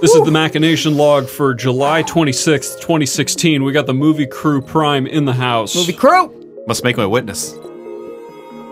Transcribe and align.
This 0.00 0.14
is 0.14 0.22
the 0.24 0.30
Machination 0.30 0.96
log 0.96 1.28
for 1.28 1.54
July 1.54 2.02
26th, 2.02 2.76
2016. 2.80 3.64
We 3.64 3.72
got 3.72 3.86
the 3.86 3.94
movie 3.94 4.26
crew 4.26 4.60
prime 4.60 5.06
in 5.06 5.24
the 5.24 5.32
house. 5.32 5.74
Movie 5.74 5.92
crew. 5.94 6.64
Must 6.66 6.84
make 6.84 6.96
my 6.96 7.06
witness. 7.06 7.54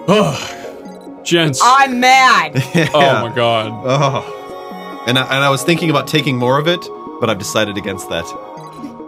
Ugh. 0.09 1.25
Gents. 1.25 1.61
I'm 1.63 2.01
mad. 2.01 2.53
Oh 2.95 3.27
my 3.29 3.33
god. 3.35 3.71
Oh. 3.85 5.05
And 5.07 5.19
I, 5.19 5.23
and 5.25 5.45
I 5.45 5.49
was 5.51 5.63
thinking 5.63 5.91
about 5.91 6.07
taking 6.07 6.37
more 6.37 6.59
of 6.59 6.69
it, 6.69 6.81
but 7.21 7.31
I've 7.31 7.39
decided 7.39 7.77
against 7.79 8.09
that. 8.11 8.25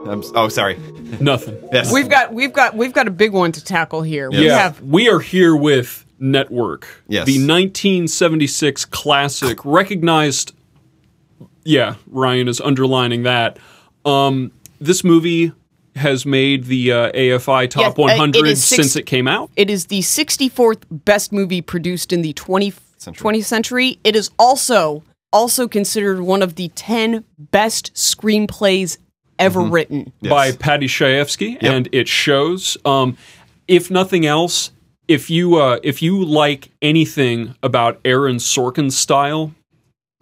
I'm, 0.06 0.22
oh, 0.34 0.48
sorry. 0.48 0.78
Nothing. 1.20 1.58
Yes. 1.72 1.92
we've 1.92 2.08
got 2.08 2.32
we've 2.32 2.52
got 2.52 2.74
we've 2.76 2.92
got 2.92 3.06
a 3.06 3.10
big 3.10 3.32
one 3.32 3.52
to 3.52 3.62
tackle 3.64 4.02
here. 4.02 4.30
We 4.30 4.46
Yeah. 4.46 4.58
have 4.58 4.80
We 4.80 5.08
are 5.08 5.20
here 5.20 5.54
with 5.54 6.04
Network. 6.18 6.86
Yes. 7.08 7.26
The 7.26 7.34
1976 7.38 8.84
classic, 8.86 9.58
recognized. 9.64 10.53
Yeah, 11.64 11.96
Ryan 12.08 12.48
is 12.48 12.60
underlining 12.60 13.22
that. 13.24 13.58
Um, 14.04 14.52
this 14.80 15.02
movie 15.02 15.52
has 15.96 16.26
made 16.26 16.64
the 16.64 16.92
uh, 16.92 17.12
AFI 17.12 17.70
Top 17.70 17.80
Yes, 17.80 17.90
uh, 17.98 18.02
it 18.02 18.18
100 18.18 18.56
six- 18.56 18.60
since 18.60 18.96
it 18.96 19.04
came 19.06 19.28
out. 19.28 19.50
it 19.56 19.70
is 19.70 19.86
the 19.86 20.00
64th 20.00 20.82
best 20.90 21.32
movie 21.32 21.62
produced 21.62 22.12
in 22.12 22.22
the 22.22 22.32
20th 22.34 22.78
Century. 22.98 23.32
20th 23.38 23.44
century. 23.44 23.98
It 24.02 24.16
is 24.16 24.30
also 24.38 25.02
also 25.32 25.66
considered 25.68 26.20
one 26.20 26.42
of 26.42 26.54
the 26.54 26.68
10 26.68 27.24
best 27.38 27.92
screenplays 27.94 28.98
ever 29.38 29.60
written. 29.60 30.12
Yes. 30.20 30.30
by 30.30 30.52
Paddy 30.52 30.86
Chayefsky, 30.86 31.58
and 31.60 31.88
it 31.92 32.08
shows. 32.08 32.76
Um, 32.84 33.16
if 33.68 33.90
nothing 33.90 34.24
else, 34.26 34.70
if 35.08 35.28
you 35.28 35.56
uh, 35.56 35.80
if 35.82 36.00
you 36.02 36.24
like 36.24 36.70
anything 36.80 37.54
about 37.62 38.00
Aaron 38.04 38.36
Sorkin's 38.36 38.96
style, 38.96 39.52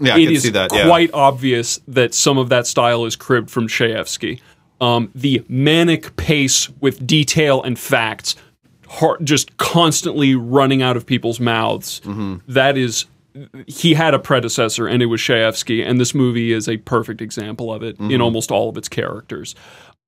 yeah, 0.07 0.15
I 0.15 0.25
can 0.25 0.37
see 0.37 0.51
that. 0.51 0.71
Yeah. 0.73 0.87
quite 0.87 1.11
obvious 1.15 1.81
that 1.89 2.15
some 2.15 2.39
of 2.39 2.49
that 2.51 2.67
style 2.67 3.05
is 3.05 3.17
cribbed 3.17 3.51
from 3.51 3.69
Chayefsky. 3.69 4.41
Um, 4.81 5.11
the 5.15 5.45
manic 5.49 6.17
pace 6.17 6.69
with 6.81 7.07
detail 7.07 7.63
and 7.63 7.79
facts, 7.79 8.35
har 8.89 9.17
just 9.23 9.57
constantly 9.57 10.35
running 10.35 10.83
out 10.83 10.97
of 10.97 11.07
people's 11.07 11.41
mouths. 11.41 12.01
Mm-hmm. 12.05 12.37
that 12.49 12.77
is. 12.77 13.07
He 13.67 13.95
had 13.95 14.13
a 14.13 14.19
predecessor, 14.19 14.87
and 14.87 15.03
it 15.03 15.07
was 15.07 15.19
Chayefsky, 15.21 15.83
and 15.83 15.99
this 15.99 16.15
movie 16.15 16.53
is 16.53 16.69
a 16.69 16.77
perfect 16.77 17.23
example 17.23 17.73
of 17.73 17.83
it 17.83 17.99
in 17.99 18.09
Mm-hmm. 18.09 18.21
almost 18.23 18.51
all 18.51 18.69
of 18.69 18.77
its 18.77 18.91
characters. 18.91 19.55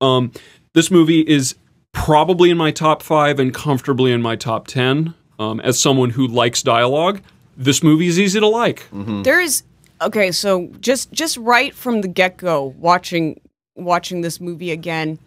Um, 0.02 0.30
this 0.74 0.90
movie 0.90 1.20
is 1.20 1.54
probably 1.92 2.50
in 2.50 2.58
my 2.58 2.70
top 2.70 3.02
five 3.02 3.38
and 3.38 3.54
comfortably 3.54 4.12
in 4.12 4.20
my 4.20 4.36
top 4.36 4.66
ten. 4.66 5.14
Um, 5.38 5.58
as 5.60 5.80
someone 5.80 6.10
who 6.10 6.26
likes 6.26 6.62
dialogue, 6.62 7.22
this 7.56 7.82
movie 7.82 8.08
is 8.08 8.18
easy 8.20 8.40
to 8.40 8.46
like. 8.46 8.86
There 8.92 9.40
is 9.40 9.62
okay, 10.00 10.32
so 10.32 10.68
just 10.80 11.12
just 11.12 11.36
right 11.36 11.74
from 11.74 12.00
the 12.00 12.08
get 12.08 12.36
go, 12.36 12.74
watching 12.78 13.40
watching 13.76 14.20
this 14.20 14.40
movie 14.40 14.70
again, 14.70 15.18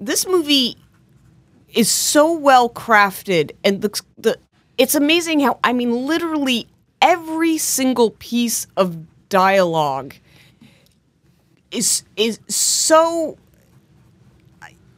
this 0.00 0.26
movie 0.26 0.76
is 1.74 1.90
so 1.90 2.32
well 2.32 2.68
crafted, 2.70 3.52
and 3.64 3.82
the 3.82 4.00
the 4.16 4.38
it's 4.76 4.94
amazing 4.94 5.40
how 5.40 5.58
I 5.64 5.72
mean 5.72 6.06
literally 6.06 6.68
every 7.02 7.58
single 7.58 8.10
piece 8.12 8.66
of 8.76 8.96
dialogue 9.28 10.14
is 11.70 12.04
is 12.16 12.40
so 12.48 13.36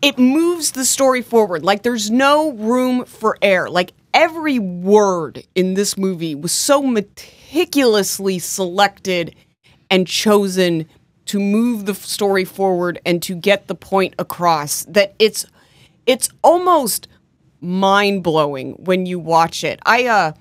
it 0.02 0.18
moves 0.18 0.72
the 0.72 0.84
story 0.84 1.22
forward. 1.22 1.64
Like 1.64 1.82
there's 1.82 2.10
no 2.10 2.52
room 2.52 3.04
for 3.04 3.36
error. 3.42 3.68
Like 3.68 3.92
every 4.14 4.58
word 4.58 5.44
in 5.54 5.74
this 5.74 5.98
movie 5.98 6.34
was 6.34 6.52
so 6.52 6.82
meticulously 7.50 8.38
selected 8.38 9.34
and 9.90 10.06
chosen 10.06 10.86
to 11.26 11.38
move 11.38 11.86
the 11.86 11.94
story 11.94 12.44
forward 12.44 13.00
and 13.04 13.22
to 13.22 13.34
get 13.34 13.66
the 13.66 13.74
point 13.74 14.14
across 14.18 14.84
that 14.84 15.14
it's 15.18 15.46
it's 16.06 16.28
almost 16.42 17.08
mind-blowing 17.60 18.72
when 18.84 19.04
you 19.06 19.18
watch 19.18 19.62
it. 19.64 19.78
I 19.84 20.06
uh 20.06 20.32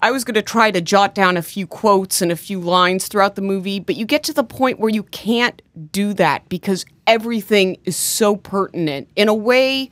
I 0.00 0.10
was 0.10 0.24
going 0.24 0.34
to 0.34 0.42
try 0.42 0.72
to 0.72 0.80
jot 0.80 1.14
down 1.14 1.36
a 1.36 1.42
few 1.42 1.64
quotes 1.64 2.20
and 2.22 2.32
a 2.32 2.36
few 2.36 2.58
lines 2.58 3.06
throughout 3.06 3.36
the 3.36 3.42
movie, 3.42 3.78
but 3.78 3.94
you 3.94 4.04
get 4.04 4.24
to 4.24 4.32
the 4.32 4.42
point 4.42 4.80
where 4.80 4.90
you 4.90 5.04
can't 5.04 5.62
do 5.92 6.12
that 6.14 6.48
because 6.48 6.84
everything 7.06 7.76
is 7.84 7.96
so 7.96 8.34
pertinent 8.34 9.08
in 9.14 9.28
a 9.28 9.34
way 9.34 9.90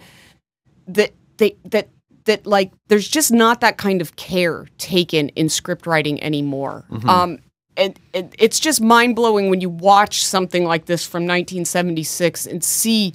that 0.88 1.12
they 1.36 1.56
that 1.66 1.88
that 2.24 2.46
like 2.46 2.72
there's 2.88 3.08
just 3.08 3.32
not 3.32 3.60
that 3.60 3.76
kind 3.78 4.00
of 4.00 4.16
care 4.16 4.66
taken 4.78 5.28
in 5.30 5.48
script 5.48 5.86
writing 5.86 6.22
anymore. 6.22 6.84
Um 7.06 7.38
it, 7.76 7.98
it, 8.12 8.34
it's 8.38 8.60
just 8.60 8.80
mind 8.82 9.16
blowing 9.16 9.48
when 9.48 9.60
you 9.60 9.70
watch 9.70 10.24
something 10.24 10.64
like 10.64 10.84
this 10.86 11.06
from 11.06 11.22
1976 11.22 12.46
and 12.46 12.62
see 12.62 13.14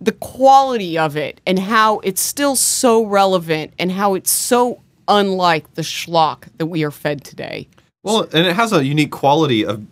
the 0.00 0.12
quality 0.12 0.98
of 0.98 1.16
it 1.16 1.40
and 1.46 1.58
how 1.58 1.98
it's 2.00 2.20
still 2.20 2.56
so 2.56 3.04
relevant 3.04 3.72
and 3.78 3.90
how 3.92 4.14
it's 4.14 4.30
so 4.30 4.82
unlike 5.06 5.72
the 5.74 5.82
schlock 5.82 6.44
that 6.58 6.66
we 6.66 6.84
are 6.84 6.90
fed 6.90 7.24
today. 7.24 7.66
Well, 8.02 8.28
and 8.32 8.46
it 8.46 8.54
has 8.54 8.72
a 8.72 8.84
unique 8.84 9.10
quality 9.12 9.64
of 9.64 9.86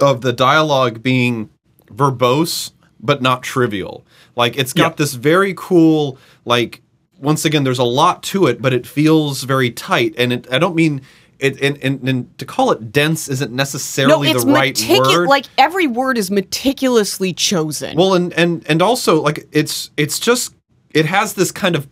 of 0.00 0.22
the 0.22 0.32
dialogue 0.32 1.02
being 1.02 1.50
verbose 1.86 2.72
but 3.00 3.20
not 3.20 3.42
trivial. 3.42 4.04
Like 4.36 4.56
it's 4.56 4.72
got 4.72 4.92
Yeah. 4.92 4.96
this 4.96 5.14
very 5.14 5.54
cool 5.56 6.18
like 6.44 6.80
once 7.22 7.44
again 7.44 7.64
there's 7.64 7.78
a 7.78 7.84
lot 7.84 8.22
to 8.22 8.46
it 8.46 8.60
but 8.60 8.72
it 8.74 8.86
feels 8.86 9.44
very 9.44 9.70
tight 9.70 10.14
and 10.18 10.32
it, 10.32 10.52
I 10.52 10.58
don't 10.58 10.74
mean 10.74 11.00
it 11.38 11.60
and, 11.60 11.78
and, 11.82 12.08
and 12.08 12.38
to 12.38 12.44
call 12.44 12.70
it 12.72 12.92
dense 12.92 13.28
isn't 13.28 13.50
No, 13.50 13.56
necessarily 13.56 14.30
it's 14.30 14.44
the 14.44 14.52
right 14.52 14.74
meticu- 14.74 15.16
word. 15.16 15.28
like 15.28 15.46
every 15.58 15.86
word 15.86 16.16
is 16.16 16.30
meticulously 16.30 17.32
chosen. 17.32 17.96
Well, 17.96 18.14
and 18.14 18.32
and 18.34 18.64
and 18.68 18.80
also 18.80 19.20
like 19.20 19.48
it's 19.52 19.90
it's 19.96 20.20
just 20.20 20.54
it 20.94 21.06
has 21.06 21.34
this 21.34 21.50
kind 21.50 21.74
of 21.74 21.88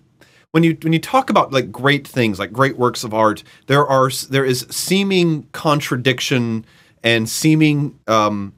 when 0.53 0.63
you 0.63 0.77
when 0.83 0.93
you 0.93 1.01
talk 1.01 1.31
about 1.31 1.53
like 1.53 1.73
great 1.73 2.07
things 2.07 2.39
like 2.39 2.53
great 2.53 2.77
works 2.77 3.03
of 3.03 3.13
art, 3.13 3.43
there 3.67 3.87
are 3.87 4.11
there 4.29 4.45
is 4.45 4.67
seeming 4.71 5.49
contradiction 5.53 6.65
and 7.03 7.29
seeming 7.29 7.99
um, 8.07 8.53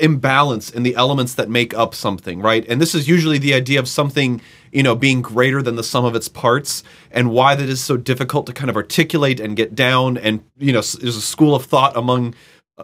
imbalance 0.00 0.70
in 0.70 0.84
the 0.84 0.94
elements 0.94 1.34
that 1.34 1.50
make 1.50 1.74
up 1.74 1.94
something, 1.94 2.40
right? 2.40 2.64
And 2.68 2.80
this 2.80 2.94
is 2.94 3.08
usually 3.08 3.38
the 3.38 3.52
idea 3.54 3.78
of 3.78 3.88
something 3.88 4.40
you 4.72 4.82
know 4.82 4.94
being 4.94 5.22
greater 5.22 5.62
than 5.62 5.76
the 5.76 5.84
sum 5.84 6.04
of 6.04 6.14
its 6.14 6.28
parts, 6.28 6.82
and 7.10 7.30
why 7.30 7.54
that 7.54 7.68
is 7.68 7.82
so 7.82 7.96
difficult 7.96 8.46
to 8.46 8.52
kind 8.52 8.70
of 8.70 8.76
articulate 8.76 9.40
and 9.40 9.56
get 9.56 9.74
down. 9.74 10.16
And 10.16 10.44
you 10.58 10.72
know, 10.72 10.80
there's 10.80 11.16
a 11.16 11.20
school 11.20 11.54
of 11.54 11.64
thought 11.64 11.96
among 11.96 12.34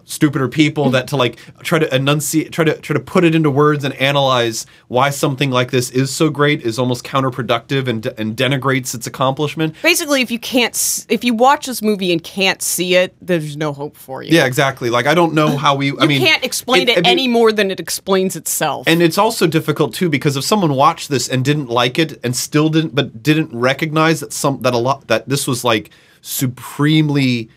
stupider 0.04 0.48
people 0.48 0.90
that 0.90 1.08
to 1.08 1.16
like 1.16 1.38
try 1.62 1.78
to 1.78 1.94
enunciate 1.94 2.52
try 2.52 2.64
to 2.64 2.76
try 2.78 2.94
to 2.94 3.00
put 3.00 3.24
it 3.24 3.34
into 3.34 3.50
words 3.50 3.84
and 3.84 3.94
analyze 3.94 4.66
why 4.88 5.10
something 5.10 5.50
like 5.50 5.70
this 5.70 5.90
is 5.90 6.10
so 6.14 6.30
great 6.30 6.62
is 6.62 6.78
almost 6.78 7.04
counterproductive 7.04 7.88
and 7.88 8.06
and 8.18 8.36
denigrates 8.36 8.94
its 8.94 9.06
accomplishment 9.06 9.74
Basically, 9.82 10.22
if 10.22 10.30
you 10.30 10.38
can't, 10.38 11.06
if 11.08 11.24
you 11.24 11.34
watch 11.34 11.66
this 11.66 11.82
movie 11.82 12.12
and 12.12 12.22
can't 12.22 12.60
see 12.62 12.94
it, 12.96 13.14
there's 13.20 13.56
no 13.56 13.72
hope 13.72 13.96
for 13.96 14.22
you. 14.22 14.34
yeah 14.34 14.46
exactly 14.46 14.90
like 14.90 15.06
i 15.06 15.14
don't 15.14 15.34
know 15.34 15.56
how 15.56 15.74
we 15.74 15.90
i 15.98 16.02
you 16.02 16.08
mean 16.08 16.20
can't 16.20 16.44
explain 16.44 16.88
it, 16.88 16.98
I 16.98 17.00
mean, 17.02 17.06
any 17.06 17.28
more 17.28 17.52
than 17.52 17.70
it 17.70 17.80
explains 17.80 18.36
itself. 18.36 18.86
and 18.86 19.02
it's 19.02 19.18
also 19.18 19.46
difficult 19.46 19.94
too 19.94 20.08
because 20.08 20.36
if 20.36 20.44
someone 20.44 20.74
watched 20.74 21.08
this 21.08 21.28
and 21.28 21.44
didn't 21.44 21.68
like 21.68 21.98
it 21.98 22.18
and 22.24 22.34
still 22.36 22.68
didn't 22.68 22.94
but 22.94 23.22
didn't 23.22 23.50
recognize 23.52 24.20
that 24.20 24.32
some 24.32 24.60
that 24.62 24.74
a 24.74 24.78
lot 24.78 25.06
that 25.08 25.28
this 25.28 25.46
was 25.46 25.64
like 25.64 25.90
supremely 26.20 27.48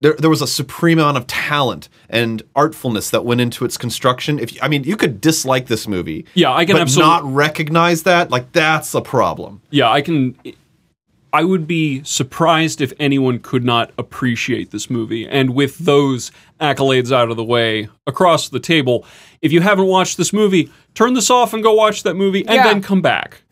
there, 0.00 0.14
there 0.18 0.30
was 0.30 0.42
a 0.42 0.46
supreme 0.46 0.98
amount 0.98 1.16
of 1.16 1.26
talent 1.26 1.88
and 2.08 2.42
artfulness 2.54 3.10
that 3.10 3.24
went 3.24 3.40
into 3.40 3.64
its 3.64 3.76
construction. 3.76 4.38
If 4.38 4.56
I 4.62 4.68
mean, 4.68 4.84
you 4.84 4.96
could 4.96 5.20
dislike 5.20 5.66
this 5.66 5.88
movie, 5.88 6.24
Yeah, 6.34 6.52
I 6.52 6.64
can 6.64 6.74
but 6.76 6.82
absolutely- 6.82 7.10
not 7.10 7.34
recognize 7.34 8.04
that. 8.04 8.30
Like 8.30 8.52
that's 8.52 8.94
a 8.94 9.00
problem. 9.00 9.60
Yeah, 9.70 9.90
I 9.90 10.00
can. 10.02 10.36
I 11.30 11.44
would 11.44 11.66
be 11.66 12.02
surprised 12.04 12.80
if 12.80 12.90
anyone 12.98 13.38
could 13.40 13.62
not 13.62 13.90
appreciate 13.98 14.70
this 14.70 14.88
movie. 14.88 15.28
And 15.28 15.50
with 15.54 15.76
those 15.78 16.32
accolades 16.58 17.12
out 17.12 17.30
of 17.30 17.36
the 17.36 17.44
way 17.44 17.88
across 18.06 18.48
the 18.48 18.58
table, 18.60 19.04
if 19.42 19.52
you 19.52 19.60
haven't 19.60 19.86
watched 19.86 20.16
this 20.16 20.32
movie, 20.32 20.70
turn 20.94 21.12
this 21.12 21.28
off 21.28 21.52
and 21.52 21.62
go 21.62 21.74
watch 21.74 22.02
that 22.04 22.14
movie 22.14 22.46
and 22.46 22.54
Yeah. 22.56 22.64
then 22.64 22.80
come 22.80 23.02
back. 23.02 23.42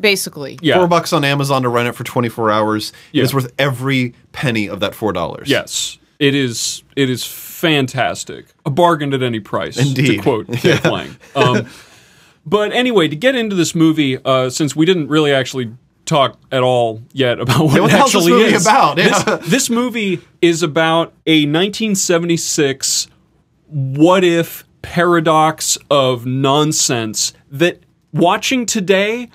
Basically, 0.00 0.58
Yeah. 0.60 0.76
Four 0.78 0.88
bucks 0.88 1.12
on 1.12 1.24
Amazon 1.24 1.62
to 1.62 1.68
rent 1.68 1.88
it 1.88 1.92
for 1.92 2.04
twenty 2.04 2.28
four 2.28 2.50
hours. 2.50 2.92
Yeah. 3.12 3.22
It's 3.24 3.32
worth 3.34 3.52
every 3.58 4.14
penny 4.32 4.68
of 4.68 4.80
that 4.80 4.94
four 4.94 5.12
dollars. 5.12 5.48
Yes. 5.48 5.98
It 6.18 6.34
is 6.34 6.82
it 6.96 7.08
is 7.10 7.24
fantastic. 7.24 8.46
A 8.66 8.70
bargain 8.70 9.12
at 9.14 9.22
any 9.22 9.40
price. 9.40 9.76
Indeed. 9.76 9.94
To 9.94 10.02
Indeed. 10.02 10.22
quote 10.22 10.46
Dave 10.62 10.84
Lang. 10.84 11.16
Um, 11.34 11.66
but 12.46 12.72
anyway, 12.72 13.08
to 13.08 13.16
get 13.16 13.34
into 13.34 13.54
this 13.56 13.74
movie, 13.74 14.18
uh, 14.24 14.50
since 14.50 14.76
we 14.76 14.84
didn't 14.86 15.08
really 15.08 15.32
actually 15.32 15.72
talk 16.04 16.38
at 16.52 16.62
all 16.62 17.00
yet 17.12 17.40
about 17.40 17.64
what, 17.64 17.74
Yeah, 17.74 17.80
what 17.80 17.88
it 17.88 17.92
the 17.92 17.96
hell's 17.98 18.12
this 18.12 18.22
actually 18.22 18.32
movie 18.42 18.54
is. 18.54 18.66
about? 18.66 18.98
Yeah. 18.98 19.22
This, 19.38 19.48
this 19.50 19.70
movie 19.70 20.20
is 20.42 20.62
about 20.62 21.14
a 21.26 21.46
1976 21.46 23.08
what 23.68 24.22
if 24.22 24.64
paradox 24.82 25.78
of 25.90 26.26
nonsense 26.26 27.32
that 27.50 27.80
watching 28.12 28.66
today 28.66 29.30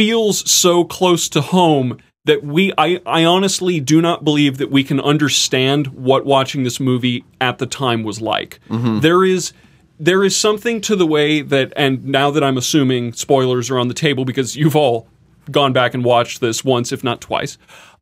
feels 0.00 0.50
so 0.50 0.82
close 0.82 1.28
to 1.28 1.42
home 1.42 1.98
that 2.24 2.42
we 2.42 2.72
I, 2.78 3.00
I 3.04 3.24
honestly 3.24 3.80
do 3.80 4.00
not 4.00 4.24
believe 4.24 4.56
that 4.56 4.70
we 4.70 4.82
can 4.82 4.98
understand 4.98 5.88
what 5.88 6.24
watching 6.24 6.62
this 6.62 6.80
movie 6.80 7.22
at 7.38 7.58
the 7.58 7.66
time 7.66 8.02
was 8.02 8.18
like. 8.18 8.60
There 9.00 9.24
is 9.24 9.52
there 9.98 10.24
is 10.24 10.34
something 10.34 10.80
to 10.82 10.96
the 10.96 11.06
way 11.06 11.42
that 11.42 11.74
and 11.76 12.02
now 12.06 12.30
that 12.30 12.42
I'm 12.42 12.56
assuming 12.56 13.12
spoilers 13.12 13.68
are 13.70 13.78
on 13.78 13.88
the 13.88 13.94
table 13.94 14.24
because 14.24 14.56
you've 14.56 14.74
all 14.76 15.06
gone 15.50 15.74
back 15.74 15.92
and 15.92 16.02
watched 16.02 16.40
this 16.40 16.64
once 16.64 16.92
if 16.92 17.04
not 17.04 17.20
twice. 17.20 17.58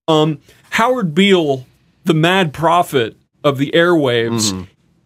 Um, 0.06 0.38
Howard 0.70 1.14
Beale, 1.16 1.66
the 2.04 2.14
mad 2.14 2.52
prophet 2.52 3.16
of 3.42 3.58
the 3.58 3.72
airwaves, 3.74 4.52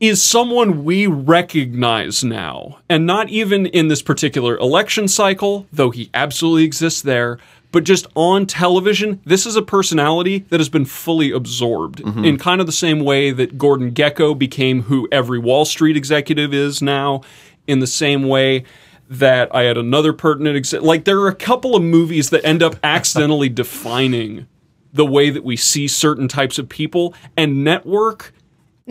is 0.02 0.20
someone 0.20 0.82
we 0.82 1.06
recognize 1.06 2.24
now. 2.24 2.80
And 2.88 3.06
not 3.06 3.28
even 3.28 3.66
in 3.66 3.86
this 3.86 4.02
particular 4.02 4.58
election 4.58 5.06
cycle, 5.06 5.68
though 5.72 5.90
he 5.90 6.10
absolutely 6.12 6.64
exists 6.64 7.02
there, 7.02 7.38
but 7.70 7.84
just 7.84 8.08
on 8.16 8.46
television, 8.46 9.20
this 9.24 9.46
is 9.46 9.54
a 9.54 9.62
personality 9.62 10.40
that 10.48 10.58
has 10.58 10.68
been 10.68 10.86
fully 10.86 11.30
absorbed 11.30 12.02
mm-hmm. 12.02 12.24
in 12.24 12.36
kind 12.36 12.60
of 12.60 12.66
the 12.66 12.72
same 12.72 12.98
way 12.98 13.30
that 13.30 13.56
Gordon 13.56 13.92
Gekko 13.92 14.36
became 14.36 14.82
who 14.82 15.08
every 15.12 15.38
Wall 15.38 15.64
Street 15.64 15.96
executive 15.96 16.52
is 16.52 16.82
now, 16.82 17.20
in 17.68 17.78
the 17.78 17.86
same 17.86 18.24
way 18.24 18.64
that 19.08 19.54
I 19.54 19.62
had 19.62 19.78
another 19.78 20.12
pertinent 20.12 20.56
example. 20.56 20.88
Like, 20.88 21.04
there 21.04 21.20
are 21.20 21.28
a 21.28 21.34
couple 21.34 21.76
of 21.76 21.82
movies 21.84 22.30
that 22.30 22.44
end 22.44 22.60
up 22.60 22.74
accidentally 22.82 23.48
defining 23.50 24.48
the 24.92 25.06
way 25.06 25.30
that 25.30 25.44
we 25.44 25.56
see 25.56 25.86
certain 25.86 26.26
types 26.26 26.58
of 26.58 26.68
people, 26.68 27.14
and 27.36 27.62
Network. 27.62 28.34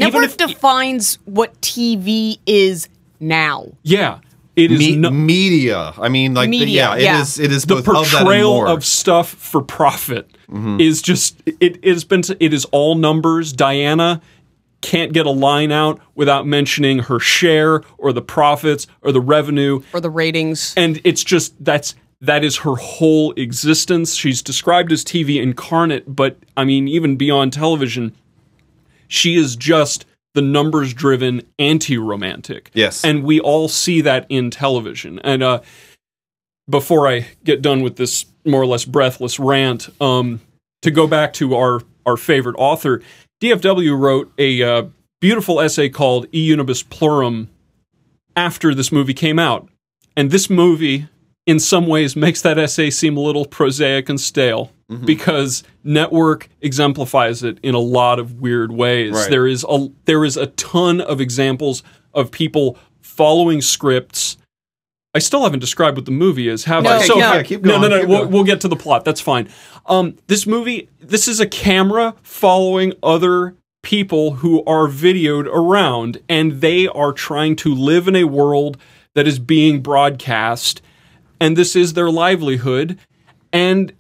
Even 0.02 0.22
Network 0.22 0.42
if, 0.42 0.48
defines 0.50 1.16
what 1.26 1.60
TV 1.62 2.40
is 2.46 2.88
now. 3.20 3.68
yeah, 3.84 4.20
it 4.56 4.72
is 4.72 4.80
Me- 4.80 4.96
no- 4.98 5.10
media. 5.12 5.94
I 5.98 6.10
mean, 6.10 6.34
like, 6.34 6.50
the- 6.50 6.58
yeah, 6.58 6.96
it 6.96 7.04
yeah. 7.04 7.22
is. 7.22 7.40
It 7.40 7.52
is 7.52 7.64
the 7.66 7.76
both 7.76 7.88
of 7.88 7.94
that 7.94 7.98
and 7.98 8.12
portrayal 8.26 8.54
more. 8.56 8.68
of 8.68 8.84
stuff 8.86 9.30
for 9.30 9.62
profit 9.62 10.30
Mm-hmm. 10.52 10.82
is 10.82 11.02
just 11.02 11.42
it, 11.46 11.78
it 11.82 11.86
has 11.86 12.04
been 12.04 12.24
it 12.42 12.54
is 12.54 12.66
all 12.74 12.96
numbers 12.96 13.54
diana 13.54 14.20
can't 14.82 15.14
get 15.14 15.26
a 15.26 15.32
line 15.32 15.72
out 15.72 16.02
without 16.14 16.46
mentioning 16.46 17.00
her 17.00 17.22
share 17.22 17.84
or 17.98 18.12
the 18.12 18.22
profits 18.22 18.86
or 19.02 19.14
the 19.14 19.22
revenue 19.22 19.82
or 19.94 20.02
the 20.02 20.10
ratings. 20.10 20.74
and 20.76 21.00
it's 21.06 21.24
just 21.24 21.54
that's 21.64 21.96
that 22.20 22.44
is 22.44 22.58
her 22.58 22.76
whole 22.76 23.32
existence 23.38 24.14
she's 24.14 24.42
described 24.42 24.92
as 24.92 25.06
tv 25.06 25.42
incarnate 25.42 26.04
but 26.14 26.36
i 26.58 26.66
mean 26.66 26.86
even 26.86 27.16
beyond 27.16 27.54
television 27.54 28.14
she 29.12 29.36
is 29.36 29.56
just 29.56 30.06
the 30.34 30.42
numbers 30.42 30.94
driven 30.94 31.42
anti 31.60 31.98
romantic 31.98 32.72
Yes. 32.74 33.04
and 33.04 33.24
we 33.24 33.40
all 33.40 33.68
see 33.68 34.02
that 34.02 34.26
in 34.30 34.50
television 34.50 35.20
and 35.20 35.44
uh 35.44 35.62
before 36.70 37.08
I 37.08 37.28
get 37.44 37.62
done 37.62 37.82
with 37.82 37.98
this 37.98 38.26
more 38.46 38.62
or 38.62 38.66
less 38.66 38.86
breathless 38.86 39.40
rant, 39.40 39.90
um, 40.02 40.40
to 40.82 40.92
go 40.92 41.06
back 41.08 41.34
to 41.34 41.56
our 41.56 41.82
our 42.06 42.18
favorite 42.18 42.56
author, 42.58 43.02
DFW 43.44 43.98
wrote 44.00 44.32
a 44.38 44.64
uh, 44.64 44.84
beautiful 45.20 45.60
essay 45.60 45.90
called 45.90 46.28
E 46.34 46.50
Unibus 46.50 46.84
Pluram 46.84 47.48
after 48.36 48.74
this 48.74 48.92
movie 48.92 49.14
came 49.14 49.38
out, 49.38 49.68
and 50.16 50.32
this 50.32 50.50
movie, 50.50 51.08
in 51.46 51.60
some 51.60 51.86
ways, 51.88 52.16
makes 52.16 52.42
that 52.42 52.58
essay 52.58 52.90
seem 52.90 53.18
a 53.18 53.22
little 53.22 53.46
prosaic 53.46 54.08
and 54.10 54.20
stale. 54.20 54.72
Because 55.06 55.64
network 55.84 56.50
exemplifies 56.62 57.44
it 57.44 57.60
in 57.64 57.76
a 57.76 57.80
lot 57.80 58.20
of 58.20 58.42
weird 58.42 58.72
ways. 58.72 59.14
Right. 59.14 59.30
There 59.30 59.48
is 59.48 59.66
a 59.70 59.88
there 60.06 60.26
is 60.26 60.36
a 60.38 60.48
ton 60.48 61.00
of 61.00 61.22
examples 61.22 61.82
of 62.14 62.30
people 62.32 62.78
following 63.02 63.62
scripts 63.62 64.38
I 65.14 65.20
still 65.20 65.44
haven't 65.44 65.60
described 65.60 65.98
what 65.98 66.06
the 66.06 66.12
movie 66.12 66.48
is. 66.48 66.64
Have 66.66 66.84
No, 66.84 66.92
I? 66.92 66.96
Okay, 66.98 67.06
So, 67.06 67.14
keep- 67.16 67.22
yeah, 67.22 67.44
keep 67.44 67.62
no, 67.64 67.80
no, 67.80 67.88
no. 67.90 68.06
We'll, 68.06 68.28
we'll 68.28 68.44
get 68.46 68.62
to 68.62 68.68
the 68.68 68.78
plot. 68.78 69.04
That's 69.04 69.20
fine. 69.20 69.50
Um, 69.86 70.16
this 70.28 70.48
movie, 70.48 70.90
this 71.02 71.28
is 71.28 71.40
a 71.40 71.48
camera 71.48 72.16
following 72.24 72.94
other 73.04 73.56
people 73.84 74.36
who 74.36 74.64
are 74.66 74.88
videoed 74.88 75.48
around, 75.48 76.20
and 76.30 76.62
they 76.62 76.88
are 76.88 77.12
trying 77.12 77.56
to 77.58 77.74
live 77.76 78.08
in 78.08 78.16
a 78.16 78.24
world 78.24 78.78
that 79.16 79.28
is 79.28 79.38
being 79.40 79.82
broadcast, 79.82 80.82
and 81.42 81.58
this 81.58 81.76
is 81.76 81.94
their 81.94 82.10
livelihood. 82.10 82.98
And 83.52 83.92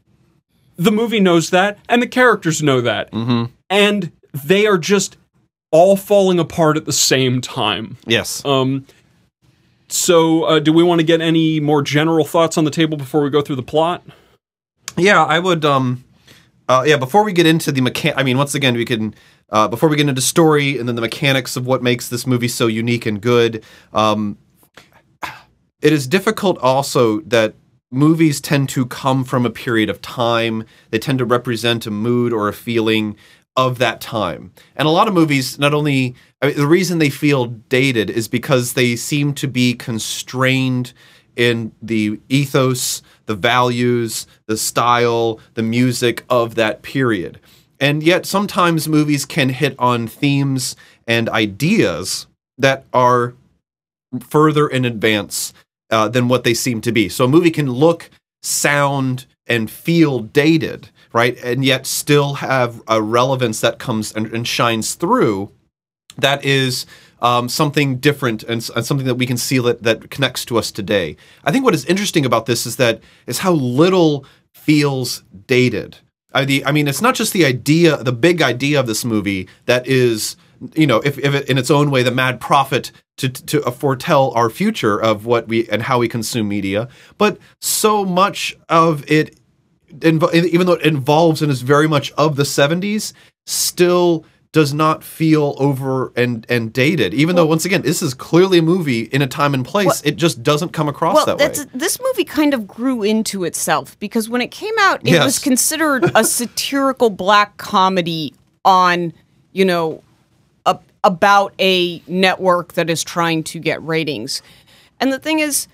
the 0.81 0.91
movie 0.91 1.19
knows 1.19 1.49
that, 1.51 1.77
and 1.87 2.01
the 2.01 2.07
characters 2.07 2.61
know 2.63 2.81
that, 2.81 3.11
Mm-hmm. 3.11 3.45
and 3.69 4.11
they 4.33 4.65
are 4.65 4.77
just 4.77 5.17
all 5.71 5.95
falling 5.95 6.39
apart 6.39 6.75
at 6.77 6.85
the 6.85 6.93
same 6.93 7.39
time. 7.41 7.97
yes. 8.05 8.43
Um, 8.45 8.85
so, 9.87 10.43
uh, 10.43 10.59
do 10.59 10.71
we 10.71 10.83
want 10.83 10.99
to 10.99 11.05
get 11.05 11.19
any 11.21 11.59
more 11.59 11.81
general 11.81 12.23
thoughts 12.25 12.57
on 12.57 12.63
the 12.63 12.71
table 12.71 12.97
before 12.97 13.21
we 13.21 13.29
go 13.29 13.41
through 13.41 13.57
the 13.57 13.63
plot? 13.63 14.01
Yeah, 14.97 15.23
I 15.23 15.37
would. 15.39 15.65
Um, 15.65 16.05
uh, 16.69 16.83
yeah, 16.87 16.95
before 16.97 17.23
we 17.25 17.33
get 17.33 17.45
into 17.45 17.71
the 17.73 17.81
mechan, 17.81 18.13
I 18.15 18.23
mean, 18.23 18.37
once 18.37 18.55
again, 18.55 18.73
we 18.75 18.85
can. 18.85 19.13
Uh, 19.49 19.67
before 19.67 19.89
we 19.89 19.97
get 19.97 20.07
into 20.07 20.21
story 20.21 20.77
and 20.77 20.87
then 20.87 20.95
the 20.95 21.01
mechanics 21.01 21.57
of 21.57 21.65
what 21.67 21.83
makes 21.83 22.07
this 22.07 22.25
movie 22.25 22.47
so 22.47 22.67
unique 22.67 23.05
and 23.05 23.19
good, 23.21 23.65
um, 23.91 24.37
it 25.81 25.91
is 25.91 26.07
difficult 26.07 26.57
also 26.59 27.19
that 27.21 27.53
movies 27.91 28.39
tend 28.39 28.69
to 28.69 28.85
come 28.85 29.23
from 29.23 29.45
a 29.45 29.49
period 29.49 29.89
of 29.89 30.01
time. 30.01 30.63
They 30.89 30.99
tend 30.99 31.19
to 31.19 31.25
represent 31.25 31.85
a 31.85 31.91
mood 31.91 32.31
or 32.31 32.47
a 32.47 32.53
feeling 32.53 33.17
of 33.55 33.77
that 33.79 33.99
time. 33.99 34.53
And 34.75 34.87
a 34.87 34.91
lot 34.91 35.07
of 35.09 35.13
movies, 35.13 35.59
not 35.59 35.73
only 35.73 36.15
I 36.41 36.47
mean, 36.47 36.57
the 36.57 36.67
reason 36.67 36.97
they 36.97 37.09
feel 37.09 37.45
dated 37.45 38.09
is 38.09 38.27
because 38.27 38.73
they 38.73 38.95
seem 38.95 39.33
to 39.35 39.47
be 39.47 39.73
constrained 39.73 40.93
in 41.35 41.71
the 41.81 42.19
ethos, 42.29 43.01
the 43.25 43.35
values, 43.35 44.25
the 44.47 44.57
style, 44.57 45.39
the 45.53 45.63
music 45.63 46.23
of 46.29 46.55
that 46.55 46.81
period. 46.81 47.39
And 47.79 48.03
yet 48.03 48.25
sometimes 48.25 48.87
movies 48.87 49.25
can 49.25 49.49
hit 49.49 49.75
on 49.79 50.07
themes 50.07 50.75
and 51.07 51.29
ideas 51.29 52.27
that 52.57 52.85
are 52.93 53.33
further 54.19 54.67
in 54.67 54.85
advance 54.85 55.53
uh, 55.91 56.07
than 56.07 56.27
what 56.27 56.43
they 56.43 56.53
seem 56.53 56.81
to 56.81 56.91
be. 56.91 57.09
So 57.09 57.25
a 57.25 57.27
movie 57.27 57.51
can 57.51 57.69
look, 57.69 58.09
sound, 58.41 59.25
and 59.47 59.69
feel 59.69 60.19
dated, 60.19 60.89
right? 61.13 61.37
And 61.43 61.63
yet 61.63 61.85
still 61.85 62.35
have 62.35 62.81
a 62.87 63.01
relevance 63.01 63.59
that 63.61 63.79
comes 63.79 64.13
and, 64.13 64.27
and 64.27 64.47
shines 64.47 64.95
through 64.95 65.51
that 66.17 66.43
is 66.43 66.85
um, 67.21 67.49
something 67.49 67.97
different 67.97 68.43
and, 68.43 68.67
and 68.75 68.85
something 68.85 69.05
that 69.05 69.15
we 69.15 69.25
can 69.25 69.37
see 69.37 69.59
that, 69.59 69.83
that 69.83 70.09
connects 70.09 70.45
to 70.45 70.57
us 70.57 70.71
today. 70.71 71.15
I 71.43 71.51
think 71.51 71.63
what 71.63 71.73
is 71.73 71.85
interesting 71.85 72.25
about 72.25 72.45
this 72.45 72.65
is 72.65 72.77
that 72.77 73.01
is 73.27 73.39
how 73.39 73.53
little 73.53 74.25
feels 74.53 75.23
dated. 75.47 75.97
I, 76.33 76.45
the, 76.45 76.65
I 76.65 76.71
mean, 76.71 76.87
it's 76.87 77.01
not 77.01 77.15
just 77.15 77.33
the 77.33 77.45
idea, 77.45 77.97
the 77.97 78.11
big 78.13 78.41
idea 78.41 78.79
of 78.79 78.87
this 78.87 79.03
movie 79.03 79.47
that 79.65 79.85
is, 79.87 80.35
you 80.75 80.85
know, 80.87 80.97
if, 80.97 81.17
if 81.17 81.33
it, 81.33 81.49
in 81.49 81.57
its 81.57 81.71
own 81.71 81.91
way, 81.91 82.03
the 82.03 82.11
mad 82.11 82.39
prophet 82.39 82.91
to, 83.17 83.29
to 83.29 83.63
uh, 83.63 83.71
foretell 83.71 84.31
our 84.35 84.49
future 84.49 84.99
of 85.01 85.25
what 85.25 85.47
we 85.47 85.67
and 85.69 85.83
how 85.83 85.99
we 85.99 86.07
consume 86.07 86.47
media, 86.47 86.87
but 87.17 87.37
so 87.59 88.05
much 88.05 88.55
of 88.69 89.09
it 89.11 89.37
even 90.03 90.65
though 90.65 90.73
it 90.73 90.85
involves 90.85 91.41
and 91.41 91.51
is 91.51 91.61
very 91.61 91.87
much 91.87 92.11
of 92.13 92.35
the 92.37 92.43
70s, 92.43 93.11
still 93.45 94.25
does 94.53 94.73
not 94.73 95.03
feel 95.03 95.55
over 95.59 96.11
and 96.15 96.45
and 96.49 96.73
dated. 96.73 97.13
Even 97.13 97.35
though 97.37 97.45
once 97.45 97.63
again, 97.63 97.81
this 97.83 98.01
is 98.01 98.13
clearly 98.13 98.57
a 98.57 98.61
movie 98.61 99.01
in 99.03 99.21
a 99.21 99.27
time 99.27 99.53
and 99.53 99.65
place, 99.65 100.01
it 100.03 100.17
just 100.17 100.43
doesn't 100.43 100.69
come 100.73 100.89
across 100.89 101.15
Well, 101.25 101.37
that 101.37 101.57
way. 101.57 101.65
this 101.73 101.99
movie 102.01 102.25
kind 102.25 102.53
of 102.53 102.67
grew 102.67 103.01
into 103.01 103.45
itself 103.45 103.97
because 103.99 104.27
when 104.29 104.41
it 104.41 104.51
came 104.51 104.73
out, 104.79 105.01
it 105.07 105.11
Yes. 105.11 105.23
was 105.23 105.39
considered 105.39 106.09
a 106.15 106.23
satirical 106.39 107.09
black 107.09 107.55
comedy 107.57 108.33
on, 108.65 109.13
you 109.53 109.63
know, 109.63 110.03
about 111.03 111.53
a 111.59 112.01
network 112.07 112.73
that 112.73 112.89
is 112.89 113.03
trying 113.03 113.43
to 113.43 113.59
get 113.59 113.81
ratings. 113.83 114.41
And 114.99 115.11
the 115.11 115.19
thing 115.19 115.39
is, 115.39 115.67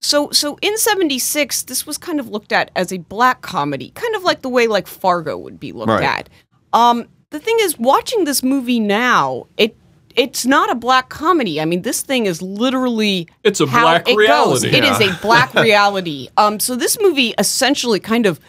so 0.00 0.30
so 0.30 0.58
in 0.62 0.76
76 0.78 1.62
this 1.64 1.86
was 1.86 1.96
kind 1.98 2.18
of 2.18 2.28
looked 2.28 2.52
at 2.52 2.70
as 2.74 2.92
a 2.92 2.98
black 2.98 3.42
comedy, 3.42 3.90
kind 3.94 4.14
of 4.16 4.22
like 4.24 4.42
the 4.42 4.48
way 4.48 4.66
like 4.66 4.86
Fargo 4.86 5.36
would 5.38 5.60
be 5.60 5.72
looked 5.72 5.90
Right. 5.90 6.02
at. 6.04 6.28
Um 6.72 7.06
the 7.30 7.38
thing 7.38 7.56
is 7.60 7.78
watching 7.78 8.24
this 8.24 8.42
movie 8.42 8.80
now, 8.80 9.46
it 9.56 9.76
it's 10.16 10.44
not 10.44 10.70
a 10.70 10.74
black 10.74 11.08
comedy. 11.08 11.60
I 11.60 11.64
mean, 11.64 11.82
this 11.82 12.02
thing 12.02 12.26
is 12.26 12.42
literally 12.42 13.28
It's 13.44 13.60
a 13.60 13.66
how 13.66 13.82
black 13.82 14.08
it 14.08 14.16
reality. 14.16 14.52
Goes. 14.52 14.64
It 14.64 14.84
is 14.84 15.00
a 15.00 15.18
black 15.22 15.54
reality. 15.68 16.28
Um 16.36 16.58
so 16.58 16.74
this 16.76 16.98
movie 17.00 17.34
essentially 17.38 18.00
kind 18.00 18.26
of 18.26 18.40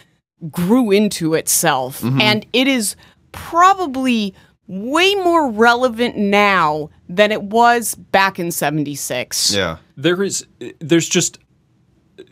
grew 0.52 0.90
into 0.92 1.36
itself 1.36 2.02
Mm-hmm. 2.02 2.20
and 2.22 2.46
it 2.54 2.68
is 2.68 2.96
probably 3.32 4.34
way 4.68 5.14
more 5.16 5.52
relevant 5.52 6.16
now 6.18 6.90
than 7.10 7.32
it 7.32 7.44
was 7.44 7.96
back 7.96 8.40
in 8.40 8.52
76. 8.52 9.54
yeah. 9.54 9.78
There 9.98 10.24
is, 10.24 10.46
there's 10.80 11.08
just 11.08 11.38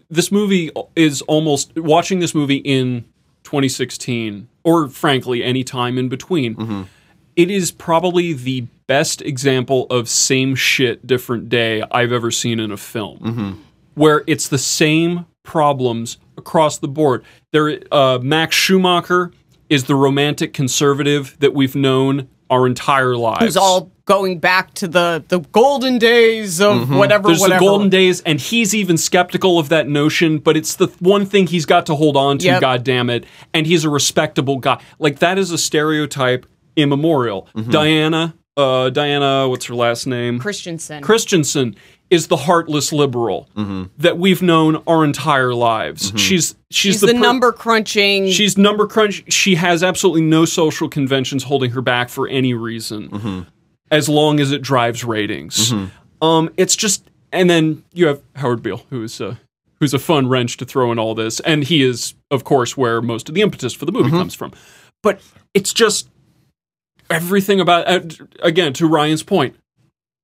this 0.09 0.31
movie 0.31 0.71
is 0.95 1.21
almost 1.23 1.75
watching 1.77 2.19
this 2.19 2.33
movie 2.35 2.57
in 2.57 3.05
2016, 3.43 4.47
or 4.63 4.87
frankly, 4.87 5.43
any 5.43 5.63
time 5.63 5.97
in 5.97 6.09
between. 6.09 6.87
it 7.35 7.49
is 7.51 7.71
probably 7.71 8.33
the 8.33 8.61
best 8.87 9.21
example 9.21 9.87
of 9.89 10.09
same 10.09 10.53
shit, 10.55 11.05
different 11.07 11.47
day 11.49 11.81
I've 11.91 12.11
ever 12.11 12.29
seen 12.31 12.59
in 12.59 12.71
a 12.71 12.77
film. 12.77 13.61
Where 13.95 14.23
it's 14.27 14.47
the 14.47 14.57
same 14.57 15.25
problems 15.43 16.17
across 16.37 16.77
the 16.79 16.87
board. 16.87 17.23
There, 17.51 17.79
uh, 17.91 18.19
Max 18.21 18.55
Schumacher 18.55 19.31
is 19.71 19.85
the 19.85 19.95
romantic 19.95 20.53
conservative 20.53 21.35
that 21.39 21.53
we've 21.53 21.75
known 21.75 22.27
our 22.49 22.67
entire 22.67 23.15
lives. 23.15 23.41
Who's 23.45 23.57
all 23.57 23.89
going 24.03 24.39
back 24.39 24.73
to 24.73 24.87
the 24.87 25.23
the 25.29 25.39
golden 25.39 25.97
days 25.97 26.59
of 26.59 26.89
whatever, 26.93 27.29
There's 27.29 27.39
whatever. 27.39 27.59
the 27.61 27.65
golden 27.65 27.89
days, 27.89 28.19
and 28.21 28.41
he's 28.41 28.75
even 28.75 28.97
skeptical 28.97 29.57
of 29.57 29.69
that 29.69 29.87
notion, 29.87 30.39
but 30.39 30.57
it's 30.57 30.75
the 30.75 30.87
one 30.99 31.25
thing 31.25 31.47
he's 31.47 31.65
got 31.65 31.85
to 31.85 31.95
hold 31.95 32.17
on 32.17 32.37
to, 32.39 32.45
Yep. 32.47 32.61
God 32.61 32.83
damn 32.83 33.09
it. 33.09 33.23
And 33.53 33.65
he's 33.65 33.85
a 33.85 33.89
respectable 33.89 34.57
guy. 34.57 34.81
Like, 34.99 35.19
that 35.19 35.37
is 35.37 35.51
a 35.51 35.57
stereotype 35.57 36.45
immemorial. 36.75 37.47
Diana, 37.69 38.35
uh, 38.57 38.89
Diana, 38.89 39.47
what's 39.47 39.65
her 39.67 39.75
last 39.75 40.05
name? 40.05 40.37
Christensen. 40.39 41.01
Christensen 41.01 41.75
is 42.11 42.27
the 42.27 42.35
heartless 42.37 42.91
liberal 42.93 43.49
that 43.97 44.17
we've 44.19 44.41
known 44.43 44.83
our 44.85 45.03
entire 45.03 45.55
lives. 45.55 46.11
She's, 46.17 46.55
she's, 46.69 46.93
She's 46.99 47.01
the, 47.01 47.07
per- 47.13 47.19
number 47.19 47.51
crunching. 47.51 48.27
She's 48.29 48.57
number 48.57 48.85
crunch. 48.85 49.31
She 49.33 49.55
has 49.55 49.81
absolutely 49.81 50.21
no 50.21 50.45
social 50.45 50.89
conventions 50.89 51.43
holding 51.43 51.71
her 51.71 51.81
back 51.81 52.09
for 52.09 52.27
any 52.27 52.53
reason, 52.53 53.47
as 53.89 54.07
long 54.09 54.39
as 54.39 54.51
it 54.51 54.61
drives 54.61 55.03
ratings. 55.03 55.73
Um, 56.21 56.49
it's 56.57 56.75
just, 56.75 57.09
and 57.31 57.49
then 57.49 57.83
you 57.93 58.07
have 58.07 58.21
Howard 58.35 58.61
Beale, 58.61 58.85
who's 58.89 59.19
a 59.21 59.39
who's 59.79 59.93
a 59.95 59.99
fun 59.99 60.27
wrench 60.27 60.57
to 60.57 60.65
throw 60.65 60.91
in 60.91 60.99
all 60.99 61.15
this, 61.15 61.39
and 61.39 61.63
he 61.63 61.81
is, 61.81 62.13
of 62.29 62.43
course, 62.43 62.75
where 62.77 63.01
most 63.01 63.29
of 63.29 63.35
the 63.35 63.41
impetus 63.41 63.73
for 63.73 63.85
the 63.85 63.91
movie 63.91 64.11
comes 64.11 64.35
from. 64.35 64.51
But 65.01 65.21
it's 65.55 65.73
just 65.73 66.09
everything 67.09 67.59
about. 67.59 67.87
Uh, 67.87 68.01
again, 68.43 68.73
to 68.73 68.85
Ryan's 68.87 69.23
point, 69.23 69.55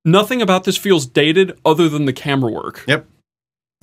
nothing 0.07 0.41
about 0.41 0.63
this 0.63 0.77
feels 0.77 1.05
dated 1.05 1.57
other 1.65 1.87
than 1.89 2.05
the 2.05 2.13
camera 2.13 2.51
work 2.51 2.83
Yep. 2.87 3.05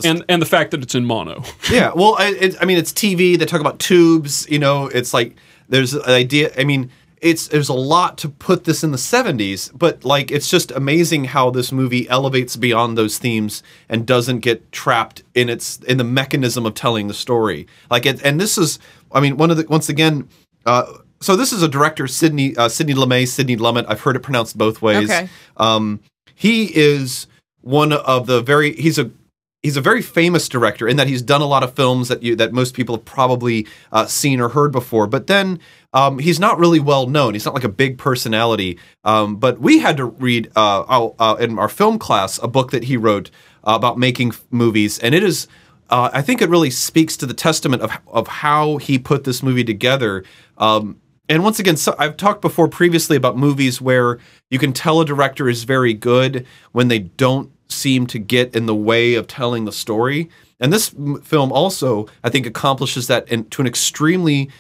and 0.05 0.25
and 0.29 0.43
the 0.43 0.47
fact 0.47 0.71
that 0.73 0.83
it's 0.83 0.95
in 0.95 1.05
mono. 1.05 1.43
Yeah, 1.71 1.93
well, 1.95 2.17
I, 2.19 2.29
it, 2.31 2.57
I 2.61 2.65
mean, 2.65 2.79
it's 2.79 2.93
TV. 2.93 3.39
They 3.39 3.47
talk 3.47 3.61
about 3.61 3.79
tubes. 3.79 4.47
You 4.51 4.59
know, 4.59 4.87
it's 4.89 5.15
like 5.15 5.37
there's 5.69 5.95
an 5.95 6.03
idea. 6.11 6.51
I 6.59 6.65
mean, 6.65 6.91
it's 7.21 7.49
there's 7.49 7.69
a 7.69 7.75
lot 7.75 8.19
to 8.19 8.29
put 8.29 8.65
this 8.65 8.83
in 8.85 8.91
the 8.91 8.99
'70s, 8.99 9.71
but 9.77 10.05
like 10.05 10.31
it's 10.31 10.51
just 10.51 10.71
amazing 10.73 11.25
how 11.27 11.51
this 11.51 11.71
movie 11.73 12.09
elevates 12.09 12.57
beyond 12.57 12.99
those 12.99 13.19
themes 13.19 13.63
and 13.89 14.07
doesn't 14.07 14.41
get 14.41 14.73
trapped 14.73 15.23
in 15.35 15.49
its 15.49 15.79
in 15.89 15.97
the 15.99 16.05
mechanism 16.05 16.67
of 16.67 16.75
telling 16.75 17.07
the 17.09 17.15
story. 17.15 17.67
Like, 17.91 18.05
it, 18.07 18.23
and 18.25 18.41
this 18.41 18.59
is, 18.59 18.79
I 19.13 19.21
mean, 19.21 19.37
one 19.37 19.51
of 19.51 19.57
the 19.57 19.67
once 19.69 19.89
again. 19.89 20.29
Uh, 20.67 20.85
so 21.21 21.37
this 21.37 21.53
is 21.53 21.63
a 21.63 21.69
director, 21.69 22.07
Sidney 22.07 22.55
uh, 22.57 22.69
Sidney 22.69 22.95
Lumet, 22.95 23.29
Sidney 23.29 23.57
Lumet. 23.57 23.87
I've 23.89 24.01
heard 24.03 24.17
it 24.17 24.21
pronounced 24.21 24.59
both 24.59 24.83
ways. 24.83 25.11
Okay. 25.11 25.29
Um, 25.57 26.01
he 26.35 26.67
is 26.77 27.27
one 27.61 27.93
of 27.93 28.27
the 28.27 28.43
very. 28.43 28.75
He's 28.75 28.99
a 28.99 29.11
he's 29.65 29.77
a 29.79 29.81
very 29.81 30.03
famous 30.03 30.47
director 30.49 30.87
in 30.87 30.97
that 30.99 31.09
he's 31.09 31.23
done 31.23 31.41
a 31.41 31.47
lot 31.47 31.63
of 31.63 31.75
films 31.75 32.09
that 32.09 32.23
you 32.23 32.37
that 32.37 32.53
most 32.53 32.75
people 32.75 32.97
have 32.97 33.05
probably 33.05 33.67
uh, 33.91 34.07
seen 34.07 34.39
or 34.41 34.51
heard 34.51 34.71
before. 34.71 35.07
But 35.07 35.27
then 35.27 35.59
um, 35.93 36.19
he's 36.19 36.39
not 36.39 36.59
really 36.59 36.79
well 36.79 37.07
known. 37.07 37.33
He's 37.35 37.47
not 37.47 37.55
like 37.55 37.65
a 37.65 37.69
big 37.69 37.99
personality. 37.99 38.79
Um, 39.05 39.37
but 39.37 39.61
we 39.61 39.79
had 39.79 39.97
to 39.97 40.05
read 40.05 40.53
uh, 40.55 40.81
uh, 40.83 41.11
uh, 41.19 41.37
in 41.37 41.59
our 41.59 41.69
film 41.69 41.99
class 41.99 42.39
a 42.43 42.47
book 42.47 42.71
that 42.71 42.85
he 42.85 42.97
wrote 42.97 43.31
uh, 43.65 43.73
about 43.75 43.99
making 43.99 44.29
f- 44.29 44.45
movies, 44.51 44.99
and 45.01 45.15
it 45.15 45.25
is. 45.25 45.49
Uh, 45.91 46.11
I 46.13 46.23
think 46.23 46.41
it 46.41 46.49
really 46.49 46.71
speaks 46.71 47.17
to 47.19 47.27
the 47.27 47.35
testament 47.35 47.83
of 47.83 47.91
of 48.07 48.29
how 48.29 48.77
he 48.77 48.99
put 48.99 49.25
this 49.25 49.43
movie 49.43 49.65
together. 49.65 50.25
Um, 50.59 51.01
and 51.29 51.43
once 51.43 51.59
again, 51.59 51.77
so 51.77 51.95
I've 51.99 52.17
talked 52.17 52.43
before 52.43 52.69
previously 52.69 53.17
about 53.17 53.37
movies 53.37 53.81
where 53.81 54.19
you 54.51 54.59
can 54.59 54.73
tell 54.73 55.01
a 55.01 55.07
director 55.07 55.49
is 55.49 55.65
very 55.65 55.95
good 55.95 56.47
when 56.73 56.89
they 56.89 56.99
don't 56.99 57.51
seem 57.69 58.07
to 58.09 58.19
get 58.19 58.55
in 58.55 58.67
the 58.67 58.75
way 58.75 59.15
of 59.15 59.27
telling 59.27 59.65
the 59.65 59.73
story. 59.73 60.29
And 60.61 60.73
this 60.73 60.95
film 61.23 61.51
also, 61.51 62.07
I 62.23 62.31
think, 62.31 62.47
accomplishes 62.47 63.07
that 63.07 63.29
in, 63.29 63.47
to 63.51 63.63
an 63.63 63.67
extremely 63.67 64.51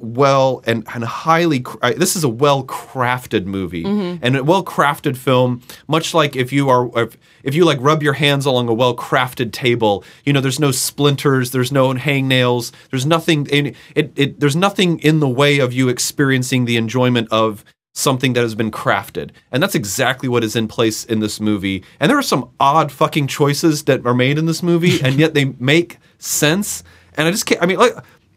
well 0.00 0.62
and, 0.66 0.86
and 0.94 1.04
highly 1.04 1.64
this 1.96 2.16
is 2.16 2.24
a 2.24 2.28
well 2.28 2.64
crafted 2.64 3.44
movie 3.44 3.84
mm-hmm. 3.84 4.22
and 4.24 4.36
a 4.36 4.44
well 4.44 4.64
crafted 4.64 5.16
film 5.16 5.62
much 5.88 6.14
like 6.14 6.36
if 6.36 6.52
you 6.52 6.68
are 6.68 6.90
if, 6.98 7.16
if 7.42 7.54
you 7.54 7.64
like 7.64 7.78
rub 7.80 8.02
your 8.02 8.14
hands 8.14 8.46
along 8.46 8.68
a 8.68 8.74
well 8.74 8.96
crafted 8.96 9.52
table 9.52 10.04
you 10.24 10.32
know 10.32 10.40
there's 10.40 10.60
no 10.60 10.70
splinters 10.70 11.50
there's 11.50 11.70
no 11.70 11.92
hangnails 11.94 12.72
there's 12.90 13.06
nothing 13.06 13.46
in 13.46 13.74
it, 13.94 14.12
it 14.16 14.40
there's 14.40 14.56
nothing 14.56 14.98
in 15.00 15.20
the 15.20 15.28
way 15.28 15.58
of 15.58 15.72
you 15.72 15.88
experiencing 15.88 16.64
the 16.64 16.76
enjoyment 16.76 17.28
of 17.30 17.64
something 17.92 18.34
that 18.34 18.42
has 18.42 18.54
been 18.54 18.70
crafted. 18.70 19.30
And 19.50 19.60
that's 19.60 19.74
exactly 19.74 20.28
what 20.28 20.44
is 20.44 20.54
in 20.54 20.68
place 20.68 21.04
in 21.04 21.18
this 21.18 21.40
movie. 21.40 21.82
And 21.98 22.08
there 22.08 22.16
are 22.16 22.22
some 22.22 22.50
odd 22.60 22.92
fucking 22.92 23.26
choices 23.26 23.82
that 23.84 24.06
are 24.06 24.14
made 24.14 24.38
in 24.38 24.46
this 24.46 24.62
movie 24.62 25.02
and 25.02 25.16
yet 25.16 25.34
they 25.34 25.44
make 25.58 25.98
sense. 26.18 26.84
And 27.14 27.26
i 27.26 27.30
just 27.32 27.44
can't 27.44 27.60
i 27.60 27.66
mean 27.66 27.76
like 27.76 27.92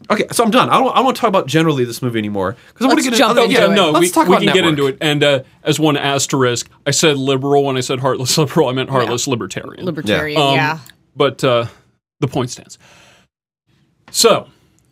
Okay, 0.09 0.25
so 0.31 0.43
I'm 0.43 0.51
done. 0.51 0.69
I 0.69 0.79
don't. 0.79 0.91
I 0.91 0.95
don't 0.95 1.05
want 1.05 1.17
to 1.17 1.21
talk 1.21 1.29
about 1.29 1.47
generally 1.47 1.85
this 1.85 2.01
movie 2.01 2.19
anymore 2.19 2.55
because 2.67 2.85
I 2.85 2.87
want 2.87 2.99
to 2.99 3.09
get 3.09 3.17
jump 3.17 3.37
oh, 3.37 3.43
into 3.43 3.55
yeah, 3.55 3.71
it. 3.71 3.75
no, 3.75 3.91
let's 3.91 4.01
we, 4.01 4.09
talk 4.09 4.27
we 4.27 4.35
about 4.35 4.43
can 4.43 4.53
get 4.53 4.65
into 4.65 4.87
it. 4.87 4.97
And 5.01 5.23
uh, 5.23 5.43
as 5.63 5.79
one 5.79 5.97
asterisk, 5.97 6.69
I 6.85 6.91
said 6.91 7.17
liberal 7.17 7.63
when 7.63 7.77
I 7.77 7.81
said 7.81 7.99
heartless 7.99 8.37
liberal. 8.37 8.69
I 8.69 8.73
meant 8.73 8.89
heartless 8.89 9.27
libertarian. 9.27 9.85
libertarian. 9.85 10.41
Um, 10.41 10.55
yeah. 10.55 10.79
But 11.15 11.43
uh, 11.43 11.67
the 12.19 12.27
point 12.27 12.49
stands. 12.49 12.77
So, 14.11 14.47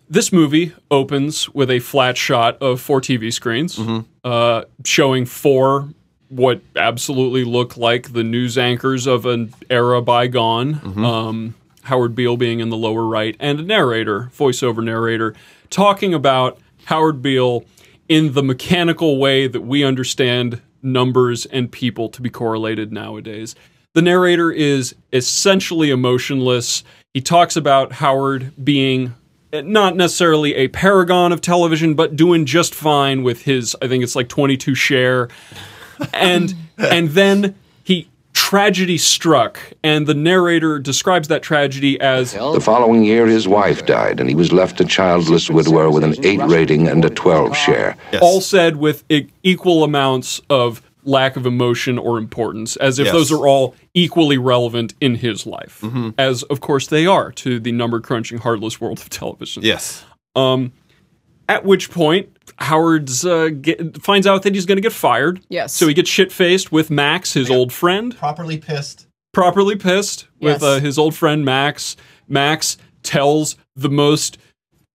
this 0.10 0.32
movie 0.32 0.74
opens 0.90 1.50
with 1.50 1.70
a 1.70 1.80
flat 1.80 2.18
shot 2.18 2.62
of 2.62 2.82
four 2.82 3.02
TV 3.02 3.32
screens 3.32 3.80
uh, 4.24 4.64
showing 4.84 5.26
four 5.26 5.90
what 6.30 6.62
absolutely 6.76 7.44
look 7.44 7.76
like 7.76 8.14
the 8.14 8.24
news 8.24 8.58
anchors 8.58 9.06
of 9.06 9.26
an 9.26 9.54
era 9.70 10.02
bygone. 10.02 10.76
Um, 11.06 11.56
Howard 11.84 12.16
Beale 12.16 12.38
being 12.38 12.60
in 12.60 12.70
the 12.70 12.78
lower 12.78 13.06
right, 13.06 13.36
and 13.40 13.60
a 13.60 13.64
narrator, 13.64 14.32
voiceover 14.36 14.84
narrator, 14.84 15.34
talking 15.70 16.14
about 16.14 16.60
Howard 16.86 17.22
Beale 17.22 17.66
in 18.08 18.34
the 18.34 18.44
mechanical 18.44 19.18
way 19.18 19.48
that 19.48 19.62
we 19.62 19.84
understand 19.84 20.62
numbers 20.84 21.46
and 21.48 21.72
people 21.72 22.10
to 22.10 22.22
be 22.22 22.30
correlated 22.30 22.92
nowadays. 22.92 23.56
The 23.94 24.02
narrator 24.02 24.52
is 24.52 24.96
essentially 25.12 25.90
emotionless. 25.90 26.84
He 27.14 27.22
talks 27.22 27.56
about 27.56 27.94
Howard 27.94 28.54
being 28.64 29.16
not 29.54 29.96
necessarily 29.96 30.56
a 30.56 30.70
paragon 30.70 31.32
of 31.32 31.42
television, 31.42 31.94
but 31.94 32.16
doing 32.16 32.46
just 32.46 32.74
fine 32.74 33.24
with 33.24 33.44
his, 33.44 33.76
I 33.82 33.88
think 33.88 34.04
it's 34.04 34.16
like 34.16 34.30
22 34.30 34.76
share. 34.76 35.28
And 36.14 36.56
and 36.78 37.10
then 37.10 37.44
he 37.44 37.54
tragedy 38.52 38.98
struck, 38.98 39.58
and 39.82 40.08
the 40.08 40.14
narrator 40.14 40.78
describes 40.78 41.30
that 41.30 41.42
tragedy 41.42 41.98
as 42.02 42.34
The 42.34 42.60
following 42.60 43.06
year, 43.06 43.26
his 43.26 43.48
wife 43.48 43.86
died, 43.86 44.20
and 44.20 44.28
he 44.28 44.36
was 44.36 44.52
left 44.52 44.82
a 44.82 44.84
childless 44.84 45.50
widower 45.50 45.90
with 45.90 46.04
an 46.04 46.16
8 46.22 46.42
rating 46.50 46.90
and 46.90 47.06
a 47.06 47.10
12 47.10 47.56
share. 47.56 47.96
all 48.22 48.42
said 48.42 48.76
with 48.76 49.06
equal 49.42 49.86
amounts 49.86 50.42
of 50.50 50.82
lack 51.06 51.38
of 51.38 51.46
emotion 51.46 51.98
or 51.98 52.18
importance, 52.18 52.76
as 52.76 53.00
if 53.00 53.06
Yes. 53.06 53.14
those 53.14 53.32
are 53.32 53.48
all 53.48 53.74
equally 53.94 54.38
relevant 54.38 54.96
in 55.00 55.16
his 55.16 55.46
life, 55.46 55.80
mm-hmm. 55.82 56.10
as 56.18 56.44
of 56.44 56.60
course 56.60 56.88
they 56.88 57.06
are 57.06 57.32
to 57.32 57.58
the 57.58 57.72
number 57.72 58.02
crunching, 58.02 58.38
heartless 58.40 58.82
world 58.82 59.00
of 59.00 59.10
television. 59.10 59.64
Yes. 59.64 60.04
Um, 60.36 60.74
at 61.48 61.64
which 61.64 61.90
point, 61.90 62.31
Howard's 62.58 63.26
uh, 63.26 63.50
get, 63.50 64.02
finds 64.02 64.28
out 64.28 64.44
that 64.44 64.54
he's 64.56 64.66
going 64.66 64.78
to 64.78 64.82
get 64.82 64.94
fired. 64.94 65.42
Yes. 65.50 65.74
So 65.74 65.88
he 65.88 65.94
gets 65.94 66.10
shit 66.10 66.32
faced 66.32 66.72
with 66.72 66.90
Max, 66.90 67.34
his 67.34 67.50
old 67.50 67.72
friend, 67.74 68.16
Properly 68.18 68.58
pissed. 68.58 69.08
properly 69.34 69.76
pissed 69.76 70.28
with 70.40 70.62
Yes. 70.62 70.64
uh, 70.64 70.80
his 70.80 70.98
old 70.98 71.16
friend 71.16 71.44
Max. 71.46 71.96
Max 72.28 72.78
tells 73.04 73.56
the 73.76 73.90
most 73.90 74.38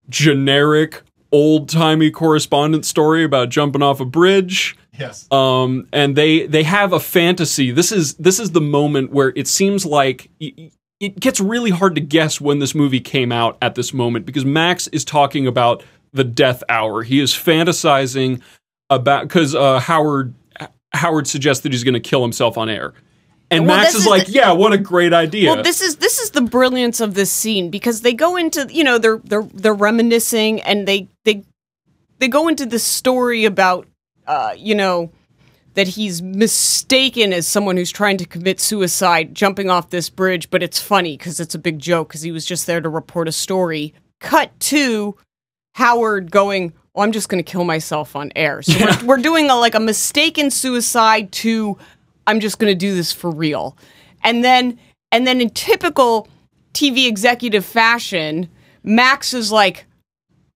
generic, 0.09 1.03
old 1.33 1.69
timey 1.69 2.11
correspondence 2.11 2.89
story 2.89 3.25
about 3.25 3.49
jumping 3.49 3.83
off 3.83 4.01
a 4.01 4.05
bridge. 4.05 4.77
Yes. 4.99 5.31
Um, 5.31 5.87
and 5.93 6.17
they 6.17 6.47
they 6.47 6.63
have 6.63 6.93
a 6.93 7.01
fantasy. 7.01 7.71
This 7.71 7.93
is 7.93 8.15
this 8.15 8.41
is 8.41 8.53
the 8.53 8.61
moment 8.61 9.13
where 9.13 9.33
it 9.37 9.47
seems 9.47 9.85
like 9.85 10.31
y- 10.41 10.53
y- 10.57 10.71
it 11.01 11.21
gets 11.21 11.41
really 11.41 11.71
hard 11.71 11.95
to 11.97 12.01
guess 12.01 12.41
when 12.41 12.59
this 12.59 12.75
movie 12.75 13.01
came 13.01 13.31
out 13.31 13.59
at 13.61 13.75
this 13.75 13.93
moment 13.93 14.25
because 14.25 14.47
Max 14.47 14.87
is 14.89 15.05
talking 15.05 15.47
about 15.47 15.83
the 16.17 16.25
death 16.25 16.63
hour. 16.69 17.03
He 17.03 17.21
is 17.21 17.33
fantasizing 17.33 18.41
about 18.91 19.23
because 19.29 19.55
uh, 19.55 19.79
Howard 19.81 20.35
Howard 20.93 21.27
suggests 21.27 21.63
that 21.63 21.73
he's 21.73 21.85
going 21.85 21.95
to 21.95 22.01
kill 22.01 22.23
himself 22.23 22.57
on 22.59 22.69
air, 22.69 22.95
and 23.51 23.67
Well, 23.67 23.77
Max 23.77 23.95
is 23.95 24.03
is 24.03 24.07
like, 24.07 24.27
the- 24.27 24.33
"Yeah, 24.33 24.53
what 24.53 24.73
a 24.73 24.79
great 24.79 25.13
idea." 25.13 25.53
Well, 25.53 25.63
this 25.63 25.81
is 25.81 25.97
this 25.97 26.19
is 26.19 26.31
the 26.31 26.43
brilliance 26.43 27.01
of 27.01 27.15
this 27.15 27.31
scene 27.31 27.71
because 27.71 28.01
they 28.01 28.13
go 28.15 28.37
into 28.37 28.67
you 28.71 28.85
know 28.85 28.99
they're 28.99 29.21
they're 29.25 29.49
they're 29.55 29.75
reminiscing 29.75 30.61
and 30.63 30.87
they 30.89 31.09
they 31.25 31.45
they 32.19 32.29
go 32.29 32.49
into 32.49 32.67
this 32.67 32.83
story 32.85 33.45
about 33.45 33.87
uh, 34.27 34.55
you 34.57 34.75
know 34.75 35.11
that 35.75 35.89
he's 35.89 36.23
mistaken 36.23 37.35
as 37.35 37.47
someone 37.47 37.77
who's 37.77 37.93
trying 37.93 38.17
to 38.17 38.25
commit 38.25 38.59
suicide 38.59 39.35
jumping 39.35 39.69
off 39.69 39.91
this 39.91 40.09
bridge, 40.09 40.49
but 40.49 40.63
it's 40.63 40.81
funny 40.81 41.19
because 41.19 41.39
it's 41.39 41.55
a 41.55 41.59
big 41.59 41.79
joke 41.79 42.09
because 42.09 42.23
he 42.23 42.33
was 42.33 42.47
just 42.47 42.67
there 42.67 42.81
to 42.81 42.89
report 42.89 43.29
a 43.29 43.33
story. 43.33 43.93
Cut 44.19 44.59
to 44.61 45.15
Howard 45.77 46.31
going, 46.31 46.73
well, 46.95 47.05
I'm 47.05 47.13
just 47.13 47.29
going 47.29 47.45
to 47.45 47.49
kill 47.49 47.65
myself 47.65 48.17
on 48.17 48.33
air. 48.35 48.63
So 48.63 48.83
we're, 48.83 49.05
we're 49.05 49.23
doing 49.23 49.51
a, 49.51 49.55
like 49.57 49.75
a 49.75 49.81
mistaken 49.81 50.51
suicide 50.51 51.31
to 51.33 51.77
I'm 52.27 52.41
just 52.41 52.59
going 52.59 52.71
to 52.71 52.75
do 52.75 52.95
this 52.95 53.13
for 53.13 53.31
real. 53.31 53.77
And 54.25 54.43
then 54.43 54.79
and 55.13 55.27
then 55.27 55.39
in 55.43 55.51
typical 55.51 56.29
TV 56.73 57.07
executive 57.07 57.63
fashion, 57.63 58.49
Max 58.85 59.35
is 59.35 59.53
like, 59.53 59.85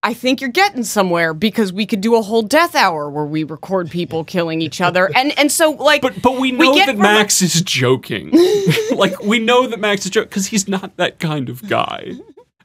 I 0.03 0.15
think 0.15 0.41
you're 0.41 0.49
getting 0.49 0.85
somewhere 0.85 1.35
because 1.35 1.71
we 1.71 1.85
could 1.85 2.01
do 2.01 2.17
a 2.17 2.23
whole 2.23 2.41
death 2.41 2.75
hour 2.75 3.11
where 3.11 3.27
we 3.27 3.45
record 3.45 3.91
people 3.91 4.25
killing 4.25 4.63
each 4.63 4.81
other. 4.81 5.11
And 5.15 5.39
and 5.39 5.53
so 5.53 5.73
like 5.73 6.01
But 6.01 6.23
but 6.23 6.41
we 6.41 6.51
know 6.51 6.75
get 6.75 6.87
that 6.87 6.97
Max 6.97 7.43
is 7.43 7.61
joking. 7.61 8.31
like 8.97 9.21
we 9.23 9.39
know 9.39 9.67
that 9.67 9.81
Max 9.81 10.07
is 10.07 10.13
joking 10.13 10.31
because 10.31 10.47
he's 10.47 10.67
not 10.67 10.97
that 10.97 11.19
kind 11.19 11.51
of 11.51 11.69
guy. 11.69 12.15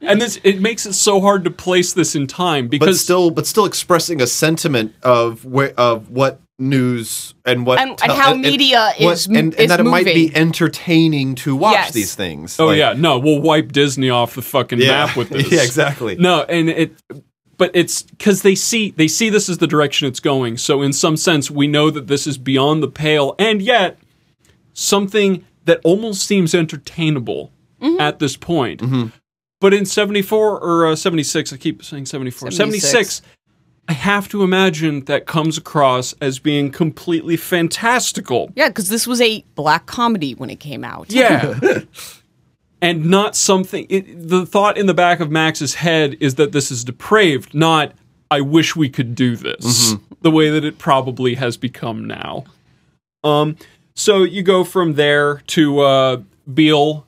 And 0.02 0.20
this 0.20 0.38
it 0.44 0.60
makes 0.60 0.84
it 0.86 0.92
so 0.92 1.20
hard 1.20 1.44
to 1.44 1.50
place 1.50 1.92
this 1.94 2.14
in 2.14 2.26
time 2.26 2.66
but 2.66 2.70
because 2.72 3.00
still, 3.00 3.30
but 3.30 3.46
still 3.46 3.64
expressing 3.64 4.20
a 4.20 4.26
sentiment 4.26 4.94
of 5.02 5.44
where 5.44 5.72
of 5.78 6.10
what 6.10 6.40
news 6.58 7.34
and 7.44 7.66
what 7.66 7.78
And- 7.78 7.98
and 8.02 8.12
how 8.12 8.34
media 8.34 8.92
is 8.98 9.26
m- 9.28 9.36
and, 9.36 9.52
and 9.54 9.62
is 9.62 9.68
that 9.68 9.80
it 9.80 9.84
might 9.84 10.06
be 10.06 10.34
entertaining 10.34 11.34
to 11.36 11.54
watch 11.54 11.72
Yes. 11.74 11.92
these 11.92 12.14
things. 12.14 12.58
Oh 12.58 12.66
Like, 12.68 12.78
yeah, 12.78 12.94
no, 12.96 13.18
we'll 13.18 13.40
wipe 13.42 13.72
Disney 13.72 14.08
off 14.10 14.34
the 14.34 14.42
fucking 14.42 14.80
Yeah. 14.80 15.06
map 15.06 15.16
with 15.16 15.28
this. 15.30 15.50
Yeah, 15.50 15.62
exactly. 15.62 16.16
No, 16.16 16.42
and 16.48 16.68
it 16.70 16.92
but 17.58 17.70
it's 17.74 18.04
cuz 18.18 18.42
they 18.42 18.54
see 18.54 18.92
they 18.96 19.08
see 19.08 19.28
this 19.30 19.48
as 19.48 19.58
the 19.58 19.66
direction 19.66 20.08
it's 20.08 20.20
going. 20.20 20.56
So 20.58 20.82
in 20.82 20.92
some 20.92 21.16
sense 21.16 21.50
we 21.50 21.66
know 21.66 21.90
that 21.90 22.06
this 22.06 22.26
is 22.26 22.36
beyond 22.38 22.82
the 22.82 22.88
pale 22.88 23.34
and 23.38 23.60
yet 23.62 23.98
something 24.74 25.44
that 25.64 25.80
almost 25.84 26.22
seems 26.26 26.54
entertainable 26.54 27.50
Mm-hmm. 27.82 28.00
at 28.00 28.18
this 28.20 28.36
point. 28.38 28.80
But 29.60 29.72
in 29.72 29.86
74 29.86 30.60
or 30.60 30.86
uh, 30.86 30.96
76, 30.96 31.52
I 31.52 31.56
keep 31.56 31.82
saying 31.82 32.06
74. 32.06 32.50
76. 32.50 32.90
76 32.90 33.22
I 33.88 33.92
have 33.92 34.28
to 34.28 34.42
imagine 34.42 35.04
that 35.04 35.26
comes 35.26 35.56
across 35.56 36.12
as 36.14 36.38
being 36.38 36.70
completely 36.70 37.36
fantastical. 37.36 38.50
Yeah, 38.56 38.68
because 38.68 38.88
this 38.88 39.06
was 39.06 39.20
a 39.20 39.44
black 39.54 39.86
comedy 39.86 40.34
when 40.34 40.50
it 40.50 40.58
came 40.58 40.82
out. 40.82 41.10
Yeah. 41.10 41.58
and 42.82 43.06
not 43.06 43.36
something. 43.36 43.86
It, 43.88 44.28
the 44.28 44.44
thought 44.44 44.76
in 44.76 44.86
the 44.86 44.94
back 44.94 45.20
of 45.20 45.30
Max's 45.30 45.76
head 45.76 46.16
is 46.20 46.34
that 46.34 46.50
this 46.50 46.72
is 46.72 46.82
depraved, 46.82 47.54
not, 47.54 47.92
I 48.28 48.40
wish 48.40 48.74
we 48.74 48.88
could 48.88 49.14
do 49.14 49.36
this, 49.36 49.94
the 50.22 50.32
way 50.32 50.50
that 50.50 50.64
it 50.64 50.78
probably 50.78 51.36
has 51.36 51.56
become 51.56 52.04
now. 52.04 52.44
Um, 53.22 53.56
so 53.94 54.24
you 54.24 54.42
go 54.42 54.64
from 54.64 54.94
there 54.94 55.42
to 55.48 55.78
uh, 55.80 56.22
Beale 56.52 57.05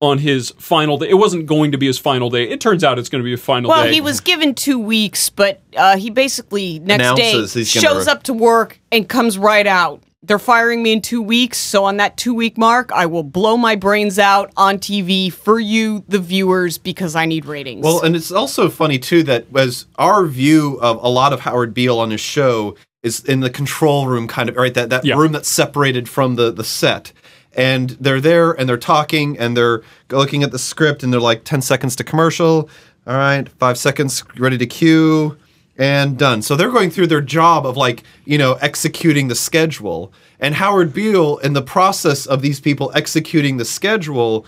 on 0.00 0.18
his 0.18 0.50
final 0.58 0.98
day. 0.98 1.08
It 1.08 1.14
wasn't 1.14 1.46
going 1.46 1.72
to 1.72 1.78
be 1.78 1.86
his 1.86 1.98
final 1.98 2.30
day. 2.30 2.48
It 2.48 2.60
turns 2.60 2.84
out 2.84 2.98
it's 2.98 3.08
going 3.08 3.20
to 3.22 3.24
be 3.24 3.32
a 3.34 3.36
final 3.36 3.68
Well, 3.70 3.80
day. 3.80 3.86
Well, 3.86 3.94
he 3.94 4.00
was 4.00 4.20
given 4.20 4.54
two 4.54 4.78
weeks, 4.78 5.28
but 5.30 5.60
uh, 5.76 5.96
he 5.96 6.10
basically 6.10 6.78
next 6.80 7.02
Announces 7.02 7.54
day 7.54 7.64
shows 7.64 8.06
re- 8.06 8.12
up 8.12 8.22
to 8.24 8.34
work 8.34 8.78
and 8.92 9.08
comes 9.08 9.36
right 9.38 9.66
out. 9.66 10.02
They're 10.22 10.38
firing 10.38 10.82
me 10.82 10.92
in 10.92 11.00
two 11.00 11.22
weeks, 11.22 11.58
so 11.58 11.84
on 11.84 11.96
that 11.98 12.16
two 12.16 12.34
week 12.34 12.58
mark, 12.58 12.92
I 12.92 13.06
will 13.06 13.22
blow 13.22 13.56
my 13.56 13.76
brains 13.76 14.18
out 14.18 14.52
on 14.56 14.78
TV 14.78 15.32
for 15.32 15.58
you, 15.58 16.04
the 16.08 16.18
viewers, 16.18 16.76
because 16.76 17.16
I 17.16 17.24
need 17.24 17.46
ratings. 17.46 17.84
Well, 17.84 18.02
and 18.02 18.14
it's 18.14 18.30
also 18.30 18.68
funny 18.68 18.98
too 18.98 19.22
that 19.24 19.46
as 19.56 19.86
our 19.96 20.26
view 20.26 20.78
of 20.82 21.02
a 21.02 21.08
lot 21.08 21.32
of 21.32 21.40
Howard 21.40 21.72
Beale 21.72 21.98
on 21.98 22.10
his 22.10 22.20
show 22.20 22.76
is 23.02 23.24
in 23.24 23.40
the 23.40 23.48
control 23.50 24.06
room, 24.08 24.26
kind 24.28 24.48
of 24.48 24.56
right 24.56 24.74
that 24.74 24.90
that 24.90 25.04
Yeah. 25.04 25.14
room 25.16 25.32
that's 25.32 25.48
separated 25.48 26.08
from 26.08 26.34
the 26.34 26.50
the 26.52 26.64
set. 26.64 27.12
And 27.58 27.90
they're 28.00 28.20
there 28.20 28.52
and 28.52 28.68
they're 28.68 28.76
talking 28.76 29.36
and 29.36 29.56
they're 29.56 29.82
looking 30.10 30.44
at 30.44 30.52
the 30.52 30.60
script 30.60 31.02
and 31.02 31.12
they're 31.12 31.20
like 31.20 31.42
10 31.42 31.60
seconds 31.60 31.96
to 31.96 32.04
commercial. 32.04 32.70
All 33.04 33.16
right, 33.16 33.48
five 33.48 33.76
seconds, 33.76 34.22
ready 34.36 34.56
to 34.58 34.66
cue, 34.66 35.36
and 35.76 36.16
done. 36.16 36.40
So 36.42 36.54
they're 36.54 36.70
going 36.70 36.90
through 36.90 37.08
their 37.08 37.20
job 37.20 37.66
of 37.66 37.76
like, 37.76 38.04
you 38.24 38.38
know, 38.38 38.54
executing 38.60 39.26
the 39.26 39.34
schedule. 39.34 40.12
And 40.38 40.54
Howard 40.54 40.94
Beale, 40.94 41.38
in 41.38 41.54
the 41.54 41.62
process 41.62 42.26
of 42.26 42.42
these 42.42 42.60
people 42.60 42.92
executing 42.94 43.56
the 43.56 43.64
schedule, 43.64 44.46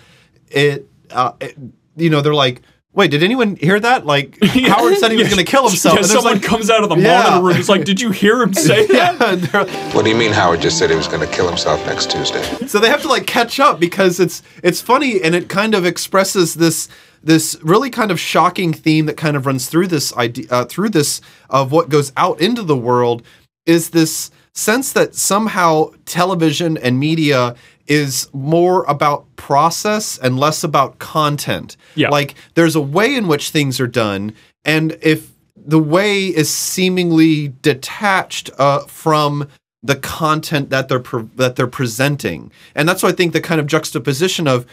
it, 0.49 0.89
uh, 1.11 1.33
it 1.41 1.57
you 1.97 2.11
know, 2.11 2.21
they're 2.21 2.33
like, 2.33 2.63
wait, 2.93 3.11
did 3.11 3.23
anyone 3.23 3.57
hear 3.57 3.79
that? 3.81 4.05
Like, 4.05 4.37
Howard 4.43 4.97
said 4.99 5.11
he 5.11 5.17
was 5.17 5.29
Yeah. 5.29 5.35
going 5.37 5.45
to 5.45 5.51
kill 5.51 5.69
himself. 5.69 5.95
Yeah, 5.95 6.01
and 6.01 6.07
someone 6.09 6.35
like, 6.35 6.43
comes 6.43 6.71
out 6.71 6.83
of 6.83 6.89
the 6.89 6.97
Yeah. 6.97 7.23
monitor 7.23 7.47
room. 7.47 7.57
It's 7.57 7.69
like, 7.69 7.85
did 7.85 8.01
you 8.01 8.11
hear 8.11 8.43
him 8.43 8.53
say 8.53 8.87
that? 8.89 9.19
yeah, 9.21 9.31
and 9.33 9.43
they're 9.43 9.65
like- 9.65 9.95
What 9.95 10.05
do 10.05 10.11
you 10.11 10.17
mean 10.17 10.33
Howard 10.33 10.61
just 10.61 10.77
said 10.79 10.91
he 10.91 10.97
was 10.97 11.07
going 11.09 11.27
to 11.27 11.33
kill 11.35 11.47
himself 11.49 11.85
next 11.87 12.11
Tuesday? 12.11 12.43
so 12.67 12.79
they 12.79 12.89
have 12.89 13.03
to 13.03 13.09
like 13.09 13.27
catch 13.27 13.59
up 13.61 13.79
because 13.81 14.19
it's 14.21 14.43
it's 14.63 14.81
funny 14.81 15.21
and 15.23 15.35
it 15.35 15.49
kind 15.49 15.75
of 15.75 15.87
expresses 15.87 16.55
this 16.55 16.89
this 17.23 17.57
really 17.63 17.91
kind 17.91 18.11
of 18.11 18.19
shocking 18.19 18.73
theme 18.73 19.07
that 19.07 19.17
kind 19.17 19.37
of 19.37 19.45
runs 19.47 19.69
through 19.69 19.87
this 19.87 20.15
idea 20.17 20.47
uh, 20.51 20.65
through 20.65 20.89
this 20.89 21.21
of 21.51 21.71
what 21.73 21.89
goes 21.91 22.13
out 22.17 22.41
into 22.41 22.63
the 22.63 22.77
world 22.77 23.23
is 23.67 23.91
this 23.91 24.31
sense 24.55 24.93
that 24.93 25.15
somehow 25.15 25.91
television 26.07 26.77
and 26.79 26.99
media 26.99 27.55
is 27.91 28.29
more 28.33 28.85
about 28.85 29.27
process 29.37 30.17
and 30.17 30.39
less 30.39 30.65
about 30.65 30.99
content. 30.99 31.77
Yeah. 31.97 32.09
Like 32.09 32.35
there's 32.55 32.77
a 32.77 32.81
way 32.81 33.15
in 33.15 33.27
which 33.27 33.51
things 33.51 33.81
are 33.81 33.87
done 33.87 34.33
and 34.65 34.97
if 35.03 35.31
the 35.57 35.79
way 35.79 36.25
is 36.27 36.49
seemingly 36.49 37.49
detached 37.63 38.51
uh, 38.59 38.81
from 38.81 39.49
the 39.83 39.97
content 39.97 40.71
that 40.71 40.89
they're 40.89 41.01
pre- 41.01 41.29
that 41.37 41.57
they're 41.57 41.67
presenting, 41.67 42.51
and 42.75 42.89
that's 42.89 43.03
why 43.03 43.11
I 43.11 43.13
think 43.13 43.33
the 43.33 43.41
kind 43.41 43.61
of 43.61 43.67
juxtaposition 43.67 44.47
of 44.47 44.67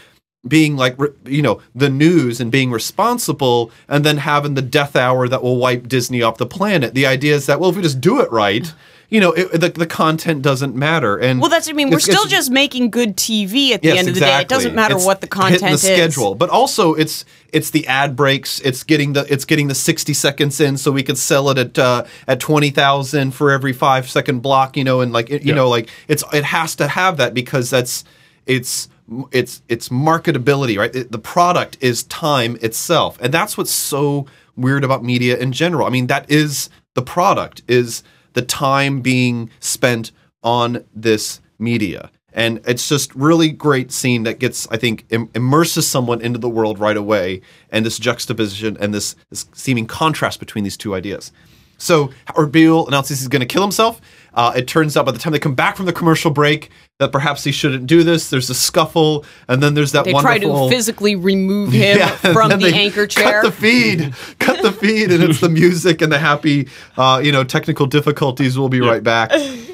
being 0.48 0.76
like 0.76 0.98
you 1.26 1.42
know 1.42 1.62
the 1.74 1.90
news 1.90 2.40
and 2.40 2.52
being 2.52 2.72
responsible, 2.72 3.72
and 3.88 4.04
then 4.04 4.18
having 4.18 4.56
the 4.56 4.62
death 4.62 4.96
hour 4.96 5.28
that 5.28 5.44
will 5.44 5.58
wipe 5.58 5.88
Disney 5.88 6.22
off 6.22 6.38
the 6.38 6.46
planet. 6.46 6.94
The 6.94 7.06
idea 7.06 7.36
is 7.36 7.46
that 7.46 7.60
well, 7.60 7.70
if 7.70 7.76
we 7.76 7.84
just 7.84 8.02
do 8.02 8.20
it 8.22 8.32
right, 8.32 8.74
you 9.10 9.22
know, 9.22 9.32
it, 9.32 9.52
the 9.62 9.70
the 9.70 9.86
content 9.88 10.42
doesn't 10.42 10.76
matter. 10.76 11.18
And 11.18 11.40
well, 11.40 11.50
that's 11.50 11.70
I 11.70 11.72
mean, 11.72 11.88
we're 11.90 11.96
it's- 11.98 12.08
it's- 12.10 12.20
still 12.20 12.30
just 12.30 12.52
making 12.52 12.90
good 12.90 13.16
TV 13.16 13.72
at 13.72 13.82
the 13.82 13.88
Yes, 13.90 14.00
end 14.00 14.08
of 14.10 14.14
the 14.16 14.20
day. 14.20 14.42
It 14.42 14.48
doesn't 14.50 14.76
matter 14.76 14.96
It's 14.96 15.06
what 15.06 15.22
the 15.22 15.28
hitting 15.28 15.42
content 15.42 15.62
the 15.62 15.68
is. 15.74 15.82
schedule, 15.82 16.36
but 16.36 16.50
also 16.50 16.94
it's 16.94 17.24
it's 17.54 17.70
the 17.70 17.88
ad 17.88 18.16
breaks. 18.18 18.60
It's 18.62 18.84
getting 18.84 19.14
the 19.14 19.26
it's 19.32 19.46
getting 19.46 19.68
the 19.70 19.76
sixty 19.76 20.14
seconds 20.14 20.60
in, 20.60 20.78
so 20.78 20.92
we 20.92 21.04
could 21.04 21.18
sell 21.18 21.50
it 21.50 21.58
at 21.58 21.80
uh, 21.80 22.04
at 22.28 22.40
twenty 22.42 22.70
thousand 22.70 23.32
for 23.32 23.52
every 23.52 23.72
five 23.74 24.10
second 24.10 24.42
block. 24.42 24.76
You 24.76 24.84
know, 24.84 25.00
and 25.02 25.14
like 25.14 25.30
it, 25.30 25.42
you 25.44 25.50
Yeah. 25.50 25.56
know, 25.56 25.70
like 25.70 25.90
it's 26.10 26.24
it 26.34 26.44
has 26.44 26.76
to 26.76 26.88
have 26.90 27.16
that 27.18 27.34
because 27.34 27.70
that's 27.70 28.04
it's 28.46 28.90
it's 29.32 29.62
it's 29.70 29.88
marketability, 29.88 30.78
right? 30.78 30.94
It- 30.94 31.12
the 31.14 31.20
product 31.20 31.78
is 31.80 32.04
time 32.04 32.58
itself, 32.62 33.18
and 33.22 33.34
that's 33.34 33.58
what's 33.58 33.72
so 33.72 34.26
weird 34.58 34.84
about 34.84 35.02
media 35.04 35.38
in 35.38 35.54
general. 35.54 35.88
I 35.88 35.92
mean, 35.92 36.08
that 36.08 36.30
is 36.30 36.70
the 36.96 37.02
product 37.02 37.62
is 37.70 38.04
the 38.34 38.42
time 38.42 39.02
being 39.02 39.50
spent 39.60 40.12
on 40.44 40.84
this 40.94 41.42
media. 41.60 42.12
And 42.34 42.62
it's 42.68 42.88
just 42.88 43.16
really 43.16 43.50
great 43.50 43.92
scene 43.92 44.24
that 44.24 44.38
gets, 44.38 44.68
I 44.70 44.78
think, 44.78 45.06
Im- 45.10 45.30
immerses 45.34 45.88
someone 45.88 46.22
into 46.22 46.38
the 46.38 46.50
world 46.50 46.78
right 46.78 46.96
away, 46.96 47.42
and 47.72 47.84
this 47.84 47.98
juxtaposition 47.98 48.78
and 48.80 48.94
this, 48.94 49.16
this 49.30 49.48
seeming 49.54 49.88
contrast 49.88 50.40
between 50.40 50.64
these 50.64 50.78
two 50.78 50.94
ideas. 50.94 51.32
So 51.80 52.12
Howard 52.26 52.56
announces 52.56 53.20
he's 53.20 53.28
going 53.28 53.40
to 53.40 53.46
kill 53.46 53.62
himself. 53.64 54.02
Uh, 54.34 54.54
it 54.56 54.68
turns 54.68 54.96
out 54.96 55.06
by 55.06 55.12
the 55.12 55.20
time 55.20 55.34
they 55.34 55.40
come 55.40 55.56
back 55.56 55.76
from 55.76 55.86
the 55.86 55.94
commercial 55.94 56.32
break 56.32 56.70
that 57.00 57.12
perhaps 57.12 57.44
he 57.44 57.52
shouldn't 57.52 57.86
do 57.86 58.04
this. 58.04 58.30
There's 58.32 58.50
a 58.50 58.56
scuffle, 58.56 59.24
and 59.48 59.62
then 59.62 59.76
there's 59.76 59.92
that 59.92 60.06
They 60.06 60.12
try 60.14 60.24
wonderful 60.40 60.70
to 60.70 60.76
physically 60.76 61.16
remove 61.16 61.72
him 61.72 62.00
Yeah, 62.00 62.08
from 62.34 62.50
the 62.60 62.72
anchor 62.74 63.06
chair. 63.06 63.42
Cut 63.42 63.44
the 63.44 63.52
feed. 63.52 64.14
cut 64.40 64.62
the 64.64 64.72
feed, 64.72 65.12
and 65.12 65.24
it's 65.24 65.40
the 65.40 65.50
music 65.50 66.02
and 66.02 66.12
the 66.12 66.18
happy, 66.18 66.68
uh, 66.98 67.22
you 67.24 67.32
know, 67.32 67.44
technical 67.44 67.86
difficulties. 67.86 68.58
We'll 68.58 68.70
be 68.70 68.82
right 68.82 69.04
back. 69.04 69.32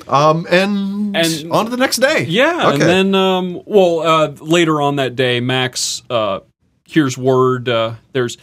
Um, 0.07 0.45
and, 0.51 1.15
And- 1.15 1.51
on 1.51 1.65
to 1.65 1.71
the 1.71 1.77
next 1.77 1.97
day. 1.97 2.25
Yeah, 2.25 2.67
Okay. 2.71 2.73
and 2.73 2.81
then 2.81 3.15
um, 3.15 3.61
well, 3.65 3.99
uh, 4.01 4.27
later 4.41 4.81
on 4.81 4.97
that 4.97 5.15
day, 5.15 5.39
Max 5.39 6.03
uh, 6.09 6.41
hears 6.85 7.17
word. 7.17 7.69
Uh, 7.69 7.93
there's 8.11 8.37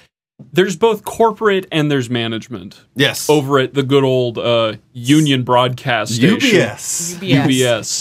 there's 0.53 0.77
both 0.77 1.05
corporate 1.05 1.67
and 1.73 1.91
there's 1.91 2.09
management 2.11 2.81
yes. 2.95 3.29
over 3.31 3.59
at 3.59 3.75
the 3.75 3.83
good 3.83 4.05
old 4.05 4.39
uh, 4.39 4.75
Union 4.93 5.43
Broadcast 5.43 6.15
Station. 6.17 6.39
UBS. 6.39 7.15
UBS. 7.19 7.47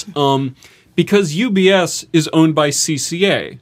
UBS. 0.06 0.18
Um, 0.18 0.56
because 0.96 1.34
UBS 1.36 2.06
is 2.12 2.28
owned 2.34 2.56
by 2.56 2.70
CCA, 2.70 3.60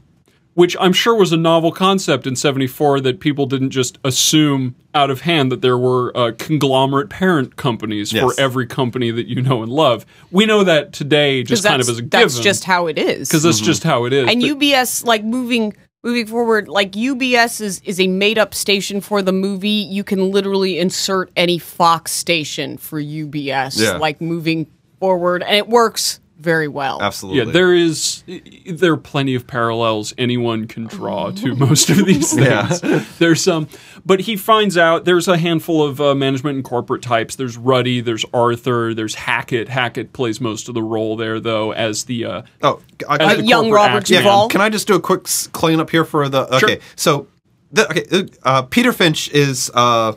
which 0.55 0.75
I'm 0.79 0.93
sure 0.93 1.13
was 1.15 1.31
a 1.31 1.37
novel 1.37 1.71
concept 1.71 2.25
in 2.25 2.35
74 2.35 2.99
that 3.01 3.19
people 3.19 3.45
didn't 3.45 3.69
just 3.69 3.99
assume 4.03 4.73
out 4.95 5.11
of 5.11 5.21
hand 5.21 5.51
that 5.51 5.61
there 5.61 5.77
were 5.77 6.11
uh, 6.17 6.31
conglomerate 6.39 7.09
parent 7.11 7.55
companies 7.55 8.11
Yes. 8.11 8.23
for 8.23 8.41
every 8.41 8.65
company 8.65 9.11
that 9.11 9.27
you 9.27 9.39
know 9.43 9.61
and 9.61 9.71
love. 9.71 10.03
We 10.31 10.47
know 10.47 10.63
that 10.63 10.93
today 10.93 11.43
just 11.43 11.63
kind 11.63 11.79
of 11.79 11.87
as 11.87 11.99
a 11.99 12.01
given. 12.01 12.09
that's 12.09 12.39
just 12.39 12.63
how 12.63 12.87
it 12.87 12.97
is. 12.97 13.29
because 13.29 13.43
that's 13.43 13.59
just 13.59 13.83
how 13.83 14.05
it 14.05 14.13
is. 14.13 14.27
and 14.27 14.41
But- 14.41 14.49
UBS 14.49 15.05
like 15.05 15.23
moving 15.23 15.75
moving 16.03 16.25
forward 16.27 16.67
like 16.67 16.91
UBS 16.93 17.60
is 17.62 17.81
is 17.83 17.99
a 17.99 18.07
made 18.07 18.38
up 18.38 18.53
station 18.53 19.01
for 19.01 19.21
the 19.21 19.31
movie 19.33 19.69
you 19.69 20.03
can 20.03 20.31
literally 20.31 20.79
insert 20.79 21.31
any 21.36 21.57
Fox 21.57 22.12
station 22.12 22.77
for 22.77 23.01
UBS 23.01 23.79
Yeah. 23.79 23.97
like 23.97 24.21
moving 24.21 24.67
forward 24.99 25.43
and 25.43 25.55
it 25.55 25.67
works 25.67 26.19
very 26.39 26.67
well. 26.67 27.02
Absolutely. 27.02 27.45
Yeah, 27.45 27.52
there 27.52 27.73
is 27.73 28.23
there 28.69 28.93
are 28.93 28.97
plenty 28.97 29.34
of 29.36 29.47
parallels 29.47 30.13
anyone 30.17 30.67
can 30.67 30.86
draw 30.86 31.32
to 31.32 31.56
most 31.56 31.89
of 31.89 32.06
these 32.06 32.34
things. 32.36 32.84
Yeah. 32.84 33.04
There's 33.17 33.41
some, 33.43 33.67
but 34.06 34.19
he 34.21 34.36
finds 34.36 34.78
out 34.78 35.06
there's 35.06 35.28
a 35.28 35.38
handful 35.38 35.84
of 35.84 36.00
uh, 36.00 36.13
management 36.13 36.56
and 36.56 36.63
corporate 36.63 37.02
types. 37.02 37.36
There's 37.36 37.58
Ruddy, 37.58 38.02
there's 38.02 38.23
Arthur, 38.34 38.93
there's 38.93 39.15
Hackett. 39.15 39.67
Hackett 39.69 40.13
plays 40.13 40.39
most 40.39 40.67
of 40.69 40.76
the 40.76 40.84
role 40.84 41.15
there 41.15 41.39
though 41.39 41.71
as 41.73 42.06
the 42.06 42.26
uh, 42.26 42.41
Oh, 42.62 42.82
I, 43.10 43.15
as 43.15 43.19
I- 43.21 43.36
the 43.38 43.43
young 43.43 43.63
corporate 43.69 43.73
Robert 43.88 43.97
axeman. 44.04 44.23
Duvall. 44.23 44.50
Can 44.50 44.62
I 44.62 44.69
just 44.69 44.88
do 44.88 44.95
a 44.95 45.02
quick 45.02 45.21
s- 45.26 45.47
cleanup 45.47 45.89
here 45.89 46.06
for 46.06 46.30
the? 46.30 46.45
Okay, 46.56 46.60
Sure. 46.76 46.78
so 46.95 47.28
the, 47.71 47.89
okay, 47.89 48.28
uh, 48.43 48.62
Peter 48.62 48.93
Finch 48.93 49.30
is 49.32 49.71
uh, 49.73 50.13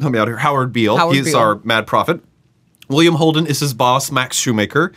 help 0.00 0.12
me 0.12 0.18
out 0.18 0.28
here. 0.28 0.36
Howard 0.38 0.72
Beale. 0.72 0.96
Howard 0.96 1.16
He's 1.16 1.26
Beale. 1.26 1.38
our 1.38 1.54
Mad 1.64 1.86
Prophet. 1.86 2.20
William 2.88 3.14
Holden 3.14 3.46
is 3.46 3.60
his 3.60 3.74
boss, 3.74 4.10
Max 4.10 4.36
Schumacher. 4.36 4.92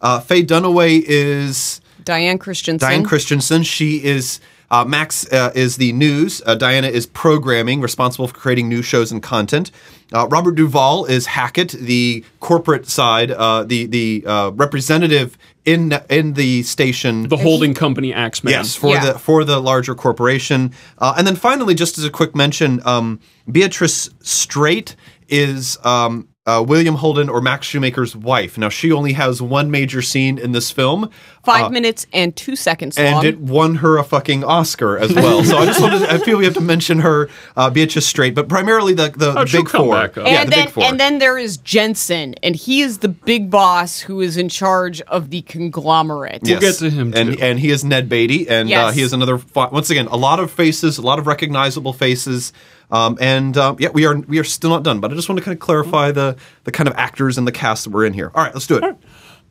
Uh, 0.00 0.20
Faye 0.20 0.44
Dunaway 0.44 1.02
is 1.04 1.80
Diane 2.04 2.38
Christensen. 2.38 2.88
Diane 2.88 3.04
Christensen. 3.04 3.62
She 3.64 4.02
is 4.04 4.40
uh, 4.70 4.84
Max 4.84 5.30
uh, 5.32 5.50
is 5.54 5.76
the 5.76 5.92
news. 5.92 6.42
Uh, 6.44 6.54
Diana 6.54 6.88
is 6.88 7.06
programming, 7.06 7.80
responsible 7.80 8.28
for 8.28 8.34
creating 8.34 8.68
new 8.68 8.82
shows 8.82 9.10
and 9.10 9.22
content. 9.22 9.70
Uh, 10.12 10.26
Robert 10.28 10.54
Duvall 10.54 11.04
is 11.06 11.26
Hackett, 11.26 11.70
the 11.70 12.24
corporate 12.40 12.86
side, 12.86 13.30
uh, 13.30 13.64
the 13.64 13.86
the 13.86 14.24
uh, 14.26 14.50
representative 14.50 15.36
in 15.64 15.98
in 16.10 16.34
the 16.34 16.62
station. 16.62 17.28
the 17.28 17.36
holding 17.38 17.74
company 17.74 18.12
Axeman. 18.12 18.52
Yes, 18.52 18.74
for 18.76 18.94
Yeah. 18.94 19.12
the 19.12 19.18
for 19.18 19.44
the 19.44 19.58
larger 19.60 19.94
corporation, 19.94 20.72
uh, 20.98 21.14
and 21.16 21.26
then 21.26 21.36
finally, 21.36 21.74
just 21.74 21.98
as 21.98 22.04
a 22.04 22.10
quick 22.10 22.36
mention, 22.36 22.80
um, 22.86 23.20
Beatrice 23.50 24.10
Straight 24.22 24.96
is 25.28 25.78
um, 25.84 26.28
uh, 26.48 26.62
William 26.62 26.94
Holden 26.96 27.28
or 27.28 27.40
Max 27.40 27.66
Schumacher's 27.66 28.16
wife. 28.16 28.56
Now, 28.56 28.68
she 28.70 28.90
only 28.90 29.12
has 29.12 29.42
one 29.42 29.70
major 29.70 30.00
scene 30.02 30.38
in 30.38 30.52
this 30.52 30.70
film, 30.70 31.10
Five 31.44 31.70
minutes 31.72 32.06
and 32.12 32.34
two 32.36 32.56
seconds 32.56 32.98
long. 32.98 33.06
and 33.06 33.24
it 33.24 33.38
won 33.40 33.76
her 33.76 33.96
a 33.98 34.04
fucking 34.04 34.44
Oscar 34.44 34.98
as 34.98 35.14
well. 35.14 35.42
so 35.44 35.56
I 35.58 35.66
just 35.66 35.80
wanted, 35.80 36.00
to, 36.00 36.12
I 36.12 36.18
feel 36.18 36.36
we 36.38 36.44
have 36.44 36.54
to 36.54 36.60
mention 36.60 37.00
her, 37.00 37.28
uh, 37.56 37.70
Beatrice 37.70 38.06
Straight, 38.06 38.34
but 38.34 38.48
primarily 38.48 38.92
the 38.94 39.08
the, 39.10 39.32
the 39.32 39.38
Oh, 39.40 39.44
she'll 39.46 39.62
big 39.62 39.70
four. 39.70 39.94
back 39.94 40.18
up. 40.18 40.26
Yeah, 40.26 40.40
and 40.42 40.48
the 40.52 40.56
then 40.56 40.64
big 40.66 40.74
four. 40.74 40.84
and 40.84 40.98
then 41.00 41.18
there 41.20 41.38
is 41.38 41.56
Jensen, 41.58 42.34
and 42.42 42.54
he 42.56 42.82
is 42.82 42.98
the 42.98 43.08
big 43.08 43.50
boss 43.50 44.00
who 44.00 44.20
is 44.20 44.36
in 44.36 44.48
charge 44.48 45.00
of 45.02 45.30
the 45.30 45.42
conglomerate. 45.42 46.40
Yes. 46.42 46.60
We'll 46.60 46.70
get 46.72 46.78
to 46.80 46.90
him, 46.90 47.12
and 47.14 47.36
too. 47.36 47.42
and 47.42 47.58
he 47.60 47.70
is 47.70 47.84
Ned 47.84 48.08
Beatty, 48.08 48.48
and 48.48 48.70
uh, 48.72 48.90
he 48.90 49.02
is 49.02 49.12
another. 49.12 49.40
Once 49.54 49.90
again, 49.90 50.06
a 50.08 50.16
lot 50.16 50.40
of 50.40 50.50
faces, 50.50 50.98
a 50.98 51.02
lot 51.02 51.18
of 51.18 51.26
recognizable 51.26 51.92
faces, 51.92 52.52
um, 52.90 53.18
and 53.20 53.56
um, 53.56 53.76
yeah, 53.78 53.90
we 53.90 54.06
are 54.06 54.16
we 54.16 54.38
are 54.38 54.44
still 54.44 54.70
not 54.70 54.82
done. 54.82 55.00
But 55.00 55.12
I 55.12 55.14
just 55.14 55.28
want 55.28 55.38
to 55.38 55.44
kind 55.44 55.54
of 55.54 55.60
clarify 55.60 56.10
the 56.10 56.36
the 56.64 56.72
kind 56.72 56.88
of 56.88 56.94
actors 56.96 57.38
and 57.38 57.46
the 57.46 57.52
cast 57.52 57.84
that 57.84 57.90
we're 57.90 58.06
in 58.06 58.12
here. 58.12 58.30
All 58.34 58.42
right, 58.42 58.54
let's 58.54 58.66
do 58.66 58.78
it. 58.78 58.96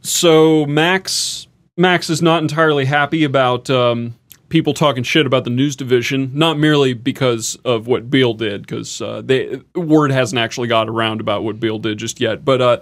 So 0.02 0.66
Max 0.66 1.48
Max 1.76 2.10
is 2.10 2.22
not 2.22 2.42
entirely 2.42 2.86
happy 2.86 3.24
about 3.24 3.70
um, 3.70 4.16
people 4.50 4.74
talking 4.74 5.04
shit 5.04 5.26
about 5.26 5.44
the 5.44 5.50
news 5.50 5.76
division, 5.76 6.32
not 6.34 6.58
merely 6.58 6.94
because 6.94 7.56
of 7.64 7.88
what 7.88 8.10
Beale 8.10 8.34
did, 8.34 8.62
because 8.62 9.02
uh, 9.02 9.22
they 9.24 9.62
word 9.76 10.12
hasn't 10.12 10.40
actually 10.40 10.68
got 10.68 10.90
around 10.90 11.22
about 11.22 11.44
what 11.44 11.60
Beale 11.60 11.80
did 11.80 11.98
just 11.98 12.20
yet, 12.20 12.44
but. 12.44 12.62
Uh, 12.62 12.82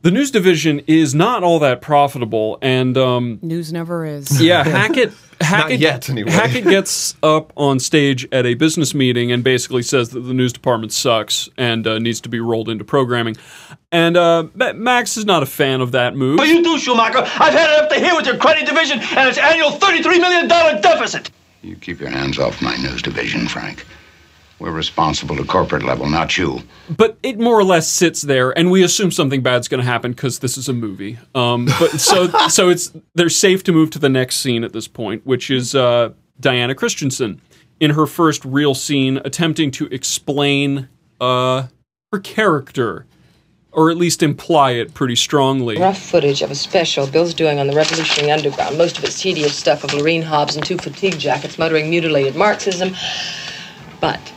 the 0.00 0.10
news 0.10 0.30
division 0.30 0.82
is 0.86 1.14
not 1.14 1.42
all 1.42 1.60
that 1.60 1.80
profitable, 1.80 2.58
and 2.60 2.94
um, 2.98 3.38
News 3.40 3.72
never 3.72 4.04
is. 4.04 4.38
yeah, 4.38 4.62
Hackett. 4.68 5.14
Hackett 5.40 5.80
yet, 5.80 6.08
anyway. 6.08 6.30
Hackett 6.30 6.64
gets 6.64 7.16
up 7.22 7.52
on 7.56 7.78
stage 7.78 8.26
at 8.32 8.46
a 8.46 8.54
business 8.54 8.94
meeting 8.94 9.32
and 9.32 9.42
basically 9.44 9.82
says 9.82 10.10
that 10.10 10.20
the 10.20 10.34
news 10.34 10.52
department 10.52 10.92
sucks 10.92 11.48
and 11.56 11.86
uh, 11.86 11.98
needs 11.98 12.20
to 12.22 12.28
be 12.28 12.40
rolled 12.40 12.68
into 12.68 12.84
programming. 12.84 13.36
And 13.92 14.16
uh, 14.16 14.48
Max 14.54 15.16
is 15.16 15.24
not 15.24 15.42
a 15.42 15.46
fan 15.46 15.80
of 15.80 15.92
that 15.92 16.16
move. 16.16 16.38
What 16.38 16.48
you 16.48 16.62
do, 16.62 16.78
Schumacher? 16.78 17.18
I've 17.18 17.52
had 17.52 17.70
it 17.70 17.84
up 17.84 17.90
to 17.90 18.00
here 18.00 18.14
with 18.16 18.26
your 18.26 18.36
credit 18.36 18.66
division 18.66 18.98
and 19.00 19.28
its 19.28 19.38
annual 19.38 19.70
$33 19.70 20.20
million 20.20 20.48
deficit. 20.48 21.30
You 21.62 21.76
keep 21.76 22.00
your 22.00 22.10
hands 22.10 22.38
off 22.38 22.60
my 22.60 22.76
news 22.76 23.02
division, 23.02 23.48
Frank. 23.48 23.86
We're 24.60 24.70
responsible 24.70 25.36
to 25.36 25.44
corporate 25.44 25.82
level, 25.82 26.08
not 26.08 26.38
you. 26.38 26.62
but 26.96 27.18
it 27.22 27.38
more 27.38 27.58
or 27.58 27.64
less 27.64 27.88
sits 27.88 28.22
there, 28.22 28.56
and 28.56 28.70
we 28.70 28.84
assume 28.84 29.10
something 29.10 29.42
bad's 29.42 29.66
going 29.68 29.80
to 29.82 29.86
happen 29.86 30.12
because 30.12 30.38
this 30.38 30.56
is 30.56 30.68
a 30.68 30.72
movie. 30.72 31.18
Um, 31.34 31.66
but 31.78 31.90
so 32.00 32.28
so 32.48 32.68
it's 32.68 32.92
they're 33.14 33.28
safe 33.28 33.64
to 33.64 33.72
move 33.72 33.90
to 33.90 33.98
the 33.98 34.08
next 34.08 34.36
scene 34.36 34.62
at 34.62 34.72
this 34.72 34.86
point, 34.86 35.26
which 35.26 35.50
is 35.50 35.74
uh, 35.74 36.12
Diana 36.38 36.74
Christensen 36.74 37.40
in 37.80 37.90
her 37.90 38.06
first 38.06 38.44
real 38.44 38.74
scene, 38.74 39.20
attempting 39.24 39.70
to 39.72 39.86
explain 39.86 40.88
uh, 41.20 41.66
her 42.12 42.20
character, 42.20 43.06
or 43.72 43.90
at 43.90 43.96
least 43.96 44.22
imply 44.22 44.70
it 44.72 44.94
pretty 44.94 45.16
strongly. 45.16 45.76
Rough 45.78 46.00
footage 46.00 46.42
of 46.42 46.50
a 46.50 46.54
special 46.54 47.06
Bill's 47.08 47.34
doing 47.34 47.58
on 47.58 47.66
the 47.66 47.74
Revolutionary 47.74 48.30
Underground. 48.30 48.78
Most 48.78 48.98
of 48.98 49.04
it's 49.04 49.20
tedious 49.20 49.56
stuff 49.56 49.82
of 49.82 49.90
Laureen 49.90 50.22
Hobbs 50.22 50.54
and 50.54 50.64
two 50.64 50.78
fatigue 50.78 51.18
jackets 51.18 51.58
muttering 51.58 51.90
mutilated 51.90 52.36
Marxism. 52.36 52.94
But 54.00 54.32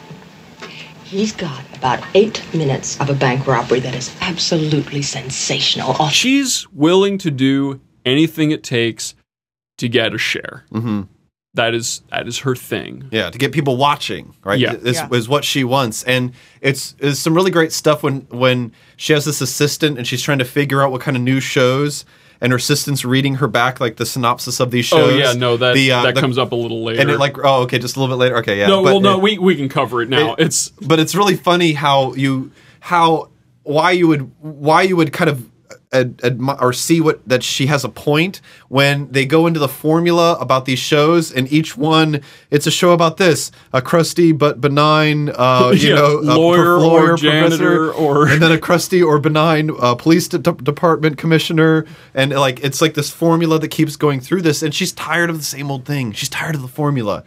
he's 1.08 1.32
got 1.32 1.64
about 1.76 2.04
eight 2.14 2.44
minutes 2.54 3.00
of 3.00 3.10
a 3.10 3.14
bank 3.14 3.48
robbery 3.48 3.80
that 3.80 3.96
is 3.96 4.16
absolutely 4.22 5.02
sensational. 5.02 6.08
She's 6.10 6.68
willing 6.72 7.18
to 7.20 7.32
do 7.32 7.80
anything 8.06 8.52
it 8.52 8.64
takes 8.64 9.16
to 9.78 9.88
get 9.88 10.14
a 10.14 10.18
share. 10.18 10.66
Mm-hmm. 10.74 11.04
is 11.74 12.02
that 12.12 12.28
is 12.28 12.40
her 12.40 12.56
thing. 12.56 13.08
Yeah, 13.12 13.30
to 13.30 13.38
get 13.38 13.52
people 13.52 13.78
watching, 13.78 14.34
right? 14.44 14.60
Yeah. 14.60 14.74
is, 14.74 14.98
Yeah. 14.98 15.10
is 15.12 15.30
what 15.30 15.44
she 15.46 15.64
wants, 15.64 16.04
and 16.04 16.34
it's 16.62 16.96
it's 17.00 17.20
some 17.20 17.34
really 17.34 17.52
great 17.52 17.72
stuff 17.72 18.04
when 18.04 18.22
when 18.30 18.74
she 18.98 19.14
has 19.14 19.26
this 19.26 19.42
assistant 19.42 19.98
and 19.98 20.06
she's 20.06 20.22
trying 20.22 20.40
to 20.40 20.46
figure 20.46 20.82
out 20.84 20.92
what 20.92 21.02
kind 21.02 21.16
of 21.18 21.24
new 21.24 21.40
shows, 21.40 22.06
and 22.42 22.52
her 22.52 22.58
assistant's 22.58 23.04
reading 23.06 23.36
her 23.36 23.48
back 23.48 23.80
like 23.80 23.96
the 23.98 24.06
synopsis 24.06 24.60
of 24.60 24.72
these 24.72 24.86
shows. 24.86 25.14
Oh 25.14 25.16
yeah, 25.16 25.34
no, 25.34 25.58
that 25.58 25.74
The, 25.76 25.92
uh, 25.92 26.04
that 26.04 26.16
the- 26.16 26.22
comes 26.22 26.38
up 26.38 26.52
a 26.52 26.56
little 26.56 26.84
later. 26.84 27.02
and 27.02 27.10
it 27.10 27.20
like 27.20 27.38
oh 27.44 27.64
okay, 27.64 27.80
just 27.80 27.96
a 27.96 28.00
little 28.00 28.16
bit 28.16 28.20
later. 28.20 28.38
Okay, 28.38 28.60
yeah. 28.60 28.68
no, 28.68 28.84
but 28.84 28.94
well, 28.94 29.00
no, 29.02 29.18
it- 29.18 29.22
we 29.22 29.38
we 29.38 29.56
can 29.56 29.70
cover 29.70 30.02
it 30.02 30.10
now. 30.10 30.34
it- 30.34 30.46
it's 30.48 30.70
but 30.70 31.00
it's 31.00 31.16
really 31.16 31.36
funny 31.36 31.74
how 31.74 32.14
you 32.14 32.52
how 32.80 33.30
why 33.64 33.92
you 33.92 34.08
would 34.08 34.32
why 34.42 34.82
you 34.84 34.96
would 34.96 35.12
kind 35.12 35.30
of 35.30 35.46
ad, 35.94 36.18
admi- 36.18 36.62
or 36.62 36.74
see 36.74 37.00
what 37.00 37.26
that 37.28 37.44
she 37.44 37.68
has 37.68 37.84
a 37.86 37.90
point 37.90 38.42
when 38.68 39.10
they 39.12 39.26
go 39.26 39.48
into 39.48 39.60
the 39.60 39.70
formula 39.70 40.38
about 40.40 40.66
these 40.66 40.80
shows 40.80 41.32
and 41.32 41.52
each 41.52 41.78
one 41.78 42.22
it's 42.52 42.68
a 42.68 42.72
show 42.72 42.92
about 42.92 43.18
this 43.18 43.52
a 43.72 43.82
crusty 43.82 44.32
but 44.34 44.60
benign 44.60 45.30
uh 45.30 45.72
you 45.76 45.90
Yeah, 45.90 45.96
know 45.96 46.20
a 46.20 46.36
lawyer 46.36 46.78
prof- 46.78 46.92
or 47.14 47.16
janitor 47.16 47.92
or- 47.94 48.28
and 48.28 48.42
then 48.42 48.52
a 48.52 48.58
crusty 48.60 49.02
or 49.02 49.18
benign 49.20 49.72
uh, 49.80 49.96
police 49.96 50.28
de- 50.28 50.40
department 50.40 51.18
commissioner. 51.18 51.86
And 52.14 52.32
like 52.34 52.60
it's 52.64 52.82
like 52.82 52.94
this 52.94 53.10
formula 53.10 53.58
that 53.60 53.70
keeps 53.70 53.96
going 53.96 54.20
through 54.20 54.42
this 54.42 54.62
and 54.64 54.74
she's 54.76 54.92
tired 54.92 55.30
of 55.30 55.38
the 55.38 55.44
same 55.44 55.72
old 55.72 55.86
thing. 55.86 56.12
She's 56.12 56.30
tired 56.30 56.56
of 56.56 56.62
the 56.62 56.68
formula. 56.68 57.24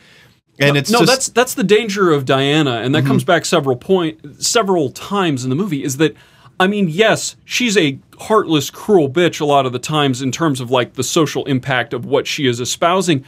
And 0.58 0.76
it's 0.76 0.90
no, 0.90 0.98
just, 0.98 1.10
that's 1.10 1.28
that's 1.30 1.54
the 1.54 1.64
danger 1.64 2.10
of 2.10 2.26
Diana, 2.26 2.82
and 2.82 2.94
that 2.94 3.06
comes 3.06 3.24
back 3.24 3.46
several 3.46 3.76
point 3.76 4.20
several 4.42 4.90
times 4.90 5.42
in 5.42 5.48
the 5.48 5.56
movie. 5.56 5.82
Is 5.82 5.96
that 5.96 6.14
I 6.60 6.66
mean, 6.66 6.88
yes, 6.88 7.36
she's 7.44 7.76
a 7.76 7.98
heartless, 8.18 8.68
cruel 8.70 9.08
bitch 9.10 9.40
a 9.40 9.44
lot 9.46 9.64
of 9.66 9.72
the 9.72 9.78
times 9.78 10.20
in 10.20 10.30
terms 10.30 10.60
of 10.60 10.70
like 10.70 10.92
the 10.94 11.02
social 11.02 11.44
impact 11.46 11.92
of 11.94 12.04
what 12.04 12.26
she 12.26 12.46
is 12.46 12.60
espousing, 12.60 13.24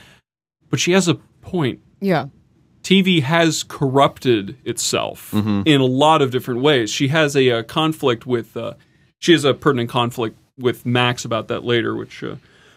but 0.70 0.78
she 0.78 0.92
has 0.92 1.08
a 1.08 1.14
point. 1.40 1.80
Yeah. 2.00 2.26
TV 2.82 3.22
has 3.22 3.62
corrupted 3.62 4.56
itself 4.64 5.30
Mm-hmm. 5.32 5.62
in 5.64 5.80
a 5.80 5.84
lot 5.86 6.20
of 6.20 6.30
different 6.30 6.60
ways. 6.60 6.90
She 6.90 7.08
has 7.08 7.34
a, 7.34 7.50
uh 7.50 7.62
conflict 7.62 8.26
with, 8.26 8.54
uh, 8.56 8.74
she 9.18 9.32
has 9.32 9.44
a 9.44 9.54
pertinent 9.54 9.88
conflict 9.88 10.36
with 10.58 10.84
Max 10.84 11.24
about 11.24 11.48
that 11.48 11.64
later, 11.64 11.94
which 11.96 12.22
uh, 12.22 12.36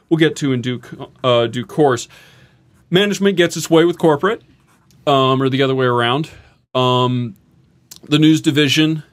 we'll 0.09 0.17
get 0.19 0.35
to 0.37 0.53
in 0.53 0.61
due 0.61 0.79
co- 0.79 1.11
uh, 1.23 1.47
due 1.47 1.65
course. 1.65 2.07
Management 2.89 3.35
gets 3.35 3.57
its 3.57 3.69
way 3.69 3.83
with 3.83 3.97
corporate, 3.97 4.41
um, 5.05 5.41
or 5.41 5.49
the 5.49 5.61
other 5.63 5.75
way 5.75 5.85
around. 5.87 6.29
Um, 6.73 7.35
the 8.03 8.19
news 8.19 8.39
division 8.41 9.03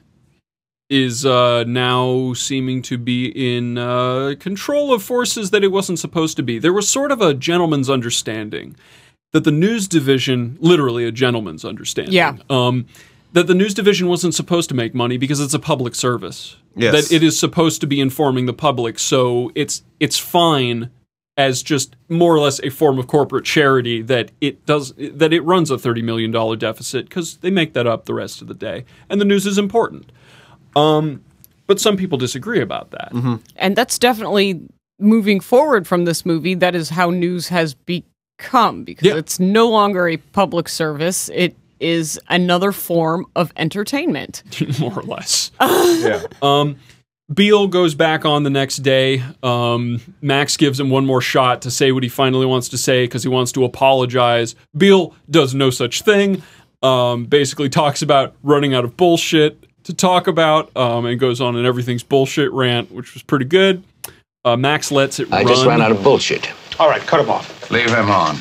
is 0.93 1.25
uh, 1.25 1.63
now 1.65 2.33
seeming 2.33 2.81
to 2.83 2.97
be 2.99 3.25
in 3.55 3.79
uh, 3.79 4.35
control 4.39 4.93
of 4.93 5.01
forces 5.01 5.49
that 5.49 5.63
it 5.63 5.69
wasn't 5.71 5.97
supposed 5.97 6.37
to 6.37 6.43
be. 6.43 6.59
There 6.59 6.71
was 6.73 6.87
sort 6.87 7.11
of 7.11 7.19
a 7.19 7.33
gentleman's 7.33 7.89
understanding 7.89 8.75
that 9.31 9.43
the 9.43 9.51
news 9.51 9.87
division, 9.87 10.55
literally 10.61 11.03
a 11.05 11.11
gentleman's 11.11 11.65
understanding, 11.65 12.13
Yeah. 12.13 12.37
um, 12.49 12.85
that 13.31 13.47
the 13.47 13.55
news 13.55 13.73
division 13.73 14.07
wasn't 14.07 14.35
supposed 14.35 14.69
to 14.69 14.75
make 14.75 14.93
money 14.93 15.17
because 15.17 15.39
it's 15.39 15.55
a 15.55 15.59
public 15.59 15.95
service. 15.95 16.57
Yes. 16.75 16.93
That 17.09 17.15
it 17.15 17.23
is 17.23 17.39
supposed 17.39 17.81
to 17.81 17.87
be 17.87 17.99
informing 17.99 18.45
the 18.45 18.53
public, 18.53 18.99
so 18.99 19.51
it's 19.55 19.81
it's 19.99 20.19
fine 20.19 20.91
as 21.35 21.63
just 21.63 21.95
more 22.09 22.35
or 22.35 22.39
less 22.39 22.59
a 22.61 22.69
form 22.69 22.99
of 22.99 23.07
corporate 23.07 23.45
charity 23.45 24.03
that 24.03 24.29
it 24.39 24.63
does 24.67 24.93
that 24.97 25.33
it 25.33 25.41
runs 25.41 25.71
a 25.71 25.77
thirty 25.79 26.03
million 26.03 26.29
dollar 26.29 26.55
deficit 26.55 27.09
because 27.09 27.37
they 27.37 27.49
make 27.49 27.73
that 27.73 27.87
up 27.87 28.05
the 28.05 28.13
rest 28.13 28.41
of 28.43 28.47
the 28.47 28.53
day, 28.53 28.85
and 29.09 29.19
the 29.19 29.25
news 29.25 29.47
is 29.47 29.57
important. 29.57 30.11
Um, 30.75 31.23
but 31.67 31.79
some 31.79 31.97
people 31.97 32.17
disagree 32.17 32.61
about 32.61 32.91
that. 32.91 33.11
And 33.55 33.75
that's 33.75 33.97
definitely 33.99 34.61
moving 34.99 35.39
forward 35.39 35.87
from 35.87 36.05
this 36.05 36.25
movie. 36.25 36.55
That 36.55 36.75
is 36.75 36.89
how 36.89 37.09
news 37.09 37.47
has 37.49 37.73
become 37.73 38.83
because 38.83 39.07
Yeah. 39.07 39.15
it's 39.17 39.39
no 39.39 39.69
longer 39.69 40.07
a 40.07 40.17
public 40.17 40.67
service. 40.69 41.29
It 41.33 41.55
is 41.79 42.19
another 42.29 42.71
form 42.71 43.25
of 43.35 43.51
entertainment. 43.57 44.43
more 44.79 44.97
or 44.99 45.03
less. 45.03 45.51
yeah. 45.61 46.23
Beale 47.33 47.67
goes 47.67 47.95
back 47.95 48.25
on 48.25 48.43
the 48.43 48.49
next 48.49 48.77
day. 48.77 49.23
Um, 49.41 50.01
Max 50.21 50.57
gives 50.57 50.79
him 50.79 50.89
one 50.89 51.05
more 51.05 51.21
shot 51.21 51.61
to 51.63 51.71
say 51.71 51.91
what 51.91 52.03
he 52.03 52.09
finally 52.09 52.45
wants 52.45 52.69
to 52.69 52.77
say 52.77 53.05
because 53.05 53.23
he 53.23 53.29
wants 53.29 53.51
to 53.53 53.63
apologize. 53.63 54.55
Beale 54.77 55.15
does 55.29 55.55
no 55.55 55.69
such 55.69 56.01
thing. 56.01 56.43
Um, 56.83 57.25
basically, 57.25 57.69
talks 57.69 58.01
about 58.01 58.35
running 58.43 58.73
out 58.73 58.83
of 58.83 58.97
bullshit 58.97 59.63
to 59.83 59.93
talk 59.93 60.27
about 60.27 60.75
um, 60.75 61.05
and 61.05 61.19
goes 61.19 61.41
on 61.41 61.55
an 61.55 61.65
everything's 61.65 62.03
bullshit 62.03 62.51
rant, 62.51 62.91
which 62.91 63.13
was 63.13 63.23
pretty 63.23 63.45
good. 63.45 63.83
Uh, 64.45 64.57
Max 64.57 64.91
lets 64.91 65.19
it 65.19 65.31
I 65.31 65.39
run. 65.39 65.47
just 65.47 65.65
ran 65.65 65.81
out 65.81 65.91
of 65.91 66.03
bullshit. 66.03 66.49
All 66.79 66.89
right, 66.89 67.01
cut 67.01 67.19
him 67.19 67.29
off. 67.29 67.69
Leave 67.71 67.89
him 67.89 68.09
on. 68.09 68.35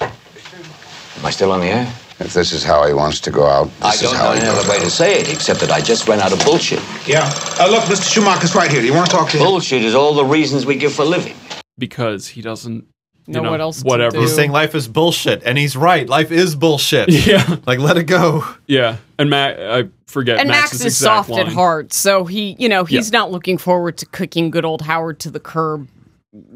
Am 0.00 1.24
I 1.24 1.30
still 1.30 1.52
on 1.52 1.60
the 1.60 1.66
air? 1.66 1.92
If 2.18 2.32
this 2.32 2.52
is 2.52 2.64
how 2.64 2.86
he 2.86 2.94
wants 2.94 3.20
to 3.20 3.30
go 3.30 3.46
out, 3.46 3.68
I 3.82 3.90
this 3.90 4.00
don't 4.02 4.14
know 4.14 4.18
how 4.18 4.32
any 4.32 4.46
other 4.46 4.66
way 4.68 4.78
to 4.80 4.90
say 4.90 5.20
it 5.20 5.32
except 5.32 5.60
that 5.60 5.70
I 5.70 5.80
just 5.82 6.08
ran 6.08 6.20
out 6.20 6.32
of 6.32 6.42
bullshit. 6.44 6.80
Yeah. 7.06 7.30
Uh, 7.60 7.68
look, 7.70 7.84
Mr. 7.84 8.10
Schumacher's 8.10 8.54
right 8.54 8.70
here. 8.70 8.80
Do 8.80 8.86
you 8.86 8.94
want 8.94 9.10
to 9.10 9.16
talk 9.16 9.28
to 9.30 9.36
him? 9.36 9.44
Bullshit 9.44 9.84
is 9.84 9.94
all 9.94 10.14
the 10.14 10.24
reasons 10.24 10.64
we 10.64 10.76
give 10.76 10.94
for 10.94 11.04
living. 11.04 11.34
because 11.78 12.28
he 12.28 12.40
doesn't 12.40 12.86
you 12.86 12.95
Know 13.28 13.42
know, 13.42 13.50
what 13.50 13.60
else 13.60 13.80
to 13.82 13.86
whatever. 13.86 14.12
do. 14.16 14.20
He's 14.20 14.34
saying 14.34 14.52
life 14.52 14.74
is 14.74 14.86
bullshit, 14.88 15.42
and 15.44 15.58
he's 15.58 15.76
right. 15.76 16.08
Life 16.08 16.30
is 16.30 16.54
bullshit. 16.54 17.08
Yeah, 17.26 17.56
Like, 17.66 17.78
let 17.80 17.96
it 17.96 18.04
go. 18.04 18.44
yeah. 18.66 18.98
And 19.18 19.30
Max, 19.30 19.58
I 19.60 19.88
forget. 20.06 20.38
and 20.38 20.48
Max 20.48 20.72
is 20.74 20.82
exact 20.84 21.26
soft 21.28 21.30
at 21.40 21.48
heart, 21.48 21.92
so 21.92 22.24
he, 22.24 22.54
you 22.58 22.68
know, 22.68 22.84
he's 22.84 23.10
Yeah. 23.12 23.18
not 23.18 23.32
looking 23.32 23.58
forward 23.58 23.96
to 23.98 24.06
kicking 24.06 24.50
good 24.50 24.64
old 24.64 24.82
Howard 24.82 25.18
to 25.20 25.30
the 25.30 25.40
curb, 25.40 25.88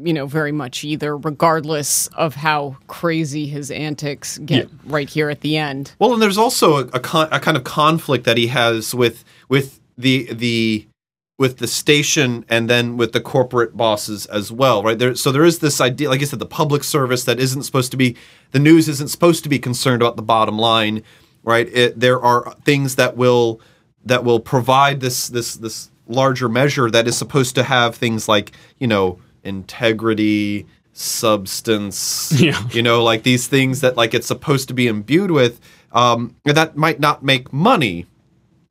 you 0.01 0.13
know, 0.13 0.27
very 0.27 0.51
much 0.51 0.83
either, 0.83 1.17
regardless 1.17 2.07
of 2.15 2.35
how 2.35 2.77
crazy 2.87 3.47
his 3.47 3.71
antics 3.71 4.37
get 4.39 4.69
right 4.85 5.09
here 5.09 5.29
at 5.29 5.41
the 5.41 5.57
end. 5.57 5.93
Well, 5.99 6.13
and 6.13 6.21
there's 6.21 6.37
also 6.37 6.77
a, 6.77 6.81
a, 6.93 6.99
con- 6.99 7.29
a 7.31 7.39
kind 7.39 7.57
of 7.57 7.63
conflict 7.63 8.23
that 8.25 8.37
he 8.37 8.47
has 8.47 8.93
with 8.95 9.23
with 9.49 9.79
the 9.97 10.31
the 10.31 10.87
with 11.41 11.57
the 11.57 11.65
station 11.65 12.45
and 12.49 12.69
then 12.69 12.97
with 12.97 13.13
the 13.13 13.19
corporate 13.19 13.75
bosses 13.75 14.27
as 14.27 14.51
well, 14.51 14.83
right? 14.83 14.99
There, 14.99 15.15
so 15.15 15.31
there 15.31 15.43
is 15.43 15.57
this 15.57 15.81
idea, 15.81 16.07
like 16.07 16.21
I 16.21 16.25
said, 16.25 16.37
the 16.37 16.45
public 16.45 16.83
service 16.83 17.23
that 17.23 17.39
isn't 17.39 17.63
supposed 17.63 17.89
to 17.89 17.97
be 17.97 18.15
the 18.51 18.59
news 18.59 18.87
isn't 18.87 19.07
supposed 19.07 19.41
to 19.41 19.49
be 19.49 19.57
concerned 19.57 20.03
about 20.03 20.17
the 20.17 20.21
bottom 20.21 20.59
line, 20.59 21.01
right? 21.43 21.67
It, 21.73 21.99
there 21.99 22.21
are 22.21 22.53
things 22.63 22.95
that 22.97 23.17
will 23.17 23.59
that 24.05 24.23
will 24.23 24.39
provide 24.39 24.99
this 24.99 25.29
this 25.29 25.55
this 25.55 25.89
larger 26.07 26.47
measure 26.47 26.91
that 26.91 27.07
is 27.07 27.17
supposed 27.17 27.55
to 27.55 27.63
have 27.63 27.95
things 27.95 28.27
like 28.27 28.51
you 28.77 28.85
know 28.85 29.19
integrity 29.43 30.67
substance 30.93 32.31
Yeah. 32.37 32.61
you 32.69 32.83
know 32.83 33.03
like 33.03 33.23
these 33.23 33.47
things 33.47 33.81
that 33.81 33.97
like 33.97 34.13
it's 34.13 34.27
supposed 34.27 34.67
to 34.67 34.75
be 34.75 34.87
imbued 34.87 35.31
with 35.31 35.59
um 35.91 36.35
and 36.45 36.55
that 36.57 36.75
might 36.75 36.99
not 36.99 37.23
make 37.23 37.51
money 37.51 38.05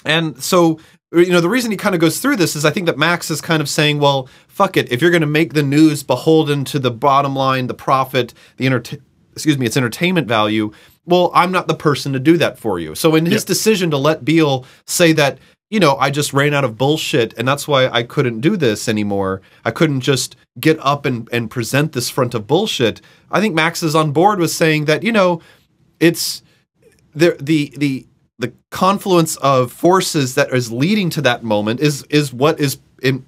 and 0.04 0.42
so, 0.42 0.80
you 1.12 1.31
know, 1.31 1.40
the 1.40 1.49
reason 1.49 1.70
he 1.70 1.77
kind 1.77 1.94
of 1.94 2.01
goes 2.01 2.20
through 2.20 2.37
this 2.37 2.55
is 2.55 2.64
I 2.64 2.70
think 2.70 2.87
that 2.87 2.99
Max 2.99 3.31
is 3.31 3.40
kind 3.40 3.61
of 3.61 3.68
saying, 3.68 3.99
well, 3.99 4.29
fuck 4.49 4.77
it. 4.77 4.92
If 4.92 5.03
you're 5.03 5.11
going 5.11 5.20
to 5.23 5.27
make 5.27 5.55
the 5.55 5.62
news 5.62 6.03
beholden 6.03 6.64
to 6.66 6.79
the 6.79 6.90
bottom 6.90 7.35
line, 7.35 7.66
the 7.66 7.75
profit, 7.75 8.33
the 8.57 8.66
enter- 8.66 8.99
excuse 9.33 9.59
me, 9.59 9.66
its 9.66 9.77
entertainment 9.77 10.29
value, 10.29 10.73
well, 11.07 11.33
I'm 11.35 11.51
not 11.51 11.66
the 11.66 11.75
person 11.75 12.12
to 12.12 12.20
do 12.20 12.37
that 12.37 12.59
for 12.59 12.79
you. 12.79 12.94
So 12.94 13.16
in 13.16 13.27
his 13.27 13.44
decision 13.44 13.90
to 13.90 13.96
let 13.96 14.25
Beale 14.25 14.64
say 14.87 15.12
that, 15.14 15.38
you 15.68 15.81
know, 15.81 15.96
I 15.96 16.11
just 16.11 16.33
ran 16.33 16.55
out 16.55 16.64
of 16.64 16.79
bullshit 16.79 17.35
and 17.37 17.46
that's 17.46 17.66
why 17.66 17.88
I 17.88 18.03
couldn't 18.05 18.40
do 18.40 18.57
this 18.57 18.88
anymore. 18.88 19.40
I 19.64 19.73
couldn't 19.73 20.03
just 20.03 20.37
get 20.61 20.79
up 20.81 21.07
and, 21.07 21.29
and 21.33 21.51
present 21.51 21.92
this 21.92 22.11
front 22.11 22.35
of 22.35 22.46
bullshit. 22.46 23.01
I 23.31 23.40
think 23.40 23.55
Max 23.55 23.83
is 23.83 23.94
on 23.94 24.12
board 24.12 24.38
with 24.38 24.51
saying 24.51 24.85
that, 24.85 25.03
you 25.03 25.12
know, 25.12 25.40
it's 25.99 26.42
the 27.14 27.37
the 27.40 27.73
the 27.77 28.07
the 28.40 28.53
confluence 28.70 29.37
of 29.37 29.70
forces 29.70 30.35
that 30.35 30.53
is 30.53 30.72
leading 30.72 31.11
to 31.11 31.20
that 31.22 31.44
moment 31.44 31.81
is 31.81 32.03
is 32.05 32.33
what 32.33 32.59
is 32.59 32.79
in 33.03 33.24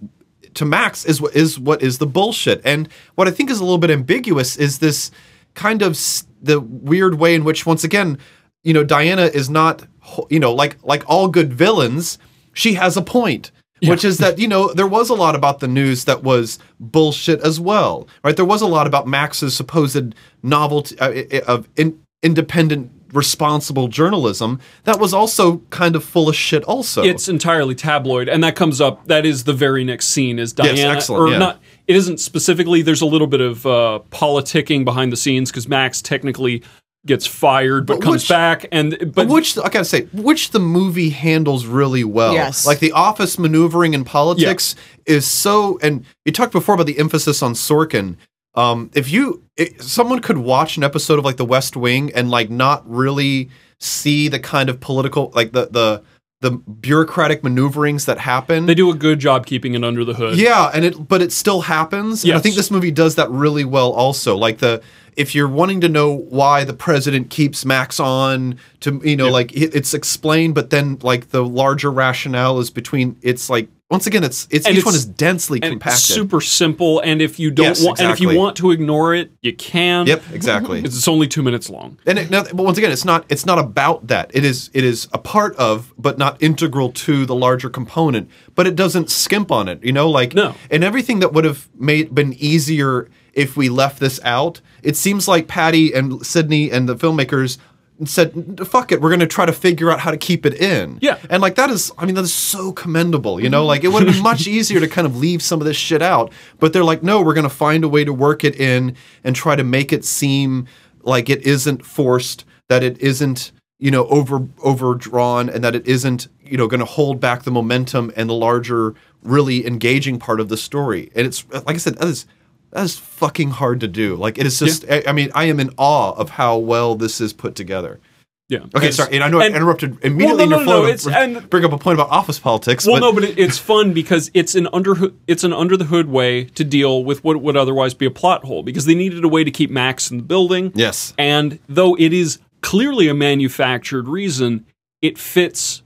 to 0.55 0.65
Max 0.65 1.05
is 1.05 1.21
what 1.21 1.35
is 1.37 1.59
what 1.59 1.83
is 1.83 1.99
the 1.99 2.07
bullshit. 2.07 2.61
And 2.65 2.89
what 3.15 3.29
I 3.29 3.31
think 3.31 3.51
is 3.51 3.61
a 3.61 3.65
little 3.65 3.79
bit 3.79 3.91
ambiguous 3.91 4.57
is 4.57 4.79
this 4.79 5.11
kind 5.55 5.83
of 5.83 5.93
s- 5.93 6.27
the 6.43 6.61
weird 6.61 7.15
way 7.19 7.35
in 7.35 7.45
which 7.45 7.65
once 7.67 7.85
again, 7.85 8.19
you 8.65 8.73
know, 8.75 8.85
Diana 8.85 9.27
is 9.27 9.49
not 9.49 9.87
you 10.31 10.41
know, 10.41 10.53
like 10.53 10.77
like 10.83 11.05
all 11.07 11.29
good 11.29 11.53
villains, 11.53 12.19
she 12.55 12.75
has 12.75 12.97
a 12.97 13.03
point. 13.03 13.51
Which 13.91 14.05
is 14.05 14.19
that 14.19 14.39
you 14.39 14.47
know 14.47 14.73
there 14.73 14.87
was 14.87 15.11
a 15.11 15.15
lot 15.15 15.35
about 15.35 15.59
the 15.59 15.67
news 15.69 16.05
that 16.05 16.23
was 16.23 16.59
bullshit 16.79 17.41
as 17.41 17.59
well, 17.59 18.07
right? 18.23 18.37
There 18.37 18.45
was 18.45 18.63
a 18.63 18.67
lot 18.69 18.87
about 18.87 19.09
Max's 19.09 19.57
supposed 19.57 20.15
novelty 20.43 20.97
uh, 21.01 21.41
of 21.49 21.69
in, 21.77 21.99
independent, 22.23 22.93
responsible 23.13 23.89
journalism 23.89 24.59
that 24.85 24.99
was 24.99 25.13
also 25.15 25.59
kind 25.71 25.95
of 25.97 26.05
full 26.05 26.29
of 26.29 26.37
shit. 26.37 26.65
Also, 26.65 27.03
It's 27.03 27.29
entirely 27.29 27.75
tabloid, 27.75 28.29
and 28.29 28.43
that 28.45 28.57
comes 28.57 28.81
up. 28.81 29.07
That 29.07 29.27
is 29.27 29.45
the 29.45 29.53
very 29.53 29.85
next 29.85 30.07
scene. 30.07 30.39
Is 30.39 30.53
diana 30.53 30.77
Yes, 30.77 30.97
excellent, 30.97 31.23
or 31.23 31.33
yeah. 31.33 31.39
not? 31.39 31.61
It 31.87 31.97
isn't 31.97 32.19
specifically. 32.21 32.83
There's 32.83 33.03
a 33.03 33.07
little 33.07 33.27
bit 33.27 33.41
of 33.41 33.67
uh, 33.67 34.01
politicking 34.11 34.85
behind 34.85 35.13
the 35.13 35.17
scenes 35.17 35.51
because 35.51 35.69
Max 35.69 36.01
technically 36.01 36.63
gets 37.05 37.27
fired 37.27 37.85
but, 37.85 37.95
But 37.97 38.03
comes 38.05 38.23
which- 38.23 38.29
back, 38.29 38.67
and 38.71 38.97
but, 38.99 39.13
but 39.15 39.29
which 39.29 39.59
I 39.59 39.63
gotta 39.69 39.85
say, 39.85 40.03
which 40.13 40.53
the 40.53 40.61
movie 40.61 41.11
handles 41.11 41.67
really 41.67 42.05
well. 42.05 42.33
Yes. 42.33 42.65
like 42.65 42.79
the 42.79 42.93
office 42.93 43.39
maneuvering 43.41 43.93
in 43.95 44.05
politics 44.05 44.77
is 45.05 45.27
so. 45.27 45.79
And 45.83 46.05
you 46.25 46.31
talked 46.33 46.53
before 46.53 46.77
about 46.77 46.87
the 46.87 46.99
emphasis 47.01 47.43
on 47.43 47.55
Sorkin. 47.55 48.17
Um, 48.55 48.91
if 48.95 49.11
you, 49.11 49.45
it, 49.57 49.81
someone 49.83 50.21
could 50.21 50.39
watch 50.39 50.77
an 50.77 50.85
episode 50.85 51.19
of 51.19 51.25
like 51.25 51.37
The 51.37 51.45
West 51.45 51.77
Wing 51.77 52.13
and 52.15 52.31
like 52.31 52.51
not 52.51 52.89
really 52.89 53.51
see 53.79 54.29
the 54.29 54.39
kind 54.39 54.69
of 54.69 54.81
political, 54.81 55.33
like 55.35 55.53
the 55.53 55.69
the 55.71 56.03
the 56.43 56.51
bureaucratic 56.51 57.45
maneuverings 57.45 58.05
that 58.07 58.19
happen. 58.19 58.67
they 58.67 58.75
do 58.75 58.91
a 58.91 58.95
good 58.95 59.21
job 59.21 59.47
keeping 59.47 59.75
it 59.75 59.85
under 59.85 60.05
the 60.05 60.13
hood. 60.13 60.37
Yeah, 60.37 60.71
and 60.75 60.85
it 60.85 61.09
but 61.09 61.23
it 61.23 61.33
still 61.33 61.63
happens. 61.63 62.25
And 62.25 62.35
I 62.35 62.41
think 62.41 62.57
this 62.57 62.71
movie 62.71 62.91
does 62.91 63.15
that 63.15 63.31
really 63.31 63.65
well 63.65 63.93
also. 63.93 64.37
Like 64.37 64.59
the 64.59 64.83
if 65.17 65.35
you're 65.35 65.49
wanting 65.49 65.81
to 65.83 65.89
know 65.89 66.13
why 66.13 66.65
the 66.65 66.73
president 66.75 67.31
keeps 67.31 67.65
Max 67.65 68.01
on 68.01 68.59
to 68.81 69.01
you 69.05 69.17
know 69.17 69.29
like 69.31 69.53
it, 69.53 69.75
it's 69.75 69.95
explained 69.95 70.55
but 70.55 70.71
then 70.71 70.99
like 71.03 71.31
the 71.31 71.45
larger 71.45 71.91
rationale 71.91 72.59
is 72.59 72.71
between 72.71 73.17
it's 73.23 73.49
like 73.51 73.69
once 73.91 74.07
again 74.07 74.25
it's 74.25 74.49
it's 74.51 74.65
And 74.67 74.73
each 74.75 74.79
it's- 74.79 74.87
one 74.87 74.95
is 74.95 75.05
densely 75.05 75.59
and 75.63 75.73
compacted. 75.73 76.01
super 76.01 76.41
simple. 76.41 77.01
And 77.01 77.21
if 77.21 77.39
you 77.39 77.51
don't 77.51 77.67
Yes, 77.67 77.85
want, 77.85 78.01
and 78.01 78.11
if 78.11 78.21
you 78.23 78.35
want 78.35 78.57
to 78.57 78.71
ignore 78.71 79.15
it, 79.15 79.33
you 79.43 79.55
can. 79.55 80.07
Yep, 80.07 80.23
exactly. 80.33 80.79
It's, 80.81 80.97
it's 80.97 81.09
only 81.09 81.29
two 81.29 81.43
minutes 81.43 81.69
long. 81.69 81.99
And 82.07 82.19
it, 82.19 82.31
now, 82.31 82.43
but 82.43 82.63
once 82.65 82.79
again, 82.79 82.91
it's 82.91 83.05
not 83.05 83.27
it's 83.29 83.45
not 83.45 83.59
about 83.59 84.07
that. 84.07 84.31
It 84.33 84.47
is 84.47 84.71
it 84.73 84.83
is 84.83 85.09
a 85.13 85.19
part 85.19 85.55
of, 85.57 85.93
but 85.99 86.17
not 86.17 86.43
integral 86.43 86.91
to 86.93 87.27
the 87.27 87.35
larger 87.35 87.69
component. 87.69 88.31
But 88.55 88.67
it 88.67 88.77
doesn't 88.77 89.11
skimp 89.11 89.53
on 89.53 89.69
it. 89.69 89.85
You 89.85 89.93
know, 89.93 90.09
like 90.09 90.33
No. 90.35 90.55
And 90.71 90.83
everything 90.83 91.19
that 91.21 91.35
would 91.35 91.45
have 91.45 91.69
made 91.79 92.15
been 92.15 92.33
easier 92.39 93.11
if 93.35 93.59
we 93.59 93.69
left 93.69 94.01
this 94.01 94.19
out. 94.25 94.63
It 94.83 94.97
seems 94.97 95.29
like 95.29 95.49
Patty 95.49 95.93
and 95.93 96.25
Sidney 96.25 96.71
and 96.71 96.89
the 96.89 96.97
filmmakers 96.97 97.59
said, 98.05 98.61
"Fuck 98.67 98.93
it, 98.93 99.01
we're 99.01 99.11
going 99.11 99.21
to 99.21 99.27
try 99.27 99.47
to 99.47 99.53
figure 99.53 99.91
out 99.91 100.01
how 100.01 100.11
to 100.11 100.17
keep 100.17 100.45
it 100.45 100.55
in." 100.55 100.99
Yeah. 101.01 101.19
and 101.31 101.41
like 101.43 101.55
that 101.57 101.71
is, 101.71 101.93
I 101.99 102.07
mean, 102.07 102.15
that 102.17 102.25
is 102.25 102.35
so 102.35 102.73
commendable. 102.73 103.41
You 103.41 103.49
know, 103.49 103.65
like 103.65 103.85
it 103.85 103.89
would 103.89 104.03
have 104.05 104.15
been 104.15 104.23
much 104.33 104.47
easier 104.47 104.81
to 104.81 104.89
kind 104.89 105.07
of 105.07 105.17
leave 105.17 105.43
some 105.43 105.61
of 105.61 105.67
this 105.67 105.77
shit 105.77 106.03
out. 106.03 106.33
But 106.59 106.73
they're 106.73 106.85
like, 106.85 107.03
no, 107.03 107.23
we're 107.23 107.35
going 107.35 107.49
to 107.49 107.55
find 107.55 107.85
a 107.85 107.89
way 107.89 108.05
to 108.05 108.13
work 108.13 108.45
it 108.45 108.57
in 108.57 108.97
and 109.25 109.37
try 109.37 109.57
to 109.57 109.65
make 109.65 109.93
it 109.93 110.05
seem 110.05 110.67
like 111.03 111.29
it 111.29 111.43
isn't 111.43 111.85
forced, 111.85 112.45
that 112.69 112.83
it 112.83 112.99
isn't 112.99 113.53
you 113.79 113.91
know 113.91 114.07
over 114.07 114.47
overdrawn, 114.65 115.49
and 115.49 115.63
that 115.65 115.75
it 115.75 115.87
isn't 115.87 116.29
you 116.41 116.57
know 116.57 116.67
going 116.67 116.81
to 116.81 116.87
hold 116.87 117.21
back 117.21 117.43
the 117.43 117.51
momentum 117.51 118.13
and 118.17 118.29
the 118.29 118.35
larger, 118.35 118.95
really 119.23 119.67
engaging 119.67 120.19
part 120.19 120.41
of 120.41 120.49
the 120.49 120.57
story. 120.57 121.11
And 121.15 121.27
it's 121.27 121.45
like 121.53 121.71
I 121.71 121.79
said, 121.79 121.97
that 121.97 122.09
is 122.09 122.27
that 122.73 122.85
is 122.85 122.99
fucking 122.99 123.51
hard 123.51 123.81
to 123.81 123.89
do. 123.89 124.17
Like 124.17 124.39
it 124.39 124.47
is 124.47 124.59
just. 124.59 124.85
I, 124.91 125.03
I 125.07 125.13
mean, 125.13 125.31
I 125.35 125.45
am 125.45 125.61
in 125.61 125.71
awe 125.77 126.13
of 126.13 126.31
how 126.31 126.59
well 126.59 126.95
this 126.95 127.21
is 127.21 127.33
put 127.33 127.55
together. 127.55 128.01
Yeah. 128.49 128.65
Okay, 128.75 128.89
It's- 128.89 128.97
sorry, 128.97 129.15
and 129.15 129.25
I 129.25 129.29
know 129.31 129.41
I 129.41 129.47
interrupted 129.47 129.99
immediately 130.05 130.27
Well, 130.27 130.41
in 130.45 130.51
no, 130.51 130.57
your 130.57 130.67
no, 130.67 130.73
flow 130.73 130.83
no, 130.83 130.89
it's- 130.89 131.07
and- 131.07 131.49
bring 131.49 131.65
up 131.65 131.73
a 131.73 131.79
point 131.79 131.95
about 131.99 132.11
office 132.11 132.39
politics. 132.39 132.85
Well, 132.87 132.97
but, 132.97 133.01
no, 133.01 133.13
but 133.13 133.25
it, 133.25 133.39
it's 133.39 133.57
fun 133.57 133.95
because 133.95 134.31
it's 134.35 134.55
an 134.55 134.69
under 134.75 134.95
it's 135.27 135.43
an 135.45 135.55
under 135.55 135.77
the 135.77 135.85
hood 135.87 136.09
way 136.09 136.45
to 136.45 136.65
deal 136.65 137.03
with 137.03 137.25
what 137.25 137.41
would 137.41 137.57
otherwise 137.57 137.95
be 137.95 138.05
a 138.05 138.11
plot 138.11 138.45
hole 138.45 138.63
because 138.63 138.85
they 138.85 138.95
needed 138.95 139.25
a 139.25 139.29
way 139.29 139.43
to 139.45 139.51
keep 139.51 139.71
Max 139.71 140.11
in 140.11 140.19
the 140.19 140.23
building. 140.23 140.71
Yes. 140.75 141.15
and 141.17 141.61
though 141.69 141.95
it 141.99 142.13
is 142.13 142.41
clearly 142.61 143.09
a 143.09 143.15
manufactured 143.15 144.07
reason, 144.09 144.67
it 145.01 145.17
fits 145.19 145.82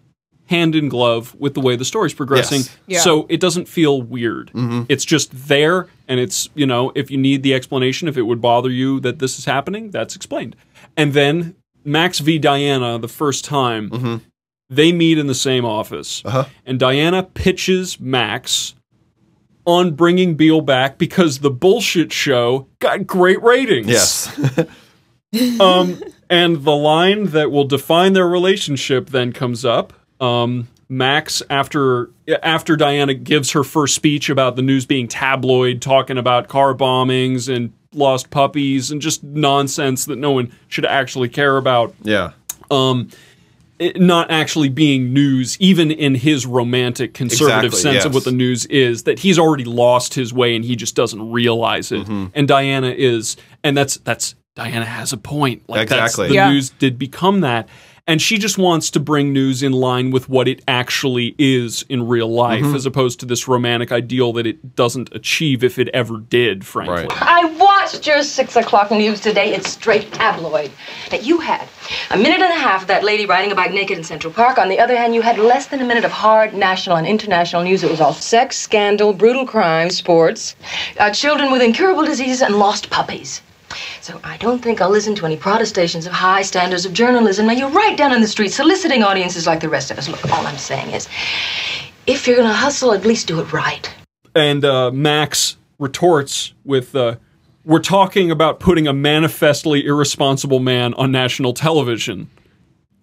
hand 0.46 0.74
in 0.74 0.88
glove 0.88 1.34
with 1.38 1.54
the 1.54 1.60
way 1.60 1.76
the 1.76 1.84
story's 1.84 2.14
progressing. 2.14 2.60
Yes. 2.60 2.78
Yeah. 2.86 3.00
So 3.00 3.26
it 3.28 3.40
doesn't 3.40 3.66
feel 3.66 4.02
weird. 4.02 4.50
Mm-hmm. 4.52 4.84
It's 4.88 5.04
just 5.04 5.48
there, 5.48 5.88
and 6.08 6.20
it's 6.20 6.48
you 6.54 6.66
know 6.66 6.92
if 6.94 7.10
you 7.10 7.18
need 7.18 7.42
the 7.42 7.54
explanation, 7.54 8.08
if 8.08 8.16
it 8.16 8.22
would 8.22 8.40
bother 8.40 8.70
you 8.70 9.00
that 9.00 9.18
this 9.18 9.38
is 9.38 9.44
happening, 9.44 9.90
that's 9.90 10.16
explained. 10.16 10.56
And 10.96 11.12
then 11.12 11.56
Max 11.84 12.20
v 12.20 12.38
Diana 12.38 12.98
the 12.98 13.08
first 13.08 13.44
time 13.44 13.90
mm-hmm. 13.90 14.16
they 14.68 14.92
meet 14.92 15.18
in 15.18 15.26
the 15.26 15.34
same 15.34 15.64
office, 15.64 16.22
uh-huh. 16.24 16.46
and 16.64 16.78
Diana 16.78 17.22
pitches 17.22 18.00
Max 18.00 18.74
on 19.64 19.94
bringing 19.94 20.36
Beale 20.36 20.60
back 20.60 20.96
because 20.96 21.40
the 21.40 21.50
bullshit 21.50 22.12
show 22.12 22.68
got 22.78 23.06
great 23.06 23.42
ratings. 23.42 23.88
yes, 23.88 24.66
Um, 25.60 26.00
and 26.30 26.64
the 26.64 26.74
line 26.74 27.26
that 27.26 27.50
will 27.50 27.64
define 27.64 28.12
their 28.12 28.28
relationship 28.28 29.10
then 29.10 29.32
comes 29.32 29.64
up. 29.64 29.92
Um, 30.20 30.68
Max 30.88 31.42
after 31.50 32.10
after 32.42 32.76
Diana 32.76 33.12
gives 33.14 33.50
her 33.52 33.64
first 33.64 33.94
speech 33.96 34.30
about 34.30 34.54
the 34.56 34.62
news 34.62 34.86
being 34.86 35.08
tabloid, 35.08 35.82
talking 35.82 36.16
about 36.16 36.46
car 36.48 36.74
bombings 36.74 37.52
and 37.54 37.72
lost 37.92 38.30
puppies 38.30 38.90
and 38.92 39.00
just 39.00 39.24
nonsense 39.24 40.04
that 40.04 40.16
no 40.16 40.30
one 40.30 40.52
should 40.68 40.86
actually 40.86 41.28
care 41.28 41.56
about 41.56 41.92
Yeah. 42.02 42.30
it 43.78 44.00
not 44.00 44.30
actually 44.30 44.68
being 44.70 45.12
news, 45.12 45.56
even 45.60 45.90
in 45.90 46.14
his 46.14 46.46
romantic 46.46 47.12
conservative 47.14 47.72
Exactly, 47.72 47.92
sense 47.92 48.04
of 48.06 48.14
what 48.14 48.24
the 48.24 48.32
news 48.32 48.64
is, 48.66 49.02
that 49.02 49.18
he's 49.18 49.38
already 49.38 49.64
lost 49.64 50.14
his 50.14 50.32
way 50.32 50.56
and 50.56 50.64
he 50.64 50.76
just 50.76 50.94
doesn't 50.94 51.30
realize 51.30 51.92
it. 51.92 52.00
Mm-hmm. 52.02 52.26
And 52.34 52.48
Diana 52.48 52.88
is, 52.90 53.36
and 53.62 53.76
that's 53.76 53.96
that's 53.98 54.34
Diana 54.54 54.86
has 54.86 55.12
a 55.12 55.18
point. 55.18 55.68
Like 55.68 55.88
that's- 55.88 56.12
Exactly. 56.12 56.28
the 56.28 56.34
Yeah. 56.34 56.50
news 56.50 56.70
did 56.70 56.98
become 56.98 57.40
that. 57.40 57.68
And 58.08 58.22
she 58.22 58.38
just 58.38 58.56
wants 58.56 58.90
to 58.90 59.00
bring 59.00 59.32
news 59.32 59.64
in 59.64 59.72
line 59.72 60.12
with 60.12 60.28
what 60.28 60.46
it 60.46 60.62
actually 60.68 61.34
is 61.38 61.84
in 61.88 62.06
real 62.06 62.28
life, 62.28 62.62
Mm-hmm. 62.62 62.76
as 62.76 62.86
opposed 62.86 63.18
to 63.20 63.26
this 63.26 63.48
romantic 63.48 63.90
ideal 63.90 64.32
that 64.34 64.46
it 64.46 64.76
doesn't 64.76 65.12
achieve 65.12 65.64
if 65.64 65.76
it 65.78 65.88
ever 65.88 66.18
did, 66.18 66.64
frankly. 66.64 67.06
Right. 67.06 67.22
I 67.22 67.44
watched 67.56 68.06
your 68.06 68.22
six 68.22 68.54
o'clock 68.54 68.92
news 68.92 69.20
today. 69.20 69.52
It's 69.54 69.68
straight 69.70 70.12
tabloid. 70.12 70.70
that 71.10 71.24
you 71.26 71.38
had 71.40 71.68
a 72.10 72.16
minute 72.16 72.40
and 72.40 72.52
a 72.52 72.56
half 72.58 72.82
of 72.82 72.88
that 72.88 73.02
lady 73.02 73.26
riding 73.26 73.50
a 73.50 73.54
bike 73.56 73.72
naked 73.72 73.98
in 73.98 74.04
Central 74.04 74.32
Park. 74.32 74.58
On 74.58 74.68
the 74.68 74.78
other 74.78 74.96
hand, 74.96 75.14
you 75.14 75.22
had 75.22 75.38
less 75.38 75.66
than 75.66 75.80
a 75.80 75.84
minute 75.84 76.04
of 76.04 76.12
hard 76.12 76.54
national 76.54 76.96
and 76.96 77.06
international 77.08 77.62
news. 77.64 77.82
It 77.82 77.90
was 77.90 78.00
all 78.00 78.12
sex, 78.12 78.56
scandal, 78.56 79.12
brutal 79.14 79.46
crime, 79.46 79.90
sports, 79.90 80.54
uh, 81.00 81.10
children 81.10 81.50
with 81.50 81.60
incurable 81.62 82.04
diseases, 82.04 82.40
and 82.42 82.56
lost 82.56 82.88
puppies. 82.90 83.42
So 84.00 84.20
I 84.24 84.36
don't 84.38 84.62
think 84.62 84.80
I'll 84.80 84.90
listen 84.90 85.14
to 85.16 85.26
any 85.26 85.36
protestations 85.36 86.06
of 86.06 86.12
high 86.12 86.42
standards 86.42 86.84
of 86.86 86.92
journalism. 86.92 87.46
Now, 87.46 87.52
you're 87.52 87.70
right 87.70 87.96
down 87.96 88.12
in 88.12 88.20
the 88.20 88.28
street 88.28 88.50
soliciting 88.52 89.02
audiences 89.02 89.46
like 89.46 89.60
the 89.60 89.68
rest 89.68 89.90
of 89.90 89.98
us. 89.98 90.08
Look, 90.08 90.24
all 90.30 90.46
I'm 90.46 90.58
saying 90.58 90.90
is, 90.92 91.08
if 92.06 92.26
you're 92.26 92.36
gonna 92.36 92.52
hustle, 92.52 92.92
at 92.92 93.04
least 93.04 93.26
do 93.26 93.40
it 93.40 93.52
right. 93.52 93.92
And 94.34 94.64
uh, 94.64 94.90
Max 94.90 95.56
retorts 95.78 96.52
with, 96.64 96.94
uh, 96.94 97.16
"We're 97.64 97.80
talking 97.80 98.30
about 98.30 98.60
putting 98.60 98.86
a 98.86 98.92
manifestly 98.92 99.84
irresponsible 99.84 100.60
man 100.60 100.94
on 100.94 101.10
national 101.10 101.52
television," 101.52 102.28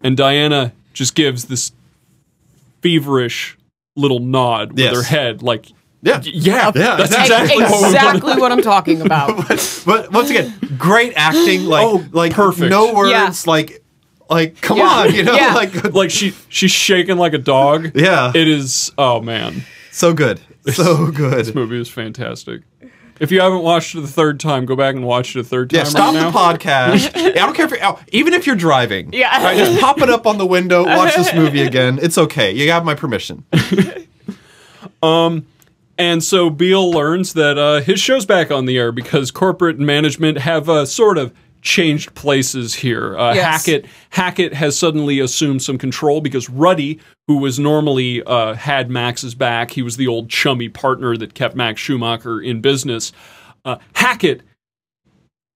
and 0.01 0.15
Diana 0.15 0.71
just 0.93 1.15
gives 1.15 1.45
this 1.45 1.71
feverish 2.81 3.57
little 3.95 4.19
nod 4.19 4.71
with 4.71 4.79
Yes. 4.79 4.95
her 4.95 5.03
head, 5.03 5.41
like, 5.43 5.67
Yeah. 6.03 6.21
"Yeah, 6.23 6.71
Yeah, 6.75 6.97
that's 6.97 7.11
exactly. 7.11 7.53
exactly, 7.55 7.57
what 7.63 7.85
exactly 7.95 8.33
what 8.41 8.51
I'm 8.51 8.61
talking 8.61 9.01
about. 9.01 9.37
But 9.85 10.11
once 10.11 10.29
again, 10.29 10.53
great 10.77 11.13
acting. 11.15 11.65
Like, 11.73 11.85
Oh, 11.85 12.05
like 12.11 12.33
perfect. 12.33 12.69
No 12.69 12.93
words. 12.93 13.11
Yeah. 13.11 13.33
Like, 13.51 13.83
like 14.29 14.61
come 14.61 14.77
Yeah. 14.77 14.83
on, 14.85 15.13
you 15.15 15.23
know, 15.23 15.33
Yeah. 15.35 15.53
like 15.53 15.93
Like 15.93 16.11
she 16.11 16.33
she's 16.49 16.71
shaking 16.71 17.17
like 17.17 17.33
a 17.33 17.37
dog. 17.37 17.91
Yeah. 17.95 18.31
it 18.35 18.47
is. 18.47 18.91
Oh 18.97 19.21
man, 19.21 19.63
so 19.91 20.13
good, 20.13 20.39
so 20.71 21.09
good. 21.11 21.33
this 21.45 21.55
movie 21.55 21.79
is 21.79 21.89
fantastic. 21.89 22.61
If 23.19 23.31
you 23.31 23.39
haven't 23.41 23.61
watched 23.61 23.95
it 23.95 24.01
the 24.01 24.07
third 24.07 24.39
time, 24.39 24.65
go 24.65 24.75
back 24.75 24.95
and 24.95 25.05
watch 25.05 25.35
it 25.35 25.39
a 25.39 25.43
third 25.43 25.69
time. 25.69 25.77
Yeah, 25.77 25.83
stop 25.85 26.13
right 26.13 26.21
now. 26.21 26.31
the 26.31 26.37
podcast. 26.37 27.15
I 27.15 27.31
don't 27.31 27.55
care 27.55 27.65
if 27.65 27.71
you're, 27.71 27.95
even 28.11 28.33
if 28.33 28.45
you're 28.47 28.55
driving. 28.57 29.13
Yeah. 29.13 29.41
right, 29.41 29.55
just 29.55 29.79
pop 29.79 30.01
it 30.01 30.09
up 30.09 30.25
on 30.25 30.37
the 30.39 30.45
window. 30.47 30.83
Watch 30.83 31.15
this 31.15 31.33
movie 31.33 31.61
again. 31.61 31.99
It's 32.01 32.17
okay. 32.17 32.51
You 32.51 32.71
have 32.71 32.83
my 32.83 32.95
permission. 32.95 33.45
Um, 35.01 35.45
And 35.97 36.23
so 36.23 36.49
Beale 36.49 36.89
learns 36.89 37.34
that 37.34 37.58
uh, 37.58 37.82
his 37.82 37.99
show's 37.99 38.25
back 38.25 38.49
on 38.51 38.65
the 38.65 38.77
air 38.77 38.91
because 38.91 39.29
corporate 39.32 39.79
management 39.79 40.39
have 40.39 40.67
uh, 40.67 40.86
sort 40.86 41.17
of 41.17 41.34
changed 41.62 42.13
places 42.15 42.73
here. 42.75 43.17
Uh, 43.17 43.34
Yes. 43.36 43.65
Hackett 43.65 43.86
Hackett 44.10 44.53
has 44.53 44.77
suddenly 44.77 45.19
assumed 45.19 45.62
some 45.62 45.77
control 45.77 46.19
because 46.19 46.49
Ruddy, 46.49 46.99
who 47.27 47.38
was 47.38 47.60
normally 47.60 48.21
uh, 48.23 48.56
had 48.56 48.89
Max's 48.89 49.36
back, 49.36 49.71
he 49.71 49.82
was 49.82 49.95
the 49.97 50.08
old 50.08 50.29
chummy 50.29 50.67
partner 50.67 51.15
that 51.15 51.36
kept 51.36 51.56
Max 51.56 51.79
Schumacher 51.79 52.41
in 52.41 52.60
business. 52.60 53.12
Uh, 53.63 53.77
Hackett, 53.93 54.41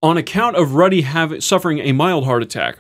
on 0.02 0.18
account 0.18 0.56
of 0.56 0.76
Ruddy 0.76 1.02
having 1.02 1.42
suffering 1.42 1.80
a 1.80 1.92
mild 1.92 2.24
heart 2.26 2.44
attack, 2.44 2.78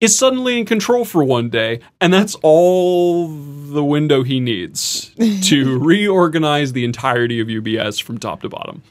is 0.00 0.16
suddenly 0.18 0.58
in 0.58 0.66
control 0.66 1.04
for 1.04 1.24
one 1.24 1.48
day, 1.48 1.80
and 2.00 2.12
that's 2.12 2.34
all 2.42 3.28
the 3.28 3.84
window 3.84 4.22
he 4.22 4.40
needs 4.40 5.14
to 5.42 5.78
reorganize 5.78 6.72
the 6.72 6.84
entirety 6.84 7.40
of 7.40 7.48
UBS 7.48 8.02
from 8.02 8.18
top 8.18 8.42
to 8.42 8.48
bottom. 8.48 8.82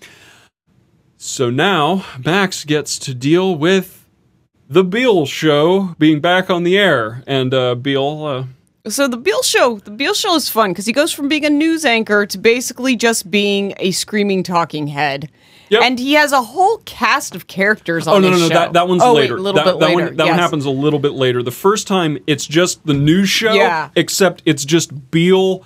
So 1.18 1.50
now 1.50 2.06
Max 2.24 2.66
gets 2.66 3.00
to 3.00 3.14
deal 3.14 3.56
with 3.56 4.06
the 4.68 4.84
Beale 4.84 5.26
show 5.26 5.96
being 6.00 6.20
back 6.20 6.50
on 6.50 6.64
the 6.64 6.78
air, 6.78 7.24
and 7.28 7.54
uh, 7.54 7.76
Beale. 7.76 8.26
Uh, 8.86 8.90
So 8.90 9.08
the 9.08 9.18
Beale 9.18 9.44
show, 9.44 9.78
the 9.78 9.92
Beale 9.92 10.14
show 10.14 10.36
is 10.36 10.50
fun 10.50 10.72
because 10.72 10.86
he 10.86 10.92
goes 10.94 11.14
from 11.14 11.28
being 11.28 11.46
a 11.46 11.50
news 11.50 11.86
anchor 11.86 12.26
to 12.26 12.38
basically 12.38 12.96
just 12.96 13.30
being 13.30 13.74
a 13.78 13.92
screaming 13.92 14.44
talking 14.44 14.88
head. 14.88 15.30
Yep. 15.74 15.82
And 15.84 15.98
he 15.98 16.14
has 16.14 16.32
a 16.32 16.42
whole 16.42 16.78
cast 16.86 17.34
of 17.34 17.48
characters 17.48 18.08
on 18.08 18.16
oh 18.16 18.20
no 18.20 18.30
no 18.30 18.38
no 18.38 18.48
that 18.50 18.54
that, 18.54 18.74
that 18.74 18.88
one's 18.88 19.02
oh, 19.02 19.14
later. 19.14 19.34
Wait, 19.34 19.40
a 19.40 19.42
little 19.42 19.64
that, 19.64 19.66
bit 19.66 19.80
that 19.80 19.86
later. 19.88 20.06
One, 20.06 20.16
that 20.18 20.28
one 20.28 20.38
happens 20.40 20.66
a 20.66 20.70
little 20.70 21.00
bit 21.00 21.14
later. 21.14 21.42
The 21.42 21.52
first 21.52 21.88
time 21.88 22.20
it's 22.28 22.46
just 22.46 22.86
the 22.86 22.94
news 22.94 23.28
show, 23.28 23.54
Yeah. 23.54 23.90
except 23.96 24.44
it's 24.46 24.64
just 24.66 25.10
Beale 25.12 25.66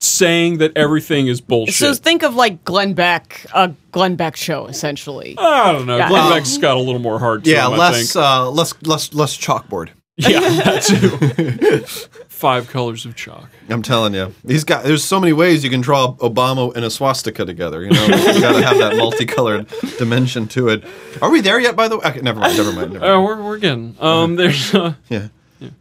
saying 0.00 0.58
that 0.58 0.72
everything 0.76 1.26
is 1.26 1.40
bullshit. 1.40 1.74
So 1.74 1.92
think 1.92 2.22
of 2.22 2.34
like 2.34 2.64
Glenn 2.64 2.94
Beck, 2.94 3.44
a 3.52 3.74
Glenn 3.92 4.16
Beck 4.16 4.36
show 4.36 4.66
essentially. 4.66 5.34
I 5.38 5.72
don't 5.72 5.86
know. 5.86 5.96
Yeah. 5.98 6.08
Glenn 6.08 6.22
Um, 6.24 6.30
Beck's 6.30 6.56
got 6.56 6.76
a 6.76 6.80
little 6.80 7.00
more 7.00 7.18
heart 7.18 7.44
to 7.44 7.50
Yeah, 7.50 7.66
him, 7.66 7.74
I 7.74 7.76
less, 7.76 8.12
think. 8.12 8.24
uh, 8.24 8.50
less, 8.50 8.74
less, 8.82 9.12
less 9.12 9.36
chalkboard. 9.36 9.90
Yeah, 10.16 10.40
that 10.40 10.82
too. 10.82 12.18
Five 12.38 12.68
colors 12.68 13.04
of 13.04 13.16
chalk. 13.16 13.50
I'm 13.68 13.82
telling 13.82 14.14
you, 14.14 14.32
he's 14.46 14.62
got. 14.62 14.84
There's 14.84 15.02
so 15.02 15.18
many 15.18 15.32
ways 15.32 15.64
you 15.64 15.70
can 15.70 15.80
draw 15.80 16.14
Obama 16.18 16.72
and 16.76 16.84
a 16.84 16.90
swastika 16.90 17.44
together. 17.44 17.82
You 17.82 17.90
know, 17.90 18.04
you 18.04 18.40
got 18.40 18.52
to 18.52 18.62
have 18.62 18.78
that 18.78 18.96
multicolored 18.96 19.66
dimension 19.98 20.46
to 20.48 20.68
it. 20.68 20.84
Are 21.20 21.30
we 21.30 21.40
there 21.40 21.58
yet? 21.58 21.74
By 21.74 21.88
the 21.88 21.98
way, 21.98 22.04
okay, 22.06 22.20
never 22.20 22.38
mind. 22.38 22.56
Never 22.56 22.70
mind. 22.70 22.92
Never 22.92 23.04
mind. 23.04 23.12
Oh, 23.12 23.22
we're 23.24 23.42
we're 23.42 23.58
getting. 23.58 23.96
Um, 23.98 24.36
there's. 24.36 24.72
Uh, 24.72 24.94
Yeah. 25.08 25.28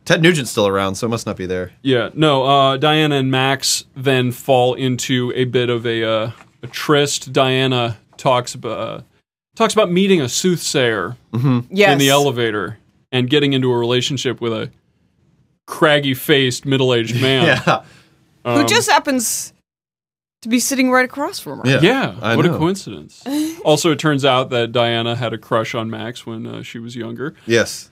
Ted 0.05 0.23
Nugent's 0.23 0.49
still 0.49 0.65
around, 0.65 0.95
so 0.95 1.05
it 1.05 1.11
must 1.11 1.27
not 1.27 1.37
be 1.37 1.45
there. 1.45 1.73
yeah, 1.83 2.09
no. 2.15 2.43
Uh, 2.43 2.77
Diana 2.77 3.17
and 3.17 3.29
Max 3.29 3.85
then 3.95 4.31
fall 4.31 4.73
into 4.73 5.31
a 5.35 5.45
bit 5.45 5.69
of 5.69 5.85
a 5.85 6.03
uh, 6.03 6.31
a 6.63 6.67
tryst. 6.67 7.31
Diana 7.31 7.99
talks 8.17 8.55
about 8.55 8.79
uh, 8.79 9.01
talks 9.55 9.73
about 9.75 9.91
meeting 9.91 10.19
a 10.21 10.27
soothsayer 10.27 11.15
yes. 11.69 11.91
in 11.91 11.99
the 11.99 12.09
elevator 12.09 12.79
and 13.11 13.29
getting 13.29 13.53
into 13.53 13.71
a 13.71 13.77
relationship 13.77 14.41
with 14.41 14.51
a 14.53 14.71
craggy 15.67 16.15
faced 16.15 16.65
middle 16.65 16.93
aged 16.93 17.21
man. 17.21 17.61
Yeah. 17.65 17.83
Who 18.43 18.65
just 18.65 18.89
happens 18.89 19.53
to 20.41 20.49
be 20.49 20.59
sitting 20.59 20.89
right 20.89 21.05
across 21.05 21.37
from 21.39 21.59
her. 21.59 21.67
Yeah. 21.67 21.81
Yeah, 21.81 22.15
I 22.21 22.35
what 22.35 22.45
know. 22.45 22.55
a 22.55 22.57
coincidence. 22.57 23.23
also, 23.65 23.91
it 23.91 23.99
turns 23.99 24.23
out 24.25 24.49
that 24.49 24.71
Diana 24.71 25.15
had 25.15 25.33
a 25.33 25.37
crush 25.37 25.75
on 25.75 25.89
Max 25.89 26.25
when 26.25 26.47
uh, 26.47 26.63
she 26.63 26.79
was 26.79 26.95
younger. 26.95 27.35
Yes. 27.45 27.91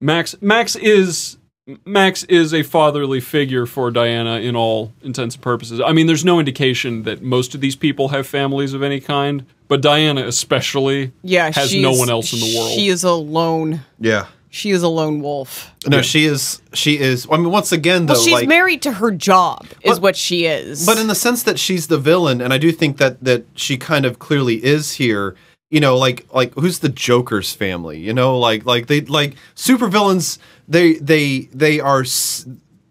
Max 0.00 0.34
Max 0.40 0.76
is 0.76 1.36
Max 1.84 2.24
is 2.24 2.54
a 2.54 2.62
fatherly 2.62 3.20
figure 3.20 3.66
for 3.66 3.90
Diana 3.90 4.38
in 4.40 4.56
all 4.56 4.92
intents 5.02 5.34
and 5.34 5.42
purposes. 5.42 5.80
I 5.84 5.92
mean, 5.92 6.06
there's 6.06 6.24
no 6.24 6.38
indication 6.38 7.02
that 7.04 7.22
most 7.22 7.54
of 7.54 7.60
these 7.60 7.76
people 7.76 8.08
have 8.08 8.26
families 8.26 8.72
of 8.72 8.82
any 8.82 9.00
kind, 9.00 9.44
but 9.68 9.82
Diana 9.82 10.26
especially 10.26 11.12
Yeah, 11.22 11.50
has 11.52 11.74
no 11.74 11.92
one 11.92 12.08
else 12.10 12.32
in 12.32 12.40
the 12.40 12.56
world. 12.58 12.72
She 12.72 12.88
is 12.88 13.04
alone. 13.04 13.80
Yeah. 13.98 14.26
She 14.52 14.70
is 14.72 14.82
a 14.82 14.88
lone 14.88 15.20
wolf. 15.22 15.72
No, 15.86 16.02
she 16.02 16.24
is. 16.24 16.60
She 16.74 16.98
is. 16.98 17.26
I 17.30 17.36
mean, 17.36 17.50
once 17.52 17.70
again, 17.70 18.06
though, 18.06 18.14
Well, 18.14 18.22
she's 18.22 18.32
like, 18.34 18.48
married 18.48 18.82
to 18.82 18.92
her 18.92 19.12
job, 19.12 19.64
is 19.82 19.92
But- 19.94 20.02
what 20.02 20.16
she 20.16 20.44
is. 20.44 20.84
but 20.84 20.98
in 20.98 21.06
the 21.06 21.14
sense 21.14 21.44
that 21.44 21.58
she's 21.58 21.86
the 21.86 21.98
villain, 21.98 22.40
and 22.40 22.52
I 22.52 22.58
do 22.58 22.72
think 22.72 22.96
that 22.98 23.22
that 23.22 23.44
she 23.54 23.76
kind 23.76 24.04
of 24.04 24.18
clearly 24.18 24.56
is 24.64 24.94
here. 24.94 25.36
You 25.70 25.78
know, 25.78 25.96
like 25.96 26.26
like 26.34 26.52
who's 26.54 26.80
the 26.80 26.88
Joker's 26.88 27.52
family? 27.52 28.00
You 28.00 28.12
know, 28.12 28.36
like 28.36 28.66
like 28.66 28.88
they 28.88 29.02
like 29.02 29.36
supervillains. 29.54 30.38
They 30.68 30.94
they 30.94 31.48
they 31.54 31.78
are. 31.78 32.04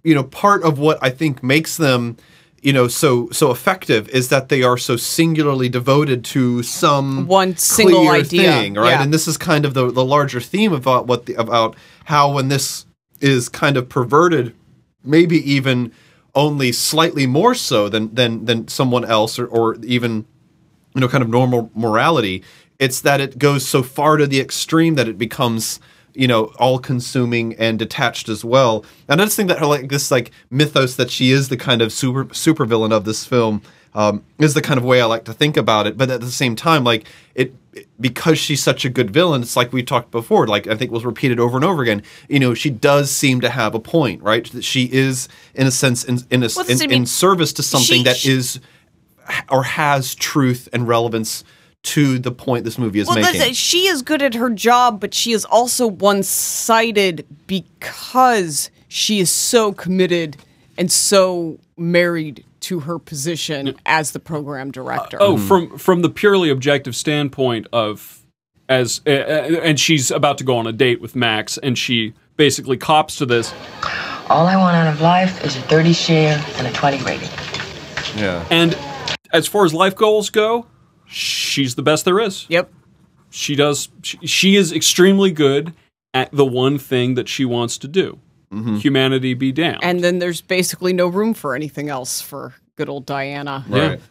You 0.02 0.15
know, 0.15 0.24
part 0.24 0.63
of 0.63 0.80
what 0.80 0.98
I 1.02 1.10
think 1.10 1.43
makes 1.43 1.76
them. 1.76 2.15
You 2.62 2.74
know, 2.74 2.88
so 2.88 3.30
so 3.32 3.52
effective 3.52 4.10
is 4.10 4.30
that 4.30 4.50
they 4.50 4.63
are 4.63 4.78
so 4.78 4.98
singularly 4.98 5.69
devoted 5.69 6.26
to 6.26 6.62
some 6.63 7.28
One 7.28 7.56
single 7.56 8.02
clear 8.02 8.13
idea, 8.13 8.52
thing, 8.52 8.74
right? 8.74 8.91
yeah. 8.91 9.04
And 9.04 9.13
this 9.13 9.28
is 9.28 9.38
kind 9.38 9.65
of 9.65 9.74
the 9.74 9.91
the 9.91 10.04
larger 10.04 10.41
theme 10.41 10.74
about 10.74 11.08
what 11.08 11.26
the, 11.26 11.36
about 11.36 11.76
how 12.06 12.34
when 12.34 12.50
this 12.50 12.86
is 13.22 13.50
kind 13.50 13.78
of 13.78 13.88
perverted, 13.89 14.54
maybe 15.04 15.38
even 15.52 15.91
only 16.36 16.72
slightly 16.72 17.26
more 17.26 17.56
so 17.56 17.89
than 17.89 18.13
than 18.13 18.45
than 18.45 18.67
someone 18.67 19.06
else 19.06 19.39
or, 19.39 19.48
or 19.48 19.76
even 19.84 20.26
you 20.95 21.02
know 21.02 21.08
kind 21.08 21.24
of 21.24 21.30
normal 21.30 21.72
morality 21.74 22.43
it's 22.80 23.02
that 23.02 23.19
it 23.19 23.38
goes 23.38 23.67
so 23.67 23.84
far 23.84 24.17
to 24.17 24.26
the 24.26 24.39
extreme 24.39 24.95
that 24.95 25.08
it 25.08 25.17
becomes 25.17 25.80
you 26.13 26.28
know 26.28 26.45
all 26.60 26.80
consuming 26.80 27.54
and 27.56 27.78
detached 27.80 28.30
as 28.30 28.43
well 28.43 28.84
and 29.08 29.21
i 29.21 29.25
just 29.25 29.36
think 29.36 29.48
that 29.50 29.60
her 29.60 29.65
like 29.65 29.90
this 29.90 30.10
like 30.12 30.31
mythos 30.50 30.96
that 30.96 31.10
she 31.12 31.31
is 31.31 31.50
the 31.50 31.58
kind 31.58 31.81
of 31.81 31.92
super 31.94 32.27
super 32.33 32.65
villain 32.65 32.92
of 32.92 33.06
this 33.06 33.25
film 33.25 33.62
Um, 33.96 34.21
is 34.38 34.54
the 34.54 34.62
kind 34.62 34.77
of 34.77 34.83
way 34.86 35.02
I 35.02 35.06
like 35.06 35.25
to 35.25 35.33
think 35.33 35.58
about 35.58 35.88
it. 35.88 35.98
But 35.98 36.12
at 36.12 36.21
the 36.21 36.29
same 36.29 36.56
time, 36.56 36.83
like 36.83 37.08
it, 37.33 37.56
because 38.00 38.38
she's 38.38 38.62
such 38.62 38.86
a 38.86 38.90
good 38.90 39.10
villain, 39.10 39.42
it's 39.42 39.56
like 39.58 39.73
we 39.73 39.81
talked 39.81 40.12
before. 40.12 40.46
Like 40.46 40.67
I 40.67 40.75
think 40.77 40.92
was 40.92 41.04
repeated 41.06 41.40
over 41.40 41.58
and 41.58 41.65
over 41.65 41.81
again. 41.81 42.04
You 42.29 42.40
know, 42.40 42.54
she 42.54 42.69
does 42.69 43.10
seem 43.10 43.42
to 43.42 43.50
have 43.50 43.73
a 43.73 43.79
point, 43.79 44.21
right? 44.21 44.46
That 44.52 44.63
she 44.63 44.83
is, 44.94 45.27
in 45.56 45.65
a 45.65 45.71
sense, 45.71 46.04
in 46.04 46.19
in, 46.29 46.44
a, 46.44 46.50
Well, 46.56 46.69
in, 46.69 46.92
in 46.92 47.06
service 47.08 47.52
to 47.54 47.63
something 47.63 47.98
she- 47.98 48.04
that 48.04 48.23
is 48.25 48.60
or 49.50 49.63
has 49.63 50.13
truth 50.13 50.69
and 50.71 50.88
relevance 50.88 51.44
to 51.82 52.19
the 52.19 52.32
point 52.32 52.65
this 52.65 52.77
movie 52.77 53.00
is 53.00 53.08
Well, 53.08 53.15
making. 53.15 53.40
that's, 53.40 53.56
she 53.58 53.88
is 53.88 54.02
good 54.02 54.21
at 54.21 54.34
her 54.36 54.50
job, 54.50 55.00
but 55.00 55.13
she 55.13 55.32
is 55.32 55.46
also 55.46 55.88
one 55.88 56.23
sided 56.23 57.25
because 57.48 58.69
she 58.88 59.19
is 59.19 59.30
so 59.32 59.71
committed 59.71 60.38
and 60.77 60.92
so 60.92 61.60
married 61.77 62.44
to 62.62 62.82
her 62.82 63.00
position 63.00 63.75
as 63.86 64.12
the 64.12 64.19
program 64.19 64.71
director. 64.71 65.17
Oh, 65.21 65.38
from 65.38 65.77
from 65.77 66.02
the 66.02 66.10
purely 66.10 66.50
objective 66.50 66.96
standpoint 66.96 67.67
of 67.71 68.23
as 68.67 69.02
uh, 69.08 69.10
uh, 69.12 69.62
and 69.63 69.80
she's 69.80 70.12
about 70.12 70.38
to 70.40 70.44
go 70.44 70.58
on 70.58 70.67
a 70.67 70.73
date 70.73 71.00
with 71.02 71.15
Max, 71.15 71.58
and 71.58 71.77
she 71.77 72.13
basically 72.36 72.77
cops 72.77 73.15
to 73.17 73.25
this. 73.25 73.54
All 74.30 74.46
I 74.46 74.56
want 74.58 74.75
out 74.75 74.94
of 74.94 75.02
life 75.02 75.44
is 75.44 75.56
a 75.56 75.62
30 75.62 75.94
share 75.94 76.44
and 76.58 76.67
a 76.67 76.71
20 76.73 77.04
rating. 77.04 77.30
yeah. 78.15 78.46
And 78.52 78.77
as 79.34 79.48
far 79.48 79.65
as 79.65 79.73
life 79.73 79.96
goals 79.96 80.30
go, 80.30 80.67
she's 81.10 81.75
the 81.75 81.81
best 81.81 82.05
there 82.05 82.19
is. 82.19 82.45
Yep. 82.49 82.71
She 83.29 83.55
does. 83.55 83.89
She, 84.01 84.17
she 84.25 84.55
is 84.55 84.71
extremely 84.71 85.31
good 85.31 85.73
at 86.13 86.31
the 86.31 86.45
one 86.45 86.77
thing 86.77 87.15
that 87.15 87.27
she 87.27 87.45
wants 87.45 87.77
to 87.79 87.87
do. 87.87 88.19
Humanity 88.51 89.35
be 89.35 89.51
damned. 89.51 89.83
And 89.83 90.03
then 90.03 90.17
there's 90.17 90.41
basically 90.41 90.91
no 90.91 91.07
room 91.07 91.35
for 91.35 91.53
anything 91.53 91.87
else 91.87 92.19
for 92.19 92.55
good 92.77 92.89
old 92.89 93.05
Diana. 93.05 93.63
yeah. 93.69 93.87
Right. 93.89 94.01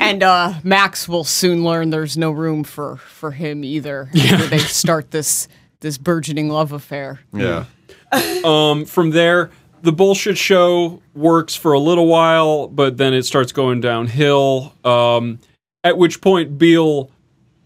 And 0.00 0.22
uh, 0.22 0.54
Max 0.64 1.08
will 1.08 1.24
soon 1.24 1.62
learn 1.62 1.90
there's 1.90 2.18
no 2.18 2.32
room 2.32 2.64
for 2.64 2.96
for 2.96 3.30
him 3.30 3.64
either. 3.64 4.10
After 4.16 4.46
they 4.46 4.58
start 4.58 5.10
this 5.10 5.46
this 5.80 5.96
burgeoning 5.96 6.48
love 6.48 6.72
affair. 6.72 7.20
Yeah. 7.32 7.64
Um, 8.44 8.86
from 8.86 9.10
there, 9.10 9.50
the 9.82 9.92
bullshit 9.92 10.36
show 10.36 11.00
works 11.14 11.54
for 11.54 11.72
a 11.74 11.78
little 11.78 12.08
while, 12.08 12.66
but 12.66 12.96
then 12.96 13.14
it 13.14 13.24
starts 13.24 13.52
going 13.52 13.80
downhill. 13.80 14.74
Um, 14.84 15.38
at 15.84 15.96
which 15.98 16.20
point, 16.20 16.58
Beale, 16.58 17.10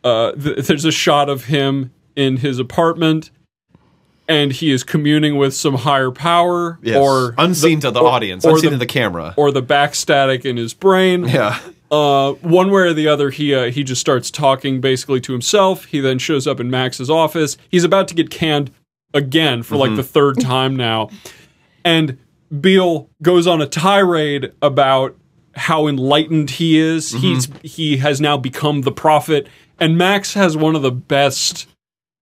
uh, 0.02 0.32
th- 0.32 0.66
there's 0.66 0.84
a 0.84 0.92
shot 0.92 1.28
of 1.28 1.44
him 1.46 1.92
in 2.16 2.38
his 2.38 2.58
apartment, 2.58 3.30
and 4.28 4.52
he 4.52 4.70
is 4.70 4.84
communing 4.84 5.36
with 5.36 5.54
some 5.54 5.74
higher 5.74 6.10
power, 6.10 6.78
Yes. 6.82 6.96
or 6.96 7.34
unseen 7.38 7.80
to 7.80 7.90
the 7.90 8.00
or- 8.00 8.08
audience, 8.08 8.44
or 8.44 8.52
unseen 8.52 8.70
the, 8.70 8.76
to 8.76 8.78
the 8.78 8.86
camera. 8.86 9.34
or 9.36 9.50
the 9.50 9.62
back 9.62 9.94
static 9.94 10.44
in 10.44 10.56
his 10.56 10.74
brain. 10.74 11.24
yeah. 11.28 11.58
Uh, 11.90 12.32
one 12.40 12.70
way 12.70 12.82
or 12.82 12.92
the 12.92 13.06
other, 13.06 13.30
he 13.30 13.54
uh, 13.54 13.70
he 13.70 13.84
just 13.84 14.00
starts 14.00 14.30
talking 14.30 14.80
basically 14.80 15.20
to 15.20 15.32
himself. 15.32 15.84
He 15.84 16.00
then 16.00 16.18
shows 16.18 16.46
up 16.46 16.58
in 16.58 16.68
Max's 16.70 17.08
office. 17.10 17.56
He's 17.68 17.84
about 17.84 18.08
to 18.08 18.14
get 18.14 18.30
canned 18.30 18.72
again 19.12 19.62
for 19.62 19.76
like 19.76 19.94
the 19.94 20.02
third 20.02 20.40
time 20.40 20.74
now, 20.74 21.10
and 21.84 22.18
Beale 22.60 23.10
goes 23.22 23.46
on 23.46 23.62
a 23.62 23.66
tirade 23.66 24.52
about 24.60 25.14
how 25.56 25.86
enlightened 25.86 26.50
he 26.50 26.78
is. 26.78 27.12
He's 27.12 27.48
he 27.62 27.98
has 27.98 28.20
now 28.20 28.36
become 28.36 28.82
the 28.82 28.92
prophet, 28.92 29.46
and 29.78 29.96
Max 29.96 30.34
has 30.34 30.56
one 30.56 30.76
of 30.76 30.82
the 30.82 30.92
best 30.92 31.66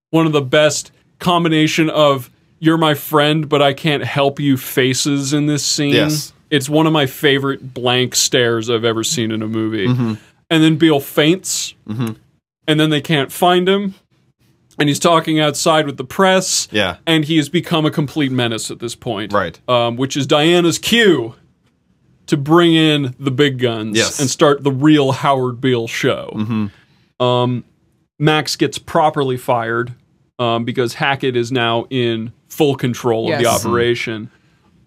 one 0.09 0.25
of 0.25 0.31
the 0.31 0.41
best 0.41 0.91
combination 1.19 1.89
of 1.89 2.29
you're 2.59 2.77
my 2.77 2.93
friend, 2.93 3.49
but 3.49 3.61
I 3.61 3.73
can't 3.73 4.03
help 4.03 4.39
you 4.39 4.57
faces 4.57 5.33
in 5.33 5.47
this 5.47 5.65
scene. 5.65 5.93
Yes. 5.93 6.31
It's 6.49 6.69
one 6.69 6.85
of 6.87 6.93
my 6.93 7.07
favorite 7.07 7.73
blank 7.73 8.15
stares 8.15 8.69
I've 8.69 8.85
ever 8.85 9.03
seen 9.03 9.31
in 9.31 9.41
a 9.41 9.47
movie. 9.47 9.87
Mm-hmm. 9.87 10.13
And 10.49 10.63
then 10.63 10.77
Beale 10.77 10.99
faints, 10.99 11.73
and 12.67 12.79
then 12.79 12.89
they 12.89 13.01
can't 13.01 13.31
find 13.31 13.67
him. 13.67 13.95
And 14.79 14.87
he's 14.87 14.99
talking 14.99 15.39
outside 15.39 15.85
with 15.85 15.97
the 15.97 16.03
press. 16.03 16.67
Yeah. 16.71 16.97
And 17.05 17.25
he 17.25 17.37
has 17.37 17.49
become 17.49 17.85
a 17.85 17.91
complete 17.91 18.31
menace 18.31 18.71
at 18.71 18.79
this 18.79 18.95
point. 18.95 19.33
Right. 19.33 19.59
Um, 19.67 19.97
which 19.97 20.15
is 20.15 20.25
Diana's 20.27 20.79
cue 20.79 21.35
to 22.27 22.37
bring 22.37 22.73
in 22.73 23.13
the 23.19 23.31
big 23.31 23.59
guns 23.59 23.97
Yes. 23.97 24.19
and 24.19 24.29
start 24.29 24.63
the 24.63 24.71
real 24.71 25.11
Howard 25.11 25.59
Beale 25.61 25.87
show. 25.87 26.69
Um, 27.19 27.63
Max 28.19 28.55
gets 28.55 28.77
properly 28.77 29.37
fired 29.37 29.93
um, 30.39 30.65
because 30.65 30.95
Hackett 30.95 31.35
is 31.35 31.51
now 31.51 31.85
in 31.89 32.31
full 32.47 32.75
control 32.75 33.31
of 33.31 33.37
the 33.37 33.43
Yes. 33.43 33.65
operation. 33.65 34.29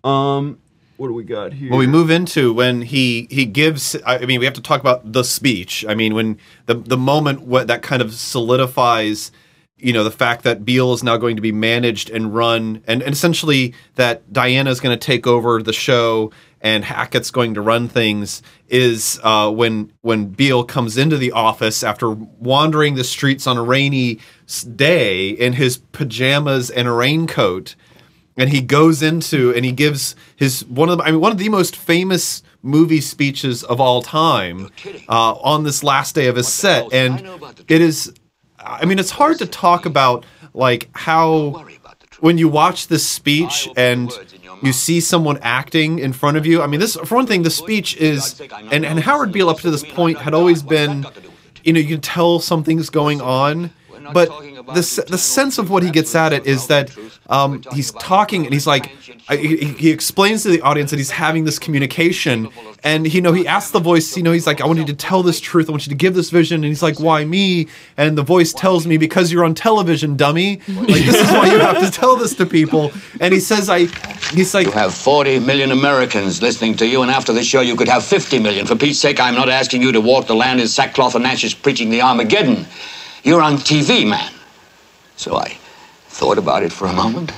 Um, 0.05 0.59
what 0.97 1.09
do 1.09 1.15
we 1.15 1.25
got 1.25 1.53
here? 1.53 1.71
Well, 1.71 1.79
we 1.79 1.87
move 1.87 2.11
into 2.11 2.53
when 2.55 2.81
he 2.83 3.27
he 3.31 3.45
gives. 3.45 3.95
I 4.07 4.19
I 4.19 4.27
mean, 4.27 4.39
we 4.41 4.47
have 4.47 4.55
to 4.55 4.63
talk 4.63 4.81
about 4.81 5.13
the 5.13 5.25
speech. 5.25 5.85
I 5.87 5.95
mean, 5.95 6.15
when 6.15 6.39
the 6.67 6.75
the 6.75 6.97
moment 6.97 7.43
what 7.43 7.67
that 7.67 7.83
kind 7.83 8.01
of 8.01 8.15
solidifies, 8.15 9.31
you 9.77 9.93
know, 9.93 10.05
the 10.05 10.11
fact 10.11 10.43
that 10.45 10.65
Beale 10.65 10.95
is 10.95 11.03
now 11.03 11.17
going 11.19 11.37
to 11.37 11.43
be 11.43 11.53
managed 11.53 12.09
and 12.09 12.35
run, 12.35 12.83
and, 12.87 13.03
and 13.03 13.13
essentially 13.13 13.75
that 13.97 14.33
Diana 14.33 14.71
is 14.71 14.81
going 14.81 14.99
to 14.99 15.05
take 15.07 15.27
over 15.27 15.63
the 15.63 15.73
show 15.73 16.31
and 16.67 16.85
Hackett's 16.85 17.31
going 17.31 17.55
to 17.55 17.61
run 17.61 17.89
things. 17.89 18.43
Is 18.69 19.21
uh, 19.23 19.53
when 19.53 19.93
when 20.01 20.27
Beale 20.27 20.65
comes 20.65 20.99
into 20.99 21.17
the 21.17 21.31
office 21.31 21.85
after 21.85 22.11
wandering 22.11 22.97
the 22.97 23.05
streets 23.05 23.47
on 23.47 23.57
a 23.57 23.63
rainy 23.63 24.19
day 24.75 25.29
in 25.29 25.53
his 25.53 25.77
pajamas 25.77 26.69
and 26.69 26.89
a 26.89 26.93
raincoat 26.93 27.77
and 28.37 28.51
he 28.51 28.61
goes 28.61 29.01
into 29.01 29.55
and 29.55 29.65
he 29.65 29.71
gives 29.71 30.17
his 30.35 30.65
one 30.67 30.89
of 30.89 30.99
the, 30.99 31.05
I 31.05 31.13
mean 31.13 31.21
one 31.21 31.31
of 31.31 31.39
the 31.39 31.49
most 31.49 31.77
famous 31.77 32.43
movie 32.63 33.01
speeches 33.01 33.63
of 33.63 33.81
all 33.81 34.03
time 34.03 34.71
uh, 35.09 35.35
on 35.35 35.63
this 35.63 35.85
last 35.85 36.17
day 36.17 36.27
of 36.27 36.35
his 36.35 36.49
set, 36.49 36.93
and 36.93 37.25
it 37.69 37.81
is. 37.81 38.13
I 38.59 38.85
mean, 38.85 38.99
it's 38.99 39.13
hard 39.13 39.39
to 39.39 39.47
talk 39.47 39.87
about 39.87 40.27
like 40.53 40.89
how 40.93 41.65
when 42.19 42.39
you 42.39 42.49
watch 42.49 42.89
this 42.89 43.07
speech 43.07 43.69
and 43.77 44.11
you 44.63 44.73
see 44.73 45.01
someone 45.01 45.39
acting 45.43 45.99
in 45.99 46.13
front 46.13 46.37
of 46.37 46.47
you. 46.47 46.63
I 46.63 46.67
mean, 46.67 46.81
this 46.81 46.97
for 46.97 47.15
one 47.15 47.27
thing, 47.27 47.43
the 47.43 47.51
speech 47.51 47.97
is 47.97 48.41
and 48.71 48.85
and 48.85 49.01
Howard 49.01 49.33
Beale 49.33 49.49
up 49.49 49.61
to 49.61 49.71
this 49.71 49.85
point 49.85 50.19
had 50.19 50.35
always 50.35 50.63
been, 50.63 51.07
you 51.65 51.73
know, 51.73 51.81
you 51.81 51.89
can 51.89 52.01
tell 52.01 52.41
something's 52.41 52.91
going 52.91 53.21
on. 53.21 53.71
But 54.13 54.31
the, 54.67 55.05
the 55.09 55.19
sense 55.19 55.59
of 55.59 55.71
what 55.71 55.83
he 55.83 55.91
gets 55.91 56.15
at 56.15 56.33
it 56.33 56.47
is 56.47 56.67
that 56.67 56.97
um, 57.29 57.63
he's 57.73 57.91
talking 57.93 58.45
and 58.45 58.53
he's 58.53 58.67
like, 58.67 58.87
he, 59.31 59.57
he 59.75 59.91
explains 59.91 60.43
to 60.45 60.49
the 60.49 60.61
audience 60.61 60.91
that 60.91 60.99
he's 60.99 61.11
having 61.11 61.45
this 61.45 61.59
communication. 61.59 62.49
And, 62.85 63.13
you 63.13 63.21
know, 63.21 63.33
he 63.33 63.47
asks 63.47 63.73
the 63.73 63.81
voice, 63.81 64.17
you 64.17 64.23
know, 64.23 64.33
he's 64.33 64.47
like, 64.47 64.61
I 64.61 64.67
want 64.67 64.79
you 64.79 64.85
to 64.87 64.95
tell 64.95 65.23
this 65.23 65.41
truth. 65.41 65.69
I 65.69 65.73
want 65.73 65.87
you 65.87 65.91
to 65.91 65.97
give 65.97 66.15
this 66.15 66.31
vision. 66.31 66.57
And 66.57 66.67
he's 66.67 66.83
like, 66.83 67.01
why 67.01 67.25
me? 67.25 67.69
And 67.97 68.17
the 68.17 68.23
voice 68.23 68.53
tells 68.53 68.87
me, 68.87 68.97
because 68.97 69.33
you're 69.33 69.45
on 69.45 69.55
television, 69.55 70.17
dummy. 70.17 70.61
Like, 70.87 71.05
this 71.05 71.21
is 71.21 71.33
why 71.33 71.47
you 71.47 71.59
have 71.59 71.81
to 71.81 71.91
tell 71.91 72.17
this 72.17 72.35
to 72.37 72.47
people. 72.47 72.93
And 73.21 73.35
he 73.35 73.41
says, 73.41 73.69
I, 73.69 73.87
he's 74.35 74.55
like, 74.55 74.67
You 74.67 74.73
have 74.73 74.95
40 74.95 75.41
million 75.41 75.73
Americans 75.73 76.41
listening 76.41 76.77
to 76.77 76.87
you, 76.87 77.03
and 77.03 77.11
after 77.11 77.33
the 77.33 77.43
show, 77.43 77.61
you 77.61 77.75
could 77.75 77.89
have 77.89 78.05
50 78.05 78.39
million. 78.39 78.67
For 78.67 78.77
Pete's 78.77 79.01
sake, 79.01 79.19
I'm 79.19 79.35
not 79.35 79.49
asking 79.49 79.83
you 79.83 79.91
to 79.93 80.01
walk 80.01 80.27
the 80.27 80.35
land 80.35 80.61
in 80.61 80.69
sackcloth 80.69 81.15
and 81.15 81.27
ashes 81.27 81.55
preaching 81.55 81.91
the 81.91 82.03
Armageddon. 82.03 82.67
You're 83.25 83.43
on 83.43 83.57
TV, 83.57 84.09
man. 84.09 84.33
So 85.17 85.37
I 85.37 85.59
thought 86.09 86.39
about 86.39 86.63
it 86.63 86.73
for 86.73 86.87
a 86.87 86.93
moment. 86.93 87.33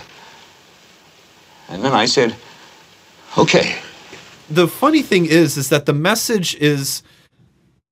And 1.69 1.85
then 1.85 1.93
I 1.93 2.07
said, 2.07 2.35
okay. 3.37 3.77
the 4.51 4.67
funny 4.67 5.03
thing 5.03 5.27
is 5.27 5.57
is 5.57 5.69
that 5.69 5.87
the 5.87 5.93
message 5.93 6.55
is 6.57 7.03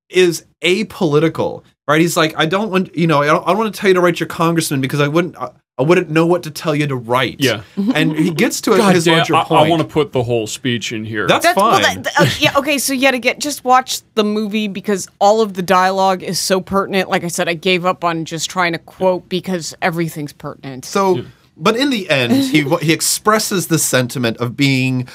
is 0.09 0.45
apolitical 0.63 1.63
right 1.89 2.01
he's 2.01 2.17
like 2.17 2.35
i 2.37 2.47
don't 2.47 2.71
want 2.71 2.95
you 2.97 3.07
know 3.07 3.23
i 3.23 3.27
don't, 3.27 3.43
I 3.45 3.49
don't 3.49 3.59
want 3.59 3.75
to 3.75 3.81
tell 3.81 3.89
you 3.89 3.95
to 3.95 4.01
write 4.01 4.19
your 4.21 4.27
congressman 4.29 4.81
because 4.81 5.01
i 5.01 5.09
wouldn't 5.09 5.37
I, 5.37 5.51
I 5.79 5.83
wouldn't 5.83 6.09
know 6.09 6.25
what 6.25 6.43
to 6.45 6.51
tell 6.51 6.75
you 6.75 6.87
to 6.87 6.97
write 6.97 7.37
Yeah. 7.39 7.63
and 7.95 8.17
he 8.17 8.31
gets 8.31 8.63
to 8.63 8.71
God 8.79 8.95
his 8.95 9.05
damn, 9.05 9.19
larger 9.19 9.35
I, 9.35 9.45
point 9.45 9.67
I 9.67 9.69
want 9.69 9.83
to 9.83 9.89
put 9.89 10.11
the 10.13 10.23
whole 10.23 10.47
speech 10.47 10.91
in 10.91 11.05
here. 11.05 11.27
that's, 11.27 11.45
That's 11.45 11.55
fine 11.55 11.83
well, 11.83 11.95
that, 12.03 12.17
th- 12.17 12.17
uh, 12.19 12.35
yeah. 12.41 12.59
Okay, 12.59 12.79
so 12.79 12.95
yet 12.95 13.13
again, 13.13 13.39
just 13.41 13.63
watch 13.63 14.01
the 14.15 14.25
movie 14.25 14.69
because 14.69 15.07
all 15.21 15.43
of 15.43 15.53
the 15.53 15.61
dialogue 15.61 16.23
is 16.23 16.39
so 16.41 16.63
pertinent. 16.63 17.11
Like 17.11 17.25
I 17.25 17.29
said, 17.29 17.47
I 17.47 17.53
gave 17.53 17.85
up 17.85 18.05
on 18.05 18.25
just 18.25 18.49
trying 18.49 18.73
to 18.73 18.79
quote 18.79 19.29
because 19.29 19.75
everything's 19.83 20.33
pertinent. 20.33 20.87
so 20.87 21.27
but 21.59 21.77
in 21.77 21.91
the 21.91 22.09
end 22.09 22.33
he 22.33 22.63
he 22.81 22.95
expresses 22.95 23.67
the 23.69 23.79
sentiment 23.79 24.39
of 24.39 24.57
being 24.57 25.07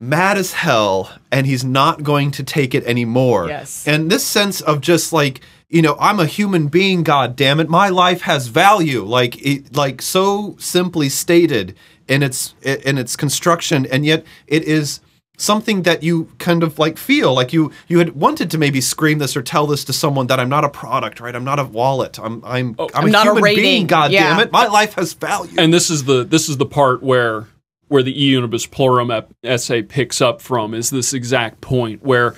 mad 0.00 0.36
as 0.38 0.54
hell 0.54 1.12
and 1.30 1.46
he's 1.46 1.62
not 1.64 2.02
going 2.02 2.32
to 2.32 2.42
take 2.42 2.74
it 2.74 2.84
anymore 2.84 3.46
Yes. 3.48 3.86
and 3.86 4.10
this 4.10 4.24
sense 4.26 4.60
of 4.60 4.80
just 4.80 5.12
like 5.12 5.40
you 5.68 5.82
know 5.82 5.96
i'm 6.00 6.18
a 6.18 6.26
human 6.26 6.68
being 6.68 7.02
god 7.02 7.36
damn 7.36 7.60
it 7.60 7.68
my 7.68 7.88
life 7.88 8.22
has 8.22 8.48
value. 8.48 9.04
Like 9.04 9.40
it 9.44 9.76
like 9.76 10.02
so 10.02 10.56
simply 10.58 11.08
stated 11.08 11.76
in 12.08 12.22
its 12.22 12.54
in 12.62 12.98
its 12.98 13.16
construction 13.16 13.86
and 13.86 14.04
yet 14.04 14.24
it 14.46 14.64
is 14.64 15.00
something 15.36 15.82
that 15.82 16.02
you 16.02 16.28
kind 16.38 16.62
of 16.62 16.78
like 16.78 16.98
feel. 16.98 17.34
Like 17.34 17.52
you 17.52 17.70
you 17.86 17.98
had 17.98 18.16
wanted 18.16 18.50
to 18.50 18.58
maybe 18.58 18.80
scream 18.80 19.18
this 19.18 19.36
or 19.36 19.42
tell 19.42 19.66
this 19.66 19.84
to 19.84 19.92
someone 19.92 20.26
that 20.28 20.40
i'm 20.40 20.48
not 20.48 20.64
a 20.64 20.68
product 20.68 21.20
right? 21.20 21.34
I'm 21.34 21.44
not 21.44 21.58
a 21.58 21.64
wallet. 21.64 22.18
I'm 22.18 22.42
i'm 22.44 22.74
oh, 22.78 22.88
i'm, 22.94 23.04
I'm 23.04 23.08
a 23.08 23.10
not 23.10 23.26
a 23.26 23.30
human 23.30 23.44
being 23.44 23.56
rating. 23.56 23.86
god 23.86 24.10
damn 24.10 24.40
it 24.40 24.52
my 24.52 24.66
life 24.66 24.94
has 24.94 25.12
value. 25.12 25.58
And 25.58 25.72
this 25.72 25.90
is 25.90 26.04
the 26.04 26.24
this 26.24 26.48
is 26.48 26.56
the 26.56 26.66
part 26.66 27.02
where 27.02 27.46
where 27.88 28.02
the 28.02 28.24
E 28.24 28.32
Unibus 28.32 28.68
Pluram 28.68 29.14
ep- 29.14 29.32
essay 29.42 29.82
picks 29.82 30.20
up 30.20 30.40
from 30.40 30.74
is 30.74 30.90
this 30.90 31.12
exact 31.12 31.60
point 31.60 32.02
where 32.02 32.34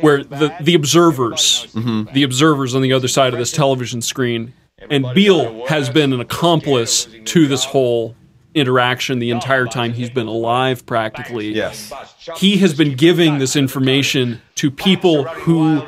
where 0.00 0.24
the 0.24 0.54
the 0.60 0.74
observers 0.74 1.66
mm-hmm. 1.72 2.12
the 2.12 2.22
observers 2.22 2.74
on 2.74 2.82
the 2.82 2.92
other 2.92 3.08
side 3.08 3.32
of 3.32 3.38
this 3.38 3.52
television 3.52 4.00
screen 4.00 4.54
and 4.90 5.06
Beale 5.14 5.66
has 5.66 5.90
been 5.90 6.12
an 6.12 6.20
accomplice 6.20 7.06
to 7.26 7.46
this 7.46 7.64
whole 7.64 8.16
interaction 8.54 9.18
the 9.18 9.30
entire 9.30 9.66
time 9.66 9.94
he's 9.94 10.10
been 10.10 10.26
alive 10.26 10.84
practically. 10.84 11.54
Yes. 11.54 11.90
he 12.36 12.58
has 12.58 12.74
been 12.74 12.96
giving 12.96 13.38
this 13.38 13.56
information 13.56 14.42
to 14.56 14.70
people 14.70 15.24
who 15.24 15.80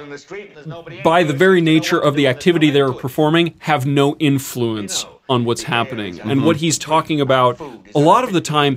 by 1.03 1.23
the 1.25 1.35
very 1.35 1.61
nature 1.61 1.99
of 1.99 2.15
the 2.15 2.27
activity 2.27 2.71
they're 2.71 2.93
performing 2.93 3.55
have 3.61 3.85
no 3.85 4.17
influence 4.17 5.05
on 5.29 5.45
what's 5.45 5.62
happening. 5.62 6.21
and 6.21 6.45
what 6.45 6.57
he's 6.57 6.79
talking 6.79 7.21
about 7.21 7.61
a 7.95 7.99
lot 7.99 8.25
of 8.25 8.33
the 8.33 8.41
time 8.41 8.77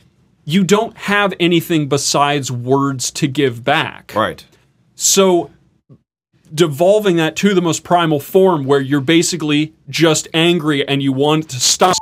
you 0.45 0.63
don't 0.63 0.97
have 0.97 1.33
anything 1.39 1.87
besides 1.87 2.51
words 2.51 3.11
to 3.11 3.27
give 3.27 3.63
back 3.63 4.13
Right. 4.15 4.45
So 4.95 5.51
devolving 6.53 7.15
that 7.15 7.35
to 7.37 7.53
the 7.53 7.61
most 7.61 7.83
primal 7.83 8.19
form 8.19 8.65
where 8.65 8.81
you're 8.81 9.01
basically 9.01 9.73
just 9.89 10.27
angry 10.33 10.87
and 10.87 11.01
you 11.01 11.13
want 11.13 11.49
to 11.49 11.59
stop 11.59 11.97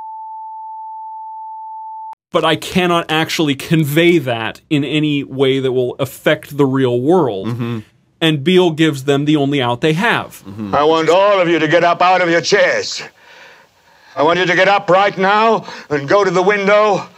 but 2.30 2.44
I 2.44 2.56
cannot 2.56 3.10
actually 3.10 3.54
convey 3.54 4.18
that 4.18 4.60
in 4.70 4.84
any 4.84 5.24
way 5.24 5.58
that 5.60 5.72
will 5.72 5.96
affect 5.98 6.56
the 6.56 6.64
real 6.64 7.00
world. 7.00 7.48
Mm-hmm. 7.48 7.78
And 8.20 8.44
Beale 8.44 8.70
gives 8.70 9.04
them 9.04 9.24
the 9.24 9.36
only 9.36 9.60
out 9.60 9.80
they 9.80 9.94
have. 9.94 10.42
Mm-hmm. 10.44 10.74
I 10.74 10.84
want 10.84 11.08
all 11.08 11.40
of 11.40 11.48
you 11.48 11.58
to 11.58 11.66
get 11.66 11.84
up 11.84 12.02
out 12.02 12.20
of 12.20 12.28
your 12.28 12.42
chairs. 12.42 13.02
I 14.14 14.22
want 14.22 14.38
you 14.38 14.46
to 14.46 14.54
get 14.54 14.68
up 14.68 14.90
right 14.90 15.16
now 15.16 15.66
and 15.88 16.08
go 16.08 16.22
to 16.22 16.30
the 16.30 16.42
window, 16.42 17.08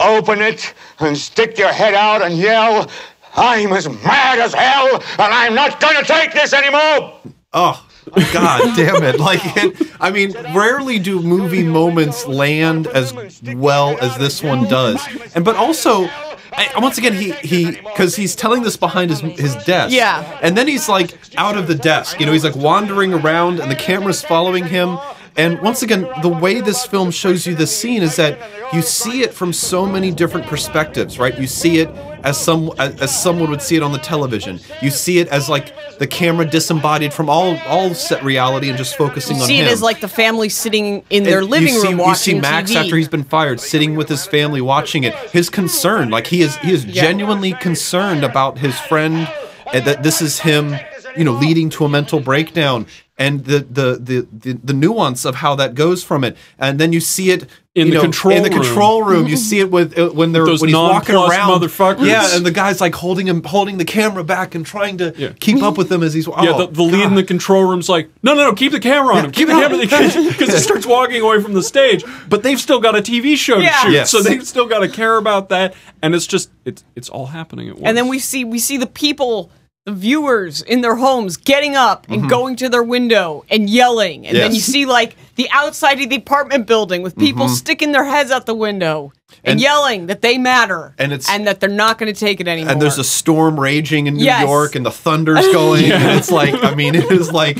open 0.00 0.40
it, 0.40 0.74
and 1.00 1.16
stick 1.16 1.58
your 1.58 1.72
head 1.72 1.94
out 1.94 2.22
and 2.22 2.36
yell, 2.36 2.90
I'm 3.34 3.72
as 3.72 3.88
mad 3.88 4.38
as 4.38 4.54
hell, 4.54 4.94
and 4.94 5.02
I'm 5.34 5.54
not 5.54 5.80
going 5.80 5.96
to 5.96 6.04
take 6.04 6.32
this 6.32 6.52
anymore! 6.52 7.20
Oh, 7.52 7.86
God 8.32 8.76
damn 8.76 9.02
it. 9.02 9.20
Like, 9.20 9.40
it, 9.56 9.90
I 10.00 10.10
mean, 10.10 10.32
rarely 10.54 10.98
do 10.98 11.20
movie 11.20 11.62
moments 11.62 12.26
land 12.26 12.86
as 12.88 13.12
well 13.54 13.98
as 14.00 14.16
this 14.18 14.42
one 14.42 14.64
does. 14.68 15.00
And, 15.34 15.44
but 15.44 15.56
also, 15.56 16.08
I, 16.52 16.70
once 16.78 16.98
again, 16.98 17.14
he, 17.14 17.32
he, 17.32 17.70
because 17.70 18.16
he's 18.16 18.34
telling 18.34 18.62
this 18.62 18.76
behind 18.76 19.10
his, 19.10 19.20
his 19.20 19.54
desk. 19.64 19.94
Yeah. 19.94 20.38
And 20.42 20.56
then 20.56 20.68
he's 20.68 20.88
like 20.88 21.18
out 21.36 21.56
of 21.56 21.66
the 21.66 21.74
desk. 21.74 22.20
You 22.20 22.26
know, 22.26 22.32
he's 22.32 22.44
like 22.44 22.56
wandering 22.56 23.14
around 23.14 23.60
and 23.60 23.70
the 23.70 23.76
camera's 23.76 24.22
following 24.22 24.64
him. 24.66 24.98
And 25.36 25.60
once 25.60 25.82
again, 25.82 26.06
the 26.20 26.28
way 26.28 26.60
this 26.60 26.84
film 26.84 27.10
shows 27.10 27.46
you 27.46 27.54
this 27.54 27.74
scene 27.74 28.02
is 28.02 28.16
that 28.16 28.38
you 28.74 28.82
see 28.82 29.22
it 29.22 29.32
from 29.32 29.52
so 29.52 29.86
many 29.86 30.10
different 30.10 30.46
perspectives, 30.46 31.18
right? 31.18 31.38
You 31.38 31.46
see 31.46 31.78
it 31.78 31.88
as 32.22 32.38
some 32.38 32.70
as, 32.78 33.18
someone 33.18 33.50
would 33.50 33.62
see 33.62 33.76
it 33.76 33.82
on 33.82 33.92
the 33.92 33.98
television. 33.98 34.60
You 34.80 34.90
see 34.90 35.18
it 35.18 35.28
as 35.28 35.48
like 35.48 35.74
the 35.98 36.06
camera 36.06 36.44
disembodied 36.44 37.12
from 37.12 37.30
all 37.30 37.58
all 37.66 37.94
set 37.94 38.22
reality 38.22 38.68
and 38.68 38.78
just 38.78 38.96
focusing 38.96 39.36
on 39.36 39.46
See 39.46 39.58
it 39.58 39.66
as 39.66 39.82
like 39.82 40.00
the 40.00 40.08
family 40.08 40.48
sitting 40.48 41.04
in 41.10 41.22
And 41.22 41.26
their 41.26 41.44
living 41.44 41.74
you 41.74 41.80
see, 41.80 41.88
room 41.94 42.08
You 42.08 42.14
see 42.14 42.34
Max 42.40 42.70
TV. 42.70 42.76
after 42.76 42.96
he's 42.96 43.08
been 43.08 43.24
fired, 43.24 43.60
sitting 43.60 43.96
with 43.96 44.08
his 44.08 44.26
family 44.26 44.60
watching 44.60 45.04
it. 45.04 45.14
His 45.14 45.48
concern, 45.48 46.10
like 46.10 46.26
he 46.26 46.42
is, 46.42 46.56
he 46.58 46.72
is 46.72 46.84
genuinely 46.84 47.52
concerned 47.54 48.24
about 48.24 48.58
his 48.58 48.78
friend, 48.78 49.28
and 49.72 49.84
that 49.86 50.02
this 50.02 50.20
is 50.20 50.38
him, 50.40 50.76
you 51.16 51.24
know, 51.24 51.32
leading 51.32 51.70
to 51.70 51.84
a 51.84 51.88
mental 51.88 52.20
breakdown, 52.20 52.86
and 53.24 53.44
the 53.44 53.58
the 53.78 53.88
the 54.08 54.26
the, 54.44 54.52
the 54.68 54.72
nuance 54.72 55.24
of 55.24 55.34
how 55.36 55.54
that 55.56 55.74
goes 55.74 56.02
from 56.04 56.24
it, 56.24 56.36
and 56.58 56.78
then 56.80 56.92
you 56.92 57.00
see 57.00 57.30
it. 57.30 57.46
In 57.74 57.86
you 57.86 57.92
the 57.92 57.98
know, 58.00 58.02
control 58.02 58.36
in 58.36 58.42
the 58.42 58.50
room. 58.50 58.58
control 58.62 59.02
room, 59.02 59.26
you 59.26 59.36
see 59.38 59.58
it 59.60 59.70
with 59.70 59.98
uh, 59.98 60.10
when 60.10 60.32
they're 60.32 60.44
Those 60.44 60.60
when 60.60 60.68
he's 60.68 60.76
walking 60.76 61.14
around, 61.14 61.48
motherfuckers. 61.58 62.06
yeah, 62.06 62.36
and 62.36 62.44
the 62.44 62.50
guy's 62.50 62.82
like 62.82 62.94
holding 62.94 63.26
him, 63.26 63.42
holding 63.44 63.78
the 63.78 63.86
camera 63.86 64.22
back 64.22 64.54
and 64.54 64.66
trying 64.66 64.98
to 64.98 65.14
Yeah. 65.16 65.32
keep 65.40 65.62
up 65.62 65.78
with 65.78 65.90
him 65.90 66.02
as 66.02 66.12
he's. 66.12 66.28
Oh, 66.28 66.34
yeah, 66.42 66.52
the, 66.58 66.66
the 66.66 66.82
lead 66.82 67.06
in 67.06 67.14
the 67.14 67.22
control 67.24 67.64
room's 67.64 67.88
like, 67.88 68.10
no, 68.22 68.34
no, 68.34 68.44
no, 68.48 68.52
keep 68.52 68.72
the 68.72 68.78
camera 68.80 69.14
on 69.14 69.24
him. 69.24 69.30
Keep 69.32 69.46
the 69.48 69.54
camera 69.54 69.78
on 69.78 69.80
him 69.80 70.28
because 70.28 70.52
he 70.52 70.58
starts 70.60 70.84
walking 70.86 71.22
away 71.22 71.40
from 71.40 71.54
the 71.54 71.62
stage. 71.62 72.04
But 72.28 72.42
they've 72.42 72.60
still 72.60 72.78
got 72.78 72.94
a 72.94 73.00
TV 73.00 73.36
show 73.38 73.56
to 73.58 73.66
shoot, 73.66 73.92
Yes. 73.92 74.10
so 74.10 74.20
they've 74.20 74.46
still 74.46 74.66
got 74.68 74.80
to 74.80 74.88
care 74.90 75.16
about 75.16 75.48
that. 75.48 75.72
And 76.02 76.14
it's 76.14 76.26
just, 76.26 76.50
it's 76.66 76.84
it's 76.94 77.08
all 77.08 77.28
happening 77.28 77.68
at 77.70 77.76
once. 77.76 77.86
and 77.86 77.96
then 77.96 78.06
we 78.08 78.18
see 78.18 78.44
we 78.44 78.58
see 78.58 78.76
the 78.76 78.86
people 78.86 79.50
the 79.84 79.92
viewers 79.92 80.62
in 80.62 80.80
their 80.80 80.96
homes 80.96 81.36
getting 81.36 81.74
up 81.74 82.06
and 82.08 82.28
going 82.28 82.54
to 82.56 82.68
their 82.68 82.82
window 82.84 83.44
and 83.50 83.68
yelling 83.68 84.26
and 84.26 84.36
then 84.36 84.42
Mm-hmm. 84.50 84.54
You 84.54 84.60
see 84.60 84.86
like 84.86 85.16
the 85.36 85.48
outside 85.50 86.00
of 86.00 86.10
the 86.10 86.16
apartment 86.16 86.66
building 86.66 87.02
with 87.02 87.16
people 87.16 87.48
sticking 87.48 87.92
their 87.92 88.04
heads 88.04 88.30
out 88.30 88.46
the 88.46 88.54
window 88.54 89.12
and, 89.44 89.52
And- 89.52 89.60
yelling 89.60 90.06
that 90.08 90.20
they 90.20 90.36
matter 90.36 90.94
And 90.98 91.10
it's- 91.12 91.28
and 91.30 91.46
that 91.46 91.58
they're 91.60 91.70
not 91.70 91.98
going 91.98 92.12
to 92.12 92.18
take 92.18 92.38
it 92.40 92.46
anymore 92.48 92.70
and 92.72 92.82
there's 92.82 92.98
a 92.98 93.04
storm 93.04 93.58
raging 93.58 94.06
in 94.06 94.14
New 94.16 94.24
Yes. 94.24 94.42
York, 94.42 94.74
and 94.74 94.84
the 94.84 94.90
thunder's 94.90 95.46
going, 95.52 95.90
and 95.90 96.18
it's 96.18 96.30
like, 96.30 96.54
I 96.62 96.74
mean, 96.74 96.94
it 96.94 97.10
is 97.10 97.32
like, 97.32 97.56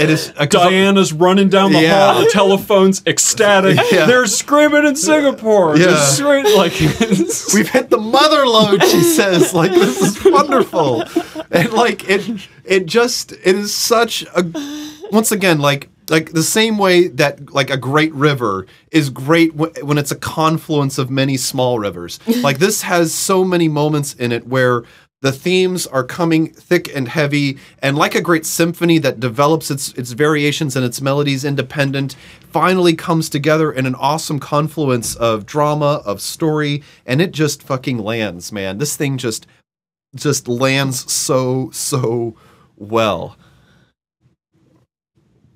it 0.00 0.08
is. 0.10 0.30
uh, 0.36 0.46
'cause- 0.46 0.68
Diana's 0.70 1.12
running 1.12 1.48
down 1.48 1.72
the 1.72 1.82
Yeah. 1.82 2.12
hall. 2.12 2.22
The 2.24 2.30
telephone's 2.30 3.02
ecstatic. 3.06 3.78
Yeah. 3.92 4.06
They're 4.06 4.26
screaming 4.26 4.86
in 4.86 4.94
Singapore. 4.94 5.76
Yeah. 5.76 5.86
They're 5.86 5.96
screaming- 5.96 6.56
like 6.56 6.78
We've 7.54 7.68
hit 7.68 7.90
the 7.90 7.98
mother 7.98 8.46
lode, 8.46 8.82
she 8.84 9.00
says. 9.00 9.52
Like 9.54 9.72
this 9.72 10.00
is 10.00 10.24
wonderful, 10.24 11.02
and 11.50 11.72
like 11.72 12.08
it, 12.08 12.46
it 12.64 12.86
just 12.86 13.32
it 13.32 13.56
is 13.56 13.74
such 13.74 14.24
a. 14.36 14.44
Once 15.10 15.32
again, 15.32 15.58
like 15.58 15.88
like 16.10 16.32
the 16.32 16.42
same 16.42 16.78
way 16.78 17.08
that 17.08 17.52
like 17.52 17.70
a 17.70 17.76
great 17.76 18.12
river 18.14 18.66
is 18.90 19.10
great 19.10 19.56
w- 19.56 19.84
when 19.84 19.98
it's 19.98 20.10
a 20.10 20.16
confluence 20.16 20.98
of 20.98 21.10
many 21.10 21.36
small 21.36 21.78
rivers. 21.78 22.18
like 22.42 22.58
this 22.58 22.82
has 22.82 23.12
so 23.12 23.44
many 23.44 23.68
moments 23.68 24.14
in 24.14 24.32
it 24.32 24.46
where 24.46 24.84
the 25.20 25.32
themes 25.32 25.86
are 25.86 26.04
coming 26.04 26.52
thick 26.52 26.94
and 26.94 27.08
heavy 27.08 27.58
and 27.82 27.96
like 27.96 28.14
a 28.14 28.20
great 28.20 28.46
symphony 28.46 28.98
that 28.98 29.18
develops 29.18 29.70
its 29.70 29.92
its 29.94 30.12
variations 30.12 30.76
and 30.76 30.84
its 30.84 31.00
melodies 31.00 31.44
independent 31.44 32.14
finally 32.50 32.94
comes 32.94 33.28
together 33.28 33.72
in 33.72 33.84
an 33.84 33.96
awesome 33.96 34.38
confluence 34.38 35.16
of 35.16 35.44
drama 35.44 36.02
of 36.04 36.20
story 36.20 36.82
and 37.04 37.20
it 37.20 37.32
just 37.32 37.62
fucking 37.64 37.98
lands 37.98 38.52
man 38.52 38.78
this 38.78 38.96
thing 38.96 39.18
just 39.18 39.46
just 40.14 40.46
lands 40.46 41.10
so 41.12 41.68
so 41.72 42.36
well 42.76 43.36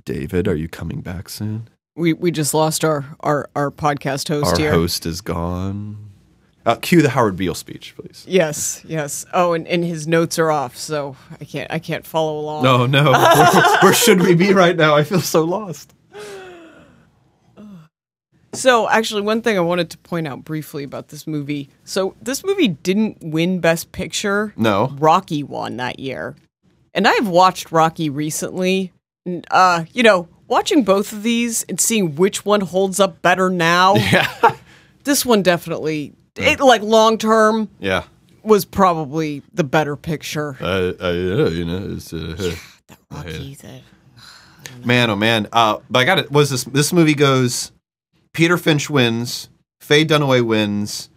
david 0.04 0.46
are 0.48 0.56
you 0.56 0.68
coming 0.68 1.00
back 1.00 1.28
soon 1.28 1.68
we 1.96 2.12
we 2.12 2.30
just 2.30 2.54
lost 2.54 2.84
our 2.84 3.04
our, 3.20 3.48
our 3.54 3.70
podcast 3.70 4.28
host 4.28 4.52
our 4.52 4.58
here 4.58 4.70
host 4.72 5.06
is 5.06 5.20
gone 5.20 5.96
uh, 6.64 6.76
cue 6.76 7.02
the 7.02 7.10
howard 7.10 7.36
beale 7.36 7.54
speech 7.54 7.94
please 7.96 8.24
yes 8.28 8.82
yes 8.86 9.26
oh 9.32 9.52
and, 9.52 9.66
and 9.66 9.84
his 9.84 10.06
notes 10.06 10.38
are 10.38 10.50
off 10.50 10.76
so 10.76 11.16
i 11.40 11.44
can't 11.44 11.70
i 11.72 11.78
can't 11.78 12.06
follow 12.06 12.38
along 12.38 12.62
no 12.62 12.86
no 12.86 13.10
where, 13.10 13.78
where 13.82 13.92
should 13.94 14.20
we 14.20 14.34
be 14.34 14.52
right 14.52 14.76
now 14.76 14.94
i 14.94 15.02
feel 15.02 15.20
so 15.20 15.44
lost 15.44 15.94
So, 18.54 18.86
actually, 18.86 19.22
one 19.22 19.40
thing 19.40 19.56
I 19.56 19.62
wanted 19.62 19.88
to 19.90 19.98
point 19.98 20.28
out 20.28 20.44
briefly 20.44 20.84
about 20.84 21.08
this 21.08 21.26
movie. 21.26 21.70
So, 21.84 22.14
this 22.20 22.44
movie 22.44 22.68
didn't 22.68 23.16
win 23.22 23.60
Best 23.60 23.92
Picture. 23.92 24.52
No. 24.58 24.94
Rocky 24.98 25.42
won 25.42 25.78
that 25.78 25.98
year. 25.98 26.36
And 26.92 27.08
I've 27.08 27.28
watched 27.28 27.72
Rocky 27.72 28.10
recently. 28.10 28.92
Uh, 29.50 29.84
you 29.92 30.02
know, 30.02 30.28
watching 30.48 30.82
both 30.84 31.12
of 31.12 31.22
these 31.22 31.62
and 31.64 31.80
seeing 31.80 32.16
which 32.16 32.44
one 32.44 32.60
holds 32.60 32.98
up 33.00 33.22
better 33.22 33.48
now. 33.50 33.94
Yeah. 34.12 34.56
this 35.04 35.24
one 35.26 35.42
definitely, 35.42 36.12
it, 36.36 36.60
like 36.60 36.82
long 36.82 37.18
term, 37.18 37.68
yeah 37.80 38.04
was 38.44 38.64
probably 38.64 39.40
the 39.54 39.62
better 39.64 39.94
picture. 39.96 40.56
uh, 40.60 40.92
uh, 41.00 41.10
you 41.52 41.64
know 41.64 41.92
it's 41.94 42.12
uh, 42.12 42.56
Rocky, 43.12 43.54
the- 43.54 43.80
Man, 44.84 45.10
oh 45.10 45.16
man. 45.16 45.46
Uh, 45.52 45.78
but 45.88 46.00
I 46.00 46.04
got 46.04 46.18
it. 46.18 46.30
Was 46.32 46.50
this 46.50 46.64
this 46.64 46.92
movie 46.92 47.14
goes? 47.14 47.70
Peter 48.32 48.56
Finch 48.56 48.88
wins. 48.90 49.48
Faye 49.80 50.04
Dunaway 50.04 50.42
wins. 50.44 51.08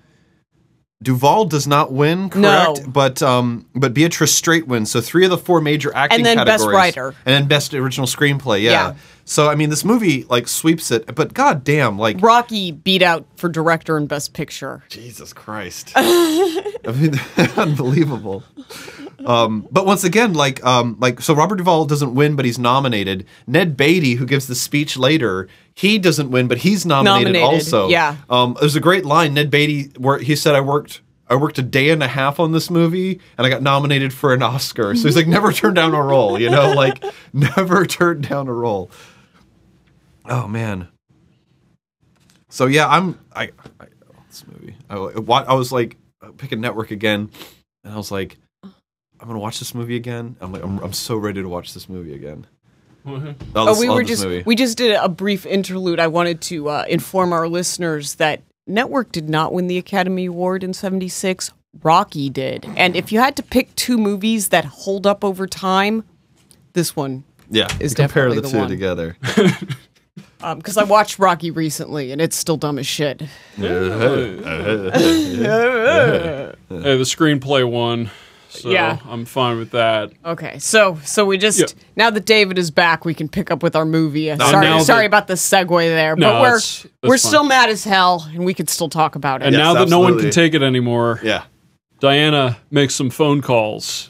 Duvall 1.03 1.45
does 1.45 1.67
not 1.67 1.91
win, 1.91 2.29
correct? 2.29 2.81
No. 2.81 2.87
But 2.87 3.21
um, 3.21 3.67
but 3.75 3.93
Beatrice 3.93 4.33
Straight 4.33 4.65
wins. 4.67 4.89
So 4.91 5.01
three 5.01 5.25
of 5.25 5.29
the 5.29 5.37
four 5.37 5.59
major 5.61 5.93
acting 5.93 6.19
and 6.19 6.25
then 6.25 6.45
Best. 6.45 6.65
Writer. 6.65 7.09
and 7.25 7.33
then 7.33 7.47
best 7.47 7.73
original 7.73 8.07
screenplay. 8.07 8.61
Yeah. 8.61 8.71
Yeah. 8.71 8.95
So 9.25 9.49
I 9.49 9.55
mean, 9.55 9.69
this 9.69 9.83
movie 9.83 10.23
like 10.23 10.47
sweeps 10.47 10.91
it. 10.91 11.13
But 11.13 11.33
god 11.33 11.63
damn, 11.63 11.99
like 11.99 12.21
Rocky 12.21 12.71
beat 12.71 13.01
out 13.01 13.25
for 13.35 13.49
director 13.49 13.97
and 13.97 14.07
best 14.07 14.33
picture. 14.33 14.83
Jesus 14.89 15.33
Christ. 15.33 15.91
I 15.95 16.71
mean, 16.95 17.19
unbelievable. 17.57 18.43
Um, 19.25 19.67
but 19.71 19.85
once 19.85 20.03
again, 20.03 20.33
like, 20.33 20.63
um, 20.63 20.97
like, 20.99 21.19
so 21.19 21.33
Robert 21.33 21.55
Duvall 21.55 21.85
doesn't 21.85 22.13
win, 22.13 22.35
but 22.35 22.45
he's 22.45 22.59
nominated. 22.59 23.25
Ned 23.47 23.75
Beatty, 23.75 24.15
who 24.15 24.25
gives 24.25 24.45
the 24.45 24.53
speech 24.53 24.97
later, 24.97 25.47
he 25.75 25.99
doesn't 25.99 26.31
win, 26.31 26.47
but 26.47 26.59
he's 26.59 26.85
nominated, 26.85 27.33
Nominated, 27.33 27.43
also. 27.43 27.89
yeah. 27.89 28.17
Um, 28.29 28.55
there's 28.59 28.75
a 28.75 28.79
great 28.79 29.05
line. 29.05 29.33
Ned 29.33 29.51
Beatty, 29.51 29.91
where 29.99 30.19
he 30.19 30.35
said, 30.35 30.55
"I 30.55 30.61
worked." 30.61 31.01
I 31.27 31.33
worked 31.35 31.57
a 31.57 31.63
day 31.63 31.89
and 31.89 32.03
a 32.03 32.07
half 32.07 32.39
on 32.39 32.51
this 32.51 32.69
movie 32.69 33.19
and 33.35 33.47
I 33.47 33.49
got 33.49 33.63
nominated 33.63 34.13
for 34.13 34.31
an 34.35 34.43
Oscar. 34.43 34.93
So 34.93 35.07
he's 35.07 35.15
like, 35.15 35.25
never 35.25 35.51
turned 35.51 35.75
down 35.75 35.95
a 35.95 36.01
role, 36.03 36.39
you 36.39 36.51
know, 36.51 36.71
like 36.75 37.03
never 37.33 37.83
turned 37.87 38.29
down 38.29 38.47
a 38.47 38.53
role. 38.53 38.91
Oh 40.25 40.47
man. 40.47 40.87
So 42.49 42.67
yeah, 42.67 42.87
I'm 42.87 43.19
I, 43.33 43.49
I 43.79 43.87
this 44.29 44.45
movie. 44.47 44.75
I, 44.87 44.97
I 44.97 45.53
was 45.55 45.71
like 45.71 45.97
picking 46.37 46.59
a 46.59 46.61
network 46.61 46.91
again, 46.91 47.31
and 47.83 47.91
I 47.91 47.97
was 47.97 48.11
like, 48.11 48.37
I'm 48.63 48.73
gonna 49.25 49.39
watch 49.39 49.57
this 49.57 49.73
movie 49.73 49.95
again. 49.95 50.35
I'm 50.39 50.51
like, 50.51 50.63
I'm, 50.63 50.77
I'm 50.79 50.93
so 50.93 51.15
ready 51.15 51.41
to 51.41 51.49
watch 51.49 51.73
this 51.73 51.89
movie 51.89 52.13
again. 52.13 52.45
Oh, 53.05 53.65
this- 53.65 53.79
we 53.79 53.89
were 53.89 54.03
just 54.03 54.23
movie. 54.23 54.43
we 54.45 54.55
just 54.55 54.77
did 54.77 54.95
a 54.95 55.09
brief 55.09 55.45
interlude. 55.45 55.99
I 55.99 56.07
wanted 56.07 56.41
to 56.41 56.69
uh, 56.69 56.85
inform 56.89 57.33
our 57.33 57.47
listeners 57.47 58.15
that 58.15 58.41
Network 58.67 59.11
did 59.11 59.29
not 59.29 59.53
win 59.53 59.67
the 59.67 59.77
Academy 59.77 60.25
Award 60.25 60.63
in 60.63 60.73
'76. 60.73 61.51
Rocky 61.83 62.29
did, 62.29 62.65
and 62.77 62.95
if 62.95 63.11
you 63.11 63.19
had 63.19 63.35
to 63.35 63.43
pick 63.43 63.75
two 63.75 63.97
movies 63.97 64.47
that 64.49 64.63
hold 64.65 65.05
up 65.05 65.23
over 65.25 65.45
time, 65.45 66.03
this 66.73 66.95
one. 66.95 67.25
yeah, 67.49 67.67
is 67.79 67.91
you 67.91 67.95
compare 67.97 68.29
definitely 68.29 68.35
the, 68.37 68.41
the 68.41 68.49
two 68.49 68.57
one. 68.57 68.69
together. 68.69 69.17
Because 70.55 70.77
I 70.77 70.83
watched 70.83 71.17
Rocky 71.17 71.49
recently, 71.49 72.11
and 72.11 72.21
it's 72.21 72.35
still 72.35 72.55
dumb 72.57 72.77
as 72.77 72.85
shit. 72.85 73.19
Hey, 73.55 73.65
the 76.69 77.03
screenplay 77.03 77.67
won. 77.69 78.11
So 78.55 78.69
Yeah. 78.69 78.97
I'm 79.09 79.25
fine 79.25 79.57
with 79.57 79.71
that. 79.71 80.11
Okay, 80.25 80.57
so 80.59 80.97
so 81.03 81.25
we 81.25 81.37
just 81.37 81.59
Yeah. 81.59 81.65
now 81.95 82.09
that 82.09 82.25
David 82.25 82.57
is 82.57 82.71
back, 82.71 83.05
we 83.05 83.13
can 83.13 83.27
pick 83.29 83.51
up 83.51 83.61
with 83.63 83.75
our 83.75 83.85
movie. 83.85 84.31
Uh, 84.31 84.35
now 84.37 84.51
sorry, 84.51 84.65
that- 84.67 84.81
sorry 84.85 85.05
about 85.05 85.27
the 85.27 85.33
segue 85.35 85.87
there, 85.89 86.15
No, 86.15 86.27
but 86.33 86.41
we're 86.41 86.47
that's- 86.47 86.81
that's 86.83 86.93
we're 87.03 87.09
fine. 87.17 87.17
still 87.19 87.43
mad 87.43 87.69
as 87.69 87.83
hell, 87.83 88.27
and 88.33 88.45
we 88.45 88.53
can 88.53 88.67
still 88.67 88.89
talk 88.89 89.15
about 89.15 89.41
it. 89.41 89.45
And 89.47 89.53
Yes, 89.55 89.59
now 89.63 89.73
that 89.75 89.89
no 89.89 89.99
one 89.99 90.19
can 90.19 90.31
take 90.31 90.53
it 90.53 90.61
anymore, 90.63 91.19
yeah, 91.23 91.43
Diana 91.99 92.57
makes 92.71 92.93
some 92.95 93.09
phone 93.09 93.41
calls. 93.41 94.09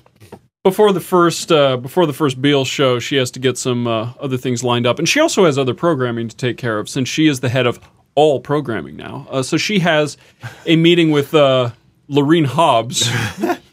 Before 0.64 0.92
the 0.92 1.00
first 1.00 1.52
uh, 1.52 1.78
before 1.78 2.08
the 2.08 2.14
first 2.14 2.42
Beale 2.42 2.66
show, 2.66 2.98
she 2.98 3.18
has 3.18 3.30
to 3.32 3.40
get 3.40 3.56
some 3.58 3.86
uh, 3.86 4.10
other 4.20 4.38
things 4.38 4.64
lined 4.64 4.88
up, 4.88 4.98
and 4.98 5.08
she 5.08 5.20
also 5.20 5.46
has 5.46 5.58
other 5.60 5.76
programming 5.76 6.28
to 6.28 6.36
take 6.36 6.58
care 6.58 6.80
of 6.80 6.90
since 6.90 7.08
she 7.08 7.28
is 7.28 7.42
the 7.42 7.50
head 7.50 7.68
of 7.68 7.80
all 8.16 8.40
programming 8.40 8.96
now. 8.96 9.28
Uh, 9.30 9.44
so 9.44 9.58
she 9.58 9.80
has 9.80 10.18
a 10.66 10.76
meeting 10.76 11.12
with 11.12 11.36
uh, 11.36 11.70
Laureen 12.10 12.46
Hobbs. 12.48 13.08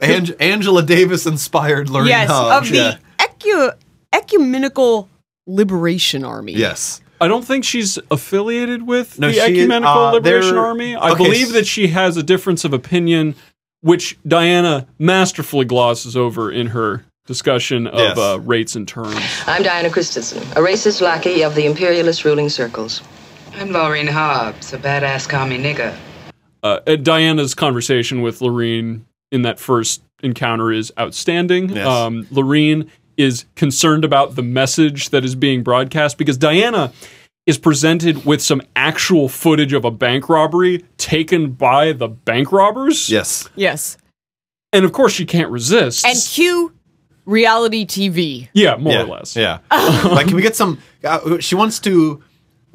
Ang- 0.00 0.34
Angela 0.40 0.82
Davis 0.82 1.26
inspired 1.26 1.88
Lorraine 1.88 2.08
yes, 2.08 2.28
Hobbs. 2.28 2.68
of 2.68 2.72
the 2.72 2.78
yeah. 2.78 2.96
ecu- 3.18 3.70
ecumenical 4.12 5.08
liberation 5.46 6.24
army. 6.24 6.52
yes. 6.52 7.00
I 7.18 7.28
don't 7.28 7.46
think 7.46 7.64
she's 7.64 7.98
affiliated 8.10 8.86
with 8.86 9.18
No, 9.18 9.28
the 9.28 9.32
she- 9.34 9.40
Ecumenical 9.40 9.90
uh, 9.90 10.12
Liberation 10.12 10.54
they're- 10.56 10.64
Army. 10.64 10.94
I 10.96 11.12
okay, 11.12 11.24
believe 11.24 11.46
s- 11.46 11.52
that 11.54 11.66
she 11.66 11.86
has 11.88 12.18
a 12.18 12.22
difference 12.22 12.62
of 12.66 12.74
opinion, 12.74 13.34
which 13.80 14.18
Diana 14.28 14.86
masterfully 14.98 15.64
glosses 15.64 16.14
over 16.14 16.52
in 16.52 16.66
her 16.68 17.04
discussion 17.26 17.86
of 17.86 17.98
Yes. 17.98 18.18
uh, 18.18 18.38
rates 18.40 18.76
and 18.76 18.86
terms. 18.86 19.16
I'm 19.46 19.62
Diana 19.62 19.88
Christensen, 19.88 20.42
a 20.52 20.56
racist 20.60 21.00
lackey 21.00 21.42
of 21.42 21.54
the 21.54 21.64
imperialist 21.64 22.24
ruling 22.26 22.50
circles. 22.50 23.00
I'm 23.58 23.68
Laureen 23.70 24.08
Hobbs, 24.10 24.74
a 24.74 24.78
badass 24.78 25.26
commie 25.26 25.58
nigger. 25.58 25.94
Uh, 26.62 26.80
uh, 26.86 26.96
Diana's 26.96 27.54
conversation 27.54 28.20
with 28.20 28.40
Laureen 28.40 29.02
in 29.32 29.42
that 29.42 29.58
first 29.58 30.02
encounter 30.22 30.72
is 30.72 30.92
outstanding. 30.98 31.70
Yes. 31.70 31.86
Um, 31.86 32.24
Laureen 32.26 32.88
is 33.16 33.46
concerned 33.54 34.04
about 34.04 34.34
the 34.34 34.42
message 34.42 35.10
that 35.10 35.24
is 35.24 35.34
being 35.34 35.62
broadcast 35.62 36.18
because 36.18 36.36
Diana 36.36 36.92
is 37.46 37.58
presented 37.58 38.24
with 38.26 38.42
some 38.42 38.60
actual 38.74 39.28
footage 39.28 39.72
of 39.72 39.84
a 39.84 39.90
bank 39.90 40.28
robbery 40.28 40.84
taken 40.98 41.52
by 41.52 41.92
the 41.92 42.08
bank 42.08 42.50
robbers. 42.52 43.08
Yes. 43.08 43.48
Yes, 43.54 43.96
And 44.72 44.84
of 44.84 44.92
course, 44.92 45.12
she 45.12 45.24
can't 45.24 45.50
resist. 45.50 46.04
and 46.04 46.18
cue 46.28 46.72
reality 47.24 47.86
TV. 47.86 48.48
yeah, 48.52 48.76
more 48.76 48.92
yeah. 48.92 49.02
or 49.02 49.06
less. 49.06 49.36
Yeah. 49.36 49.58
like, 49.70 50.26
can 50.26 50.36
we 50.36 50.42
get 50.42 50.56
some? 50.56 50.80
Uh, 51.04 51.38
she 51.38 51.54
wants 51.54 51.78
to 51.80 52.22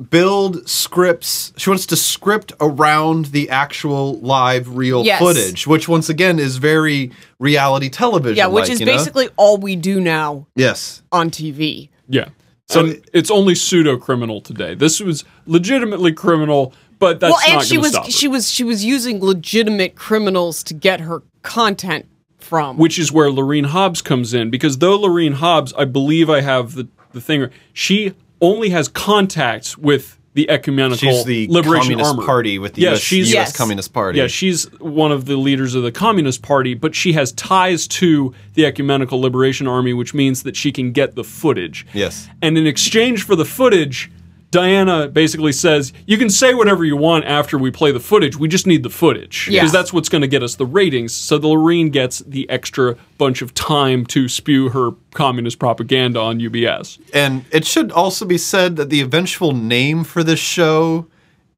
build 0.09 0.67
scripts. 0.67 1.53
She 1.57 1.69
wants 1.69 1.85
to 1.87 1.95
script 1.95 2.53
around 2.59 3.25
the 3.25 3.49
actual 3.49 4.19
live, 4.19 4.75
real 4.75 5.05
Yes. 5.05 5.19
footage, 5.19 5.67
which 5.67 5.87
once 5.87 6.09
again 6.09 6.39
is 6.39 6.57
very 6.57 7.11
reality 7.39 7.89
television. 7.89 8.37
Yeah, 8.37 8.47
which 8.47 8.69
is 8.69 8.79
you 8.79 8.85
know? 8.85 8.93
basically 8.97 9.29
all 9.37 9.57
we 9.57 9.75
do 9.75 9.99
now 9.99 10.47
yes. 10.55 11.03
on 11.11 11.29
TV. 11.29 11.89
Yeah. 12.09 12.29
So- 12.69 12.87
So 12.87 12.95
it's 13.13 13.29
only 13.29 13.53
pseudo 13.53 13.97
criminal 13.97 14.41
today. 14.41 14.73
This 14.75 14.99
was 14.99 15.23
legitimately 15.45 16.13
criminal, 16.13 16.73
but 16.99 17.19
that's 17.19 17.31
well, 17.33 17.41
and 17.45 17.53
not 17.55 17.65
she 17.65 17.77
was 17.77 17.91
stop 17.91 18.05
her. 18.05 18.11
she 18.11 18.27
was 18.27 18.49
she 18.49 18.63
was 18.63 18.83
using 18.85 19.19
legitimate 19.23 19.95
criminals 19.95 20.63
to 20.63 20.73
get 20.73 21.01
her 21.01 21.21
content 21.43 22.05
from. 22.39 22.77
which 22.77 22.97
is 22.97 23.11
where 23.11 23.29
Laureen 23.29 23.65
Hobbs 23.67 24.01
comes 24.01 24.33
in 24.33 24.49
because 24.49 24.79
though 24.79 24.97
Laureen 24.97 25.33
Hobbs, 25.35 25.73
I 25.77 25.85
believe 25.85 26.29
I 26.29 26.41
have 26.41 26.73
the 26.75 26.87
the 27.13 27.19
thing, 27.21 27.49
she 27.73 28.13
only 28.41 28.69
has 28.69 28.87
contacts 28.87 29.77
with 29.77 30.17
the 30.33 30.49
ecumenical 30.49 30.97
She's 30.97 31.25
the 31.25 31.47
liberation 31.49 31.81
Communist 31.81 32.09
armor 32.09 32.25
Party 32.25 32.57
with 32.57 32.73
the 32.75 32.83
yeah, 32.83 32.93
US, 32.93 32.99
she's 32.99 33.29
US 33.29 33.33
Yes. 33.33 33.57
Communist 33.57 33.93
Party. 33.93 34.17
Yeah, 34.17 34.27
she's 34.27 34.63
one 34.79 35.11
of 35.11 35.25
the 35.25 35.35
leaders 35.35 35.75
of 35.75 35.83
the 35.83 35.91
Communist 35.91 36.41
Party, 36.41 36.73
but 36.73 36.95
she 36.95 37.13
has 37.13 37.33
ties 37.33 37.87
to 37.87 38.33
the 38.53 38.65
Ecumenical 38.65 39.19
Liberation 39.19 39.67
Army, 39.67 39.93
which 39.93 40.13
means 40.13 40.43
that 40.43 40.55
she 40.55 40.71
can 40.71 40.91
get 40.91 41.15
the 41.15 41.23
footage. 41.23 41.85
Yes. 41.93 42.29
And 42.41 42.57
in 42.57 42.65
exchange 42.65 43.23
for 43.23 43.35
the 43.35 43.45
footage, 43.45 44.09
Diana 44.51 45.07
basically 45.07 45.53
says, 45.53 45.93
You 46.05 46.17
can 46.17 46.29
say 46.29 46.53
whatever 46.53 46.83
you 46.83 46.97
want 46.97 47.25
after 47.25 47.57
we 47.57 47.71
play 47.71 47.91
the 47.91 47.99
footage. 48.01 48.37
We 48.37 48.49
just 48.49 48.67
need 48.67 48.83
the 48.83 48.89
footage. 48.89 49.47
Yeah. 49.49 49.61
Because 49.61 49.71
that's 49.71 49.93
what's 49.93 50.09
going 50.09 50.21
to 50.21 50.27
get 50.27 50.43
us 50.43 50.55
the 50.55 50.65
ratings. 50.65 51.13
So 51.13 51.37
the 51.37 51.47
Laureen 51.47 51.91
gets 51.91 52.19
the 52.19 52.49
extra 52.49 52.97
bunch 53.17 53.41
of 53.41 53.53
time 53.53 54.05
to 54.07 54.27
spew 54.27 54.69
her 54.69 54.91
communist 55.13 55.57
propaganda 55.57 56.19
on 56.19 56.39
UBS. 56.39 56.99
And 57.13 57.45
it 57.51 57.65
should 57.65 57.91
also 57.93 58.25
be 58.25 58.37
said 58.37 58.75
that 58.75 58.89
the 58.89 58.99
eventual 58.99 59.53
name 59.53 60.03
for 60.03 60.23
this 60.23 60.39
show 60.39 61.07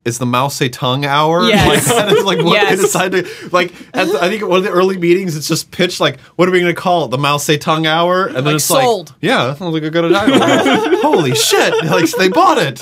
is 0.06 0.18
the 0.20 0.26
Mao 0.26 0.48
Zedong 0.48 1.06
Hour. 1.06 1.44
Yes. 1.48 1.88
Like 1.88 1.96
that 1.98 2.12
is 2.18 2.24
like 2.26 2.38
what 2.40 2.54
Yes. 2.54 2.76
they 2.78 2.82
decided. 2.84 3.28
Like 3.54 3.74
at 3.96 4.08
the, 4.08 4.20
I 4.22 4.30
think 4.30 4.46
one 4.48 4.58
of 4.58 4.64
the 4.64 4.70
early 4.72 4.98
meetings, 4.98 5.36
it's 5.38 5.48
just 5.48 5.72
pitched 5.72 6.00
like, 6.00 6.20
"What 6.36 6.48
are 6.50 6.52
we 6.52 6.60
going 6.60 6.74
to 6.76 6.80
call 6.82 7.06
it? 7.06 7.12
The 7.12 7.18
Mao 7.18 7.38
Zedong 7.38 7.86
Hour?" 7.86 8.26
And 8.26 8.36
then 8.38 8.46
Like 8.46 8.56
it's 8.56 8.66
sold. 8.66 9.10
like, 9.12 9.18
"Yeah, 9.22 9.46
that 9.46 9.58
sounds 9.58 9.74
like 9.74 9.84
a 9.84 9.90
good 9.90 10.12
title." 10.12 11.00
Holy 11.02 11.36
shit! 11.36 11.74
Like 11.86 12.10
they 12.12 12.28
bought 12.30 12.58
it. 12.60 12.82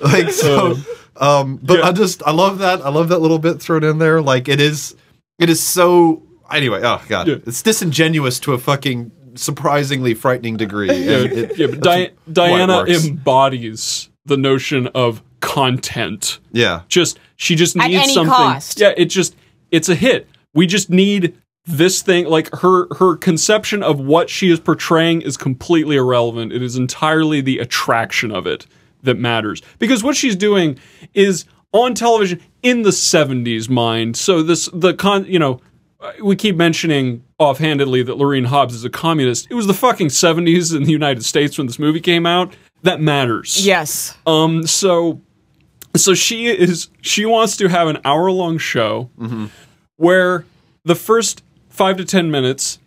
Like 0.00 0.30
so. 0.32 0.76
Um, 1.16 1.58
but 1.62 1.78
Yeah. 1.80 1.88
I 1.88 1.92
just 1.92 2.22
I 2.26 2.30
love 2.32 2.58
that 2.60 2.80
I 2.82 2.88
love 2.88 3.08
that 3.10 3.18
little 3.18 3.38
bit 3.38 3.60
thrown 3.60 3.84
in 3.84 3.98
there. 3.98 4.22
Like 4.22 4.48
it 4.48 4.60
is 4.60 4.96
it 5.38 5.50
is 5.50 5.60
so 5.62 6.22
anyway. 6.50 6.80
Oh 6.82 7.00
god, 7.08 7.28
Yeah. 7.28 7.34
it's 7.46 7.62
disingenuous 7.62 8.40
to 8.40 8.54
a 8.54 8.58
fucking 8.58 9.12
surprisingly 9.34 10.14
frightening 10.14 10.56
degree. 10.56 10.88
And 10.90 11.32
it- 11.32 11.58
Yeah, 11.58 11.66
but 11.68 11.80
Di- 11.80 12.10
Diana 12.32 12.84
embodies 12.84 14.08
the 14.24 14.36
notion 14.36 14.88
of 14.88 15.22
content. 15.40 16.38
yeah. 16.52 16.82
just 16.88 17.18
she 17.36 17.54
just 17.54 17.76
At 17.76 17.88
needs 17.88 18.04
any 18.04 18.14
something. 18.14 18.32
cost. 18.34 18.80
Yeah, 18.80 18.92
it 18.96 19.06
just 19.06 19.34
it's 19.70 19.88
a 19.88 19.94
hit. 19.94 20.28
We 20.54 20.66
just 20.66 20.90
need 20.90 21.36
this 21.66 22.02
thing 22.02 22.26
like 22.26 22.52
her 22.56 22.92
her 22.96 23.16
conception 23.16 23.82
of 23.82 24.00
what 24.00 24.28
she 24.30 24.50
is 24.50 24.58
portraying 24.60 25.22
is 25.22 25.36
completely 25.36 25.96
irrelevant. 25.96 26.52
It 26.52 26.62
is 26.62 26.76
entirely 26.76 27.40
the 27.40 27.58
attraction 27.58 28.30
of 28.32 28.46
it 28.46 28.66
that 29.02 29.18
matters. 29.18 29.62
Because 29.78 30.02
what 30.02 30.16
she's 30.16 30.36
doing 30.36 30.78
is 31.14 31.44
on 31.72 31.94
television 31.94 32.40
in 32.62 32.82
the 32.82 32.90
70s 32.90 33.68
mind. 33.70 34.16
So 34.16 34.42
this 34.42 34.68
the 34.72 34.92
con, 34.94 35.24
you 35.26 35.38
know, 35.38 35.60
we 36.22 36.34
keep 36.34 36.56
mentioning 36.56 37.22
offhandedly 37.38 38.02
that 38.02 38.16
Laureen 38.16 38.46
Hobbs 38.46 38.74
is 38.74 38.84
a 38.84 38.90
communist. 38.90 39.46
It 39.50 39.54
was 39.54 39.66
the 39.66 39.74
fucking 39.74 40.08
70s 40.08 40.74
in 40.74 40.82
the 40.84 40.90
United 40.92 41.24
States 41.24 41.56
when 41.58 41.66
this 41.66 41.78
movie 41.78 42.00
came 42.00 42.26
out. 42.26 42.54
That 42.82 43.00
matters. 43.00 43.64
yes. 43.64 44.16
Um. 44.26 44.66
So, 44.66 45.20
so 45.96 46.14
she 46.14 46.46
is. 46.46 46.88
She 47.00 47.24
wants 47.26 47.56
to 47.58 47.68
have 47.68 47.88
an 47.88 47.98
hour 48.04 48.30
long 48.30 48.58
show 48.58 49.10
where 49.96 50.44
the 50.84 50.94
first 50.94 51.42
five 51.68 51.96
to 51.98 52.04
ten 52.04 52.30
minutes 52.30 52.78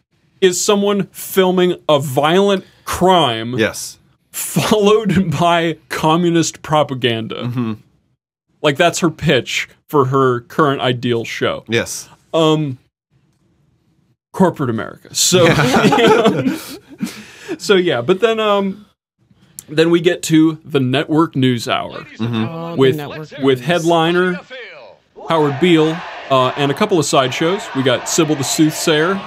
is 0.41 0.63
someone 0.63 1.07
filming 1.07 1.75
a 1.87 1.99
violent 1.99 2.65
crime, 2.85 3.57
Yes. 3.57 3.97
followed 4.31 5.31
by 5.39 5.77
communist 5.89 6.61
propaganda. 6.61 7.77
Like 8.61 8.77
that's 8.77 8.99
her 8.99 9.09
pitch 9.09 9.69
for 9.87 10.05
her 10.05 10.41
current 10.41 10.81
ideal 10.81 11.23
show. 11.25 11.63
Yes. 11.67 12.09
Um 12.33 12.77
corporate 14.33 14.69
America. 14.69 15.13
So, 15.13 15.45
so 17.57 17.75
yeah, 17.75 18.01
but 18.01 18.19
then 18.19 18.39
um, 18.39 18.85
Then 19.69 19.89
we 19.91 20.01
get 20.01 20.23
to 20.23 20.59
the 20.65 20.79
network 20.79 21.35
news 21.35 21.67
hour 21.67 22.05
the 22.17 22.75
with 22.77 22.97
network 22.97 23.29
with 23.41 23.61
headliner 23.61 24.39
Howard 25.29 25.59
Beale 25.59 25.97
uh, 26.29 26.53
and 26.57 26.71
a 26.71 26.73
couple 26.73 26.99
of 26.99 27.05
sideshows. 27.05 27.63
We 27.75 27.83
got 27.83 28.09
Sybil 28.09 28.35
the 28.35 28.43
Soothsayer. 28.43 29.19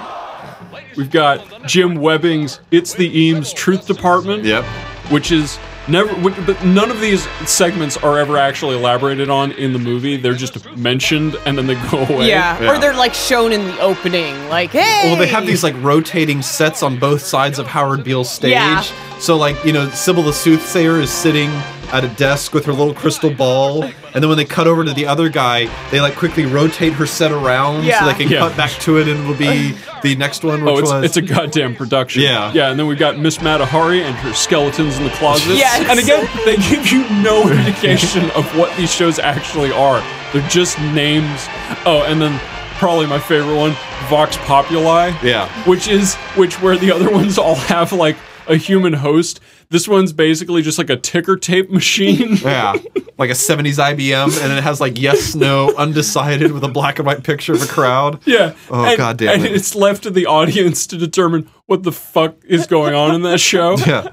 We've 0.95 1.11
got 1.11 1.65
Jim 1.67 1.95
Webbing's 1.95 2.59
It's 2.71 2.93
the 2.93 3.31
Emes 3.31 3.53
Truth 3.53 3.87
Department. 3.87 4.43
Yep. 4.43 4.63
Which 5.11 5.31
is 5.31 5.57
never, 5.89 6.13
but 6.43 6.63
none 6.65 6.91
of 6.91 6.99
these 6.99 7.27
segments 7.47 7.97
are 7.97 8.17
ever 8.17 8.37
actually 8.37 8.75
elaborated 8.75 9.29
on 9.29 9.51
in 9.53 9.73
the 9.73 9.79
movie. 9.79 10.17
They're 10.17 10.33
just 10.33 10.69
mentioned 10.75 11.35
and 11.45 11.57
then 11.57 11.67
they 11.67 11.75
go 11.89 12.05
away. 12.05 12.27
Yeah. 12.27 12.71
or 12.71 12.79
they're 12.79 12.93
like 12.93 13.13
shown 13.13 13.51
in 13.51 13.65
the 13.65 13.79
opening, 13.79 14.35
like, 14.49 14.71
hey. 14.71 15.01
Well, 15.05 15.17
they 15.17 15.27
have 15.27 15.45
these 15.45 15.63
like 15.63 15.75
rotating 15.81 16.41
sets 16.41 16.83
on 16.83 16.99
both 16.99 17.21
sides 17.21 17.59
of 17.59 17.67
Howard 17.67 18.03
Beale's 18.03 18.29
stage. 18.29 18.51
Yeah. 18.51 18.83
So 19.19 19.35
like 19.37 19.63
you 19.65 19.73
know, 19.73 19.89
Sybil 19.89 20.23
the 20.23 20.33
soothsayer 20.33 20.99
is 20.99 21.11
sitting 21.11 21.49
at 21.93 22.03
a 22.03 22.09
desk 22.09 22.53
with 22.53 22.65
her 22.65 22.73
little 22.73 22.93
crystal 22.93 23.29
ball, 23.33 23.83
and 23.83 23.93
then 24.15 24.27
when 24.27 24.37
they 24.37 24.45
cut 24.45 24.67
over 24.67 24.83
to 24.83 24.93
the 24.93 25.05
other 25.05 25.29
guy, 25.29 25.67
they 25.89 26.01
like 26.01 26.15
quickly 26.15 26.45
rotate 26.45 26.93
her 26.93 27.05
set 27.05 27.31
around 27.31 27.83
Yeah. 27.85 27.99
so 28.01 28.05
they 28.07 28.13
can 28.13 28.29
Yeah. 28.31 28.39
cut 28.39 28.57
back 28.57 28.71
to 28.81 28.97
it, 28.97 29.07
and 29.07 29.21
it'll 29.21 29.33
be 29.35 29.73
the 30.01 30.15
next 30.15 30.43
one, 30.43 30.63
which 30.65 30.73
Oh, 30.75 30.77
it's, 30.79 30.91
was 30.91 31.03
it's 31.05 31.17
a 31.17 31.21
goddamn 31.21 31.75
production. 31.75 32.21
Yeah. 32.23 32.51
Yeah, 32.53 32.69
and 32.69 32.79
then 32.79 32.87
we've 32.87 32.99
got 32.99 33.17
Miss 33.17 33.41
Mata 33.41 33.65
Hari 33.65 34.03
and 34.03 34.15
her 34.17 34.33
skeletons 34.33 34.97
in 34.97 35.03
the 35.05 35.09
closet. 35.11 35.55
Yes. 35.55 35.87
And 35.89 35.99
again, 35.99 36.27
they 36.45 36.57
give 36.57 36.87
you 36.91 37.07
no 37.21 37.47
indication 37.49 38.29
of 38.31 38.45
what 38.57 38.75
these 38.77 38.93
shows 38.93 39.17
actually 39.19 39.71
are. 39.71 40.03
They're 40.33 40.47
just 40.49 40.77
names. 40.79 41.47
Oh, 41.85 42.03
and 42.05 42.21
then 42.21 42.37
probably 42.79 43.07
my 43.07 43.17
favorite 43.19 43.55
one, 43.55 43.75
Vox 44.09 44.35
Populi. 44.37 45.11
Yeah. 45.23 45.47
Which 45.63 45.87
is 45.87 46.15
which 46.35 46.61
where 46.61 46.77
the 46.77 46.91
other 46.91 47.09
ones 47.19 47.37
all 47.37 47.55
have 47.55 47.91
like 47.93 48.17
a 48.47 48.55
human 48.55 48.93
host. 48.93 49.39
This 49.69 49.87
one's 49.87 50.13
basically 50.13 50.61
just 50.61 50.77
like 50.77 50.89
a 50.89 50.97
ticker 50.97 51.35
tape 51.35 51.69
machine. 51.69 52.35
yeah, 52.41 52.73
like 53.17 53.29
a 53.29 53.33
'70s 53.33 53.77
IBM, 53.77 54.43
and 54.43 54.53
it 54.53 54.63
has 54.63 54.79
like 54.81 54.99
yes, 54.99 55.35
no, 55.35 55.73
undecided 55.75 56.51
with 56.51 56.63
a 56.63 56.67
black 56.69 56.99
and 56.99 57.05
white 57.05 57.23
picture 57.23 57.53
of 57.53 57.61
a 57.61 57.67
crowd. 57.67 58.21
Yeah. 58.25 58.53
Oh, 58.69 58.85
and, 58.85 58.97
God 58.97 59.17
damn 59.17 59.35
And 59.35 59.45
it. 59.45 59.53
it's 59.53 59.75
left 59.75 60.03
to 60.03 60.09
the 60.09 60.25
audience 60.25 60.87
to 60.87 60.97
determine 60.97 61.49
what 61.65 61.83
the 61.83 61.91
fuck 61.91 62.35
is 62.45 62.67
going 62.67 62.93
on 62.93 63.13
in 63.15 63.21
that 63.23 63.39
show. 63.39 63.77
Yeah. 63.87 64.11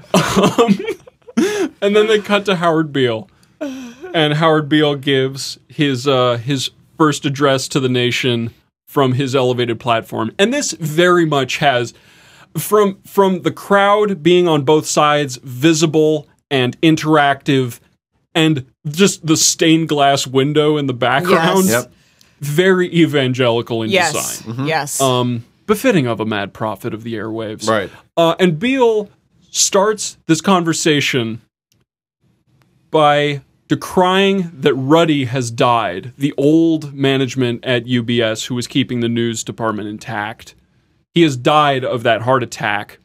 And 1.81 1.95
then 1.95 2.07
they 2.07 2.19
cut 2.19 2.45
to 2.45 2.55
Howard 2.55 2.93
Beale. 2.93 3.29
And 3.59 4.35
Howard 4.35 4.69
Beale 4.69 4.95
gives 4.95 5.59
his 5.67 6.07
uh, 6.07 6.37
his 6.37 6.71
first 6.97 7.25
address 7.25 7.67
to 7.69 7.79
the 7.81 7.89
nation 7.89 8.53
from 8.87 9.13
his 9.13 9.35
elevated 9.35 9.79
platform. 9.79 10.31
And 10.39 10.53
this 10.53 10.71
very 10.71 11.25
much 11.25 11.57
has 11.57 11.93
from 12.57 12.99
from 13.05 13.41
the 13.41 13.51
crowd 13.51 14.23
being 14.23 14.47
on 14.47 14.63
both 14.63 14.85
sides 14.85 15.37
visible 15.43 16.27
and 16.49 16.79
interactive 16.81 17.79
and 18.33 18.65
just 18.87 19.25
the 19.25 19.37
stained 19.37 19.89
glass 19.89 20.27
window 20.27 20.77
in 20.77 20.87
the 20.87 20.93
background. 20.93 21.65
Yes. 21.65 21.83
Yep. 21.83 21.93
Very 22.41 22.93
evangelical 22.93 23.81
in 23.83 23.89
Yes. 23.89 24.41
design 24.41 24.67
Yes. 24.67 24.99
um, 25.01 25.45
befitting 25.67 26.05
of 26.07 26.19
a 26.19 26.25
mad 26.25 26.53
prophet 26.53 26.93
of 26.93 27.03
the 27.03 27.15
airwaves. 27.15 27.67
Right. 27.67 27.89
Uh, 28.17 28.35
and 28.39 28.59
Beale 28.59 29.09
starts 29.51 30.17
this 30.27 30.41
conversation 30.41 31.41
by 32.91 33.41
decrying 33.67 34.51
that 34.53 34.73
Ruddy 34.75 35.25
has 35.25 35.49
died, 35.49 36.13
the 36.17 36.33
old 36.37 36.93
management 36.93 37.63
at 37.65 37.85
UBS 37.87 38.45
who 38.45 38.55
was 38.55 38.67
keeping 38.67 38.99
the 38.99 39.09
news 39.09 39.43
department 39.43 39.87
intact. 39.89 40.55
He 41.15 41.21
has 41.21 41.37
died 41.37 41.85
of 41.85 42.03
that 42.03 42.21
heart 42.21 42.43
attack. 42.43 42.99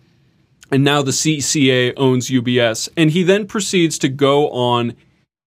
And 0.72 0.84
now 0.84 1.00
the 1.00 1.12
CCA 1.12 1.94
owns 1.96 2.28
UBS. 2.28 2.88
And 2.96 3.10
he 3.10 3.22
then 3.22 3.46
proceeds 3.46 3.98
to 4.00 4.08
go 4.08 4.50
on 4.50 4.94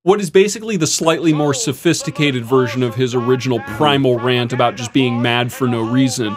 what 0.03 0.22
is 0.22 0.30
basically 0.30 0.78
the 0.78 0.88
slightly 0.88 1.34
more 1.34 1.53
sophisticated 1.53 2.45
version 2.45 2.82
of 2.82 2.95
his 2.95 3.14
original 3.14 3.59
primal 3.59 4.18
rant 4.18 4.53
about 4.53 4.76
just 4.76 4.93
being 4.93 5.22
mad 5.22 5.51
for 5.51 5.68
no 5.68 5.82
reason. 5.82 6.36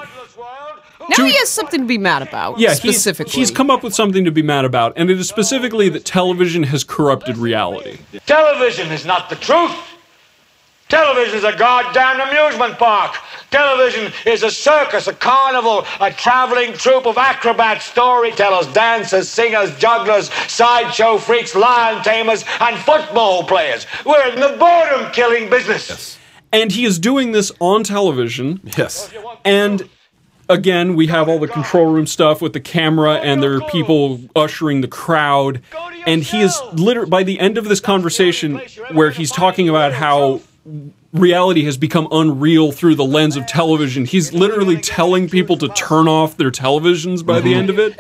now 1.17 1.25
he 1.25 1.37
has 1.37 1.49
something 1.49 1.81
to 1.81 1.87
be 1.87 1.99
mad 1.99 2.23
about. 2.23 2.59
Yeah, 2.59 2.71
he's, 2.71 2.79
specifically. 2.79 3.33
he's 3.33 3.51
come 3.53 3.71
up 3.71 3.83
with 3.83 3.95
something 3.95 4.25
to 4.25 4.31
be 4.31 4.43
mad 4.43 4.65
about, 4.65 4.93
and 4.97 5.11
it 5.11 5.19
is 5.19 5.29
specifically 5.29 5.89
that 5.91 6.05
television 6.05 6.65
has 6.65 6.85
corrupted 6.85 7.39
reality. 7.39 7.99
Television 8.27 8.93
is 8.93 9.05
not 9.05 9.31
the 9.31 9.37
truth. 9.37 9.96
Television 10.89 11.39
is 11.39 11.45
a 11.45 11.57
goddamn 11.57 12.21
amusement 12.21 12.79
park. 12.79 13.17
Television 13.51 14.13
is 14.25 14.45
a 14.45 14.51
circus, 14.51 15.09
a 15.09 15.13
carnival, 15.13 15.85
a 16.01 16.13
traveling 16.13 16.73
troupe 16.75 17.07
of 17.07 17.19
acrobats, 17.19 17.87
storytellers, 17.87 18.69
dancers, 18.73 19.29
singers, 19.29 19.77
jugglers, 19.79 20.33
sideshow 20.49 21.19
freaks, 21.19 21.57
lion 21.57 22.03
tamers, 22.05 22.45
and 22.61 22.79
football 22.79 23.43
players. 23.43 23.87
We're 24.05 24.29
in 24.29 24.39
the 24.39 24.57
boredom 24.59 25.11
killing 25.13 25.51
business. 25.51 25.89
Yes. 25.89 26.19
And 26.53 26.71
he 26.71 26.85
is 26.85 27.01
doing 27.01 27.33
this 27.33 27.51
on 27.59 27.83
television. 27.83 28.61
Yes. 28.79 29.13
And 29.45 29.89
again, 30.49 30.95
we 30.95 31.09
have 31.09 31.29
all 31.29 31.41
the 31.41 31.49
control 31.49 31.87
room 31.87 32.07
stuff 32.07 32.41
with 32.41 32.53
the 32.53 32.61
camera, 32.61 33.15
and 33.15 33.43
there 33.43 33.55
are 33.55 33.69
people 33.69 34.21
ushering 34.37 34.83
the 34.83 34.89
crowd. 34.89 35.61
And 36.07 36.23
he 36.23 36.43
is 36.43 36.61
literally, 36.73 37.11
by 37.11 37.25
the 37.25 37.41
end 37.41 37.59
of 37.59 37.65
this 37.65 37.81
conversation, 37.81 38.61
where 38.93 39.11
he's 39.11 39.33
talking 39.33 39.69
about 39.69 39.93
how 39.93 40.41
reality 41.13 41.65
has 41.65 41.77
become 41.77 42.09
unreal 42.11 42.73
through 42.73 42.95
the 42.95 43.05
lens 43.05 43.37
of 43.37 43.47
television, 43.47 44.05
he's 44.05 44.33
literally 44.33 44.77
telling 44.79 45.29
people 45.29 45.57
to 45.59 45.69
turn 45.69 46.09
off 46.09 46.37
their 46.37 46.51
televisions 46.51 47.25
by 47.25 47.41
the 47.41 47.55
end 47.55 47.71
of 47.71 47.79
it. 47.79 47.99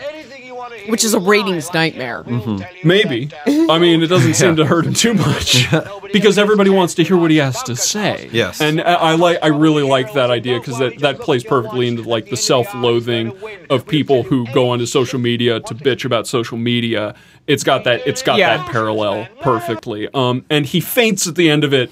which 0.89 1.03
is 1.05 1.15
a 1.15 1.19
ratings 1.21 1.73
nightmare. 1.75 2.23
Maybe. 2.85 3.31
I 3.47 3.79
mean, 3.79 4.03
it 4.03 4.07
doesn't 4.09 4.35
seem 4.35 4.55
to 4.57 4.65
hurt 4.67 4.87
him 4.87 4.95
too 4.95 5.15
much 5.15 5.67
because 6.13 6.39
everybody 6.39 6.71
wants 6.71 6.95
to 6.95 7.03
hear 7.05 7.17
what 7.17 7.31
he 7.31 7.39
has 7.39 7.61
to 7.65 7.75
say. 7.75 8.29
Yes. 8.33 8.61
and 8.61 8.81
I, 8.81 8.95
I 8.95 9.15
like. 9.17 9.39
I 9.43 9.49
really 9.49 9.83
like 9.83 10.13
that 10.13 10.31
idea 10.31 10.59
because 10.61 10.79
that 10.79 10.99
that 11.01 11.19
plays 11.21 11.43
perfectly 11.45 11.89
into 11.89 12.03
like 12.03 12.31
the 12.31 12.37
self-loathing 12.37 13.33
of 13.71 13.87
people 13.87 14.23
who 14.23 14.47
go 14.53 14.71
onto 14.71 14.87
social 14.87 15.19
media 15.19 15.59
to 15.61 15.75
bitch 15.75 16.05
about 16.05 16.27
social 16.29 16.57
media. 16.59 17.15
It's 17.49 17.65
got 17.65 17.85
that. 17.85 18.07
It's 18.07 18.23
got 18.23 18.39
Yeah. 18.39 18.57
that 18.59 18.71
parallel 18.71 19.27
perfectly. 19.41 20.09
Um, 20.15 20.45
and 20.51 20.67
he 20.67 20.81
faints 20.81 21.27
at 21.27 21.35
the 21.37 21.49
end 21.51 21.65
of 21.65 21.73
it. 21.73 21.91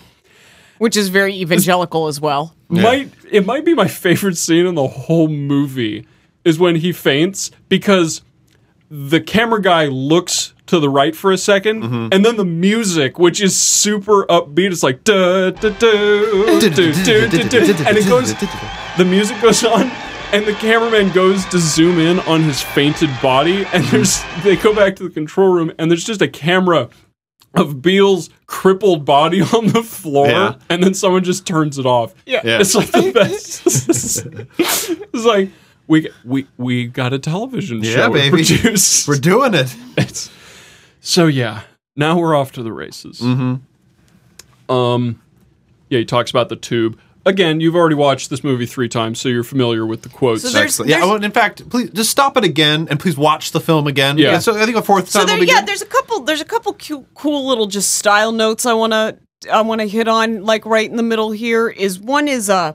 Which 0.84 0.98
is 0.98 1.08
very 1.08 1.34
evangelical 1.36 2.08
as 2.08 2.20
well. 2.20 2.54
Might 2.68 3.10
it 3.30 3.46
might 3.46 3.64
be 3.64 3.72
my 3.72 3.88
favorite 3.88 4.36
scene 4.36 4.66
in 4.66 4.74
the 4.74 4.86
whole 4.86 5.28
movie 5.28 6.06
is 6.44 6.58
when 6.58 6.76
he 6.76 6.92
faints 6.92 7.50
because 7.70 8.20
the 8.90 9.18
camera 9.18 9.62
guy 9.62 9.86
looks 9.86 10.52
to 10.66 10.78
the 10.78 10.90
right 10.90 11.16
for 11.16 11.32
a 11.32 11.36
2nd 11.36 11.84
mm-hmm. 11.84 12.08
and 12.12 12.22
then 12.22 12.36
the 12.36 12.44
music, 12.44 13.18
which 13.18 13.40
is 13.40 13.58
super 13.58 14.26
upbeat, 14.26 14.72
is 14.72 14.82
like 14.82 15.04
da 15.04 15.52
da 15.52 15.70
da 15.70 15.70
da 15.70 16.60
da 16.60 16.68
da 16.68 16.92
da, 16.92 17.88
and 17.88 17.96
it 17.96 18.06
goes. 18.06 18.34
The 18.98 19.06
music 19.06 19.40
goes 19.40 19.64
on. 19.76 19.90
And 20.32 20.44
the 20.46 20.54
cameraman 20.54 21.12
goes 21.12 21.46
to 21.46 21.58
zoom 21.58 22.00
in 22.00 22.18
on 22.20 22.42
his 22.42 22.60
fainted 22.60 23.10
body, 23.22 23.64
and 23.72 23.84
there's 23.84 24.22
they 24.42 24.56
go 24.56 24.74
back 24.74 24.96
to 24.96 25.04
the 25.04 25.10
control 25.10 25.52
room, 25.52 25.72
and 25.78 25.90
there's 25.90 26.02
just 26.02 26.20
a 26.20 26.26
camera 26.28 26.90
of 27.56 27.80
Beale's 27.82 28.30
crippled 28.46 29.04
body 29.04 29.40
on 29.54 29.68
the 29.68 29.82
floor, 29.82 30.26
Yeah. 30.28 30.54
and 30.68 30.82
then 30.82 30.94
someone 30.94 31.24
just 31.24 31.46
turns 31.46 31.78
it 31.78 31.86
off. 31.86 32.14
Yeah, 32.26 32.40
Yeah. 32.44 32.60
it's 32.60 32.74
like 32.74 32.90
the 32.92 33.12
best. 33.14 34.26
it's 35.14 35.24
like 35.24 35.50
we 35.86 36.08
we 36.24 36.46
we 36.56 36.86
got 36.86 37.12
a 37.12 37.18
television 37.18 37.82
show 37.82 38.08
to 38.08 38.12
baby. 38.12 38.30
produce. 38.44 39.06
We're 39.06 39.16
doing 39.18 39.54
it. 39.54 39.74
It's, 39.96 40.30
so 41.00 41.26
yeah, 41.26 41.62
now 41.96 42.18
we're 42.18 42.34
off 42.34 42.52
to 42.52 42.62
the 42.62 42.72
races. 42.72 43.20
Mm-hmm. 43.20 44.72
Um, 44.74 45.20
yeah, 45.90 45.98
he 45.98 46.04
talks 46.04 46.30
about 46.30 46.48
the 46.48 46.56
tube. 46.56 46.98
Again, 47.26 47.60
you've 47.60 47.74
already 47.74 47.94
watched 47.94 48.28
this 48.28 48.44
movie 48.44 48.66
three 48.66 48.88
times, 48.88 49.18
so 49.18 49.28
you're 49.30 49.44
familiar 49.44 49.86
with 49.86 50.02
the 50.02 50.10
quotes. 50.10 50.42
So 50.42 50.50
there's- 50.50 50.64
Excellent. 50.66 50.90
Yeah. 50.90 50.96
there's- 50.98 51.10
Well, 51.10 51.24
in 51.24 51.30
fact, 51.30 51.68
please 51.70 51.90
just 51.90 52.10
stop 52.10 52.36
it 52.36 52.44
again, 52.44 52.86
and 52.90 53.00
please 53.00 53.16
watch 53.16 53.52
the 53.52 53.60
film 53.60 53.86
again. 53.86 54.18
Yeah. 54.18 54.38
So 54.40 54.54
I 54.60 54.64
think 54.66 54.76
a 54.76 54.82
fourth 54.82 55.08
So 55.08 55.20
time 55.20 55.26
there, 55.28 55.36
will 55.36 55.40
be 55.42 55.46
yeah, 55.50 55.60
good. 55.60 55.68
there's 55.68 55.82
a 55.82 55.86
couple. 55.86 56.20
There's 56.20 56.42
a 56.42 56.44
couple 56.44 56.74
cu- 56.74 57.06
cool 57.14 57.46
little 57.48 57.66
just 57.66 57.94
style 57.94 58.30
notes 58.32 58.66
I 58.66 58.74
wanna 58.74 59.16
I 59.50 59.60
wanna 59.62 59.86
hit 59.86 60.06
on. 60.08 60.44
Like 60.44 60.66
right 60.66 60.88
in 60.88 60.96
the 60.96 61.02
middle 61.02 61.30
here 61.30 61.68
is 61.68 61.98
one 61.98 62.28
is 62.28 62.50
uh 62.50 62.72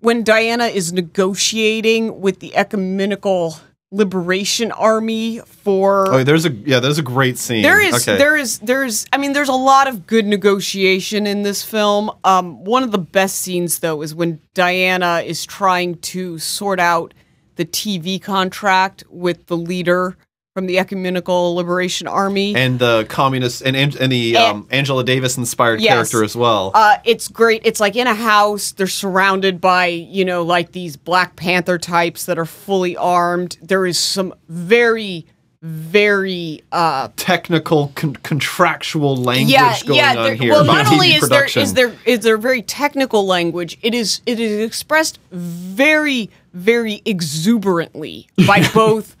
when 0.00 0.22
Diana 0.22 0.66
is 0.66 0.92
negotiating 0.92 2.20
with 2.20 2.40
the 2.40 2.54
ecumenical 2.56 3.58
liberation 3.92 4.72
army 4.72 5.38
for 5.40 6.12
Oh, 6.12 6.24
there's 6.24 6.44
a 6.44 6.50
yeah, 6.50 6.80
there's 6.80 6.98
a 6.98 7.02
great 7.02 7.38
scene. 7.38 7.62
There 7.62 7.80
is, 7.80 7.94
Okay. 8.06 8.18
there 8.18 8.36
is, 8.36 8.58
there's. 8.58 9.06
I 9.12 9.16
mean, 9.18 9.32
there's 9.32 9.48
a 9.48 9.52
lot 9.52 9.86
of 9.86 10.06
good 10.06 10.26
negotiation 10.26 11.26
in 11.26 11.42
this 11.42 11.62
film. 11.62 12.10
Um, 12.24 12.64
one 12.64 12.82
of 12.82 12.90
the 12.90 12.98
best 12.98 13.36
scenes, 13.36 13.78
though, 13.78 14.02
is 14.02 14.14
when 14.14 14.40
Diana 14.54 15.22
is 15.24 15.44
trying 15.44 15.96
to 15.98 16.38
sort 16.38 16.80
out 16.80 17.14
the 17.54 17.64
TV 17.64 18.20
contract 18.20 19.04
with 19.08 19.46
the 19.46 19.56
leader 19.56 20.16
from 20.56 20.64
the 20.64 20.78
Ecumenical 20.78 21.54
Liberation 21.54 22.06
Army. 22.08 22.56
and 22.56 22.78
the 22.78 23.04
communist 23.10 23.60
and 23.60 23.76
and, 23.76 23.92
the 24.10 24.38
And- 24.38 24.46
um, 24.46 24.66
Angela 24.70 25.04
Davis 25.04 25.36
inspired 25.36 25.82
Yes. 25.82 25.92
character 25.92 26.24
as 26.24 26.34
well. 26.34 26.70
uh, 26.72 26.96
it's 27.04 27.28
great. 27.28 27.60
It's 27.66 27.78
like 27.78 27.94
in 27.94 28.06
a 28.06 28.14
house. 28.14 28.72
They're 28.72 28.86
surrounded 28.86 29.60
by, 29.60 29.88
you 29.88 30.24
know, 30.24 30.42
like 30.44 30.72
these 30.72 30.96
Black 30.96 31.36
Panther 31.36 31.76
types 31.76 32.24
that 32.24 32.38
are 32.38 32.46
fully 32.46 32.96
armed. 32.96 33.58
There 33.60 33.84
is 33.84 33.98
some 33.98 34.32
very 34.48 35.26
very 35.62 36.62
uh 36.70 37.08
Technical 37.16 37.90
con- 37.96 38.14
contractual 38.16 39.16
language 39.16 39.50
yeah 39.52 39.76
going 39.84 39.98
yeah 39.98 40.14
on 40.16 40.36
here. 40.36 40.52
well 40.52 40.64
not 40.64 40.86
only 40.92 41.08
is 41.08 41.22
there 41.28 41.40
production. 41.40 41.62
is 41.62 41.74
there 41.74 41.92
is 42.04 42.20
there 42.20 42.36
very 42.36 42.62
technical 42.62 43.26
language 43.26 43.76
it 43.82 43.92
is 43.94 44.20
it 44.26 44.38
is 44.38 44.64
expressed 44.64 45.18
very 45.32 46.30
very 46.52 47.02
exuberantly 47.04 48.28
by 48.46 48.68
both 48.74 49.15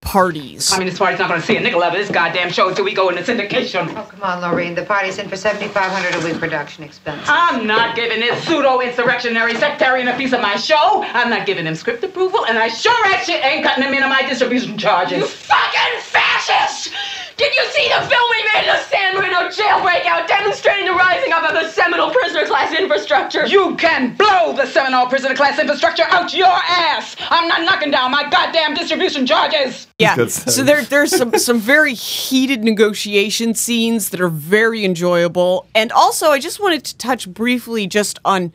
parties 0.00 0.68
Communist 0.70 0.98
Party's 0.98 1.18
not 1.18 1.28
gonna 1.28 1.42
see 1.42 1.56
a 1.56 1.60
nickel 1.60 1.82
of 1.82 1.92
this 1.92 2.10
goddamn 2.10 2.50
show 2.50 2.68
until 2.68 2.84
we 2.84 2.94
go 2.94 3.10
into 3.10 3.22
syndication. 3.22 3.86
Oh, 3.96 4.04
come 4.04 4.22
on, 4.22 4.40
Lorraine. 4.40 4.74
The 4.74 4.84
party's 4.84 5.18
in 5.18 5.28
for 5.28 5.36
7500 5.36 6.14
a 6.14 6.24
week 6.26 6.38
production 6.38 6.84
expense. 6.84 7.22
I'm 7.26 7.66
not 7.66 7.94
giving 7.94 8.20
this 8.20 8.42
pseudo-insurrectionary 8.44 9.54
sectarian 9.56 10.08
a 10.08 10.16
piece 10.16 10.32
of 10.32 10.40
my 10.40 10.56
show. 10.56 11.02
I'm 11.04 11.28
not 11.30 11.46
giving 11.46 11.66
him 11.66 11.74
script 11.74 12.02
approval, 12.02 12.46
and 12.46 12.58
I 12.58 12.68
sure 12.68 13.06
as 13.14 13.26
shit 13.26 13.44
ain't 13.44 13.64
cutting 13.64 13.84
him 13.84 13.92
into 13.94 14.08
my 14.08 14.22
distribution 14.22 14.78
charges. 14.78 15.18
You 15.18 15.26
fucking 15.26 16.00
fascist! 16.00 16.92
Did 17.40 17.54
you 17.54 17.64
see 17.70 17.88
the 17.88 18.06
film 18.06 18.26
we 18.32 18.44
made 18.52 18.68
of 18.68 18.76
the 18.76 18.84
San 18.90 19.14
Marino 19.14 19.48
jailbreak 19.48 20.04
out 20.04 20.28
demonstrating 20.28 20.84
the 20.84 20.92
rising 20.92 21.32
up 21.32 21.42
of 21.42 21.54
the 21.54 21.70
Seminole 21.70 22.10
prisoner 22.10 22.44
class 22.44 22.78
infrastructure? 22.78 23.46
You 23.46 23.76
can 23.76 24.14
blow 24.14 24.52
the 24.52 24.66
Seminole 24.66 25.06
prisoner 25.06 25.34
class 25.34 25.58
infrastructure 25.58 26.02
out 26.08 26.34
your 26.34 26.46
ass! 26.46 27.16
I'm 27.30 27.48
not 27.48 27.62
knocking 27.62 27.90
down 27.90 28.10
my 28.10 28.28
goddamn 28.28 28.74
distribution 28.74 29.26
charges! 29.26 29.86
Yeah. 29.98 30.16
So 30.16 30.26
sense. 30.28 30.56
there 30.56 30.84
there's 30.84 31.16
some 31.16 31.32
some 31.38 31.60
very 31.60 31.94
heated 31.94 32.62
negotiation 32.62 33.54
scenes 33.54 34.10
that 34.10 34.20
are 34.20 34.28
very 34.28 34.84
enjoyable. 34.84 35.66
And 35.74 35.92
also 35.92 36.26
I 36.26 36.40
just 36.40 36.60
wanted 36.60 36.84
to 36.84 36.98
touch 36.98 37.26
briefly 37.26 37.86
just 37.86 38.18
on 38.22 38.52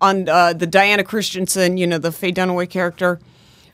on 0.00 0.28
uh, 0.28 0.52
the 0.52 0.66
Diana 0.66 1.04
Christensen, 1.04 1.76
you 1.76 1.86
know, 1.86 1.98
the 1.98 2.10
Faye 2.10 2.32
Dunaway 2.32 2.68
character. 2.68 3.20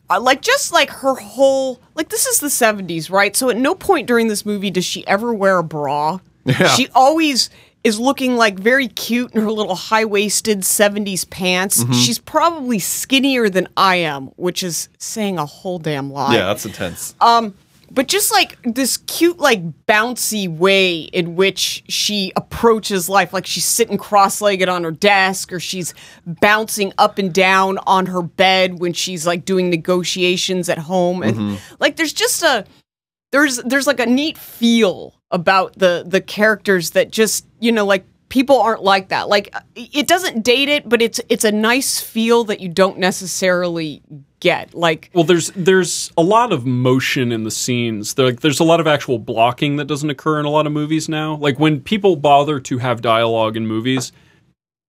Uh, 0.09 0.20
like 0.20 0.40
just 0.40 0.72
like 0.72 0.90
her 0.90 1.14
whole 1.14 1.80
like 1.94 2.09
this 2.11 2.26
is 2.26 2.38
the 2.38 2.46
70s, 2.46 3.11
right? 3.11 3.34
So 3.34 3.50
at 3.50 3.57
no 3.57 3.74
point 3.74 4.07
during 4.07 4.28
this 4.28 4.46
movie 4.46 4.70
does 4.70 4.84
she 4.84 5.07
ever 5.07 5.32
wear 5.32 5.59
a 5.59 5.64
bra. 5.64 6.20
Yeah. 6.44 6.68
She 6.68 6.88
always 6.94 7.50
is 7.82 7.98
looking 8.00 8.36
like 8.36 8.59
very 8.59 8.88
cute 8.88 9.32
in 9.32 9.40
her 9.42 9.50
little 9.50 9.76
high-waisted 9.76 10.61
70s 10.61 11.28
pants. 11.28 11.82
Mm-hmm. 11.82 11.92
She's 11.92 12.18
probably 12.18 12.78
skinnier 12.80 13.48
than 13.48 13.68
I 13.76 13.96
am, 13.96 14.26
which 14.36 14.62
is 14.62 14.88
saying 14.98 15.38
a 15.38 15.46
whole 15.46 15.78
damn 15.78 16.12
lot 16.12 16.32
yeah, 16.32 16.46
that's 16.46 16.66
intense. 16.66 17.14
But 17.97 18.09
just 18.09 18.30
like 18.30 18.59
this 18.62 18.99
cute 18.99 19.38
like 19.38 19.62
bouncy 19.86 20.55
way 20.55 20.99
in 20.99 21.34
which 21.34 21.82
she 21.88 22.30
approaches 22.36 23.09
life 23.09 23.32
like 23.32 23.47
she's 23.47 23.64
sitting 23.64 23.97
cross-legged 23.97 24.68
on 24.68 24.84
her 24.84 24.90
desk 24.90 25.51
or 25.51 25.59
she's 25.59 25.94
bouncing 26.26 26.92
up 26.99 27.18
and 27.18 27.32
down 27.32 27.78
on 27.86 28.07
her 28.07 28.20
bed 28.22 28.80
when 28.80 28.92
she's 28.92 29.26
like 29.26 29.47
doing 29.47 29.70
negotiations 29.70 30.68
at 30.68 30.78
home. 30.78 31.22
And 31.22 31.36
mm-hmm. 31.36 31.74
like 31.80 31.97
there's 31.97 32.12
just 32.12 32.42
a 32.42 32.66
there's 33.32 33.57
there's 33.62 33.86
like 33.86 33.99
a 33.99 34.07
neat 34.07 34.36
feel 34.36 35.18
about 35.30 35.78
the 35.78 36.05
the 36.07 36.20
characters 36.20 36.90
that 36.90 37.11
just 37.11 37.47
you 37.61 37.72
know 37.72 37.86
like 37.86 38.05
people 38.28 38.61
aren't 38.61 38.82
like 38.82 39.09
that. 39.09 39.28
Like 39.30 39.49
uh, 39.55 39.61
it 39.74 40.07
doesn't 40.07 40.44
date 40.44 40.68
it 40.68 40.86
but 40.86 41.01
it's 41.01 41.18
it's 41.30 41.44
a 41.44 41.53
nice 41.53 41.99
feel 41.99 42.44
that 42.44 42.61
you 42.61 42.68
don't 42.68 42.99
necessarily 42.99 44.03
get 44.41 44.74
like 44.74 45.11
Well, 45.14 45.24
there's 45.24 45.51
there's 45.53 46.12
a 46.16 46.22
lot 46.22 46.53
of 46.53 46.66
motion 46.66 47.32
in 47.32 47.45
the 47.45 47.51
scenes. 47.51 48.14
There, 48.14 48.26
like, 48.26 48.41
there's 48.41 48.61
a 48.61 48.64
lot 48.64 48.80
of 48.80 48.87
actual 48.87 49.18
blocking 49.18 49.76
that 49.76 49.87
doesn't 49.87 50.11
occur 50.11 50.39
in 50.41 50.47
a 50.47 50.51
lot 50.51 50.66
of 50.66 50.72
movies 50.72 51.09
now. 51.09 51.37
Like 51.37 51.59
when 51.59 51.80
people 51.80 52.16
bother 52.16 52.61
to 52.61 52.78
have 52.78 53.01
dialogue 53.03 53.57
in 53.57 53.66
movies, 53.66 54.12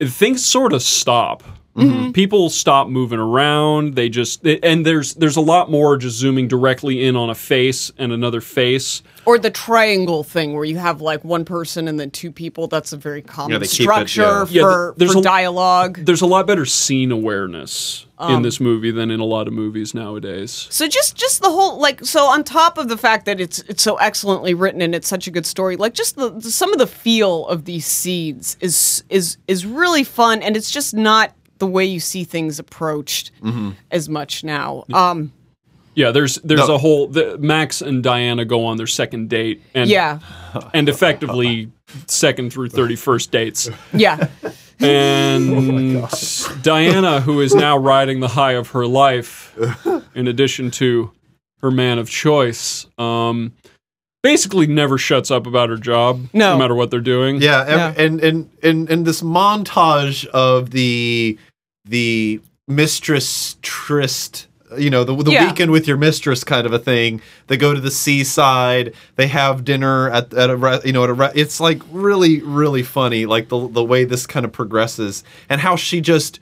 things 0.02 0.46
sort 0.46 0.74
of 0.74 0.82
stop. 0.82 1.44
Mm-hmm. 1.78 1.90
Mm-hmm. 1.98 2.12
People 2.12 2.50
stop 2.50 2.88
moving 2.88 3.20
around. 3.20 3.94
They 3.96 4.10
just 4.10 4.46
and 4.46 4.86
there's 4.86 5.14
there's 5.14 5.36
a 5.38 5.42
lot 5.42 5.70
more 5.70 5.96
just 5.98 6.18
zooming 6.18 6.48
directly 6.48 7.04
in 7.06 7.16
on 7.16 7.30
a 7.30 7.36
face 7.36 7.92
and 7.98 8.12
another 8.12 8.42
face. 8.42 9.04
or 9.26 9.38
the 9.38 9.52
triangle 9.52 10.24
thing 10.24 10.54
where 10.54 10.64
you 10.66 10.78
have 10.78 11.02
like 11.02 11.24
one 11.24 11.46
person 11.46 11.88
and 11.88 12.00
then 12.00 12.10
two 12.10 12.32
people 12.32 12.68
that's 12.68 12.94
a 12.94 12.98
very 12.98 13.22
common 13.22 13.52
Yeah, 13.52 13.58
they 13.60 13.68
keep 13.68 13.82
it, 13.82 13.84
structure 13.84 14.22
yeah. 14.22 14.46
for, 14.46 14.88
Yeah, 14.90 14.92
there's 14.98 15.14
for 15.14 15.20
a- 15.20 15.22
dialogue 15.22 16.00
There's 16.06 16.22
a 16.22 16.26
lot 16.26 16.48
better 16.48 16.66
scene 16.66 17.12
awareness 17.12 18.06
in 18.20 18.36
um. 18.38 18.42
this 18.42 18.60
movie 18.60 18.90
than 18.90 19.12
in 19.12 19.20
a 19.20 19.26
lot 19.26 19.48
of 19.48 19.54
movies 19.54 19.94
nowadays. 19.94 20.66
so 20.72 20.88
just 20.88 21.16
just 21.16 21.42
the 21.42 21.50
whole 21.50 21.80
like 21.80 22.04
so 22.04 22.26
on 22.26 22.44
top 22.44 22.80
of 22.80 22.88
the 22.90 22.98
fact 22.98 23.26
that 23.26 23.40
it's 23.40 23.60
it's 23.68 23.84
so 23.84 23.96
excellently 23.98 24.56
written 24.56 24.82
and 24.82 24.96
it's 24.96 25.08
such 25.08 25.28
a 25.28 25.32
good 25.32 25.46
story 25.46 25.76
like 25.78 25.94
just 25.94 26.16
the, 26.16 26.32
the 26.32 26.50
some 26.50 26.74
of 26.74 26.80
the 26.80 26.88
feel 26.88 27.46
of 27.48 27.66
these 27.66 27.86
scenes 27.86 28.58
is 28.60 29.04
is 29.10 29.38
is 29.48 29.66
really 29.68 30.04
fun 30.04 30.42
and 30.42 30.58
it's 30.58 30.72
just 30.72 30.96
not 30.96 31.32
the 31.60 31.68
way 31.68 31.86
you 31.86 32.00
see 32.00 32.24
things 32.24 32.60
approached 32.60 33.32
Mm-hmm. 33.44 33.72
as 33.92 34.08
much 34.10 34.44
now 34.44 34.84
um 34.94 35.32
Yeah, 35.96 36.12
there's 36.12 36.36
there's 36.44 36.68
No. 36.68 36.76
a 36.76 36.78
whole 36.78 37.08
the, 37.08 37.38
Max 37.40 37.82
and 37.82 38.04
Diana 38.04 38.46
go 38.46 38.66
on 38.66 38.78
their 38.78 38.88
second 38.88 39.30
date 39.30 39.62
and 39.74 39.90
yeah 39.90 40.20
and 40.74 40.88
effectively 40.90 41.72
second 42.08 42.52
through 42.54 42.70
31st 42.70 43.32
dates. 43.32 43.70
yeah 43.94 44.28
And 44.80 46.08
Diana, 46.62 47.22
who 47.22 47.42
is 47.42 47.56
now 47.56 47.78
riding 47.78 48.20
the 48.20 48.28
high 48.28 48.54
of 48.54 48.70
her 48.72 48.86
life, 48.86 49.58
in 50.14 50.28
addition 50.28 50.70
to 50.72 51.12
her 51.62 51.72
man 51.72 51.98
of 51.98 52.08
choice, 52.10 52.86
um, 53.00 53.54
basically 54.22 54.68
never 54.68 54.98
shuts 55.00 55.32
up 55.32 55.48
about 55.48 55.70
her 55.70 55.78
job, 55.78 56.28
No. 56.34 56.58
matter 56.58 56.76
what 56.76 56.92
they're 56.92 57.00
doing. 57.02 57.42
Yeah, 57.42 57.62
ev- 57.62 57.70
Yeah. 57.98 58.04
and 58.06 58.22
and 58.22 58.50
and 58.62 58.90
and 58.92 59.06
this 59.06 59.22
montage 59.24 60.26
of 60.28 60.70
the 60.72 61.38
the 61.90 62.42
mistress 62.68 63.58
tryst, 63.62 64.48
you 64.78 64.90
know, 64.90 65.04
the 65.04 65.16
the 65.16 65.32
Yeah. 65.32 65.48
weekend 65.48 65.72
with 65.72 65.88
your 65.88 65.98
mistress 65.98 66.44
kind 66.44 66.66
of 66.66 66.74
a 66.74 66.80
thing. 66.80 67.22
They 67.48 67.58
go 67.58 67.74
to 67.74 67.80
the 67.80 67.92
seaside. 67.92 68.94
They 69.16 69.28
have 69.28 69.64
dinner 69.64 70.10
at 70.10 70.34
at 70.34 70.50
a 70.50 70.82
you 70.84 70.92
know 70.94 71.04
at 71.06 71.10
a 71.10 71.14
re- 71.14 71.32
it's 71.36 71.60
like 71.60 71.82
really 71.92 72.42
really 72.42 72.84
funny, 72.84 73.26
like 73.26 73.50
the 73.50 73.68
the 73.70 73.84
way 73.84 74.04
this 74.04 74.28
kind 74.28 74.46
of 74.46 74.52
progresses 74.52 75.24
and 75.50 75.62
how 75.62 75.76
she 75.76 76.02
just 76.02 76.40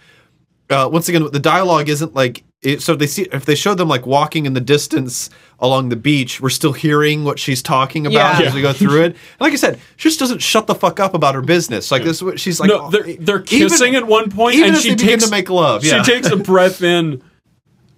uh, 0.70 0.90
once 0.92 1.08
again, 1.08 1.28
the 1.32 1.40
dialogue 1.40 1.90
isn't 1.90 2.16
like 2.16 2.44
it, 2.66 2.82
so. 2.82 2.96
They 2.96 3.08
see 3.08 3.28
if 3.32 3.46
they 3.46 3.56
show 3.56 3.74
them 3.76 3.88
like 3.88 4.06
walking 4.06 4.46
in 4.46 4.54
the 4.54 4.62
distance 4.62 5.30
along 5.60 5.90
the 5.90 5.96
beach, 5.96 6.42
we're 6.42 6.50
still 6.50 6.74
hearing 6.74 7.24
what 7.24 7.40
she's 7.40 7.62
talking 7.62 8.06
about 8.06 8.40
Yeah. 8.42 8.48
as 8.48 8.54
we 8.54 8.62
go 8.62 8.74
through 8.74 9.04
it. 9.04 9.06
And 9.16 9.42
like 9.42 9.54
I 9.54 9.58
said, 9.58 9.80
she 9.98 10.10
just 10.10 10.20
doesn't 10.20 10.40
shut 10.42 10.68
the 10.68 10.76
fuck 10.76 11.00
up 11.00 11.14
about 11.14 11.36
her 11.36 11.42
business. 11.42 11.92
Like 11.92 12.04
this, 12.04 12.22
is 12.22 12.42
she's 12.42 12.60
like. 12.60 12.70
No, 12.70 12.90
they're, 12.90 13.04
they're 13.16 13.44
even- 13.44 13.70
kissing 13.70 13.96
at 13.96 14.06
one 14.08 14.30
point, 14.32 14.56
even 14.56 14.70
and 14.70 14.76
as 14.78 14.84
she 14.84 14.90
they 14.90 14.96
begin 14.96 15.10
takes 15.20 15.26
to 15.26 15.32
make 15.32 15.50
love. 15.50 15.84
Yeah. 15.86 16.02
She 16.04 16.12
takes 16.12 16.28
a 16.30 16.36
breath 16.38 16.82
in, 16.82 17.22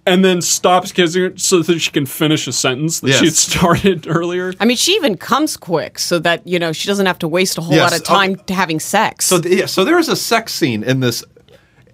and 0.06 0.24
then 0.24 0.40
stops 0.40 0.90
kissing 0.92 1.22
her 1.22 1.32
so 1.36 1.62
that 1.62 1.78
she 1.80 1.90
can 1.90 2.06
finish 2.06 2.46
a 2.46 2.52
sentence 2.52 3.00
that 3.00 3.08
she 3.08 3.14
had 3.16 3.24
Yes. 3.24 3.38
started 3.38 4.06
earlier. 4.08 4.54
i 4.58 4.64
mean 4.64 4.76
she 4.78 4.92
even 4.92 5.18
comes 5.18 5.54
quick 5.58 5.98
so 5.98 6.18
that 6.20 6.46
you 6.46 6.58
know 6.58 6.72
she 6.72 6.86
doesn't 6.88 7.04
have 7.04 7.18
to 7.18 7.28
waste 7.28 7.58
a 7.58 7.60
whole 7.60 7.74
Yes, 7.74 7.90
lot 7.92 8.00
of 8.00 8.06
time 8.06 8.36
oh. 8.38 8.42
to 8.44 8.54
having 8.54 8.80
sex 8.80 9.26
So 9.26 9.38
th- 9.38 9.54
yeah, 9.54 9.66
so 9.66 9.84
there 9.84 9.98
is 9.98 10.08
a 10.08 10.16
sex 10.16 10.54
scene 10.54 10.82
in 10.82 11.00
this. 11.00 11.22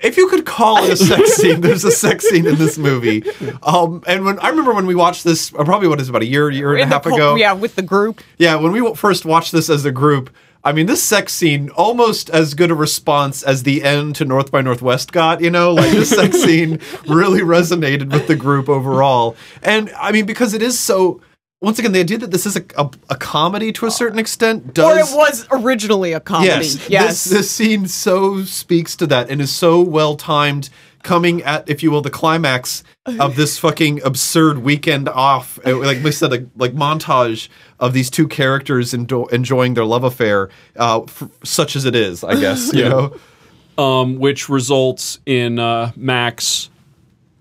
If 0.01 0.17
you 0.17 0.29
could 0.29 0.45
call 0.45 0.85
it 0.85 0.93
a 0.93 0.97
sex 0.97 1.33
scene, 1.37 1.61
there's 1.61 1.85
a 1.85 1.91
sex 1.91 2.29
scene 2.29 2.47
in 2.47 2.57
this 2.57 2.77
movie. 2.79 3.23
Um, 3.63 4.03
and 4.07 4.25
when 4.25 4.39
I 4.41 4.49
remember 4.49 4.73
when 4.75 4.87
we 4.87 4.95
watched 4.95 5.25
this, 5.25 5.53
uh, 5.55 5.65
probably 5.65 5.89
what 5.89 6.01
is 6.01 6.09
it, 6.09 6.11
about 6.11 6.23
a 6.23 6.27
year, 6.27 6.51
year 6.51 6.73
and 6.73 6.81
a 6.81 6.83
In 6.85 6.89
half 6.89 7.07
ago. 7.07 7.37
yeah 7.37 7.53
with 7.53 7.75
the 7.77 7.83
group 7.83 8.21
Yeah, 8.39 8.57
when 8.57 8.73
we 8.73 8.79
w- 8.81 8.95
first 8.95 9.25
watched 9.25 9.53
this 9.53 9.71
as 9.71 9.85
a 9.85 9.93
group, 9.93 10.31
I 10.67 10.73
mean, 10.73 10.87
this 10.87 11.03
sex 11.03 11.33
scene 11.35 11.69
almost 11.71 12.31
as 12.31 12.55
good 12.55 12.71
a 12.71 12.75
response 12.75 13.43
as 13.43 13.65
the 13.65 13.83
end 13.85 14.17
to 14.17 14.25
North 14.25 14.51
by 14.51 14.63
Northwest 14.63 15.13
got. 15.13 15.43
You 15.43 15.51
know, 15.51 15.75
like 15.75 15.91
this 15.93 16.09
sex 16.11 16.39
scene 16.43 16.81
really 17.07 17.41
resonated 17.41 18.11
with 18.11 18.27
the 18.29 18.35
group 18.37 18.69
overall, 18.71 19.37
and 19.63 19.91
I 19.99 20.11
mean 20.13 20.25
because 20.27 20.55
it 20.55 20.63
is 20.63 20.79
so. 20.79 21.21
Once 21.61 21.79
again, 21.79 21.93
the 21.93 22.01
idea 22.01 22.19
that 22.19 22.31
this 22.31 22.45
is 22.45 22.57
a, 22.57 22.65
a, 22.77 22.91
a 23.11 23.17
comedy 23.17 23.73
to 23.73 23.87
a 23.87 23.91
certain 23.91 24.19
extent 24.19 24.75
does 24.75 24.85
or 24.85 24.99
it 25.15 25.17
was 25.19 25.47
originally 25.51 26.13
a 26.13 26.21
comedy. 26.21 26.49
Yes, 26.51 26.89
Yes. 26.91 27.25
This, 27.25 27.33
this 27.33 27.51
scene 27.51 27.87
so 27.89 28.43
speaks 28.45 28.97
to 28.97 29.07
that 29.07 29.31
and 29.31 29.41
is 29.41 29.51
so 29.55 29.81
well 29.81 30.15
timed, 30.17 30.69
coming 31.03 31.43
at, 31.43 31.69
if 31.69 31.83
you 31.83 31.91
will, 31.91 32.03
the 32.03 32.11
climax 32.11 32.83
of 33.07 33.37
this 33.37 33.59
fucking 33.61 34.03
absurd 34.05 34.59
weekend 34.59 35.09
off. 35.09 35.59
Like 35.65 36.03
we 36.05 36.13
said, 36.13 36.33
a, 36.35 36.47
like 36.57 36.73
montage 36.75 37.49
of 37.81 37.95
these 37.95 38.11
two 38.11 38.29
characters 38.29 38.93
endo- 38.93 39.27
enjoying 39.27 39.73
their 39.75 39.85
love 39.87 40.05
affair, 40.05 40.51
uh, 40.79 41.03
f- 41.05 41.29
such 41.45 41.77
as 41.77 41.85
it 41.87 41.95
is, 41.95 42.23
I 42.25 42.39
guess. 42.39 42.73
You 42.75 42.83
Yeah. 42.85 42.89
know, 42.89 43.83
um, 43.83 44.19
which 44.19 44.49
results 44.51 45.19
in 45.27 45.59
uh, 45.59 45.93
Max 45.97 46.69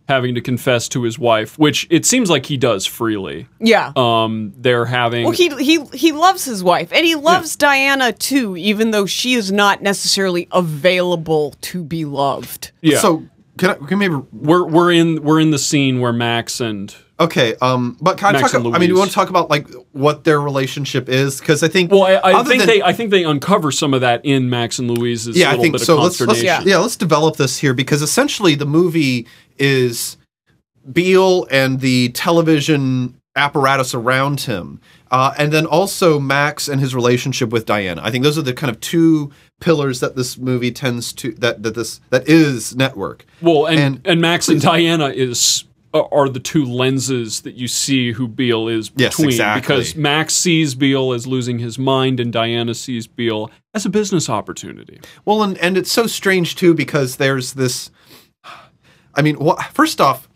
having 0.08 0.36
to 0.36 0.42
confess 0.42 0.90
to 0.90 1.04
his 1.04 1.18
wife, 1.18 1.58
which 1.58 1.88
it 1.90 2.06
seems 2.06 2.30
like 2.30 2.46
he 2.46 2.58
does 2.58 2.86
freely. 2.86 3.48
yeah. 3.60 3.94
Um, 3.96 4.54
they're 4.58 4.86
having 4.86 5.24
well, 5.24 5.32
he 5.32 5.50
he 5.64 5.84
he 5.94 6.12
loves 6.12 6.46
his 6.46 6.64
wife, 6.64 6.92
and 6.92 7.06
he 7.06 7.16
loves 7.16 7.56
Diana 7.56 8.12
too, 8.12 8.58
even 8.58 8.92
though 8.92 9.06
she 9.06 9.34
is 9.34 9.52
not 9.52 9.82
necessarily 9.82 10.48
available 10.52 11.56
to 11.62 11.84
be 11.84 12.06
loved. 12.06 12.72
yeah. 12.82 13.00
So 13.00 13.24
can 13.58 13.70
I, 13.70 13.74
can 13.76 14.00
we 14.00 14.08
maybe 14.08 14.16
we're 14.32 14.66
we're 14.66 14.92
in 14.92 15.24
we're 15.24 15.40
in 15.40 15.52
the 15.52 15.60
scene 15.60 16.00
where 16.00 16.14
Max 16.14 16.60
and 16.60 16.94
okay? 17.20 17.56
Um, 17.62 17.98
but 18.02 18.18
can 18.18 18.36
I 18.36 18.42
talk? 18.42 18.54
and 18.56 18.76
I 18.76 18.80
mean, 18.80 18.92
we 18.92 18.98
want 18.98 19.12
to 19.12 19.16
talk 19.16 19.30
about 19.30 19.48
like 19.50 19.68
what 19.92 20.24
their 20.24 20.42
relationship 20.42 21.08
is 21.08 21.40
because 21.40 21.62
I 21.62 21.68
think. 21.68 21.92
well, 21.92 22.04
I, 22.04 22.40
I 22.40 22.44
think 22.44 22.62
than- 22.62 22.68
they 22.68 22.82
I 22.82 22.94
think 22.94 23.12
they 23.12 23.24
uncover 23.24 23.72
some 23.72 23.94
of 23.94 24.02
that 24.02 24.26
in 24.26 24.50
Max 24.50 24.80
and 24.80 24.90
Louise's 24.90 25.38
yeah, 25.38 25.52
I 25.52 25.58
think 25.58 25.74
bit 25.74 25.82
so. 25.82 26.02
Let's, 26.02 26.20
let's 26.20 26.42
consternation. 26.42 26.68
yeah, 26.68 26.78
let's 26.78 26.96
develop 26.96 27.38
this 27.38 27.60
here 27.60 27.76
because 27.76 28.02
essentially 28.02 28.56
the 28.56 28.66
movie 28.66 29.28
is 29.58 30.18
Beale 30.92 31.48
and 31.52 31.80
the 31.80 32.10
television 32.10 33.20
apparatus 33.36 33.94
around 33.94 34.42
him, 34.42 34.80
uh, 35.12 35.34
and 35.38 35.52
then 35.52 35.66
also 35.66 36.20
Max 36.20 36.68
and 36.68 36.80
his 36.80 36.94
relationship 36.94 37.50
with 37.50 37.66
Diana. 37.66 38.02
I 38.04 38.12
think 38.12 38.24
those 38.24 38.38
are 38.38 38.44
the 38.44 38.54
kind 38.54 38.70
of 38.70 38.80
two 38.80 39.32
pillars 39.60 40.02
that 40.02 40.16
this 40.16 40.38
movie 40.38 40.72
tends 40.72 41.14
to 41.14 41.32
that 41.34 41.64
that 41.64 41.76
this 41.76 42.00
that 42.10 42.28
is 42.28 42.76
network. 42.76 43.26
Well, 43.42 43.68
and 43.68 44.02
and, 44.06 44.22
Max 44.22 44.50
and 44.50 44.62
Diana 44.62 45.08
is 45.08 45.64
uh, 45.94 46.04
are 46.12 46.30
the 46.30 46.40
two 46.40 46.66
lenses 46.66 47.42
that 47.42 47.56
you 47.56 47.68
see 47.68 48.12
who 48.12 48.28
Beale 48.28 48.68
is 48.68 48.92
Yes, 48.96 49.16
between 49.16 49.30
exactly. 49.30 49.62
because 49.62 49.96
Max 49.96 50.34
sees 50.34 50.76
Beale 50.76 51.14
as 51.14 51.26
losing 51.26 51.60
his 51.60 51.80
mind 51.80 52.20
and 52.20 52.32
Diana 52.32 52.74
sees 52.74 53.08
Beale 53.08 53.50
as 53.74 53.86
a 53.86 53.90
business 53.90 54.30
opportunity. 54.30 55.00
Well, 55.26 55.44
and 55.44 55.58
and 55.60 55.78
it's 55.78 55.92
so 55.92 56.08
strange 56.08 56.56
too 56.56 56.74
because 56.74 57.16
there's 57.18 57.54
this. 57.54 57.90
I 59.16 59.22
mean, 59.22 59.38
wha 59.40 59.56
first 59.74 60.02
off, 60.02 60.28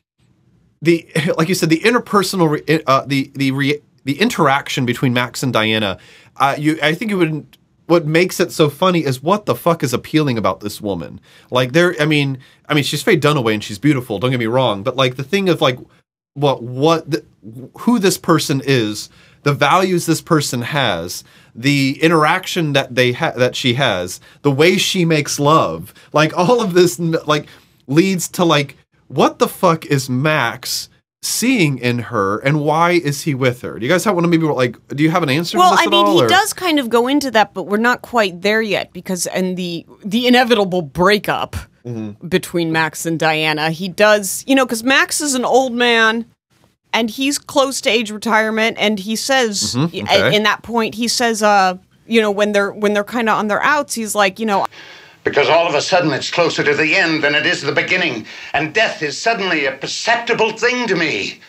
the 0.81 1.07
like 1.37 1.49
you 1.49 1.55
said, 1.55 1.69
the 1.69 1.81
interpersonal, 1.81 2.83
uh, 2.87 3.05
the 3.05 3.31
the 3.35 3.51
re, 3.51 3.81
the 4.03 4.19
interaction 4.19 4.85
between 4.85 5.13
Max 5.13 5.43
and 5.43 5.51
Diana. 5.51 5.97
Uh, 6.37 6.55
you, 6.57 6.79
I 6.81 6.93
think 6.93 7.11
it 7.11 7.15
would. 7.15 7.57
What 7.87 8.05
makes 8.05 8.41
it 8.41 8.51
so 8.51 8.69
funny 8.69 9.05
is 9.05 9.23
what 9.23 9.45
the 9.45 9.55
fuck 9.55 9.81
is 9.81 9.93
appealing 9.93 10.37
about 10.37 10.59
this 10.59 10.81
woman? 10.81 11.21
Like 11.49 11.71
there, 11.71 11.95
I 12.01 12.05
mean, 12.05 12.39
I 12.67 12.73
mean, 12.73 12.83
she's 12.83 13.01
Faye 13.01 13.17
Dunaway 13.17 13.53
and 13.53 13.63
she's 13.63 13.79
beautiful. 13.79 14.19
Don't 14.19 14.31
get 14.31 14.41
me 14.41 14.45
wrong, 14.45 14.83
but 14.83 14.97
like 14.97 15.15
the 15.15 15.23
thing 15.23 15.47
of 15.47 15.61
like 15.61 15.79
what 16.33 16.61
what 16.61 17.09
the, 17.09 17.23
who 17.79 17.97
this 17.97 18.17
person 18.17 18.61
is, 18.65 19.09
the 19.43 19.53
values 19.53 20.05
this 20.05 20.19
person 20.19 20.63
has, 20.63 21.23
the 21.55 21.97
interaction 22.01 22.73
that 22.73 22.93
they 22.93 23.13
ha- 23.13 23.31
that 23.31 23.55
she 23.55 23.75
has, 23.75 24.19
the 24.41 24.51
way 24.51 24.77
she 24.77 25.05
makes 25.05 25.39
love, 25.39 25.93
like 26.11 26.37
all 26.37 26.61
of 26.61 26.73
this, 26.73 26.99
like 26.99 27.47
leads 27.87 28.27
to 28.29 28.45
like 28.45 28.77
what 29.07 29.39
the 29.39 29.47
fuck 29.47 29.85
is 29.85 30.09
Max 30.09 30.89
seeing 31.23 31.77
in 31.79 31.99
her, 31.99 32.37
and 32.39 32.61
why 32.61 32.91
is 32.91 33.23
he 33.23 33.33
with 33.33 33.61
her? 33.61 33.79
Do 33.79 33.85
you 33.85 33.91
guys 33.91 34.03
have 34.05 34.15
one 34.15 34.23
of 34.23 34.29
maybe 34.29 34.45
like? 34.45 34.75
Do 34.89 35.03
you 35.03 35.09
have 35.09 35.23
an 35.23 35.29
answer? 35.29 35.57
Well, 35.57 35.71
to 35.71 35.77
this 35.77 35.87
I 35.87 35.89
mean, 35.89 36.05
all, 36.05 36.17
he 36.17 36.23
or- 36.25 36.27
does 36.27 36.53
kind 36.53 36.79
of 36.79 36.89
go 36.89 37.07
into 37.07 37.31
that, 37.31 37.53
but 37.53 37.63
we're 37.63 37.77
not 37.77 38.01
quite 38.01 38.41
there 38.41 38.61
yet 38.61 38.93
because, 38.93 39.25
and 39.27 39.57
the 39.57 39.85
the 40.05 40.27
inevitable 40.27 40.81
breakup 40.81 41.55
Mm-hmm. 41.85 42.27
between 42.27 42.73
Max 42.73 43.05
and 43.05 43.17
Diana, 43.17 43.69
he 43.71 43.87
does, 43.87 44.43
you 44.45 44.55
know, 44.55 44.65
because 44.65 44.83
Max 44.83 45.21
is 45.21 45.35
an 45.35 45.45
old 45.45 45.71
man 45.71 46.25
and 46.91 47.09
he's 47.09 47.39
close 47.39 47.79
to 47.79 47.89
age 47.89 48.11
retirement, 48.11 48.75
and 48.77 48.99
he 48.99 49.15
says 49.15 49.73
Mhm, 49.73 50.03
okay. 50.03 50.35
in 50.35 50.43
that 50.43 50.63
point, 50.63 50.95
he 50.95 51.07
says, 51.07 51.41
uh, 51.41 51.77
you 52.05 52.19
know, 52.19 52.29
when 52.29 52.51
they're 52.51 52.73
when 52.73 52.93
they're 52.93 53.05
kind 53.05 53.29
of 53.29 53.37
on 53.39 53.47
their 53.47 53.63
outs, 53.63 53.93
he's 53.93 54.15
like, 54.15 54.37
you 54.37 54.45
know, 54.45 54.65
Because 55.27 55.49
all 55.49 55.67
of 55.67 55.75
a 55.75 55.81
sudden 55.81 56.13
it's 56.13 56.31
closer 56.31 56.63
to 56.63 56.73
the 56.73 56.95
end 56.95 57.21
than 57.21 57.35
it 57.35 57.45
is 57.45 57.61
the 57.61 57.73
beginning, 57.73 58.25
and 58.53 58.73
death 58.73 59.03
is 59.03 59.19
suddenly 59.19 59.65
a 59.65 59.73
perceptible 59.73 60.51
thing 60.53 60.87
to 60.87 60.95
me, 60.95 61.41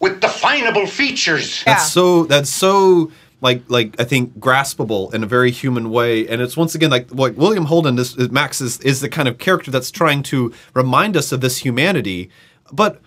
with 0.00 0.20
definable 0.20 0.86
features. 0.86 1.62
That's 1.64 1.90
so. 1.90 2.24
That's 2.24 2.50
so. 2.50 3.10
Like, 3.40 3.62
like 3.68 3.98
I 3.98 4.04
think 4.04 4.38
graspable 4.38 5.12
in 5.14 5.24
a 5.24 5.26
very 5.26 5.50
human 5.50 5.90
way, 5.90 6.28
and 6.28 6.42
it's 6.42 6.58
once 6.58 6.74
again 6.74 6.90
like 6.90 7.12
like 7.14 7.34
William 7.38 7.64
Holden. 7.64 7.96
This 7.96 8.16
Max 8.30 8.60
is 8.60 8.78
is 8.80 9.00
the 9.00 9.08
kind 9.08 9.28
of 9.28 9.38
character 9.38 9.70
that's 9.70 9.90
trying 9.90 10.22
to 10.24 10.52
remind 10.74 11.16
us 11.16 11.32
of 11.32 11.40
this 11.40 11.58
humanity. 11.58 12.28
But 12.70 13.00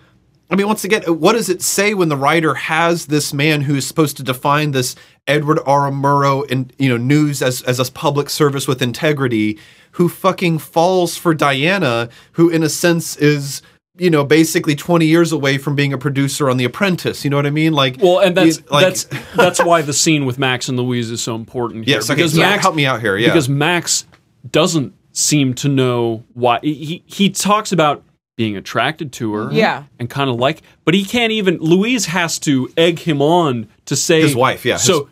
I 0.48 0.54
mean, 0.54 0.68
once 0.68 0.84
again, 0.84 1.02
what 1.02 1.32
does 1.32 1.48
it 1.48 1.60
say 1.60 1.92
when 1.92 2.08
the 2.08 2.16
writer 2.16 2.54
has 2.54 3.06
this 3.06 3.32
man 3.34 3.62
who's 3.62 3.86
supposed 3.86 4.16
to 4.18 4.22
define 4.22 4.70
this 4.70 4.94
Edward 5.26 5.58
R. 5.66 5.90
Murrow 5.90 6.48
in 6.48 6.70
you 6.78 6.88
know 6.88 6.96
news 6.96 7.42
as 7.42 7.62
as 7.62 7.80
a 7.80 7.90
public 7.90 8.30
service 8.30 8.68
with 8.68 8.80
integrity, 8.80 9.58
who 9.92 10.08
fucking 10.08 10.58
falls 10.58 11.16
for 11.16 11.34
Diana, 11.34 12.08
who 12.32 12.48
in 12.48 12.62
a 12.62 12.68
sense 12.68 13.16
is 13.16 13.60
you 13.98 14.08
know 14.10 14.24
basically 14.24 14.76
20 14.76 15.04
years 15.06 15.32
away 15.32 15.58
from 15.58 15.74
being 15.74 15.92
a 15.92 15.98
producer 15.98 16.48
on 16.48 16.58
The 16.58 16.64
Apprentice. 16.64 17.24
You 17.24 17.30
know 17.30 17.36
what 17.38 17.46
I 17.46 17.50
mean? 17.50 17.72
Like, 17.72 17.96
Well, 18.00 18.20
and 18.20 18.36
that's 18.36 18.60
like- 18.70 18.84
that's 18.84 19.04
that's 19.34 19.64
why 19.64 19.82
the 19.82 19.92
scene 19.92 20.26
with 20.26 20.38
Max 20.38 20.68
and 20.68 20.78
Louise 20.78 21.10
is 21.10 21.20
so 21.20 21.34
important. 21.34 21.86
Here, 21.86 21.96
Yes, 21.96 22.08
okay, 22.08 22.28
so 22.28 22.40
help 22.42 22.76
me 22.76 22.86
out 22.86 23.00
here, 23.00 23.16
yeah. 23.16 23.28
because 23.28 23.48
Max 23.48 24.04
doesn't 24.48 24.94
seem 25.10 25.54
to 25.54 25.68
know 25.68 26.22
why 26.34 26.60
he 26.62 27.02
he 27.06 27.30
talks 27.30 27.72
about 27.72 28.04
being 28.36 28.56
attracted 28.56 29.12
to 29.14 29.32
her, 29.34 29.48
Yeah. 29.52 29.84
and 29.98 30.10
kind 30.10 30.28
of 30.28 30.36
like, 30.36 30.62
but 30.84 30.94
he 30.94 31.04
can't 31.04 31.32
even. 31.32 31.56
Louise 31.58 32.06
has 32.06 32.38
to 32.40 32.70
egg 32.76 32.98
him 33.00 33.22
on 33.22 33.66
to 33.86 33.96
say 33.96 34.20
His 34.20 34.36
wife, 34.36 34.64
yeah, 34.64 34.74
his- 34.74 34.82
So 34.82 35.08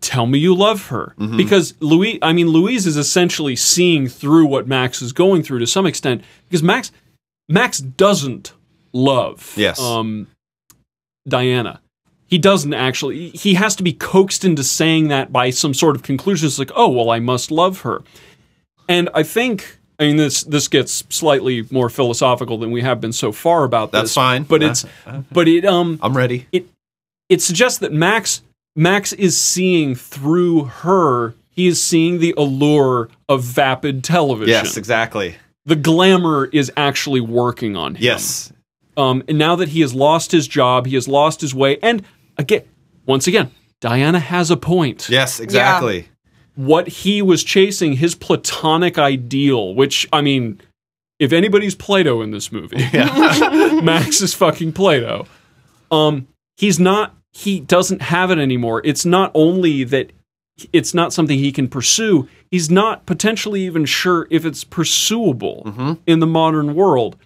tell 0.00 0.26
me 0.26 0.38
you 0.38 0.54
love 0.54 0.86
her 0.86 1.14
Mhm. 1.18 1.36
because 1.36 1.74
Louise. 1.80 2.18
I 2.22 2.32
mean, 2.32 2.48
Louise 2.48 2.86
is 2.86 2.96
essentially 2.96 3.56
seeing 3.56 4.08
through 4.08 4.46
what 4.46 4.66
Max 4.66 5.02
is 5.02 5.12
going 5.12 5.42
through 5.42 5.58
to 5.60 5.66
some 5.66 5.86
extent 5.86 6.22
because 6.48 6.62
Max 6.62 6.90
Max 7.48 7.78
doesn't 7.78 8.52
love 8.92 9.52
Yes. 9.56 9.78
um, 9.80 10.26
Diana. 11.28 11.80
He 12.28 12.38
doesn't 12.38 12.74
actually. 12.74 13.30
He 13.30 13.54
has 13.54 13.76
to 13.76 13.82
be 13.82 13.92
coaxed 13.92 14.44
into 14.44 14.64
saying 14.64 15.08
that 15.08 15.32
by 15.32 15.50
some 15.50 15.74
sort 15.74 15.96
of 15.96 16.02
conclusion. 16.02 16.46
It's 16.46 16.58
like, 16.58 16.72
oh 16.74 16.88
well, 16.88 17.10
I 17.10 17.18
must 17.20 17.50
love 17.50 17.80
her. 17.80 18.02
And 18.88 19.08
I 19.14 19.22
think, 19.22 19.78
I 19.98 20.04
mean, 20.04 20.16
this 20.16 20.42
this 20.44 20.68
gets 20.68 21.04
slightly 21.08 21.66
more 21.70 21.88
philosophical 21.88 22.58
than 22.58 22.70
we 22.70 22.82
have 22.82 23.00
been 23.00 23.12
so 23.12 23.32
far 23.32 23.64
about 23.64 23.92
this. 23.92 24.02
That's 24.02 24.14
fine. 24.14 24.42
but 24.44 24.62
it's, 24.62 24.84
but 25.32 25.48
it, 25.48 25.64
um, 25.64 25.98
I'm 26.02 26.16
ready. 26.16 26.46
It 26.52 26.68
it 27.28 27.42
suggests 27.42 27.78
that 27.78 27.92
Max 27.92 28.42
Max 28.74 29.12
is 29.12 29.36
seeing 29.40 29.94
through 29.94 30.64
her. 30.64 31.34
He 31.50 31.66
is 31.66 31.82
seeing 31.82 32.18
the 32.18 32.34
allure 32.36 33.08
of 33.28 33.42
vapid 33.42 34.04
television. 34.04 34.50
Yes, 34.50 34.76
exactly. 34.76 35.36
The 35.64 35.76
glamour 35.76 36.44
is 36.46 36.70
actually 36.76 37.20
working 37.22 37.74
on 37.76 37.94
him. 37.94 38.02
Yes. 38.02 38.52
Um, 38.98 39.22
and 39.26 39.38
now 39.38 39.56
that 39.56 39.70
he 39.70 39.80
has 39.80 39.94
lost 39.94 40.32
his 40.32 40.46
job, 40.46 40.86
he 40.86 40.94
has 40.94 41.08
lost 41.08 41.40
his 41.40 41.54
way. 41.54 41.78
And 41.82 42.02
again, 42.36 42.62
once 43.06 43.26
again, 43.26 43.50
Diana 43.80 44.18
has 44.20 44.50
a 44.50 44.56
point. 44.56 45.08
Yes, 45.08 45.40
exactly. 45.40 46.08
What 46.56 46.88
he 46.88 47.22
was 47.22 47.44
chasing, 47.44 47.94
his 47.94 48.14
platonic 48.14 48.98
ideal, 48.98 49.74
which, 49.74 50.08
I 50.12 50.20
mean, 50.20 50.60
if 51.18 51.32
anybody's 51.32 51.74
Plato 51.74 52.20
in 52.22 52.30
this 52.30 52.50
movie, 52.50 52.76
Max 53.82 54.20
is 54.20 54.34
fucking 54.34 54.72
Plato. 54.72 55.26
Um, 55.90 56.26
he's 56.56 56.80
not, 56.80 57.14
he 57.32 57.60
doesn't 57.60 58.02
have 58.02 58.30
it 58.30 58.38
anymore. 58.38 58.82
It's 58.84 59.04
not 59.04 59.30
only 59.34 59.84
that 59.84 60.12
it's 60.72 60.94
not 60.94 61.12
something 61.12 61.38
he 61.38 61.52
can 61.52 61.68
pursue, 61.68 62.28
he's 62.50 62.70
not 62.70 63.06
potentially 63.06 63.62
even 63.62 63.84
sure 63.84 64.26
if 64.30 64.44
it's 64.44 64.64
pursuable 64.64 65.98
in 66.06 66.20
the 66.20 66.26
modern 66.26 66.74
world. 66.74 67.16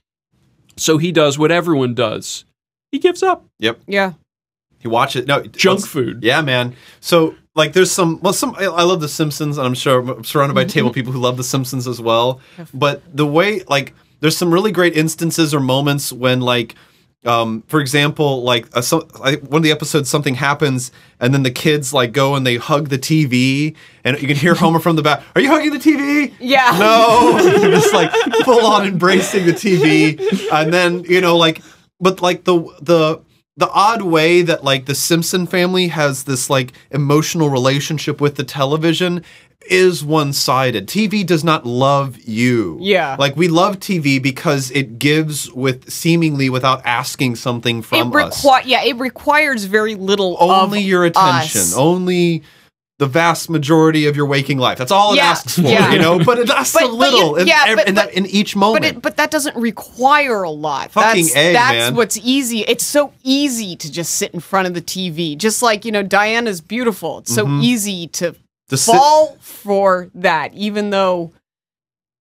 So 0.76 0.98
he 0.98 1.12
does 1.12 1.38
what 1.38 1.52
everyone 1.52 1.94
does. 1.94 2.44
He 2.90 2.98
gives 2.98 3.22
up. 3.22 3.44
Yep. 3.58 3.80
Yeah. 3.86 4.14
He 4.80 4.88
watches. 4.88 5.26
No 5.26 5.42
Junk 5.42 5.86
food. 5.86 6.24
Yeah, 6.24 6.40
man. 6.42 6.74
So 7.00 7.34
like, 7.54 7.72
there's 7.72 7.90
some. 7.90 8.20
Well, 8.20 8.32
some. 8.32 8.54
I, 8.58 8.64
I 8.64 8.82
love 8.82 9.00
The 9.00 9.08
Simpsons, 9.08 9.58
and 9.58 9.66
I'm 9.66 9.74
sure 9.74 10.00
I'm 10.00 10.24
surrounded 10.24 10.54
by 10.54 10.64
table 10.64 10.92
people 10.92 11.12
who 11.12 11.18
love 11.18 11.36
The 11.36 11.44
Simpsons 11.44 11.88
as 11.88 12.00
well. 12.00 12.40
But 12.72 13.02
the 13.14 13.26
way, 13.26 13.62
like, 13.68 13.94
there's 14.20 14.36
some 14.36 14.52
really 14.52 14.72
great 14.72 14.96
instances 14.96 15.52
or 15.54 15.60
moments 15.60 16.12
when, 16.12 16.40
like, 16.40 16.76
um, 17.26 17.62
for 17.66 17.80
example, 17.80 18.42
like 18.42 18.66
a, 18.74 18.82
so, 18.82 19.06
I, 19.22 19.34
one 19.36 19.58
of 19.58 19.62
the 19.62 19.72
episodes, 19.72 20.08
something 20.08 20.36
happens, 20.36 20.90
and 21.18 21.34
then 21.34 21.42
the 21.42 21.50
kids 21.50 21.92
like 21.92 22.12
go 22.12 22.34
and 22.34 22.46
they 22.46 22.56
hug 22.56 22.88
the 22.88 22.98
TV, 22.98 23.76
and 24.04 24.20
you 24.20 24.26
can 24.26 24.36
hear 24.36 24.54
Homer 24.54 24.78
from 24.78 24.96
the 24.96 25.02
back. 25.02 25.22
Are 25.34 25.40
you 25.40 25.50
hugging 25.50 25.72
the 25.72 25.78
TV? 25.78 26.32
Yeah. 26.38 26.76
No, 26.78 27.38
just 27.70 27.92
like 27.92 28.10
full 28.44 28.64
on 28.64 28.86
embracing 28.86 29.44
the 29.44 29.52
TV, 29.52 30.18
and 30.50 30.72
then 30.72 31.04
you 31.04 31.20
know, 31.20 31.36
like, 31.36 31.60
but 32.00 32.22
like 32.22 32.44
the 32.44 32.62
the 32.80 33.20
the 33.60 33.70
odd 33.70 34.02
way 34.02 34.42
that 34.42 34.64
like 34.64 34.86
the 34.86 34.94
Simpson 34.94 35.46
family 35.46 35.88
has 35.88 36.24
this 36.24 36.50
like 36.50 36.72
emotional 36.90 37.48
relationship 37.50 38.20
with 38.20 38.34
the 38.36 38.42
television 38.44 39.22
is 39.68 40.02
one-sided. 40.02 40.88
TV 40.88 41.24
does 41.24 41.44
not 41.44 41.66
love 41.66 42.18
you. 42.22 42.78
Yeah. 42.80 43.16
Like 43.18 43.36
we 43.36 43.46
love 43.46 43.78
TV 43.78 44.20
because 44.20 44.70
it 44.70 44.98
gives 44.98 45.52
with 45.52 45.90
seemingly 45.90 46.48
without 46.48 46.80
asking 46.86 47.36
something 47.36 47.82
from 47.82 47.98
it 47.98 48.04
us. 48.06 48.10
yeah, 48.66 48.82
it 48.82 48.96
requires 48.96 49.64
very 49.64 49.94
little 49.94 50.38
Only 50.40 50.80
your 50.80 51.04
attention. 51.04 51.60
us. 51.60 51.76
Only 51.76 52.42
the 53.00 53.06
vast 53.06 53.48
majority 53.48 54.06
of 54.06 54.14
your 54.14 54.26
waking 54.26 54.58
life. 54.58 54.76
That's 54.76 54.92
all 54.92 55.14
it 55.14 55.16
Yeah, 55.16 55.30
asks 55.30 55.54
for, 55.56 55.62
yeah. 55.62 55.90
you 55.92 55.98
know. 55.98 56.22
But 56.22 56.38
it 56.38 56.50
asks 56.60 56.74
But- 56.74 56.82
a 56.84 56.86
but 56.88 56.92
you- 56.92 56.98
little 56.98 57.36
in, 57.36 57.46
yeah, 57.48 57.64
ev- 57.68 57.76
but- 57.78 57.88
in, 57.88 57.94
that, 57.96 58.12
in 58.12 58.26
each 58.26 58.54
moment. 58.54 58.82
But 58.84 58.88
it, 58.96 59.02
but 59.02 59.16
that 59.16 59.30
doesn't 59.30 59.56
require 59.56 60.42
a 60.42 60.50
lot. 60.50 60.92
Fucking 60.92 61.24
that's 61.24 61.36
A, 61.36 61.52
that's 61.54 61.72
man. 61.72 61.94
what's 61.96 62.18
easy. 62.18 62.60
It's 62.60 62.84
so 62.84 63.12
easy 63.24 63.74
to 63.76 63.90
just 63.90 64.14
sit 64.16 64.32
in 64.34 64.40
front 64.40 64.68
of 64.68 64.74
the 64.74 64.82
TV. 64.82 65.36
Just 65.36 65.62
like, 65.62 65.86
you 65.86 65.92
know, 65.92 66.02
Diana's 66.02 66.60
beautiful. 66.60 67.18
It's 67.18 67.34
so 67.34 67.46
Mhm. 67.46 67.62
easy 67.64 68.06
to, 68.08 68.36
To 68.68 68.76
sit- 68.76 68.94
fall 68.94 69.38
for 69.40 70.10
that, 70.14 70.52
even 70.54 70.90
though 70.90 71.32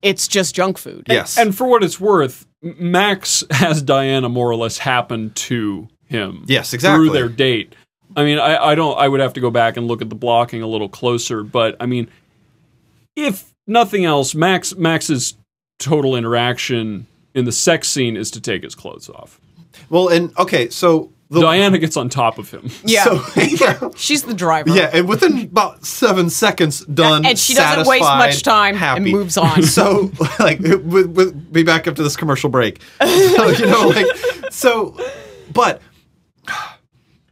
it's 0.02 0.30
just 0.30 0.56
junk 0.56 0.78
food. 0.78 1.08
Yes. 1.10 1.38
And 1.38 1.54
for 1.56 1.68
what 1.68 1.84
it's 1.84 2.00
worth, 2.00 2.46
Max 2.64 3.44
has 3.52 3.82
Diana 3.82 4.30
more 4.30 4.50
or 4.50 4.56
less 4.56 4.78
happen 4.78 5.32
to 5.32 5.90
him. 6.06 6.46
Yes, 6.48 6.74
exactly. 6.74 7.08
Through 7.08 7.14
their 7.14 7.28
date. 7.30 7.76
I 8.16 8.24
mean, 8.24 8.40
I, 8.40 8.58
I 8.72 8.76
don't. 8.76 8.98
I 8.98 9.08
would 9.08 9.20
have 9.20 9.34
to 9.34 9.42
go 9.42 9.52
back 9.52 9.78
and 9.78 9.88
look 9.88 10.02
at 10.02 10.10
the 10.10 10.16
blocking 10.16 10.62
a 10.62 10.68
little 10.68 10.90
closer, 10.90 11.44
but 11.44 11.76
I 11.80 11.86
mean, 11.86 12.10
if 13.16 13.54
nothing 13.68 14.06
else, 14.06 14.34
Max 14.34 14.76
Max's 14.76 15.36
total 15.78 16.16
interaction 16.16 17.08
in 17.34 17.46
the 17.46 17.52
sex 17.52 17.88
scene 17.88 18.18
is 18.18 18.32
to 18.32 18.42
take 18.42 18.64
his 18.64 18.76
clothes 18.76 19.10
off. 19.10 19.40
Well, 19.90 20.10
and 20.10 20.38
okay, 20.38 20.70
so 20.70 21.12
the, 21.30 21.42
Diana 21.42 21.78
gets 21.78 21.96
on 21.96 22.10
top 22.10 22.40
of 22.40 22.50
him. 22.50 22.70
Yeah. 22.84 23.04
So, 23.04 23.24
yeah. 23.36 23.90
She's 23.96 24.24
the 24.24 24.34
driver. 24.34 24.72
Yeah, 24.72 24.90
and 24.92 25.08
within 25.08 25.42
about 25.42 25.86
seven 25.86 26.30
seconds, 26.30 26.84
done. 26.86 27.24
And 27.24 27.38
she 27.38 27.54
doesn't 27.54 27.88
waste 27.88 28.04
much 28.04 28.42
time 28.42 28.76
and 28.76 29.06
moves 29.06 29.38
on. 29.38 29.62
So, 29.62 30.12
like, 30.40 30.60
we, 30.60 31.04
we, 31.06 31.32
be 31.32 31.64
back 31.64 31.88
up 31.88 31.96
to 31.98 32.04
this 32.04 32.16
commercial 32.16 32.50
break. 32.50 32.82
So, 33.30 33.50
you 33.50 33.66
know, 33.68 33.88
like, 33.88 34.08
so, 34.50 34.98
but 35.54 35.82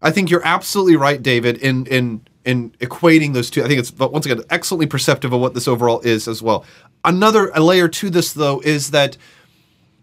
I 0.01 0.11
think 0.11 0.29
you're 0.29 0.45
absolutely 0.45 0.95
right, 0.95 1.21
David, 1.21 1.57
in 1.57 1.85
in 1.87 2.21
in 2.45 2.71
equating 2.79 3.33
those 3.33 3.49
two. 3.49 3.63
I 3.63 3.67
think 3.67 3.79
it's 3.79 3.91
but 3.91 4.11
once 4.11 4.25
again 4.25 4.43
excellently 4.49 4.87
perceptive 4.87 5.33
of 5.33 5.41
what 5.41 5.53
this 5.53 5.67
overall 5.67 5.99
is 6.01 6.27
as 6.27 6.41
well. 6.41 6.65
Another 7.03 7.51
layer 7.51 7.87
to 7.87 8.09
this 8.09 8.33
though 8.33 8.61
is 8.61 8.91
that 8.91 9.17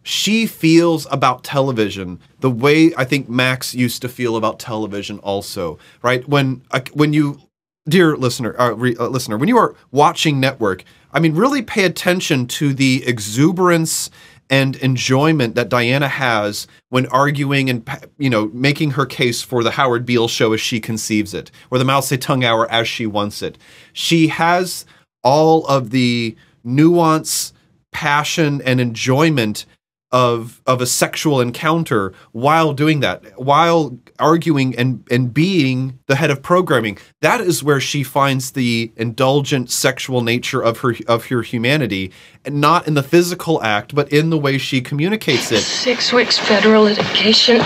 she 0.02 0.46
feels 0.46 1.06
about 1.10 1.42
television 1.42 2.20
the 2.40 2.50
way 2.50 2.92
I 2.94 3.04
think 3.04 3.28
Max 3.28 3.74
used 3.74 4.02
to 4.02 4.08
feel 4.08 4.36
about 4.36 4.58
television 4.58 5.18
also, 5.20 5.78
right? 6.02 6.28
When 6.28 6.62
uh, 6.70 6.82
when 6.92 7.14
you 7.14 7.40
dear 7.88 8.16
listener 8.16 8.54
uh, 8.60 8.72
re, 8.72 8.94
uh, 8.96 9.08
listener, 9.08 9.38
when 9.38 9.48
you 9.48 9.56
are 9.56 9.74
watching 9.90 10.38
network, 10.38 10.84
I 11.12 11.20
mean 11.20 11.34
really 11.34 11.62
pay 11.62 11.84
attention 11.84 12.46
to 12.48 12.74
the 12.74 13.02
exuberance 13.06 14.10
and 14.50 14.76
enjoyment 14.76 15.54
that 15.54 15.68
Diana 15.68 16.08
has 16.08 16.66
when 16.90 17.06
arguing 17.06 17.70
and 17.70 17.88
you 18.18 18.30
know 18.30 18.50
making 18.52 18.92
her 18.92 19.06
case 19.06 19.42
for 19.42 19.62
the 19.62 19.72
Howard 19.72 20.04
Beale 20.04 20.28
show 20.28 20.52
as 20.52 20.60
she 20.60 20.80
conceives 20.80 21.34
it, 21.34 21.50
or 21.70 21.78
the 21.78 21.84
Mao 21.84 22.00
Zedong 22.00 22.44
hour 22.44 22.70
as 22.70 22.88
she 22.88 23.06
wants 23.06 23.42
it. 23.42 23.58
She 23.92 24.28
has 24.28 24.84
all 25.22 25.66
of 25.66 25.90
the 25.90 26.36
nuance, 26.62 27.52
passion, 27.92 28.60
and 28.62 28.80
enjoyment 28.80 29.66
of 30.14 30.62
of 30.64 30.80
a 30.80 30.86
sexual 30.86 31.40
encounter 31.40 32.14
while 32.30 32.72
doing 32.72 33.00
that, 33.00 33.36
while 33.36 33.98
arguing 34.20 34.72
and 34.78 35.04
and 35.10 35.34
being 35.34 35.98
the 36.06 36.14
head 36.14 36.30
of 36.30 36.40
programming. 36.40 36.96
That 37.20 37.40
is 37.40 37.64
where 37.64 37.80
she 37.80 38.04
finds 38.04 38.52
the 38.52 38.92
indulgent 38.96 39.72
sexual 39.72 40.22
nature 40.22 40.62
of 40.62 40.78
her 40.78 40.94
of 41.08 41.26
her 41.26 41.42
humanity, 41.42 42.12
and 42.44 42.60
not 42.60 42.86
in 42.86 42.94
the 42.94 43.02
physical 43.02 43.60
act, 43.64 43.92
but 43.92 44.12
in 44.12 44.30
the 44.30 44.38
way 44.38 44.56
she 44.56 44.80
communicates 44.80 45.50
it. 45.50 45.62
Six 45.62 46.12
weeks 46.12 46.38
federal 46.38 46.84
litigation. 46.84 47.60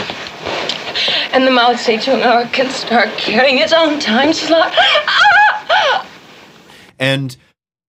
And 1.32 1.46
the 1.46 1.51
Mao 1.51 1.74
Zedong 1.74 2.22
hour 2.24 2.46
can 2.46 2.70
start 2.70 3.11
carrying 3.18 3.59
its 3.59 3.74
own 3.74 4.01
time 4.01 4.32
slot. 4.32 4.72
Ah! 4.74 6.07
and 6.99 7.36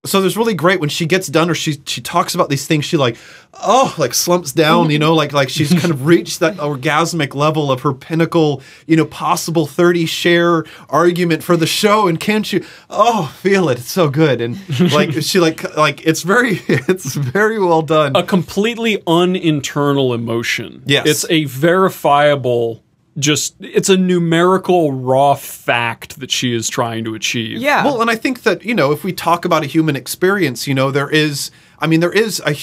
so 0.06 0.22
there's 0.22 0.38
really 0.38 0.54
great 0.54 0.80
when 0.80 0.88
she 0.88 1.06
gets 1.06 1.28
done 1.28 1.50
or 1.50 1.54
she 1.54 1.82
she 1.86 2.00
talks 2.00 2.34
about 2.34 2.48
these 2.48 2.66
things 2.66 2.86
she 2.86 2.96
like 2.96 3.18
oh 3.56 3.94
like 3.98 4.14
slumps 4.14 4.54
down 4.54 4.90
you 4.90 4.98
know 4.98 5.14
like 5.14 5.34
like 5.34 5.50
she's 5.50 5.74
kind 5.74 5.92
of 5.92 6.06
reached 6.06 6.40
that 6.40 6.56
orgasmic 6.56 7.36
level 7.36 7.70
of 7.70 7.82
her 7.82 7.94
pinnacle 7.94 8.62
you 8.88 8.96
know 8.96 9.06
possible 9.06 9.66
30 9.68 10.06
share 10.06 10.64
argument 10.90 11.44
for 11.44 11.58
the 11.58 11.68
show 11.68 12.08
and 12.08 12.22
can't 12.22 12.54
you 12.54 12.66
oh 12.90 13.36
feel 13.42 13.68
it 13.68 13.78
it's 13.78 13.92
so 13.92 14.10
good 14.10 14.40
and 14.40 14.58
like 14.94 15.12
she 15.22 15.38
like 15.40 15.76
like 15.76 16.06
it's 16.08 16.22
very 16.22 16.62
it's 16.70 17.16
very 17.16 17.60
well 17.60 17.82
done 17.82 18.16
A 18.16 18.24
completely 18.24 19.04
uninternal 19.06 20.14
emotion. 20.14 20.82
Yes. 20.86 21.06
It's 21.08 21.26
a 21.30 21.46
verifiable 21.46 22.84
just 23.20 23.56
it's 23.60 23.90
a 23.90 23.98
numerical 23.98 24.92
raw 24.94 25.36
fact 25.36 26.20
that 26.20 26.32
she 26.32 26.54
is 26.54 26.70
trying 26.70 27.04
to 27.06 27.16
achieve. 27.16 27.58
Yeah. 27.58 27.84
Well, 27.84 28.02
and 28.02 28.10
I 28.10 28.16
think 28.16 28.44
that, 28.44 28.64
you 28.64 28.74
know, 28.74 28.92
if 28.92 29.04
we 29.04 29.14
talk 29.14 29.46
about 29.46 29.64
a 29.64 29.68
human 29.68 29.96
experience, 29.96 30.68
you 30.68 30.74
know, 30.74 30.92
there 30.92 31.10
is, 31.10 31.52
I 31.80 31.88
mean, 31.88 32.00
there 32.00 32.12
is 32.12 32.42
a, 32.46 32.56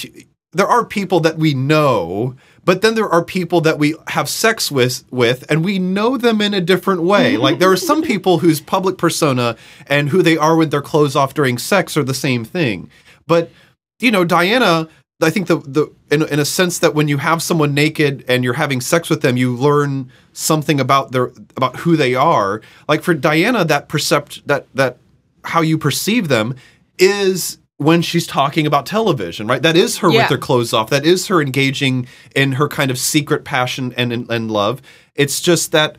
there 0.53 0.67
are 0.67 0.85
people 0.85 1.19
that 1.21 1.37
we 1.37 1.53
know, 1.53 2.35
but 2.63 2.81
then 2.81 2.95
there 2.95 3.09
are 3.09 3.23
people 3.23 3.61
that 3.61 3.77
we 3.77 3.95
have 4.07 4.27
sex 4.27 4.71
with, 4.71 5.03
with, 5.11 5.49
and 5.49 5.63
we 5.63 5.79
know 5.79 6.17
them 6.17 6.41
in 6.41 6.53
a 6.53 6.61
different 6.61 7.03
way. 7.03 7.33
Mm-hmm. 7.33 7.41
like 7.41 7.59
there 7.59 7.71
are 7.71 7.77
some 7.77 8.01
people 8.01 8.39
whose 8.39 8.59
public 8.59 8.97
persona 8.97 9.55
and 9.87 10.09
who 10.09 10.21
they 10.21 10.37
are 10.37 10.55
with 10.55 10.71
their 10.71 10.81
clothes 10.81 11.15
off 11.15 11.33
during 11.33 11.57
sex 11.57 11.95
are 11.95 12.03
the 12.03 12.13
same 12.13 12.43
thing. 12.43 12.89
But, 13.27 13.51
you 13.99 14.11
know, 14.11 14.23
Diana, 14.23 14.87
I 15.21 15.31
think 15.31 15.47
the 15.47 15.57
the 15.57 15.91
in, 16.11 16.21
in 16.27 16.39
a 16.39 16.45
sense 16.45 16.79
that 16.79 16.93
when 16.93 17.07
you 17.07 17.17
have 17.17 17.41
someone 17.41 17.73
naked 17.73 18.23
and 18.27 18.43
you're 18.43 18.53
having 18.53 18.81
sex 18.81 19.09
with 19.09 19.21
them, 19.21 19.35
you 19.35 19.55
learn 19.55 20.11
something 20.37 20.79
about 20.79 21.11
their 21.11 21.31
about 21.55 21.77
who 21.77 21.95
they 21.97 22.13
are. 22.13 22.61
Like 22.87 23.01
for 23.01 23.13
Diana, 23.13 23.65
that 23.65 23.89
percept 23.89 24.47
that 24.47 24.67
that 24.75 24.97
how 25.43 25.61
you 25.61 25.77
perceive 25.77 26.27
them 26.27 26.55
is 26.99 27.57
when 27.77 28.01
she's 28.01 28.25
talking 28.27 28.65
about 28.65 28.85
television, 28.85 29.47
right? 29.47 29.61
That 29.61 29.75
is 29.75 29.97
her 29.99 30.11
Yeah. 30.11 30.23
with 30.23 30.29
her 30.31 30.37
clothes 30.37 30.73
off. 30.73 30.89
That 30.89 31.05
is 31.05 31.27
her 31.27 31.41
engaging 31.41 32.07
in 32.35 32.53
her 32.53 32.67
kind 32.67 32.91
of 32.91 32.97
secret 32.97 33.43
passion 33.45 33.93
and 33.97 34.13
and, 34.13 34.29
and 34.29 34.51
love. 34.51 34.81
It's 35.15 35.41
just 35.41 35.71
that 35.71 35.97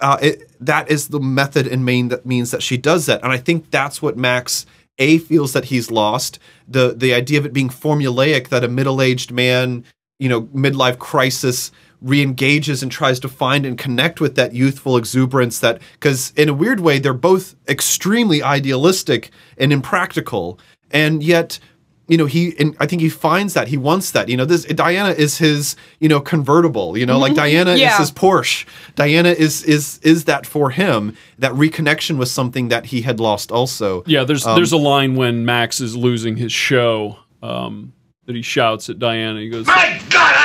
uh, 0.00 0.18
it, 0.20 0.50
that 0.60 0.90
is 0.90 1.08
the 1.08 1.20
method 1.20 1.66
and 1.66 1.84
main 1.84 2.08
that 2.08 2.26
means 2.26 2.50
that 2.50 2.62
she 2.62 2.76
does 2.76 3.06
that, 3.06 3.22
and 3.22 3.32
I 3.32 3.36
think 3.38 3.70
that's 3.70 4.00
what 4.02 4.16
Max 4.16 4.66
a 4.98 5.18
feels 5.18 5.52
that 5.54 5.66
he's 5.66 5.90
lost 5.90 6.38
the 6.68 6.94
the 6.96 7.12
idea 7.12 7.38
of 7.38 7.44
it 7.44 7.52
being 7.52 7.68
formulaic 7.68 8.48
that 8.48 8.62
a 8.64 8.68
middle 8.68 9.02
aged 9.02 9.30
man, 9.32 9.84
you 10.18 10.28
know, 10.28 10.42
midlife 10.42 10.98
crisis 10.98 11.70
re-engages 12.00 12.82
and 12.82 12.90
tries 12.92 13.18
to 13.20 13.28
find 13.28 13.64
and 13.66 13.78
connect 13.78 14.20
with 14.20 14.34
that 14.36 14.52
youthful 14.54 14.96
exuberance 14.96 15.58
that 15.60 15.80
because 15.94 16.32
in 16.36 16.48
a 16.48 16.54
weird 16.54 16.80
way 16.80 16.98
they're 16.98 17.14
both 17.14 17.54
extremely 17.68 18.42
idealistic 18.42 19.30
and 19.58 19.72
impractical. 19.72 20.58
And 20.90 21.22
yet 21.22 21.58
you 22.06 22.18
know 22.18 22.26
he 22.26 22.54
and 22.58 22.76
i 22.80 22.86
think 22.86 23.00
he 23.00 23.08
finds 23.08 23.54
that 23.54 23.68
he 23.68 23.78
wants 23.78 24.10
that. 24.10 24.28
You 24.28 24.36
know 24.36 24.44
this 24.44 24.64
diana 24.66 25.10
is 25.10 25.38
his 25.38 25.74
you 26.00 26.08
know 26.10 26.20
convertible 26.20 26.98
you 26.98 27.06
know 27.06 27.18
like 27.18 27.34
diana 27.34 27.76
Yeah. 27.76 27.92
is 27.94 27.98
his 27.98 28.12
porsche. 28.12 28.66
Diana 28.94 29.30
is 29.30 29.64
is 29.64 30.00
is 30.02 30.24
that 30.26 30.44
for 30.46 30.68
him 30.68 31.16
that 31.38 31.52
reconnection 31.52 32.18
with 32.18 32.28
something 32.28 32.68
that 32.68 32.84
he 32.86 33.00
had 33.00 33.20
lost 33.20 33.50
also. 33.50 34.02
Yeah, 34.06 34.24
there's 34.24 34.44
Um, 34.46 34.54
there's 34.54 34.72
a 34.72 34.76
line 34.76 35.14
when 35.14 35.46
Max 35.46 35.80
is 35.80 35.96
losing 35.96 36.36
his 36.36 36.52
show 36.52 37.18
um, 37.42 37.94
that 38.26 38.36
he 38.36 38.42
shouts 38.42 38.90
at 38.90 38.98
Diana. 38.98 39.40
He 39.40 39.48
goes, 39.48 39.66
My 39.66 39.98
God, 39.98 40.03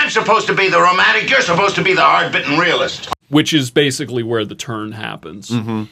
I'm 0.09 0.13
supposed 0.25 0.47
to 0.47 0.55
be 0.55 0.69
the 0.69 0.81
romantic. 0.81 1.29
You're 1.29 1.41
supposed 1.41 1.75
to 1.75 1.83
be 1.83 1.93
the 1.93 2.01
hard-bitten 2.01 2.57
realist. 2.57 3.09
which 3.27 3.53
is 3.53 3.69
basically 3.69 4.23
where 4.23 4.43
the 4.43 4.55
turn 4.55 4.91
happens. 4.91 5.51
Mm-hmm. 5.51 5.83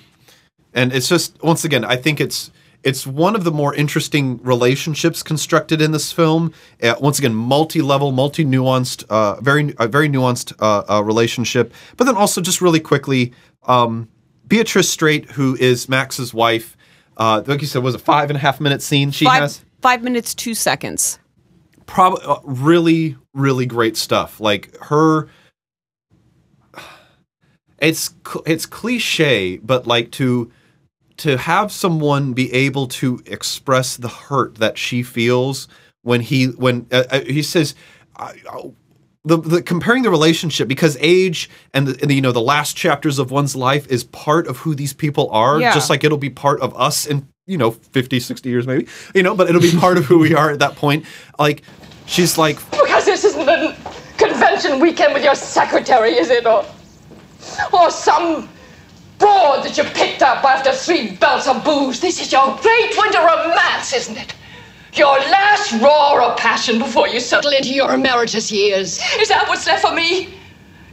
and 0.74 0.92
it's 0.92 1.08
just 1.08 1.38
once 1.44 1.64
again 1.64 1.86
i 1.86 1.96
think 1.96 2.20
it's 2.20 2.50
it's 2.82 3.06
one 3.06 3.36
of 3.36 3.44
the 3.44 3.52
more 3.52 3.76
interesting 3.76 4.40
relationships 4.42 5.22
constructed 5.22 5.84
in 5.84 5.92
this 5.92 6.12
film 6.12 6.52
uh, 6.82 6.96
once 7.00 7.20
again 7.20 7.36
multi-level 7.36 8.12
multi-nuanced 8.12 9.04
uh, 9.10 9.40
very 9.42 9.76
a 9.78 9.88
very 9.88 10.10
nuanced 10.10 10.52
uh, 10.60 10.84
uh, 10.90 11.04
relationship 11.04 11.72
but 11.96 12.06
then 12.06 12.16
also 12.16 12.42
just 12.42 12.60
really 12.60 12.80
quickly 12.80 13.34
um, 13.68 14.10
beatrice 14.48 14.90
straight 14.90 15.30
who 15.32 15.56
is 15.58 15.88
max's 15.88 16.34
wife 16.34 16.76
uh, 17.18 17.44
like 17.46 17.62
you 17.62 17.68
said 17.68 17.84
was 17.84 17.94
a 17.94 18.00
five 18.00 18.32
and 18.32 18.38
a 18.38 18.40
half 18.40 18.60
minute 18.60 18.82
scene 18.82 19.12
she 19.12 19.26
five, 19.26 19.42
has 19.42 19.64
five 19.80 20.02
minutes, 20.02 20.34
two 20.34 20.56
seconds. 20.56 21.20
probably 21.86 22.24
uh, 22.26 22.40
really 22.44 23.16
really 23.38 23.66
great 23.66 23.96
stuff 23.96 24.40
like 24.40 24.76
her 24.86 25.28
it's 27.80 28.10
it's 28.46 28.66
cliche 28.66 29.58
but 29.58 29.86
like 29.86 30.12
to 30.12 30.52
to 31.18 31.38
have 31.38 31.72
someone 31.72 32.34
be 32.34 32.52
able 32.54 32.88
to 32.88 33.22
express 33.26 33.98
the 33.98 34.08
hurt 34.08 34.56
that 34.56 34.78
she 34.78 35.04
feels 35.04 35.68
when 36.02 36.22
he 36.22 36.46
when 36.48 36.88
uh, 36.92 37.04
uh, 37.10 37.20
he 37.22 37.42
says 37.44 37.76
I, 38.16 38.34
I- 38.52 38.72
the, 39.26 39.38
the 39.38 39.62
comparing 39.62 40.04
the 40.04 40.10
relationship 40.10 40.70
because 40.70 40.96
age 41.02 41.50
and 41.74 41.86
the, 41.88 42.00
and 42.02 42.10
the 42.10 42.16
you 42.16 42.22
know 42.22 42.32
the 42.32 42.40
last 42.40 42.78
chapters 42.78 43.20
of 43.20 43.30
one's 43.30 43.58
life 43.58 43.86
is 43.88 44.06
part 44.06 44.48
of 44.48 44.58
who 44.60 44.74
these 44.74 44.94
people 44.94 45.30
are 45.32 45.60
Yeah. 45.60 45.74
just 45.74 45.90
like 45.90 46.06
it'll 46.06 46.18
be 46.18 46.30
part 46.30 46.62
of 46.62 46.74
us 46.80 47.06
in 47.06 47.28
you 47.46 47.58
know 47.58 47.72
50 47.72 48.22
60 48.22 48.48
years 48.50 48.66
maybe 48.66 48.88
you 49.14 49.24
know 49.24 49.36
but 49.36 49.50
it'll 49.50 49.62
be 49.62 49.72
part 49.78 49.98
of 49.98 50.06
who 50.06 50.18
we 50.20 50.34
are 50.34 50.50
at 50.52 50.60
that 50.60 50.76
point 50.78 51.06
like 51.38 51.62
she's 52.08 52.38
like 52.38 52.58
Because 52.72 53.06
this 53.06 53.24
isn't 53.24 53.48
a 53.48 53.76
convention 54.18 54.80
weekend 54.80 55.14
with 55.14 55.24
your 55.24 55.36
secretary, 55.36 56.14
is 56.14 56.30
it? 56.30 56.46
Or, 56.46 56.66
or 57.72 57.92
some 57.92 58.50
broad 59.20 59.64
that 59.64 59.78
you 59.78 59.84
picked 59.84 60.22
up 60.22 60.44
after 60.44 60.72
three 60.72 61.12
belts 61.16 61.48
of 61.48 61.64
booze. 61.64 62.00
This 62.00 62.22
is 62.22 62.32
your 62.32 62.58
great 62.62 62.98
winter 62.98 63.20
romance, 63.20 63.94
isn't 63.94 64.18
it? 64.18 64.34
Your 64.94 65.18
last 65.20 65.74
roar 65.82 66.22
of 66.24 66.38
passion 66.38 66.80
before 66.80 67.08
you 67.08 67.20
settle 67.20 67.52
into 67.52 67.74
your 67.74 67.94
emeritus 67.94 68.52
years. 68.52 69.00
Is 69.20 69.28
that 69.30 69.48
what's 69.48 69.68
left 69.68 69.84
for 69.84 69.94
me? 69.94 70.30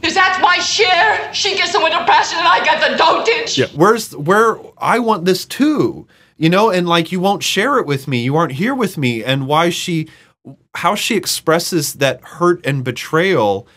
Is 0.03 0.13
that 0.13 0.39
my 0.41 0.59
share? 0.59 1.33
She 1.33 1.55
gets 1.55 1.71
the 1.71 1.79
winter 1.79 2.03
passion 2.05 2.37
and 2.37 2.47
I 2.47 2.63
get 2.63 2.79
the 2.79 2.95
dotage? 2.95 3.57
Yeah. 3.57 3.67
Where's 3.75 4.15
where 4.15 4.59
I 4.77 4.99
want 4.99 5.25
this 5.25 5.45
too, 5.45 6.07
you 6.37 6.49
know, 6.49 6.69
and 6.69 6.87
like 6.87 7.11
you 7.11 7.19
won't 7.19 7.41
share 7.41 7.79
it 7.79 7.87
with 7.87 8.07
me. 8.07 8.21
You 8.21 8.35
aren't 8.35 8.53
here 8.53 8.75
with 8.75 8.97
me, 8.97 9.23
and 9.23 9.47
why 9.47 9.71
she, 9.71 10.07
how 10.75 10.95
she 10.95 11.15
expresses 11.15 11.93
that 11.95 12.21
hurt 12.23 12.65
and 12.65 12.83
betrayal 12.83 13.67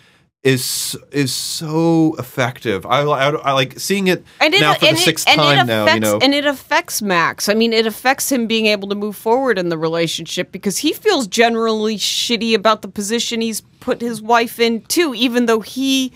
is 0.45 0.97
is 1.11 1.33
so 1.35 2.15
effective. 2.19 2.87
I, 2.87 3.01
I, 3.03 3.31
I 3.31 3.53
like 3.53 3.79
seeing 3.79 4.07
it 4.07 4.25
And 4.41 4.55
it, 4.55 4.61
now 4.61 4.75
for 4.75 4.81
the 4.87 4.93
it- 4.93 4.99
sixth 4.99 5.29
it 5.29 5.35
time 5.35 5.67
now. 5.67 5.83
affects, 5.83 5.95
You 5.95 6.01
know, 6.01 6.19
and 6.23 6.33
it 6.35 6.47
affects 6.47 7.03
Max. 7.03 7.49
I 7.49 7.55
mean, 7.55 7.73
it 7.73 7.87
affects 7.87 8.31
him 8.31 8.47
being 8.47 8.67
able 8.67 8.89
to 8.89 8.95
move 8.95 9.17
forward 9.17 9.59
in 9.59 9.69
the 9.69 9.77
relationship 9.77 10.53
because 10.53 10.79
he 10.79 10.93
feels 10.93 11.27
generally 11.27 11.97
shitty 11.97 12.55
about 12.55 12.83
the 12.83 12.89
position 12.89 13.41
he's 13.41 13.63
put 13.81 14.01
his 14.01 14.23
wife 14.23 14.61
in 14.61 14.83
too, 14.83 15.13
even 15.15 15.47
though 15.47 15.61
he 15.61 16.13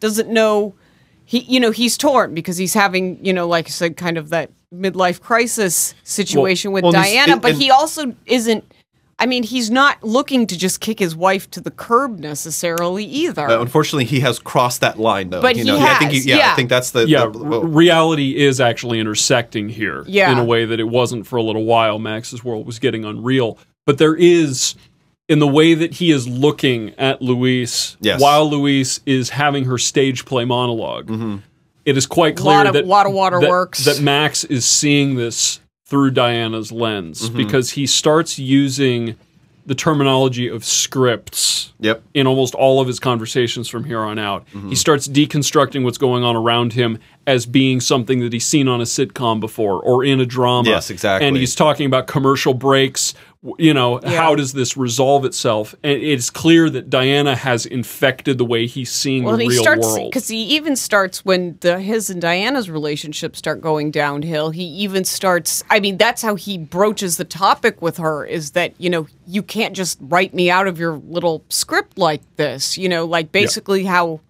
doesn't 0.00 0.28
know 0.28 0.74
he 1.24 1.38
you 1.40 1.58
know 1.58 1.70
he's 1.70 1.96
torn 1.96 2.34
because 2.34 2.58
he's 2.58 2.74
having 2.74 3.24
you 3.24 3.32
know 3.32 3.48
like 3.48 3.66
I 3.66 3.70
said 3.70 3.96
kind 3.96 4.18
of 4.18 4.28
that 4.30 4.50
midlife 4.74 5.20
crisis 5.20 5.94
situation 6.02 6.72
with 6.72 6.82
well, 6.82 6.92
Diana, 6.92 7.36
but 7.38 7.54
he 7.54 7.70
also 7.70 8.14
isn't. 8.26 8.70
I 9.22 9.26
mean, 9.26 9.42
he's 9.44 9.70
not 9.70 10.02
looking 10.02 10.46
to 10.48 10.58
just 10.58 10.80
kick 10.80 10.98
his 10.98 11.14
wife 11.14 11.48
to 11.52 11.60
the 11.60 11.70
curb 11.70 12.18
necessarily 12.18 13.04
either. 13.04 13.48
Uh, 13.48 13.60
unfortunately, 13.60 14.04
he 14.04 14.20
has 14.20 14.38
crossed 14.38 14.80
that 14.80 14.98
line, 14.98 15.30
though. 15.30 15.40
But 15.40 15.56
you 15.56 15.64
he 15.64 15.70
know, 15.70 15.78
I 15.78 15.94
think 15.98 16.12
has, 16.12 16.26
yeah, 16.26 16.52
I 16.52 16.56
think 16.56 16.68
that's 16.68 16.90
the 16.90 17.06
yeah, 17.08 17.26
the- 17.26 17.38
r- 17.60 17.64
reality 17.64 18.36
is 18.36 18.60
actually 18.60 18.98
intersecting 18.98 19.68
here 19.68 20.04
Yeah. 20.08 20.32
in 20.32 20.38
a 20.38 20.44
way 20.44 20.64
that 20.64 20.80
it 20.80 20.88
wasn't 20.88 21.26
for 21.26 21.36
a 21.36 21.42
little 21.42 21.64
while. 21.64 21.98
Max's 22.00 22.42
world 22.42 22.66
was 22.66 22.78
getting 22.80 23.04
unreal, 23.04 23.58
but 23.86 23.98
there 23.98 24.16
is 24.16 24.74
in 25.28 25.38
the 25.38 25.46
way 25.48 25.72
that 25.74 25.94
he 25.94 26.10
is 26.10 26.26
looking 26.28 26.90
at 26.98 27.22
Louise 27.22 27.96
Yes. 28.00 28.20
while 28.20 28.50
Louise 28.50 29.00
is 29.06 29.30
having 29.30 29.64
her 29.66 29.78
stage 29.78 30.24
play 30.24 30.44
monolog 30.44 31.04
Mm-hmm. 31.04 31.36
It 31.84 31.96
is 31.96 32.06
quite 32.06 32.38
Lot 32.38 32.42
clear 32.42 32.66
of- 32.66 32.72
that 32.74 32.86
lot 32.86 33.06
of 33.06 33.12
waterworks. 33.12 33.84
that, 33.86 33.96
that 33.96 34.02
Max 34.02 34.44
is 34.44 34.64
seeing 34.64 35.14
this 35.16 35.58
through 35.92 36.10
Diana's 36.10 36.72
lens 36.72 37.28
Mhm. 37.28 37.36
because 37.36 37.72
he 37.72 37.84
starts 37.86 38.38
using 38.38 39.14
the 39.66 39.74
terminology 39.74 40.48
of 40.48 40.64
scripts 40.64 41.72
Yep. 41.80 42.02
in 42.14 42.26
almost 42.26 42.54
all 42.54 42.80
of 42.80 42.86
his 42.86 42.98
conversations 42.98 43.68
from 43.68 43.84
here 43.84 44.00
on 44.00 44.18
out. 44.18 44.46
Mm-hmm. 44.56 44.70
He 44.70 44.74
starts 44.74 45.06
deconstructing 45.06 45.84
what's 45.84 45.98
going 45.98 46.24
on 46.24 46.34
around 46.34 46.72
him 46.72 46.96
as 47.26 47.44
being 47.44 47.78
something 47.78 48.20
that 48.20 48.32
he's 48.32 48.46
seen 48.46 48.68
on 48.68 48.80
a 48.80 48.84
sitcom 48.84 49.38
before 49.38 49.80
or 49.82 50.02
in 50.02 50.18
a 50.18 50.24
drama. 50.26 50.66
Yes, 50.70 50.88
exactly. 50.88 51.28
And 51.28 51.36
he's 51.36 51.54
talking 51.54 51.84
about 51.84 52.06
commercial 52.06 52.54
breaks. 52.54 53.12
You 53.58 53.74
know, 53.74 53.98
Yeah. 54.00 54.10
how 54.10 54.36
does 54.36 54.52
this 54.52 54.76
resolve 54.76 55.24
itself? 55.24 55.74
And 55.82 56.00
it's 56.00 56.30
clear 56.30 56.70
that 56.70 56.88
Diana 56.88 57.34
has 57.34 57.66
infected 57.66 58.38
the 58.38 58.44
way 58.44 58.68
he's 58.68 58.92
seeing 58.92 59.24
well, 59.24 59.36
the 59.36 59.42
he 59.42 59.48
real 59.48 59.62
starts 59.62 59.84
world. 59.88 60.10
because 60.12 60.28
he 60.28 60.42
even 60.54 60.76
starts 60.76 61.24
when 61.24 61.56
the 61.60 61.80
his 61.80 62.08
and 62.08 62.20
Diana's 62.22 62.70
relationship 62.70 63.34
start 63.34 63.60
going 63.60 63.90
downhill. 63.90 64.50
He 64.50 64.62
even 64.62 65.02
starts. 65.04 65.64
I 65.70 65.80
mean, 65.80 65.96
that's 65.96 66.22
how 66.22 66.36
he 66.36 66.56
broaches 66.56 67.16
the 67.16 67.24
topic 67.24 67.82
with 67.82 67.96
her. 67.96 68.24
Is 68.24 68.52
that 68.52 68.74
you 68.78 68.88
know 68.88 69.08
you 69.26 69.42
can't 69.42 69.74
just 69.74 69.98
write 70.00 70.32
me 70.32 70.48
out 70.48 70.68
of 70.68 70.78
your 70.78 71.00
little 71.08 71.42
script 71.48 71.98
like 71.98 72.22
this. 72.36 72.78
You 72.78 72.88
know, 72.88 73.04
like 73.06 73.32
basically 73.32 73.82
how 73.84 74.20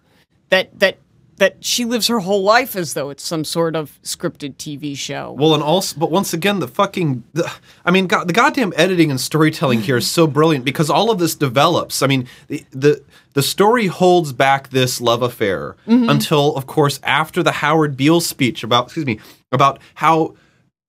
that 0.49 0.79
that 0.79 0.97
that 1.37 1.57
she 1.65 1.83
lives 1.85 2.07
her 2.07 2.19
whole 2.19 2.43
life 2.43 2.75
as 2.75 2.93
though 2.93 3.09
it's 3.09 3.23
some 3.23 3.43
sort 3.43 3.75
of 3.75 3.99
scripted 4.03 4.55
TV 4.55 4.95
show. 4.95 5.31
Well, 5.37 5.53
and 5.53 5.63
also, 5.63 5.99
but 5.99 6.11
once 6.11 6.33
again, 6.33 6.59
the 6.59 6.67
fucking, 6.67 7.23
the, 7.33 7.51
I 7.83 7.91
mean, 7.91 8.07
God, 8.07 8.27
the 8.27 8.33
goddamn 8.33 8.71
editing 8.75 9.09
and 9.09 9.19
storytelling 9.19 9.81
here 9.81 9.97
is 9.97 10.09
so 10.09 10.27
brilliant 10.37 10.63
because 10.63 10.89
all 10.89 11.09
of 11.11 11.19
this 11.19 11.35
develops. 11.35 12.01
I 12.03 12.07
mean, 12.07 12.27
the 12.47 12.63
the, 12.71 13.03
the 13.33 13.41
story 13.43 13.87
holds 13.87 14.31
back 14.33 14.69
this 14.69 15.01
love 15.01 15.21
affair 15.23 15.75
Mhm. 15.87 16.09
until, 16.09 16.55
of 16.55 16.67
course, 16.67 16.99
after 17.03 17.41
the 17.41 17.51
Howard 17.53 17.97
Beale 17.97 18.21
speech 18.21 18.63
about, 18.63 18.85
excuse 18.85 19.05
me, 19.05 19.19
about 19.51 19.79
how 19.95 20.35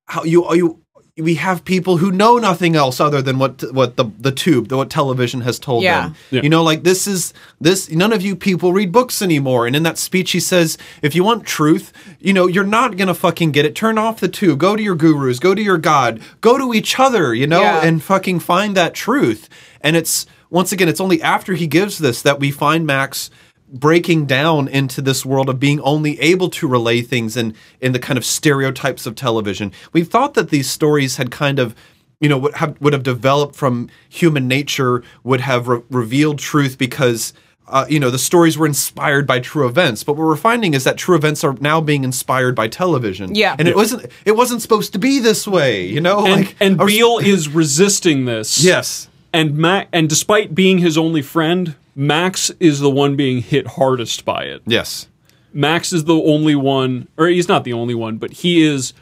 how 0.07 0.25
you 0.25 0.45
are 0.45 0.57
you 0.57 0.79
we 1.17 1.37
have 1.37 1.65
people 1.65 1.99
who 1.99 2.11
know 2.11 2.39
nothing 2.39 2.75
else 2.75 2.99
other 2.99 3.23
than 3.23 3.39
what 3.39 3.63
what 3.73 3.97
the 3.97 4.07
the 4.19 4.33
tube, 4.33 4.73
what 4.73 4.91
television 4.91 5.43
has 5.43 5.61
told 5.61 5.85
Yeah. 5.85 6.03
them. 6.03 6.15
Yeah. 6.33 6.43
You 6.43 6.49
know, 6.49 6.65
like 6.65 6.83
this 6.83 7.07
is 7.07 7.33
this. 7.61 7.89
None 7.89 8.13
of 8.13 8.21
you 8.21 8.35
people 8.35 8.73
read 8.73 8.91
books 8.91 9.23
anymore. 9.23 9.65
And 9.69 9.77
in 9.77 9.85
that 9.85 9.97
speech, 9.97 10.33
he 10.33 10.41
says, 10.41 10.77
if 11.03 11.15
you 11.15 11.23
want 11.23 11.47
truth, 11.47 11.93
you 12.19 12.33
know, 12.33 12.49
you're 12.49 12.65
not 12.65 12.97
gonna 12.97 13.15
fucking 13.15 13.53
get 13.53 13.65
it. 13.65 13.77
Turn 13.77 13.97
off 13.97 14.19
the 14.19 14.27
tube. 14.27 14.59
Go 14.59 14.75
to 14.75 14.83
your 14.83 14.97
gurus. 14.97 15.39
Go 15.39 15.55
to 15.55 15.63
your 15.63 15.79
God. 15.79 16.21
Go 16.41 16.59
to 16.59 16.75
each 16.75 16.99
other. 16.99 17.33
You 17.33 17.47
know, 17.47 17.61
Yeah. 17.63 17.85
and 17.85 18.03
fucking 18.03 18.41
find 18.41 18.77
that 18.77 18.93
truth. 18.93 19.49
And 19.81 19.95
it's 19.95 20.27
once 20.51 20.73
again, 20.73 20.89
it's 20.89 21.01
only 21.01 21.23
after 21.23 21.55
he 21.55 21.69
gives 21.69 21.99
this 21.99 22.23
that 22.23 22.41
we 22.41 22.51
find 22.51 22.87
Max 22.87 23.31
breaking 23.75 24.25
down 24.27 24.69
into 24.69 25.03
this 25.03 25.27
world 25.27 25.49
of 25.49 25.59
being 25.59 25.81
only 25.81 26.19
able 26.21 26.49
to 26.49 26.67
relay 26.69 27.03
things 27.03 27.37
in 27.37 27.55
in 27.81 27.93
the 27.93 27.99
kind 27.99 28.17
of 28.17 28.25
stereotypes 28.25 29.05
of 29.07 29.15
television. 29.15 29.73
We 29.93 30.05
thought 30.05 30.35
that 30.35 30.51
these 30.51 30.71
stories 30.71 31.17
had 31.17 31.31
kind 31.31 31.59
of 31.59 31.75
you 32.21 32.29
know 32.29 32.39
would 32.39 32.55
have 32.55 32.81
would 32.81 32.93
have 32.93 33.03
developed 33.03 33.57
from 33.57 33.89
human 34.09 34.47
nature, 34.49 35.03
would 35.25 35.41
have 35.41 35.67
re- 35.69 35.83
revealed 35.91 36.39
truth 36.39 36.79
because 36.79 37.35
uh, 37.67 37.87
you 37.89 37.99
know 37.99 38.11
the 38.11 38.19
stories 38.19 38.57
were 38.57 38.67
inspired 38.67 39.27
by 39.27 39.41
true 39.41 39.67
events. 39.67 40.05
But 40.05 40.13
what 40.17 40.27
we're 40.27 40.37
finding 40.37 40.75
is 40.75 40.85
that 40.85 40.97
true 40.97 41.17
events 41.17 41.43
are 41.43 41.55
now 41.61 41.81
being 41.81 42.05
inspired 42.05 42.55
by 42.55 42.69
television. 42.69 43.35
Yeah. 43.35 43.57
and 43.59 43.67
it 43.67 43.75
wasn't 43.75 44.07
it 44.25 44.33
wasn't 44.37 44.63
supposed 44.63 44.93
to 44.93 44.99
be 44.99 45.19
this 45.19 45.49
way. 45.49 45.87
You 45.87 46.01
know, 46.01 46.25
and, 46.27 46.47
like 46.47 46.57
and 46.61 46.81
I 46.81 46.85
was- 46.85 46.93
Beale 46.93 47.19
is 47.19 47.49
resisting 47.49 48.27
this. 48.27 48.63
Yes. 48.63 49.09
And 49.35 49.59
Ma- 49.59 49.85
and 49.93 50.09
despite 50.09 50.55
being 50.55 50.79
his 50.79 50.97
only 50.97 51.21
friend, 51.21 51.75
Max 51.95 52.51
is 52.61 52.81
the 52.81 52.89
one 52.91 53.17
being 53.17 53.43
hit 53.43 53.67
hardest 53.67 54.25
by 54.25 54.45
it. 54.45 54.63
Yes. 54.67 55.09
Max 55.53 55.93
is 55.93 56.05
the 56.05 56.15
only 56.15 56.55
one, 56.55 57.09
or 57.19 57.27
he's 57.27 57.49
not 57.49 57.65
the 57.65 57.73
only 57.73 57.95
one, 57.95 58.17
but 58.17 58.33
he 58.33 58.63
is 58.63 58.95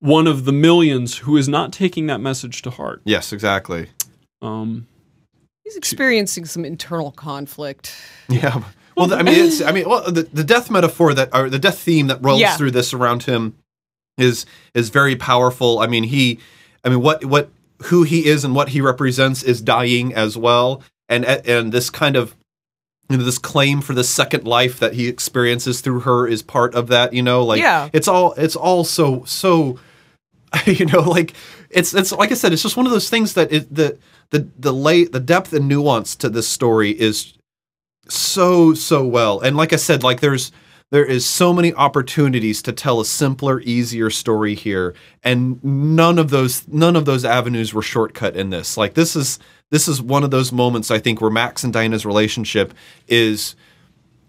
one 0.00 0.26
of 0.26 0.44
the 0.44 0.52
millions 0.52 1.18
who 1.18 1.36
is 1.36 1.48
not 1.48 1.72
taking 1.72 2.06
that 2.06 2.20
message 2.20 2.62
to 2.62 2.70
heart. 2.70 3.00
Yes, 3.04 3.32
exactly. 3.32 3.88
Um, 4.42 4.86
He's 5.64 5.76
experiencing 5.76 6.46
some 6.46 6.64
internal 6.64 7.10
conflict. 7.12 7.94
Yeah. 8.28 8.62
Well, 8.96 9.12
I 9.12 9.22
mean, 9.22 9.34
it's, 9.34 9.60
I 9.60 9.70
mean, 9.72 9.88
well, 9.88 10.10
the, 10.10 10.22
the 10.22 10.44
death 10.44 10.70
metaphor 10.70 11.12
that, 11.14 11.28
or 11.34 11.50
the 11.50 11.58
death 11.58 11.78
theme 11.78 12.06
that 12.08 12.22
rolls 12.24 12.40
Yeah. 12.40 12.56
through 12.56 12.70
this 12.72 12.92
around 12.94 13.24
him 13.24 13.54
is 14.16 14.44
is 14.74 14.88
very 14.88 15.14
powerful. 15.14 15.78
I 15.78 15.86
mean, 15.86 16.04
he, 16.04 16.38
I 16.84 16.88
mean, 16.88 17.00
what 17.02 17.24
what 17.26 17.50
who 17.84 18.02
he 18.02 18.26
is 18.26 18.44
and 18.44 18.54
what 18.54 18.70
he 18.70 18.80
represents 18.80 19.42
is 19.42 19.60
dying 19.60 20.14
as 20.14 20.36
well, 20.36 20.82
and 21.08 21.24
and 21.24 21.72
this 21.72 21.90
kind 21.90 22.16
of 22.16 22.34
you 23.10 23.16
know, 23.16 23.24
this 23.24 23.38
claim 23.38 23.80
for 23.80 23.94
the 23.94 24.04
second 24.04 24.44
life 24.46 24.78
that 24.80 24.92
he 24.92 25.08
experiences 25.08 25.80
through 25.80 26.00
her 26.00 26.26
is 26.28 26.42
part 26.42 26.74
of 26.74 26.88
that. 26.88 27.12
You 27.14 27.22
know, 27.22 27.42
like 27.44 27.60
Yeah. 27.60 27.88
it's 27.92 28.08
all 28.08 28.32
it's 28.34 28.56
all 28.56 28.84
so 28.84 29.24
so 29.24 29.78
you 30.66 30.86
know 30.86 31.00
like 31.00 31.34
it's 31.70 31.92
it's 31.94 32.10
like 32.12 32.32
i 32.32 32.34
said 32.34 32.54
it's 32.54 32.62
just 32.62 32.76
one 32.76 32.86
of 32.86 32.92
those 32.92 33.10
things 33.10 33.34
that 33.34 33.52
it, 33.52 33.74
the 33.74 33.98
the 34.30 34.48
the 34.58 34.72
late 34.72 35.12
the 35.12 35.20
depth 35.20 35.52
and 35.52 35.68
nuance 35.68 36.16
to 36.16 36.30
this 36.30 36.48
story 36.48 36.90
is 36.90 37.34
so 38.08 38.72
so 38.72 39.04
well 39.06 39.40
and 39.40 39.58
like 39.58 39.74
i 39.74 39.76
said 39.76 40.02
like 40.02 40.20
there's 40.20 40.50
there 40.90 41.04
is 41.04 41.26
so 41.26 41.52
many 41.52 41.72
opportunities 41.74 42.62
to 42.62 42.72
tell 42.72 43.00
a 43.00 43.04
simpler 43.04 43.60
easier 43.60 44.08
story 44.10 44.54
here 44.54 44.94
and 45.22 45.62
none 45.62 46.18
of 46.18 46.30
those 46.30 46.66
none 46.68 46.96
of 46.96 47.04
those 47.04 47.24
avenues 47.24 47.74
were 47.74 47.82
shortcut 47.82 48.36
in 48.36 48.50
this. 48.50 48.76
Like 48.76 48.94
this 48.94 49.14
is 49.14 49.38
this 49.70 49.88
is 49.88 50.00
one 50.00 50.24
of 50.24 50.30
those 50.30 50.50
moments 50.52 50.90
i 50.90 50.98
think 50.98 51.20
where 51.20 51.30
max 51.30 51.62
and 51.62 51.72
diana's 51.72 52.06
relationship 52.06 52.72
is 53.06 53.54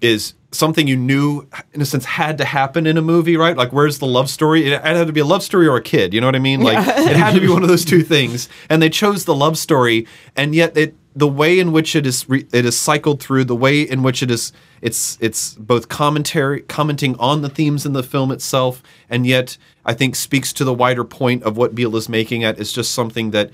is 0.01 0.33
something 0.51 0.87
you 0.87 0.95
knew 0.95 1.47
in 1.73 1.81
a 1.81 1.85
sense 1.85 2.05
had 2.05 2.37
to 2.37 2.45
happen 2.45 2.87
in 2.87 2.97
a 2.97 3.01
movie 3.01 3.37
right? 3.37 3.55
Like 3.55 3.71
where's 3.71 3.99
the 3.99 4.07
love 4.07 4.29
story? 4.29 4.65
It 4.65 4.81
had 4.81 5.05
to 5.05 5.13
be 5.13 5.19
a 5.19 5.25
love 5.25 5.43
story 5.43 5.67
or 5.67 5.75
a 5.75 5.81
kid 5.81 6.13
you 6.13 6.21
know 6.21 6.27
what 6.27 6.35
i 6.35 6.39
mean? 6.39 6.61
Like 6.61 6.79
it 6.79 7.15
had 7.15 7.33
to 7.35 7.41
be 7.41 7.47
one 7.53 7.63
of 7.63 7.69
those 7.69 7.85
two 7.85 8.01
things. 8.01 8.49
And 8.69 8.81
they 8.81 8.89
chose 8.89 9.25
the 9.25 9.35
love 9.35 9.57
story 9.57 10.07
and 10.35 10.55
yet 10.55 10.75
it 10.75 10.95
the 11.15 11.27
way 11.27 11.59
in 11.59 11.71
which 11.71 11.95
it 11.95 12.05
is 12.05 12.27
re, 12.29 12.45
it 12.53 12.65
is 12.65 12.77
cycled 12.77 13.21
through 13.21 13.43
the 13.43 13.55
way 13.55 13.81
in 13.81 14.03
which 14.03 14.21
it 14.21 14.29
is 14.31 14.53
it's 14.81 15.17
it's 15.19 15.55
both 15.55 15.89
commentary 15.89 16.61
commenting 16.61 17.15
on 17.17 17.41
the 17.41 17.49
themes 17.49 17.85
in 17.85 17.93
the 17.93 18.03
film 18.03 18.31
itself 18.31 18.81
and 19.09 19.25
yet 19.25 19.57
i 19.85 19.93
think 19.93 20.15
speaks 20.15 20.53
to 20.53 20.63
the 20.63 20.73
wider 20.73 21.03
point 21.03 21.41
of 21.43 21.57
what 21.57 21.73
beale 21.73 21.95
is 21.95 22.07
making 22.07 22.43
at 22.43 22.59
is 22.59 22.71
just 22.71 22.93
something 22.93 23.31
that 23.31 23.49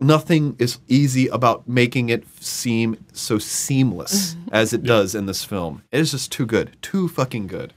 nothing 0.00 0.56
is 0.58 0.78
easy 0.88 1.28
about 1.28 1.68
making 1.68 2.08
it 2.08 2.24
seem 2.40 3.04
so 3.12 3.38
seamless 3.38 4.36
as 4.52 4.72
it 4.72 4.82
does 4.82 5.14
in 5.14 5.26
this 5.26 5.44
film. 5.44 5.82
It 5.90 6.00
is 6.00 6.12
just 6.12 6.30
too 6.30 6.46
good, 6.46 6.76
too 6.82 7.08
fucking 7.08 7.48
good. 7.48 7.72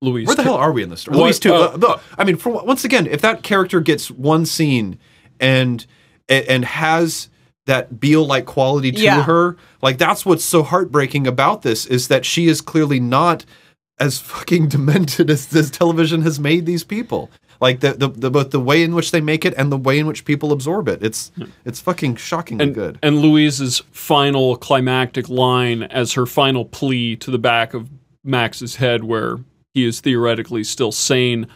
Louise, 0.00 0.26
Where 0.26 0.36
the 0.36 0.44
hell 0.44 0.54
are 0.54 0.72
we 0.72 0.82
in 0.82 0.90
this 0.90 1.00
story? 1.02 1.16
What- 1.16 1.24
Louise 1.24 1.38
too. 1.38 1.52
uh, 1.52 1.78
uh, 1.82 2.00
I 2.16 2.24
mean, 2.24 2.36
for 2.36 2.50
once 2.64 2.84
again, 2.84 3.06
if 3.06 3.20
that 3.22 3.42
character 3.42 3.80
gets 3.80 4.10
one 4.10 4.46
scene 4.46 4.98
and 5.40 5.84
and 6.28 6.64
has 6.64 7.28
that 7.66 8.00
Beale 8.00 8.26
like 8.26 8.46
quality 8.46 8.90
to 8.92 9.00
Yeah. 9.00 9.22
her, 9.24 9.56
like 9.82 9.98
that's 9.98 10.24
what's 10.24 10.44
so 10.44 10.62
heartbreaking 10.62 11.26
about 11.26 11.62
this 11.62 11.86
is 11.86 12.08
that 12.08 12.24
she 12.24 12.48
is 12.48 12.60
clearly 12.60 12.98
not 12.98 13.44
as 14.00 14.18
fucking 14.18 14.68
demented 14.76 15.30
as 15.30 15.46
this 15.46 15.70
television 15.70 16.22
has 16.22 16.40
made 16.40 16.66
these 16.66 16.84
people. 16.84 17.30
Like 17.60 17.80
the, 17.80 17.92
the, 17.92 18.08
the 18.08 18.30
both 18.30 18.50
the 18.52 18.60
way 18.60 18.84
in 18.84 18.94
which 18.94 19.10
they 19.10 19.20
make 19.20 19.44
it 19.44 19.52
and 19.56 19.72
the 19.72 19.76
way 19.76 19.98
in 19.98 20.06
which 20.06 20.24
people 20.24 20.52
absorb 20.52 20.88
it. 20.88 21.02
It's 21.02 21.30
hmm. 21.30 21.46
it's 21.64 21.80
fucking 21.80 22.16
shockingly 22.16 22.66
and, 22.66 22.74
good. 22.74 22.98
and 23.02 23.18
Louise's 23.18 23.82
final 23.90 24.56
climactic 24.56 25.28
line 25.28 25.82
as 25.82 26.12
her 26.12 26.24
final 26.24 26.64
plea 26.64 27.16
to 27.16 27.30
the 27.32 27.38
back 27.38 27.74
of 27.74 27.90
Max's 28.22 28.76
head, 28.76 29.02
where 29.04 29.38
he 29.74 29.84
is 29.84 30.00
theoretically 30.00 30.62
still 30.62 30.92
sane, 30.92 31.48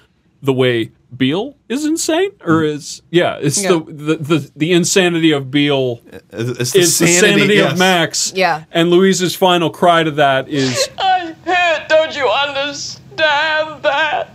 the 0.43 0.53
way 0.53 0.91
Beale 1.15 1.57
is 1.69 1.85
insane, 1.85 2.31
or 2.45 2.61
hmm. 2.61 2.77
is 2.77 3.03
yeah, 3.11 3.39
it's 3.41 3.63
Yeah. 3.63 3.73
The, 3.73 3.93
the 3.93 4.17
the 4.17 4.51
the 4.57 4.73
insanity 4.73 5.33
of 5.33 5.51
Beale 5.51 6.01
It's 6.31 6.75
is 6.75 6.99
the 6.99 7.07
sanity 7.07 7.55
yes. 7.55 7.73
of 7.73 7.79
Max. 7.79 8.33
Yeah. 8.35 8.65
and 8.71 8.91
Louise's 8.91 9.35
final 9.35 9.71
cry 9.71 10.03
to 10.03 10.11
that 10.13 10.49
is 10.49 10.89
I 10.99 11.35
hurt. 11.45 11.89
Don't 11.89 12.17
you 12.17 12.27
understand 12.27 13.83
that? 13.83 14.31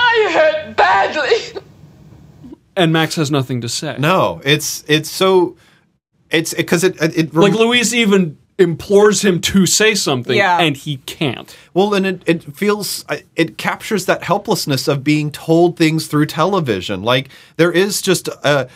I 0.00 0.30
hurt 0.32 0.76
badly. 0.76 1.60
and 2.76 2.92
Max 2.92 3.16
has 3.16 3.30
nothing 3.30 3.60
to 3.60 3.68
say. 3.68 3.96
No, 3.98 4.40
it's 4.44 4.84
it's 4.86 5.10
so 5.10 5.56
it's 6.30 6.54
because 6.54 6.84
it 6.84 7.00
it, 7.00 7.18
it 7.18 7.34
like 7.34 7.54
Louise 7.54 7.94
even 7.94 8.38
implores 8.58 9.22
him 9.24 9.40
to 9.40 9.66
say 9.66 9.94
something, 9.94 10.36
Yeah. 10.36 10.58
and 10.60 10.76
he 10.76 10.98
can't. 10.98 11.56
Well, 11.72 11.92
and 11.94 12.06
it, 12.06 12.22
it 12.26 12.56
feels, 12.56 13.04
it 13.34 13.58
captures 13.58 14.06
that 14.06 14.22
helplessness 14.22 14.86
of 14.86 15.02
being 15.02 15.32
told 15.32 15.76
things 15.76 16.06
through 16.06 16.26
television. 16.26 17.02
Like, 17.02 17.30
there 17.56 17.72
is 17.72 18.00
just, 18.00 18.28
uh, 18.44 18.66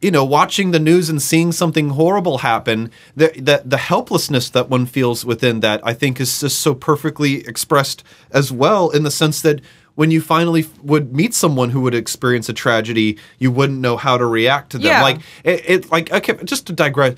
you 0.00 0.12
know, 0.12 0.24
watching 0.24 0.70
the 0.70 0.78
news 0.78 1.08
and 1.08 1.20
seeing 1.20 1.50
something 1.50 1.90
horrible 1.90 2.38
happen, 2.38 2.92
the, 3.16 3.32
the, 3.36 3.62
the 3.64 3.78
helplessness 3.78 4.50
that 4.50 4.68
one 4.68 4.86
feels 4.86 5.24
within 5.24 5.60
that, 5.60 5.80
I 5.82 5.94
think, 5.94 6.20
is 6.20 6.40
just 6.40 6.60
so 6.60 6.74
perfectly 6.74 7.44
expressed 7.46 8.04
as 8.30 8.52
well, 8.52 8.90
in 8.90 9.02
the 9.02 9.10
sense 9.10 9.40
that 9.42 9.60
when 9.96 10.10
you 10.10 10.20
finally 10.20 10.66
would 10.82 11.14
meet 11.14 11.32
someone 11.34 11.70
who 11.70 11.80
would 11.80 11.94
experience 11.94 12.48
a 12.48 12.52
tragedy, 12.52 13.16
you 13.38 13.50
wouldn't 13.50 13.78
know 13.78 13.96
how 13.96 14.18
to 14.18 14.26
react 14.26 14.70
to 14.72 14.78
them. 14.78 14.88
Yeah. 14.88 15.02
Like, 15.02 15.20
it, 15.44 15.62
it 15.70 15.90
like, 15.90 16.12
okay, 16.12 16.34
just 16.44 16.66
to 16.66 16.72
digress, 16.72 17.14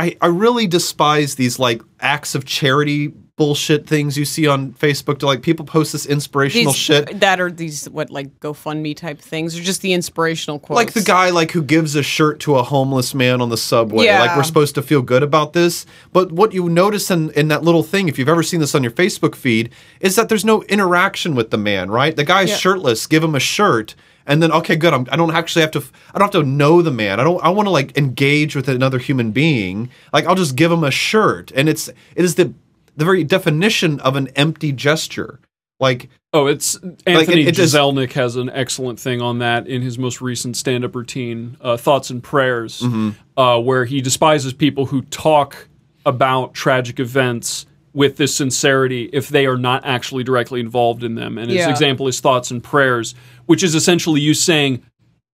I, 0.00 0.16
I 0.20 0.26
really 0.28 0.66
despise 0.66 1.34
these 1.34 1.58
like 1.58 1.82
acts 2.00 2.34
of 2.34 2.44
charity 2.46 3.12
bullshit 3.36 3.86
things 3.86 4.18
you 4.18 4.24
see 4.26 4.46
on 4.46 4.72
Facebook 4.74 5.18
to 5.18 5.24
like 5.26 5.40
people 5.42 5.64
post 5.64 5.92
this 5.92 6.04
inspirational 6.04 6.72
These 6.72 6.78
shit. 6.80 7.20
that 7.20 7.40
are 7.40 7.50
these 7.50 7.88
what 7.88 8.10
like 8.10 8.38
GoFundMe 8.40 8.94
type 8.94 9.18
things, 9.18 9.58
or 9.58 9.62
just 9.62 9.80
the 9.80 9.92
inspirational 9.94 10.58
quotes. 10.58 10.76
Like 10.76 10.92
the 10.92 11.00
guy 11.02 11.30
like 11.30 11.50
who 11.52 11.62
gives 11.62 11.96
a 11.96 12.02
shirt 12.02 12.40
to 12.40 12.56
a 12.56 12.62
homeless 12.62 13.14
man 13.14 13.40
on 13.40 13.48
the 13.48 13.56
subway. 13.56 14.04
Yeah. 14.06 14.20
Like 14.20 14.36
we're 14.36 14.42
supposed 14.42 14.74
to 14.74 14.82
feel 14.82 15.00
good 15.02 15.22
about 15.22 15.52
this. 15.54 15.86
But 16.12 16.32
what 16.32 16.52
you 16.52 16.68
notice 16.68 17.10
in, 17.10 17.30
in 17.32 17.48
that 17.48 17.62
little 17.62 17.82
thing, 17.82 18.08
if 18.08 18.18
you've 18.18 18.28
ever 18.28 18.42
seen 18.42 18.60
this 18.60 18.74
on 18.74 18.82
your 18.82 18.92
Facebook 18.92 19.34
feed, 19.34 19.70
is 20.00 20.16
that 20.16 20.28
there's 20.28 20.44
no 20.44 20.62
interaction 20.64 21.34
with 21.34 21.50
the 21.50 21.58
man, 21.58 21.90
right? 21.90 22.14
The 22.16 22.24
guy's 22.24 22.50
Yeah. 22.50 22.56
shirtless, 22.56 23.06
give 23.06 23.24
him 23.24 23.34
a 23.34 23.40
shirt. 23.40 23.94
And 24.26 24.42
then 24.42 24.52
okay, 24.52 24.76
good. 24.76 24.92
I'm, 24.94 25.06
I 25.10 25.16
don't 25.16 25.34
actually 25.34 25.62
have 25.62 25.70
to. 25.72 25.82
I 26.14 26.18
don't 26.18 26.32
have 26.32 26.42
to 26.42 26.48
know 26.48 26.82
the 26.82 26.90
man. 26.90 27.18
I 27.20 27.24
don't. 27.24 27.42
I 27.42 27.48
want 27.48 27.66
to 27.66 27.70
like 27.70 27.96
engage 27.96 28.54
with 28.54 28.68
another 28.68 28.98
human 28.98 29.32
being. 29.32 29.88
Like 30.12 30.26
I'll 30.26 30.34
just 30.34 30.56
give 30.56 30.70
him 30.70 30.84
a 30.84 30.90
shirt, 30.90 31.50
and 31.54 31.68
it's 31.68 31.88
it 31.88 32.24
is 32.24 32.34
the 32.36 32.52
the 32.96 33.04
very 33.04 33.24
definition 33.24 33.98
of 34.00 34.16
an 34.16 34.28
empty 34.36 34.72
gesture. 34.72 35.40
Like 35.80 36.10
Oh, 36.32 36.46
it's 36.46 36.76
Anthony 37.06 37.42
it- 37.42 37.48
it 37.48 37.54
Jeselnik 37.56 38.12
has 38.12 38.36
an 38.36 38.50
excellent 38.50 39.00
thing 39.00 39.20
on 39.20 39.38
that 39.40 39.66
in 39.66 39.82
his 39.82 39.98
most 39.98 40.20
recent 40.20 40.56
stand-up 40.56 40.94
routine, 40.94 41.56
uh, 41.60 41.76
"Thoughts 41.76 42.10
and 42.10 42.22
Prayers," 42.22 42.80
Mm-hmm. 42.82 43.10
uh, 43.40 43.58
where 43.58 43.84
he 43.86 44.00
despises 44.00 44.52
people 44.52 44.86
who 44.86 45.02
talk 45.02 45.66
about 46.06 46.54
tragic 46.54 47.00
events 47.00 47.66
with 47.92 48.16
this 48.16 48.34
sincerity 48.34 49.10
if 49.12 49.28
they 49.28 49.46
are 49.46 49.56
not 49.56 49.84
actually 49.84 50.22
directly 50.24 50.60
involved 50.60 51.02
in 51.02 51.14
them. 51.16 51.36
And 51.38 51.50
his 51.50 51.58
Yeah. 51.60 51.70
example 51.70 52.06
is 52.08 52.20
"Thoughts 52.20 52.50
and 52.50 52.62
Prayers," 52.62 53.14
which 53.46 53.62
is 53.62 53.74
essentially 53.74 54.20
you 54.20 54.32
saying, 54.34 54.82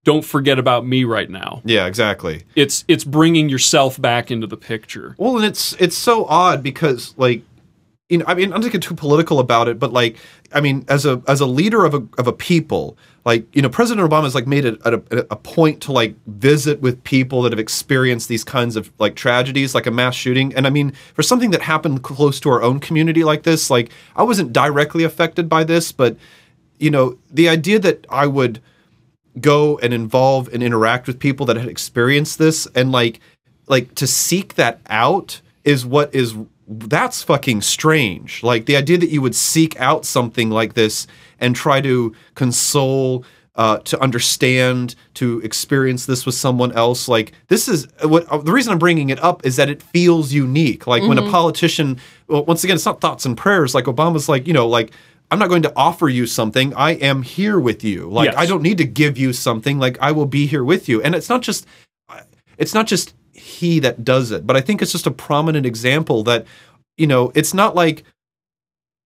"Don't 0.05 0.25
forget 0.25 0.59
about 0.59 0.87
me 0.87 1.05
right 1.05 1.29
now." 1.29 1.61
yeah, 1.65 1.87
exactly. 1.87 2.45
It's 2.55 2.85
it's 2.89 3.05
bringing 3.05 3.49
yourself 3.49 4.01
back 4.01 4.31
into 4.31 4.47
the 4.47 4.57
picture. 4.57 5.15
Well, 5.19 5.37
and 5.37 5.45
it's 5.45 5.75
it's 5.79 5.97
so 5.97 6.25
odd 6.27 6.63
because 6.63 7.15
like 7.19 7.43
you 8.09 8.19
know, 8.19 8.25
I 8.29 8.35
mean, 8.35 8.53
I'm 8.53 8.61
not 8.61 8.71
getting 8.71 8.81
too 8.81 8.95
political 8.95 9.41
about 9.41 9.67
it, 9.67 9.81
but 9.81 9.93
like, 9.93 10.17
I 10.53 10.61
mean, 10.61 10.85
as 10.89 11.05
a 11.05 11.21
as 11.27 11.41
a 11.41 11.47
leader 11.47 11.85
of 11.85 11.93
a 11.93 12.07
of 12.19 12.29
a 12.29 12.33
people, 12.33 12.97
like 13.25 13.45
you 13.55 13.61
know, 13.63 13.69
President 13.69 14.09
Obama 14.09 14.25
has 14.25 14.35
like 14.35 14.47
made 14.47 14.65
it 14.65 14.81
a, 14.85 14.95
a, 15.11 15.27
a 15.33 15.37
point 15.37 15.81
to 15.83 15.93
like 15.93 16.15
visit 16.27 16.81
with 16.81 17.03
people 17.03 17.43
that 17.43 17.53
have 17.53 17.59
experienced 17.59 18.29
these 18.29 18.45
kinds 18.45 18.77
of 18.77 18.93
like 19.01 19.17
tragedies, 19.17 19.75
like 19.75 19.87
a 19.87 19.91
mass 19.91 20.15
shooting. 20.15 20.55
And 20.55 20.69
I 20.69 20.71
mean, 20.71 20.93
for 21.15 21.25
something 21.25 21.51
that 21.51 21.63
happened 21.63 22.05
close 22.05 22.39
to 22.41 22.51
our 22.51 22.63
own 22.63 22.79
community 22.79 23.25
like 23.25 23.43
this, 23.43 23.71
like 23.71 23.91
I 24.15 24.23
wasn't 24.23 24.53
directly 24.53 25.03
affected 25.03 25.49
by 25.49 25.65
this, 25.65 25.91
but 25.91 26.17
you 26.79 26.91
know, 26.91 27.19
the 27.31 27.49
idea 27.49 27.81
that 27.81 28.07
I 28.09 28.29
would 28.29 28.61
go 29.41 29.79
and 29.79 29.93
involve 29.93 30.49
and 30.53 30.63
interact 30.63 31.09
with 31.09 31.19
people 31.19 31.45
that 31.47 31.57
had 31.57 31.69
experienced 31.69 32.39
this 32.39 32.67
and 32.75 32.93
like 32.93 33.21
like 33.67 33.97
to 33.97 34.07
seek 34.07 34.55
that 34.55 34.81
out 34.89 35.41
is 35.65 35.85
what 35.85 36.15
is 36.15 36.37
that's 36.69 37.23
fucking 37.23 37.63
strange. 37.63 38.43
Like 38.43 38.67
the 38.67 38.77
idea 38.77 38.99
that 38.99 39.11
you 39.11 39.23
would 39.23 39.35
seek 39.35 39.79
out 39.81 40.05
something 40.05 40.51
like 40.51 40.75
this 40.75 41.07
and 41.39 41.55
try 41.55 41.81
to 41.81 42.15
console 42.35 43.25
uh, 43.55 43.79
to 43.79 43.99
understand 44.03 44.95
to 45.15 45.41
experience 45.41 46.05
this 46.05 46.27
with 46.27 46.35
someone 46.35 46.73
else 46.73 47.09
like 47.09 47.33
this 47.49 47.69
is 47.69 47.89
what 48.03 48.27
uh, 48.29 48.37
the 48.37 48.53
reason 48.53 48.71
i'm 48.71 48.79
bringing 48.79 49.09
it 49.09 49.19
up 49.25 49.47
is 49.47 49.57
that 49.57 49.71
it 49.71 49.83
feels 49.83 50.31
unique. 50.31 50.87
Like 50.87 51.03
when 51.03 51.17
a 51.17 51.31
politician 51.31 51.99
well, 52.29 52.45
once 52.45 52.65
again 52.65 52.77
it's 52.77 52.85
not 52.85 53.01
thoughts 53.01 53.25
and 53.25 53.35
prayers. 53.35 53.75
Like 53.75 53.87
obama's 53.87 54.29
like 54.29 54.47
you 54.47 54.53
know 54.53 54.69
like 54.69 54.91
i'm 55.31 55.39
not 55.39 55.49
going 55.49 55.63
to 55.63 55.73
offer 55.75 56.07
you 56.09 56.27
something. 56.27 56.75
I 56.75 56.93
am 56.93 57.23
here 57.23 57.59
with 57.59 57.83
you. 57.83 58.11
Like 58.11 58.27
Yes. 58.27 58.35
i 58.37 58.45
don't 58.45 58.61
need 58.61 58.77
to 58.77 58.85
give 58.85 59.17
you 59.17 59.33
something. 59.33 59.79
Like 59.79 59.97
i 60.03 60.13
will 60.13 60.27
be 60.27 60.47
here 60.47 60.63
with 60.63 60.87
you. 60.87 61.01
And 61.01 61.15
it's 61.15 61.31
not 61.31 61.41
just 61.41 61.67
it's 62.59 62.75
not 62.75 62.87
just 62.87 63.15
he 63.37 63.79
that 63.81 64.05
does 64.05 64.31
it. 64.31 64.47
But 64.47 64.57
i 64.57 64.61
think 64.61 64.83
it's 64.83 64.93
just 64.93 65.07
a 65.07 65.11
prominent 65.11 65.67
example 65.67 66.23
that 66.25 66.47
you 66.97 67.07
know 67.07 67.33
it's 67.35 67.55
not 67.55 67.75
like 67.75 68.05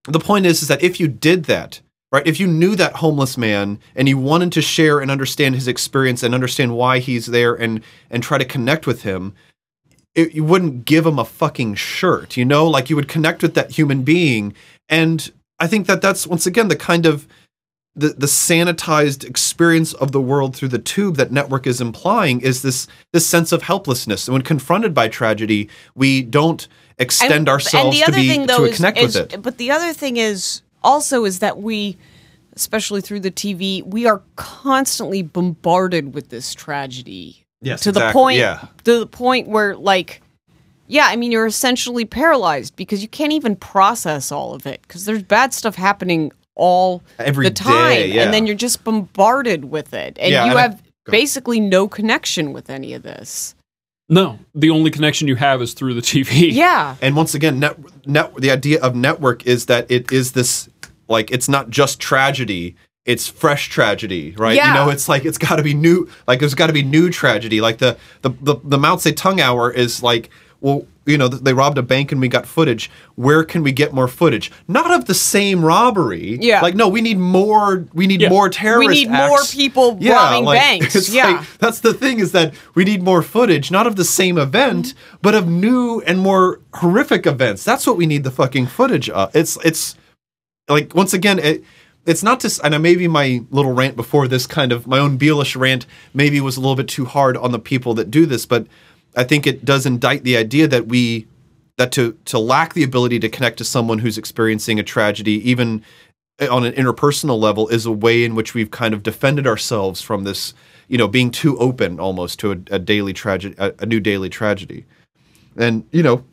the 0.05 0.21
point 0.21 0.47
is 0.47 0.63
is 0.63 0.69
that 0.69 0.83
if 0.83 1.01
you 1.01 1.09
did 1.09 1.45
that 1.45 1.81
right 2.13 2.27
if 2.27 2.41
you 2.41 2.47
knew 2.47 2.75
that 2.77 2.97
homeless 2.97 3.37
man 3.37 3.79
and 3.95 4.09
you 4.09 4.17
wanted 4.19 4.53
to 4.53 4.63
share 4.63 5.01
and 5.01 5.11
understand 5.11 5.55
his 5.55 5.69
experience 5.69 6.23
and 6.23 6.35
understand 6.35 6.77
why 6.77 6.99
he's 6.99 7.27
there 7.27 7.55
and 7.55 7.83
and 8.11 8.23
try 8.23 8.39
to 8.39 8.45
connect 8.45 8.87
with 8.87 9.03
him 9.03 9.35
it, 10.15 10.35
you 10.35 10.43
wouldn't 10.43 10.85
give 10.85 11.07
him 11.07 11.19
a 11.19 11.25
fucking 11.25 11.75
shirt 11.75 12.37
you 12.37 12.45
know? 12.45 12.67
Like 12.67 12.91
you 12.91 12.97
would 12.97 13.09
connect 13.09 13.43
with 13.43 13.55
that 13.55 13.73
human 13.73 14.03
being. 14.03 14.55
And 14.89 15.31
i 15.59 15.67
think 15.67 15.87
that 15.87 16.01
that's 16.01 16.27
once 16.27 16.47
again 16.47 16.69
the 16.69 16.77
kind 16.77 17.07
of 17.07 17.29
the, 17.97 18.11
the 18.11 18.27
sanitized 18.27 19.25
experience 19.25 19.93
of 19.95 20.13
the 20.13 20.21
world 20.21 20.55
through 20.55 20.69
the 20.69 20.79
tube 20.79 21.17
that 21.17 21.33
network 21.33 21.67
is 21.67 21.81
implying 21.81 22.41
is 22.41 22.63
this 22.63 22.87
this 23.13 23.27
sense 23.27 23.51
of 23.51 23.63
helplessness 23.63 24.29
and 24.29 24.33
when 24.33 24.43
confronted 24.43 24.95
by 24.95 25.09
tragedy 25.09 25.69
we 25.95 26.23
don't 26.23 26.69
extend 26.99 27.49
ourselves 27.49 28.01
to 28.01 28.13
be 28.13 28.47
to 28.47 28.71
connect 28.73 28.99
is- 28.99 29.17
with 29.17 29.35
it 29.35 29.43
But 29.43 29.59
the 29.59 29.71
other 29.71 29.93
thing 29.93 30.19
is 30.19 30.63
also 30.83 31.25
is 31.25 31.41
that 31.41 31.59
we, 31.59 31.97
especially 32.55 33.01
through 33.01 33.21
the 33.21 33.31
TV, 33.31 33.85
we 33.85 34.07
are 34.07 34.23
constantly 34.37 35.23
bombarded 35.23 36.15
with 36.15 36.29
this 36.29 36.55
tragedy. 36.55 37.45
Yes, 37.63 37.83
to 37.83 37.93
the 37.93 38.11
point 38.13 38.39
yeah. 38.39 38.69
to 38.85 39.01
the 39.01 39.07
point 39.07 39.49
where 39.49 39.77
like 39.77 40.23
yeah, 40.87 41.07
I 41.07 41.17
mean 41.17 41.31
you're 41.31 41.47
essentially 41.47 42.07
paralyzed 42.07 42.75
because 42.75 43.03
you 43.03 43.09
can't 43.09 43.33
even 43.33 43.55
process 43.55 44.33
all 44.33 44.55
of 44.55 44.67
it 44.67 44.81
because 44.83 45.05
there's 45.05 45.23
bad 45.23 45.53
stuff 45.53 45.75
happening 45.75 46.33
all 46.55 47.03
Every 47.19 47.45
the 47.49 47.55
time 47.55 47.91
day, 47.95 48.13
yeah. 48.13 48.23
and 48.25 48.35
then 48.35 48.47
you're 48.47 48.57
just 48.57 48.85
bombarded 48.85 49.67
with 49.67 49.95
it 49.95 50.19
and 50.21 50.33
Yeah, 50.33 50.45
you 50.45 50.51
and 50.51 50.59
have 50.61 50.83
go. 51.05 51.13
basically 51.13 51.61
no 51.61 51.89
connection 51.89 52.53
with 52.53 52.71
any 52.71 52.93
of 52.95 53.03
this. 53.03 53.55
No, 54.09 54.39
the 54.55 54.71
only 54.71 54.91
connection 54.91 55.29
you 55.29 55.37
have 55.37 55.63
is 55.63 55.73
through 55.73 55.95
the 55.95 56.01
TV. 56.01 56.51
Yeah. 56.53 56.97
And 57.01 57.15
once 57.15 57.35
again, 57.35 57.61
net, 57.61 57.77
net, 58.07 58.35
the 58.37 58.51
idea 58.51 58.81
of 58.81 58.97
network 58.97 59.47
is 59.47 59.67
that 59.67 59.89
it 59.91 60.11
is 60.11 60.33
this 60.33 60.69
like 61.09 61.31
it's 61.31 61.49
not 61.49 61.71
just 61.71 62.01
tragedy; 62.01 62.75
it's 63.05 63.29
fresh 63.29 63.69
tragedy, 63.69 64.35
right? 64.37 64.57
Yeah. 64.57 64.69
You 64.69 64.75
know, 64.75 64.91
it's 64.91 65.09
like 65.09 65.25
it's 65.25 65.39
got 65.39 65.57
to 65.57 65.63
be 65.63 65.75
new. 65.75 66.09
Like 66.27 66.41
there's 66.41 66.55
got 66.55 66.67
to 66.67 66.73
be 66.73 66.83
new 66.83 67.09
tragedy. 67.11 67.61
Like 67.61 67.79
the 67.79 67.97
the 68.23 68.31
the, 68.43 68.57
the 68.65 68.79
Mao 68.79 68.97
Zedong 68.97 69.41
hour 69.41 69.71
is 69.71 70.03
like, 70.03 70.29
well, 70.61 70.87
you 71.11 71.19
know, 71.19 71.29
they 71.29 71.53
robbed 71.53 71.77
a 71.79 71.83
bank 71.83 72.13
and 72.13 72.21
we 72.21 72.29
got 72.29 72.47
footage. 72.47 72.91
Where 73.17 73.45
can 73.45 73.63
we 73.63 73.73
get 73.73 73.93
more 73.93 74.09
footage? 74.09 74.51
Not 74.69 74.91
of 74.91 75.05
the 75.07 75.15
same 75.15 75.65
robbery. 75.65 76.39
Yeah. 76.41 76.61
Like 76.63 76.75
no, 76.75 76.89
we 76.89 77.01
need 77.01 77.19
more. 77.19 77.87
We 77.93 78.07
need 78.07 78.21
Yeah. 78.23 78.29
more 78.31 78.49
terrorist. 78.49 78.89
We 78.89 78.95
need 79.05 79.11
more 79.11 79.39
acts. 79.39 79.55
people 79.55 79.99
robbing 80.01 80.45
banks. 80.47 80.97
it's 80.97 81.11
Yeah. 81.13 81.27
like- 81.39 81.59
that's 81.59 81.81
the 81.81 81.93
thing 81.93 82.21
is 82.21 82.33
that 82.33 82.55
we 82.75 82.85
need 82.85 83.03
more 83.03 83.23
footage, 83.23 83.71
not 83.71 83.87
of 83.87 83.97
the 83.97 84.05
same 84.05 84.39
event, 84.39 84.95
but 85.21 85.35
of 85.35 85.47
new 85.49 86.01
and 86.07 86.21
more 86.21 86.61
horrific 86.75 87.27
events. 87.27 87.65
That's 87.65 87.87
what 87.87 87.97
we 87.97 88.07
need 88.07 88.25
the 88.25 88.31
fucking 88.31 88.69
footage 88.69 89.11
of. 89.11 89.35
It's 89.35 89.59
it's 89.65 89.97
like 90.69 90.95
once 90.95 91.13
again 91.13 91.39
it. 91.39 91.65
It's 92.07 92.23
not 92.23 92.41
just, 92.41 92.63
and 92.65 92.83
maybe 92.83 93.07
my 93.09 93.43
little 93.51 93.73
rant 93.75 93.95
before 93.95 94.27
this 94.27 94.47
kind 94.47 94.73
of 94.73 94.87
my 94.87 94.99
own 94.99 95.19
Bealish 95.19 95.55
rant 95.55 95.85
maybe 96.15 96.41
was 96.41 96.57
a 96.57 96.61
little 96.61 96.75
bit 96.75 96.89
too 96.89 97.05
hard 97.05 97.37
on 97.37 97.53
the 97.53 97.59
people 97.59 97.93
that 97.95 98.11
do 98.11 98.25
this, 98.25 98.47
but 98.47 98.67
I 99.17 99.25
think 99.25 99.47
it 99.47 99.65
does 99.65 99.87
indict 99.87 100.25
the 100.25 100.37
idea 100.37 100.69
that 100.69 100.87
we 100.87 101.27
that 101.77 101.93
to 101.93 102.17
to 102.27 102.39
lack 102.39 102.75
the 102.75 102.85
ability 102.85 103.19
to 103.21 103.29
connect 103.29 103.59
to 103.59 103.65
someone 103.65 103.99
who's 103.99 104.19
experiencing 104.19 104.79
a 104.79 104.83
tragedy, 104.83 105.49
even 105.51 105.83
on 106.51 106.65
an 106.65 106.73
interpersonal 106.75 107.39
level, 107.39 107.69
is 107.69 107.87
a 107.87 107.93
way 107.93 108.25
in 108.25 108.35
which 108.35 108.55
we've 108.55 108.71
kind 108.71 108.95
of 108.95 109.03
defended 109.03 109.47
ourselves 109.47 110.01
from 110.01 110.25
this, 110.25 110.55
you 110.89 110.99
know, 110.99 111.09
being 111.09 111.31
too 111.31 111.59
open 111.59 111.99
almost 111.99 112.39
to 112.41 112.53
a, 112.53 112.57
a 112.71 112.79
daily 112.79 113.13
tragedy, 113.13 113.55
a, 113.59 113.73
a 113.81 113.87
new 113.87 114.01
daily 114.01 114.29
tragedy. 114.29 114.85
And 115.57 115.87
you 115.91 116.03
know, 116.03 116.25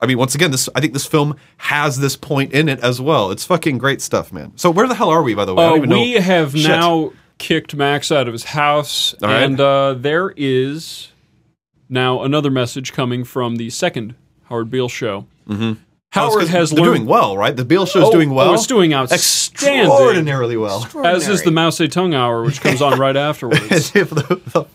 I 0.00 0.06
mean, 0.06 0.18
once 0.18 0.34
again, 0.34 0.50
this 0.50 0.68
I 0.74 0.80
think 0.80 0.92
this 0.92 1.06
film 1.06 1.36
has 1.58 1.98
this 1.98 2.16
point 2.16 2.52
in 2.52 2.68
it 2.68 2.80
as 2.80 3.00
well. 3.00 3.30
It's 3.30 3.44
fucking 3.44 3.78
great 3.78 4.02
stuff, 4.02 4.32
man. 4.32 4.52
So 4.56 4.70
where 4.70 4.86
the 4.86 4.94
hell 4.94 5.08
are 5.08 5.22
we, 5.22 5.34
by 5.34 5.44
the 5.44 5.54
way? 5.54 5.64
Uh, 5.64 5.76
we 5.76 5.86
know. 5.86 6.20
have 6.20 6.52
Shit. 6.52 6.68
now 6.68 7.12
kicked 7.38 7.74
Max 7.74 8.10
out 8.10 8.26
of 8.28 8.32
his 8.32 8.44
house, 8.44 9.14
right. 9.22 9.42
and 9.42 9.60
uh, 9.60 9.94
there 9.94 10.34
is 10.36 11.08
now 11.88 12.22
another 12.22 12.50
message 12.50 12.92
coming 12.92 13.24
from 13.24 13.56
the 13.56 13.70
second 13.70 14.14
Howard 14.44 14.70
Beale 14.70 14.88
show. 14.88 15.26
Mm-hmm. 15.48 15.80
Howard 16.12 16.48
has 16.48 16.70
they're 16.70 16.80
learned 16.84 16.94
doing 16.96 17.06
well, 17.06 17.36
right? 17.36 17.54
The 17.54 17.64
Beale 17.64 17.84
show's 17.84 18.04
Oh, 18.04 18.12
doing 18.12 18.30
well. 18.30 18.50
oh, 18.50 18.54
it's 18.54 18.66
doing 18.66 18.94
outstanding. 18.94 19.84
extraordinarily 19.90 20.56
well. 20.56 20.86
as 21.04 21.28
is 21.28 21.42
the 21.42 21.50
Mao 21.50 21.68
Zedong 21.70 22.14
hour, 22.14 22.42
which 22.42 22.60
comes 22.60 22.80
on 22.80 22.98
right 22.98 23.16
afterwards. 23.28 23.70
As 23.70 23.94
if 23.94 24.10
the, 24.10 24.40
the 24.52 24.66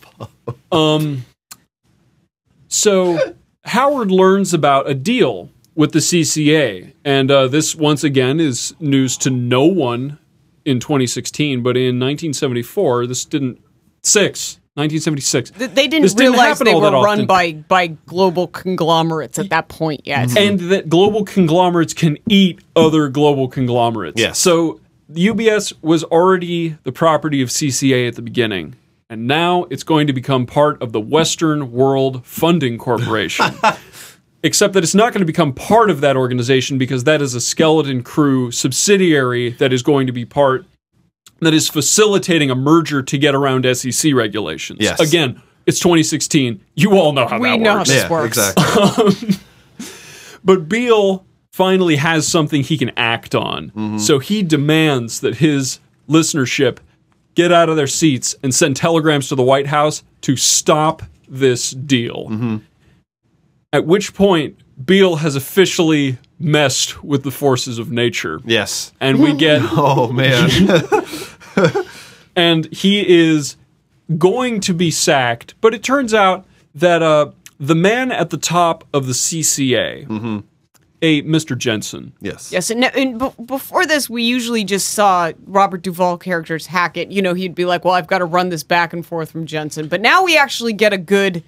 Um, 0.76 1.24
so 2.68 3.34
Howard 3.64 4.10
learns 4.10 4.54
about 4.54 4.88
a 4.88 4.94
deal 4.94 5.50
with 5.74 5.92
the 5.92 5.98
CCA. 5.98 6.92
And 7.04 7.30
uh, 7.30 7.48
this, 7.48 7.74
once 7.74 8.04
again, 8.04 8.40
is 8.40 8.74
news 8.80 9.16
to 9.18 9.30
no 9.30 9.64
one 9.64 10.18
in 10.64 10.80
2016, 10.80 11.62
but 11.62 11.76
in 11.76 11.98
1974, 11.98 13.06
this 13.06 13.24
didn't. 13.24 13.60
Six. 14.04 14.58
1976. 14.74 15.50
They 15.50 15.86
didn't 15.86 16.02
This 16.02 16.14
didn't 16.14 16.32
realize 16.32 16.58
they 16.58 16.72
all 16.72 16.80
were 16.80 16.90
that 16.90 16.96
run 16.96 17.20
often. 17.20 17.26
by 17.26 17.52
by 17.52 17.86
global 18.06 18.46
conglomerates 18.46 19.38
at 19.38 19.50
that 19.50 19.68
point 19.68 20.06
yet. 20.06 20.28
Mm-hmm. 20.28 20.38
and 20.38 20.60
that 20.70 20.88
global 20.88 21.24
conglomerates 21.24 21.92
can 21.92 22.16
eat 22.28 22.60
other 22.74 23.08
global 23.08 23.48
conglomerates. 23.48 24.18
Yes. 24.18 24.38
So 24.38 24.80
UBS 25.12 25.74
was 25.82 26.04
already 26.04 26.78
the 26.84 26.92
property 26.92 27.42
of 27.42 27.50
CCA 27.50 28.08
at 28.08 28.14
the 28.16 28.22
beginning, 28.22 28.74
and 29.10 29.26
now 29.26 29.64
it's 29.64 29.82
going 29.82 30.06
to 30.06 30.14
become 30.14 30.46
part 30.46 30.80
of 30.80 30.92
the 30.92 31.00
Western 31.00 31.70
World 31.70 32.24
Funding 32.24 32.78
Corporation. 32.78 33.44
Except 34.44 34.74
that 34.74 34.82
it's 34.82 34.94
not 34.94 35.12
going 35.12 35.20
to 35.20 35.26
become 35.26 35.52
part 35.52 35.88
of 35.88 36.00
that 36.00 36.16
organization 36.16 36.76
because 36.76 37.04
that 37.04 37.22
is 37.22 37.34
a 37.34 37.40
skeleton 37.40 38.02
crew 38.02 38.50
subsidiary 38.50 39.50
that 39.50 39.72
is 39.72 39.84
going 39.84 40.08
to 40.08 40.12
be 40.12 40.24
part 40.24 40.64
that 41.46 41.54
is 41.54 41.68
facilitating 41.68 42.50
a 42.50 42.54
merger 42.54 43.02
to 43.02 43.18
get 43.18 43.34
around 43.34 43.66
SEC 43.76 44.14
regulations. 44.14 44.78
Yes. 44.80 45.00
Again, 45.00 45.40
it's 45.66 45.78
2016. 45.78 46.60
You 46.74 46.92
all 46.98 47.12
know 47.12 47.26
how 47.26 47.38
We 47.38 47.48
that 47.50 47.60
know 47.60 47.70
how 47.72 47.78
works. 47.78 47.88
this 47.90 48.02
yeah, 48.02 48.10
works. 48.10 48.38
exactly. 48.38 49.36
But 50.44 50.68
Beale 50.68 51.24
finally 51.52 51.96
has 51.96 52.26
something 52.26 52.62
he 52.64 52.76
can 52.76 52.90
act 52.96 53.34
on. 53.34 53.68
Mm-hmm. 53.70 53.98
So 53.98 54.18
he 54.18 54.42
demands 54.42 55.20
that 55.20 55.36
his 55.36 55.78
listenership 56.08 56.78
get 57.36 57.52
out 57.52 57.68
of 57.68 57.76
their 57.76 57.86
seats 57.86 58.34
and 58.42 58.52
send 58.54 58.74
telegrams 58.76 59.28
to 59.28 59.34
the 59.36 59.42
White 59.42 59.68
House 59.68 60.02
to 60.22 60.36
stop 60.36 61.02
this 61.28 61.70
deal. 61.70 62.26
Mm-hmm. 62.28 62.56
At 63.72 63.86
which 63.86 64.14
point, 64.14 64.56
Beale 64.84 65.16
has 65.16 65.36
officially 65.36 66.18
messed 66.42 67.02
with 67.04 67.22
the 67.22 67.30
forces 67.30 67.78
of 67.78 67.90
nature. 67.90 68.40
yes. 68.44 68.92
And 69.00 69.18
we 69.20 69.34
get 69.34 69.60
Oh 69.64 70.12
man. 70.12 70.50
and 72.36 72.72
he 72.72 73.06
is 73.30 73.56
going 74.18 74.60
to 74.60 74.74
be 74.74 74.90
sacked. 74.90 75.54
But 75.60 75.74
it 75.74 75.82
turns 75.82 76.12
out 76.14 76.46
that 76.74 77.02
uh, 77.02 77.30
the 77.60 77.74
man 77.74 78.10
at 78.12 78.30
the 78.30 78.36
top 78.38 78.84
of 78.92 79.06
the 79.06 79.12
CCA, 79.12 80.42
a 81.02 81.22
Mr. 81.22 81.56
Jensen, 81.58 82.12
yes. 82.20 82.52
Yes, 82.52 82.70
and, 82.70 82.84
and 82.84 83.18
b- 83.18 83.44
before 83.44 83.86
this, 83.86 84.08
we 84.08 84.22
usually 84.22 84.64
just 84.64 84.90
saw 84.90 85.32
Robert 85.46 85.82
Duvall 85.82 86.16
characters 86.16 86.66
hack 86.66 86.96
it. 86.96 87.10
You 87.10 87.22
know, 87.22 87.34
he'd 87.34 87.54
be 87.54 87.64
like, 87.64 87.84
"Well, 87.84 87.94
I've 87.94 88.06
got 88.06 88.18
to 88.18 88.24
run 88.24 88.50
this 88.50 88.62
back 88.62 88.92
and 88.92 89.04
forth 89.04 89.30
from 89.30 89.44
Jensen," 89.46 89.88
but 89.88 90.00
now 90.00 90.22
we 90.24 90.36
actually 90.36 90.72
get 90.72 90.92
a 90.92 90.98
good 90.98 91.42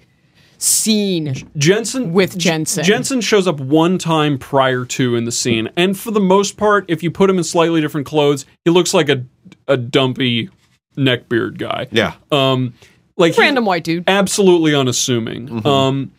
scene. 0.57 1.33
Jensen 1.57 2.13
With 2.13 2.37
Jensen. 2.37 2.83
Jensen 2.83 3.21
shows 3.21 3.47
up 3.47 3.59
one 3.59 3.97
time 3.97 4.37
prior 4.37 4.85
to 4.85 5.15
in 5.15 5.25
the 5.25 5.31
scene, 5.31 5.69
and 5.75 5.97
for 5.97 6.11
the 6.11 6.19
most 6.19 6.57
part, 6.57 6.85
if 6.87 7.03
you 7.03 7.11
put 7.11 7.29
him 7.29 7.37
in 7.37 7.43
slightly 7.43 7.81
different 7.81 8.07
clothes, 8.07 8.45
he 8.63 8.71
looks 8.71 8.93
like 8.93 9.09
a 9.09 9.23
a 9.67 9.77
dumpy 9.77 10.49
neckbeard 10.97 11.57
guy. 11.57 11.87
Yeah. 11.91 12.13
Um, 12.31 12.73
like 13.17 13.33
he- 13.35 13.41
Random 13.41 13.65
white 13.65 13.83
dude. 13.83 14.03
absolutely 14.07 14.73
unassuming. 14.75 15.47
Mm-hmm. 15.47 15.67
Um, 15.67 16.11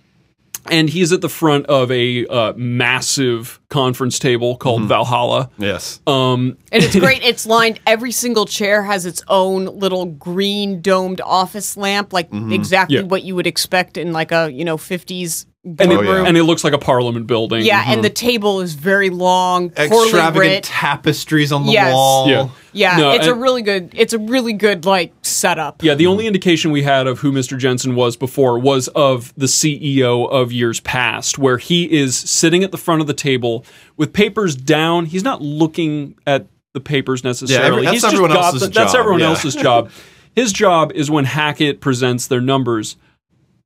and 0.70 0.88
he's 0.90 1.12
at 1.12 1.20
the 1.20 1.28
front 1.28 1.66
of 1.66 1.90
a 1.90 2.26
uh, 2.26 2.52
massive 2.56 3.60
conference 3.68 4.18
table 4.18 4.56
called 4.56 4.80
Mm-hmm. 4.82 4.88
Valhalla. 4.88 5.50
Yes. 5.58 6.00
Um, 6.06 6.56
And 6.72 6.82
it's 6.84 6.96
great. 6.96 7.22
It's 7.26 7.46
lined. 7.46 7.80
Every 7.86 8.12
single 8.12 8.46
chair 8.46 8.82
has 8.82 9.06
its 9.06 9.22
own 9.28 9.64
little 9.66 10.06
green 10.06 10.80
domed 10.80 11.20
office 11.20 11.76
lamp, 11.76 12.12
like 12.12 12.28
exactly 12.32 12.96
Yeah. 12.96 13.02
what 13.02 13.22
you 13.24 13.34
would 13.34 13.46
expect 13.46 13.96
in 13.96 14.12
like 14.12 14.32
a 14.32 14.50
you 14.52 14.64
know 14.64 14.76
fifties 14.76 15.46
and, 15.66 15.80
it, 15.80 15.88
oh, 15.90 16.02
boardroom. 16.02 16.26
and 16.26 16.36
it 16.36 16.44
looks 16.44 16.62
like 16.62 16.72
a 16.72 16.78
parliament 16.78 17.26
building. 17.26 17.64
yeah, 17.64 17.82
and 17.86 17.94
mm-hmm. 17.94 18.02
the 18.02 18.10
table 18.10 18.60
is 18.60 18.74
very 18.74 19.10
long, 19.10 19.72
Extravagant 19.76 20.34
lit. 20.36 20.64
tapestries 20.64 21.50
on 21.50 21.66
the 21.66 21.72
Yes. 21.72 21.92
wall. 21.92 22.28
Yeah. 22.28 22.48
yeah, 22.72 22.96
No, 22.96 23.10
it's 23.10 23.26
a 23.26 23.34
really 23.34 23.62
good. 23.62 23.90
It's 23.94 24.12
a 24.12 24.18
really 24.18 24.52
good 24.52 24.84
like 24.84 25.12
setup. 25.22 25.82
Yeah, 25.82 25.94
the 25.94 26.06
only 26.06 26.26
indication 26.26 26.70
we 26.70 26.82
had 26.84 27.06
of 27.06 27.18
who 27.18 27.32
Mr. 27.32 27.58
Jensen 27.58 27.96
was 27.96 28.16
before 28.16 28.58
was 28.58 28.86
of 28.88 29.34
the 29.36 29.46
CEO 29.46 30.30
of 30.30 30.52
years 30.52 30.78
past, 30.80 31.38
where 31.38 31.58
he 31.58 31.90
is 31.92 32.16
sitting 32.16 32.62
at 32.62 32.70
the 32.70 32.78
front 32.78 33.00
of 33.00 33.06
the 33.08 33.14
table 33.14 33.64
with 33.96 34.12
papers 34.12 34.54
down. 34.54 35.06
He's 35.06 35.24
not 35.24 35.42
looking 35.42 36.14
at 36.26 36.46
the 36.74 36.80
papers 36.80 37.24
necessarily. 37.24 37.82
Yeah, 37.82 37.90
that's 37.90 37.94
He's 37.94 38.02
just 38.02 38.14
everyone 38.14 38.30
got 38.36 38.44
else's 38.44 38.60
the- 38.60 38.68
That's 38.68 38.92
job, 38.92 39.00
everyone 39.00 39.20
yeah. 39.20 39.28
else's 39.28 39.54
job. 39.56 39.90
His 40.36 40.52
job 40.52 40.92
is 40.94 41.10
when 41.10 41.24
Hackett 41.24 41.80
presents 41.80 42.26
their 42.26 42.42
numbers. 42.42 42.96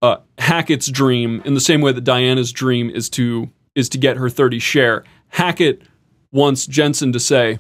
Uh, 0.03 0.17
Hackett's 0.39 0.87
dream, 0.89 1.43
in 1.45 1.55
the 1.55 1.61
same 1.61 1.81
way 1.83 1.93
that 1.93 2.05
Diana's 2.05 2.53
dream 2.53 2.89
is 2.91 3.09
to 3.11 3.51
is 3.75 3.89
to 3.91 3.99
get 3.99 4.17
her 4.17 4.31
thirty 4.31 4.59
share. 4.59 5.05
Hackett 5.29 5.83
wants 6.33 6.67
Jensen 6.67 7.13
to 7.13 7.21
say, 7.21 7.59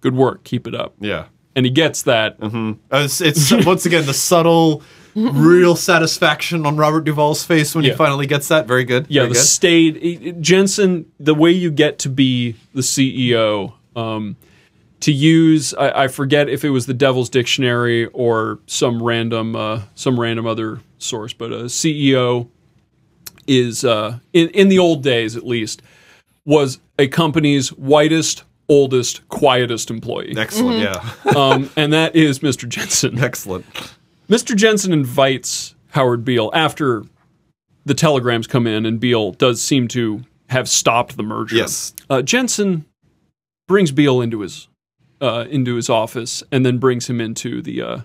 "Good 0.00 0.14
work, 0.14 0.42
keep 0.44 0.66
it 0.66 0.74
up," 0.74 0.94
Yeah. 1.00 1.26
and 1.54 1.64
he 1.64 1.70
gets 1.70 2.02
that. 2.02 2.36
Uh, 2.42 2.74
it's, 2.92 3.20
it's 3.20 3.52
once 3.64 3.86
again 3.86 4.06
the 4.06 4.14
subtle, 4.14 4.82
real 5.14 5.76
satisfaction 5.76 6.66
on 6.66 6.76
Robert 6.76 7.04
Duvall's 7.04 7.44
face 7.44 7.74
when 7.74 7.84
Yeah. 7.84 7.92
he 7.92 7.96
finally 7.96 8.26
gets 8.26 8.48
that. 8.48 8.66
Very 8.66 8.84
good. 8.84 9.06
Yeah, 9.08 9.22
Very 9.22 9.28
the 9.28 9.34
good. 9.34 9.40
state 9.44 10.40
Jensen. 10.40 11.06
The 11.20 11.34
way 11.34 11.52
you 11.52 11.70
get 11.70 11.98
to 12.00 12.08
be 12.08 12.56
the 12.74 12.82
CEO, 12.82 13.74
um, 13.94 14.36
to 15.00 15.12
use 15.12 15.74
I, 15.74 16.04
I 16.04 16.08
forget 16.08 16.48
if 16.48 16.64
it 16.64 16.70
was 16.70 16.86
the 16.86 16.94
Devil's 16.94 17.28
Dictionary 17.30 18.06
or 18.06 18.58
some 18.66 19.00
random 19.02 19.54
uh, 19.54 19.82
some 19.94 20.18
random 20.18 20.46
other 20.46 20.80
source, 21.02 21.32
but 21.32 21.52
a 21.52 21.64
CEO 21.64 22.48
is 23.46 23.84
uh, 23.84 24.18
in 24.32 24.48
in 24.50 24.68
the 24.68 24.78
old 24.78 25.02
days 25.02 25.36
at 25.36 25.46
least 25.46 25.82
was 26.44 26.80
a 26.98 27.06
company's 27.08 27.72
whitest, 27.72 28.42
oldest, 28.68 29.26
quietest 29.28 29.90
employee, 29.90 30.34
Excellent. 30.36 30.84
Mm-hmm. 30.84 31.28
Yeah. 31.28 31.40
um, 31.40 31.70
and 31.76 31.92
that 31.92 32.16
is 32.16 32.40
Mr. 32.40 32.68
Jensen. 32.68 33.18
Excellent. 33.18 33.64
Mr. 34.28 34.56
Jensen 34.56 34.92
invites 34.92 35.74
Howard 35.90 36.24
Beale 36.24 36.50
after 36.52 37.04
the 37.84 37.94
telegrams 37.94 38.46
come 38.46 38.66
in, 38.66 38.86
and 38.86 38.98
Beale 38.98 39.32
does 39.32 39.60
seem 39.62 39.88
to 39.88 40.22
have 40.48 40.68
stopped 40.68 41.16
the 41.16 41.22
merger. 41.22 41.56
Yes. 41.56 41.94
Uh, 42.10 42.22
Jensen 42.22 42.84
brings 43.68 43.90
Beale 43.92 44.20
into 44.20 44.40
his 44.40 44.68
uh, 45.20 45.46
into 45.48 45.76
his 45.76 45.88
office, 45.88 46.42
and 46.50 46.66
then 46.66 46.78
brings 46.78 47.08
him 47.08 47.20
into 47.20 47.62
the 47.62 47.80
uh, 47.82 47.98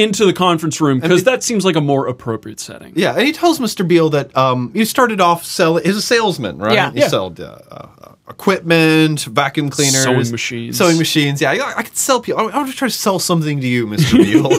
into 0.00 0.24
the 0.24 0.32
conference 0.32 0.80
room 0.80 0.98
because 1.00 1.24
that 1.24 1.42
seems 1.42 1.64
like 1.64 1.76
a 1.76 1.80
more 1.80 2.06
appropriate 2.06 2.58
setting. 2.60 2.92
Yeah, 2.96 3.14
and 3.16 3.26
he 3.26 3.32
tells 3.32 3.58
Mr. 3.58 3.86
Beale 3.86 4.10
that 4.10 4.36
um, 4.36 4.70
you 4.74 4.84
started 4.84 5.20
off 5.20 5.44
selling. 5.44 5.84
He's 5.84 5.96
a 5.96 6.02
salesman, 6.02 6.58
right? 6.58 6.72
Yeah. 6.74 6.90
He 6.92 7.00
Yeah. 7.00 7.08
sold 7.08 7.40
uh, 7.40 7.58
uh, 7.70 7.86
equipment, 8.28 9.20
vacuum 9.24 9.70
cleaners, 9.70 10.02
Sewing 10.02 10.30
machines. 10.30 10.78
sewing 10.78 10.98
machines. 10.98 11.40
Yeah, 11.40 11.52
I, 11.52 11.78
I 11.78 11.82
could 11.82 11.96
sell 11.96 12.20
people. 12.20 12.40
I, 12.40 12.44
I 12.44 12.56
want 12.58 12.70
to 12.70 12.76
try 12.76 12.88
to 12.88 12.94
sell 12.94 13.18
something 13.18 13.60
to 13.60 13.66
you, 13.66 13.86
Mr. 13.86 14.16
Beale. 14.16 14.50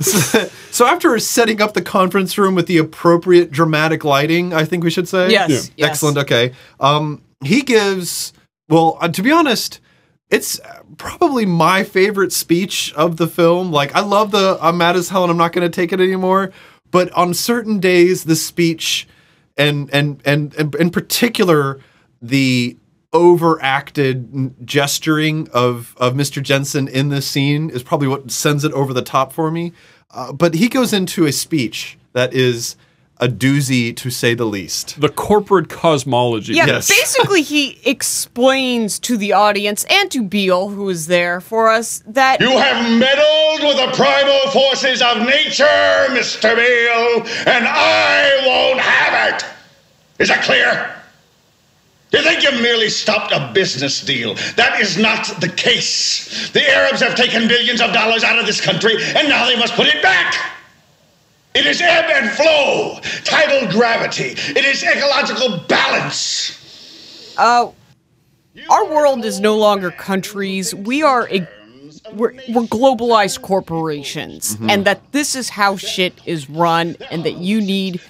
so, 0.00 0.48
so 0.70 0.86
after 0.86 1.18
setting 1.18 1.60
up 1.62 1.74
the 1.74 1.82
conference 1.82 2.36
room 2.38 2.54
with 2.54 2.66
the 2.66 2.78
appropriate 2.78 3.50
dramatic 3.50 4.04
lighting, 4.04 4.52
I 4.52 4.64
think 4.64 4.84
we 4.84 4.90
should 4.90 5.08
say. 5.08 5.30
Yes, 5.30 5.50
Yeah. 5.50 5.56
yes. 5.76 5.88
Excellent. 5.90 6.18
Okay. 6.18 6.52
Um, 6.80 7.22
he 7.44 7.62
gives. 7.62 8.32
Well, 8.68 8.98
uh, 9.00 9.08
to 9.08 9.22
be 9.22 9.30
honest. 9.32 9.80
It's 10.28 10.60
probably 10.98 11.46
my 11.46 11.84
favorite 11.84 12.32
speech 12.32 12.92
of 12.94 13.16
the 13.16 13.28
film. 13.28 13.70
Like, 13.70 13.94
I 13.94 14.00
love 14.00 14.32
the 14.32 14.58
I'm 14.60 14.78
mad 14.78 14.96
as 14.96 15.08
hell 15.08 15.22
and 15.22 15.30
I'm 15.30 15.36
not 15.36 15.52
going 15.52 15.70
to 15.70 15.74
take 15.74 15.92
it 15.92 16.00
anymore. 16.00 16.52
But 16.90 17.10
on 17.12 17.34
certain 17.34 17.78
days, 17.78 18.24
the 18.24 18.36
speech 18.36 19.06
and 19.56 19.88
and 19.92 20.20
and, 20.24 20.54
and 20.54 20.74
in 20.76 20.90
particular 20.90 21.80
the 22.20 22.76
overacted 23.12 24.66
gesturing 24.66 25.48
of 25.52 25.94
of 25.98 26.14
Mr. 26.14 26.42
Jensen 26.42 26.88
in 26.88 27.08
this 27.08 27.26
scene 27.26 27.70
is 27.70 27.82
probably 27.82 28.08
what 28.08 28.30
sends 28.30 28.64
it 28.64 28.72
over 28.72 28.92
the 28.92 29.02
top 29.02 29.32
for 29.32 29.50
me. 29.50 29.72
Uh, 30.10 30.32
but 30.32 30.54
he 30.54 30.68
goes 30.68 30.92
into 30.92 31.24
a 31.24 31.32
speech 31.32 31.98
that 32.12 32.32
is 32.34 32.76
a 33.18 33.28
doozy 33.28 33.96
to 33.96 34.10
say 34.10 34.34
the 34.34 34.44
least. 34.44 35.00
The 35.00 35.08
corporate 35.08 35.68
cosmology. 35.68 36.52
Yeah, 36.54 36.66
Yes. 36.66 36.88
basically 36.88 37.42
he 37.42 37.78
explains 37.84 38.98
to 39.00 39.16
the 39.16 39.32
audience 39.32 39.84
and 39.88 40.10
to 40.10 40.22
Beale, 40.22 40.68
who 40.68 40.88
is 40.90 41.06
there 41.06 41.40
for 41.40 41.68
us, 41.68 42.02
that 42.06 42.40
You 42.40 42.50
have 42.58 42.98
meddled 42.98 43.62
with 43.62 43.76
the 43.78 43.96
primal 43.96 44.50
forces 44.50 45.00
of 45.00 45.18
nature, 45.26 45.64
Mr. 46.10 46.54
Beale, 46.54 47.22
and 47.46 47.66
I 47.66 48.42
won't 48.46 48.80
have 48.80 49.34
it. 49.34 49.44
Is 50.18 50.28
that 50.28 50.42
clear? 50.42 50.92
You 52.12 52.22
think 52.22 52.42
you 52.42 52.52
merely 52.62 52.88
stopped 52.88 53.32
a 53.32 53.50
business 53.52 54.00
deal? 54.00 54.34
That 54.56 54.80
is 54.80 54.96
not 54.96 55.40
the 55.40 55.48
case. 55.48 56.50
The 56.50 56.62
Arabs 56.70 57.00
have 57.00 57.14
taken 57.14 57.48
billions 57.48 57.80
of 57.80 57.92
dollars 57.92 58.22
out 58.24 58.38
of 58.38 58.46
this 58.46 58.60
country, 58.60 58.94
and 59.16 59.28
now 59.28 59.46
they 59.46 59.56
must 59.58 59.74
put 59.74 59.86
it 59.88 60.02
back. 60.02 60.34
It 61.58 61.66
is 61.66 61.80
ebb 61.80 62.04
and 62.10 62.30
flow, 62.30 62.98
tidal 63.24 63.70
gravity. 63.70 64.34
It 64.58 64.64
is 64.64 64.82
ecological 64.82 65.58
balance. 65.68 67.34
uh, 67.38 67.70
our 68.70 68.84
world 68.86 69.24
is 69.24 69.40
no 69.40 69.56
longer 69.56 69.90
countries. 69.90 70.74
We 70.74 71.02
are 71.02 71.28
a, 71.30 71.46
we're, 72.14 72.32
we're 72.48 72.62
globalized 72.68 73.42
corporations, 73.42 74.54
Mm-hmm. 74.56 74.70
and 74.70 74.84
that 74.84 75.00
this 75.12 75.34
is 75.34 75.48
how 75.50 75.76
shit 75.76 76.14
is 76.26 76.48
run, 76.48 76.96
and 77.10 77.24
that 77.24 77.36
you 77.38 77.60
need 77.60 78.00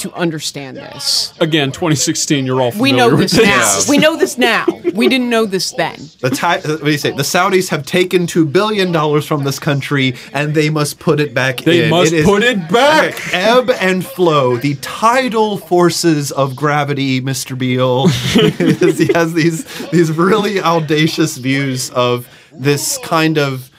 to 0.00 0.12
understand 0.14 0.76
this. 0.76 1.32
Again, 1.40 1.72
2016. 1.72 2.46
You're 2.46 2.60
all 2.60 2.70
We 2.72 2.90
familiar 2.90 3.10
know 3.10 3.16
with 3.16 3.30
this 3.30 3.42
now. 3.42 3.80
We 3.90 3.98
know 3.98 4.16
this 4.16 4.38
now. 4.38 4.66
We 4.94 5.08
didn't 5.08 5.30
know 5.30 5.46
this 5.46 5.72
then. 5.72 5.96
The 6.20 6.30
Thai, 6.30 6.58
uh, 6.58 6.68
what 6.72 6.84
do 6.84 6.90
you 6.90 6.98
say? 6.98 7.10
The 7.10 7.22
Saudis 7.22 7.68
have 7.70 7.84
taken 7.86 8.26
two 8.26 8.44
billion 8.46 8.92
dollars 8.92 9.26
from 9.26 9.44
this 9.44 9.58
country, 9.58 10.14
and 10.32 10.54
they 10.54 10.70
must 10.70 10.98
put 10.98 11.20
it 11.20 11.34
back 11.34 11.58
They 11.58 11.84
in. 11.84 11.90
must 11.90 12.14
put 12.24 12.42
it 12.42 12.68
back. 12.70 13.14
Okay, 13.14 13.30
Ebb 13.38 13.70
and 13.70 14.04
flow, 14.04 14.56
the 14.56 14.74
tidal 14.76 15.58
forces 15.58 16.32
of 16.32 16.56
gravity. 16.56 17.20
Mr. 17.20 17.56
Beale, 17.56 18.08
he 18.96 19.12
has 19.14 19.32
these 19.34 19.64
these 19.90 20.10
really 20.12 20.60
audacious 20.60 21.36
views 21.36 21.90
of 21.90 22.28
this 22.52 22.98
kind 22.98 23.38
of. 23.38 23.70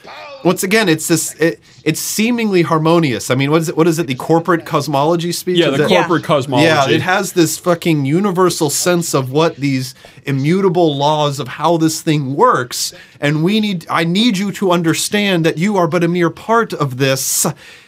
Once 0.47 0.63
again, 0.63 0.87
it's 0.87 1.07
this. 1.09 1.33
It, 1.35 1.59
it's 1.83 1.99
seemingly 1.99 2.61
harmonious. 2.61 3.29
I 3.29 3.35
mean, 3.35 3.51
what 3.51 3.61
is 3.61 3.69
it? 3.69 3.75
What 3.75 3.85
is 3.85 3.99
it? 3.99 4.07
The 4.07 4.15
corporate 4.15 4.65
cosmology 4.65 5.33
speech. 5.33 5.57
Yeah, 5.57 5.71
Is 5.71 5.77
the 5.77 5.85
it- 5.85 5.89
corporate 5.89 6.23
cosmology. 6.23 6.67
Yeah, 6.67 6.89
it 6.89 7.01
has 7.01 7.33
this 7.33 7.57
fucking 7.57 8.05
universal 8.05 8.69
sense 8.69 9.13
of 9.13 9.29
what 9.29 9.57
these 9.57 9.93
immutable 10.23 10.95
laws 10.95 11.39
of 11.41 11.47
how 11.49 11.75
this 11.75 12.01
thing 12.01 12.35
works, 12.35 12.93
and 13.19 13.43
we 13.43 13.59
need. 13.59 13.85
I 13.89 14.05
need 14.05 14.37
you 14.37 14.53
to 14.53 14.71
understand 14.71 15.45
that 15.45 15.57
you 15.57 15.75
are 15.75 15.87
but 15.87 16.01
a 16.03 16.07
mere 16.07 16.29
part 16.29 16.71
of 16.73 16.97
this, 16.97 17.45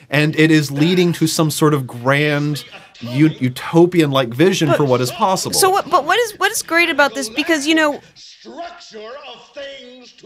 and 0.10 0.36
it 0.38 0.52
is 0.52 0.70
leading 0.70 1.14
to 1.14 1.28
some 1.28 1.50
sort 1.50 1.74
of 1.74 1.88
grand. 1.88 2.66
U- 3.02 3.36
Utopian-like 3.40 4.30
vision 4.30 4.74
for 4.74 4.86
what 4.86 5.02
is 5.02 5.12
possible. 5.12 5.54
So 5.54 5.70
what? 5.70 5.90
But 5.90 6.06
what 6.06 6.20
is 6.20 6.38
what 6.38 6.52
is 6.52 6.62
great 6.62 6.90
about 6.90 7.16
this? 7.16 7.30
Because 7.30 7.68
you 7.68 7.76
know, 7.76 8.02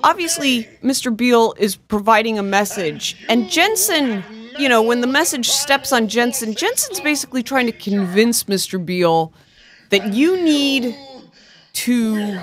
obviously, 0.03 0.67
Mr. 0.83 1.15
Beale 1.15 1.53
is 1.57 1.75
providing 1.75 2.39
a 2.39 2.43
message, 2.43 3.17
and 3.29 3.49
Jensen. 3.49 4.23
You 4.59 4.69
know, 4.69 4.83
when 4.83 5.01
the 5.01 5.07
message 5.07 5.49
steps 5.49 5.91
on 5.91 6.07
Jensen, 6.07 6.53
Jensen's 6.53 6.99
basically 6.99 7.41
trying 7.41 7.65
to 7.65 7.71
convince 7.71 8.43
Mr. 8.43 8.83
Beale 8.83 9.33
that 9.89 10.13
you 10.13 10.39
need 10.43 10.95
to 11.73 12.39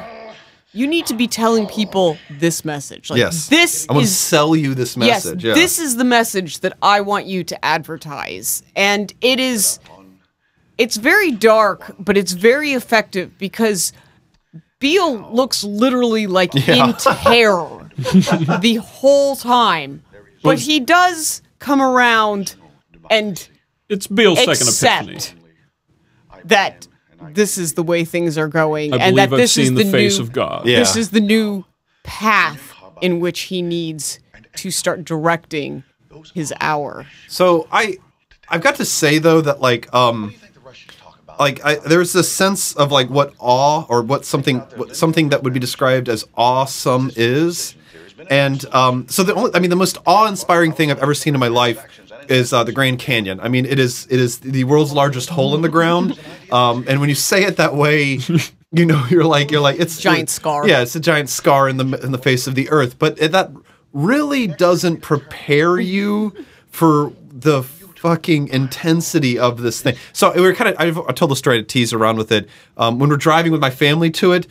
you 0.72 0.86
need 0.86 1.06
to 1.06 1.14
be 1.14 1.26
telling 1.26 1.66
people 1.66 2.16
this 2.30 2.64
message. 2.64 3.10
Like, 3.10 3.18
yes, 3.18 3.48
this 3.48 3.86
I 3.88 3.92
want 3.92 4.06
to 4.06 4.10
is 4.10 4.16
sell 4.16 4.54
you 4.54 4.74
this 4.74 4.96
message. 4.96 5.44
Yes, 5.44 5.56
yeah. 5.56 5.60
this 5.60 5.78
is 5.78 5.96
the 5.96 6.04
message 6.04 6.60
that 6.60 6.76
I 6.82 7.00
want 7.00 7.26
you 7.26 7.42
to 7.44 7.64
advertise. 7.64 8.62
And 8.76 9.12
it 9.20 9.40
is 9.40 9.80
it's 10.80 10.96
very 10.96 11.30
dark, 11.30 11.94
but 11.98 12.16
it's 12.16 12.32
very 12.32 12.72
effective 12.72 13.36
because 13.36 13.92
Beale 14.78 15.30
looks 15.30 15.62
literally 15.62 16.26
like 16.26 16.52
Yeah. 16.54 16.86
in 16.88 16.94
terror 16.98 17.90
the 18.60 18.80
whole 18.82 19.36
time. 19.36 20.02
But 20.42 20.58
he 20.58 20.80
does 20.80 21.42
come 21.58 21.82
around 21.82 22.54
and 23.10 23.46
it's 23.90 24.06
Beale's 24.06 24.38
second 24.38 24.68
epiphany. 25.12 25.42
that 26.46 26.88
this 27.32 27.58
is 27.58 27.74
the 27.74 27.82
way 27.82 28.06
things 28.06 28.38
are 28.38 28.48
going 28.48 28.94
I 28.94 28.96
and 28.96 29.18
that 29.18 29.24
I've 29.24 29.38
this 29.38 29.58
is 29.58 29.68
the, 29.74 29.84
the 29.84 29.90
face 29.90 30.16
new, 30.16 30.24
of 30.24 30.32
God. 30.32 30.66
Yeah. 30.66 30.78
This 30.78 30.96
is 30.96 31.10
the 31.10 31.20
new 31.20 31.66
path 32.04 32.72
in 33.02 33.20
which 33.20 33.40
he 33.40 33.60
needs 33.60 34.18
to 34.56 34.70
start 34.70 35.04
directing 35.04 35.84
his 36.34 36.54
hour. 36.58 37.06
So 37.28 37.68
I, 37.70 37.98
I've 38.48 38.62
got 38.62 38.76
to 38.76 38.86
say 38.86 39.18
though 39.18 39.42
that 39.42 39.60
like 39.60 39.92
um, 39.94 40.34
like 41.40 41.64
I, 41.64 41.76
there's 41.76 42.12
this 42.12 42.30
sense 42.30 42.74
of 42.74 42.92
like 42.92 43.08
what 43.08 43.32
awe 43.38 43.86
or 43.88 44.02
what 44.02 44.24
something 44.24 44.58
what, 44.76 44.94
something 44.94 45.30
that 45.30 45.42
would 45.42 45.54
be 45.54 45.58
described 45.58 46.08
as 46.08 46.26
awesome 46.36 47.10
is, 47.16 47.74
and 48.28 48.64
um, 48.74 49.08
so 49.08 49.22
the 49.22 49.34
only 49.34 49.50
I 49.54 49.58
mean 49.58 49.70
the 49.70 49.76
most 49.76 49.98
awe-inspiring 50.06 50.72
thing 50.72 50.90
I've 50.90 51.00
ever 51.02 51.14
seen 51.14 51.34
in 51.34 51.40
my 51.40 51.48
life 51.48 51.82
is 52.28 52.52
uh, 52.52 52.62
the 52.62 52.72
Grand 52.72 52.98
Canyon. 52.98 53.40
I 53.40 53.48
mean 53.48 53.64
it 53.64 53.78
is 53.78 54.06
it 54.10 54.20
is 54.20 54.38
the 54.40 54.64
world's 54.64 54.92
largest 54.92 55.30
hole 55.30 55.54
in 55.54 55.62
the 55.62 55.70
ground, 55.70 56.20
um, 56.52 56.84
and 56.86 57.00
when 57.00 57.08
you 57.08 57.14
say 57.16 57.44
it 57.44 57.56
that 57.56 57.74
way. 57.74 58.20
You 58.72 58.86
know, 58.86 59.04
you're 59.10 59.24
like 59.24 59.50
you're 59.50 59.60
like 59.60 59.80
it's 59.80 60.00
Giant 60.00 60.30
scar. 60.30 60.68
Yeah, 60.68 60.82
it's 60.82 60.94
a 60.94 61.00
giant 61.00 61.28
scar 61.28 61.68
in 61.68 61.76
the 61.76 62.00
in 62.04 62.12
the 62.12 62.18
face 62.18 62.46
of 62.46 62.54
the 62.54 62.70
earth, 62.70 63.00
but 63.00 63.20
it, 63.20 63.32
that 63.32 63.50
really 63.92 64.46
doesn't 64.46 64.98
prepare 64.98 65.80
you 65.80 66.32
for 66.68 67.12
the 67.32 67.64
fucking 68.00 68.48
intensity 68.48 69.38
of 69.38 69.60
this 69.60 69.82
thing. 69.82 69.94
So 70.14 70.32
we 70.32 70.40
were 70.40 70.54
kind 70.54 70.70
of 70.70 70.76
I've, 70.78 70.98
I 71.06 71.12
told 71.12 71.30
the 71.30 71.36
story 71.36 71.58
to 71.58 71.62
tease 71.62 71.92
around 71.92 72.16
with 72.16 72.32
it. 72.32 72.48
Um, 72.78 72.98
when 72.98 73.10
we're 73.10 73.18
driving 73.18 73.52
with 73.52 73.60
my 73.60 73.70
family 73.70 74.10
to 74.12 74.32
it, 74.32 74.46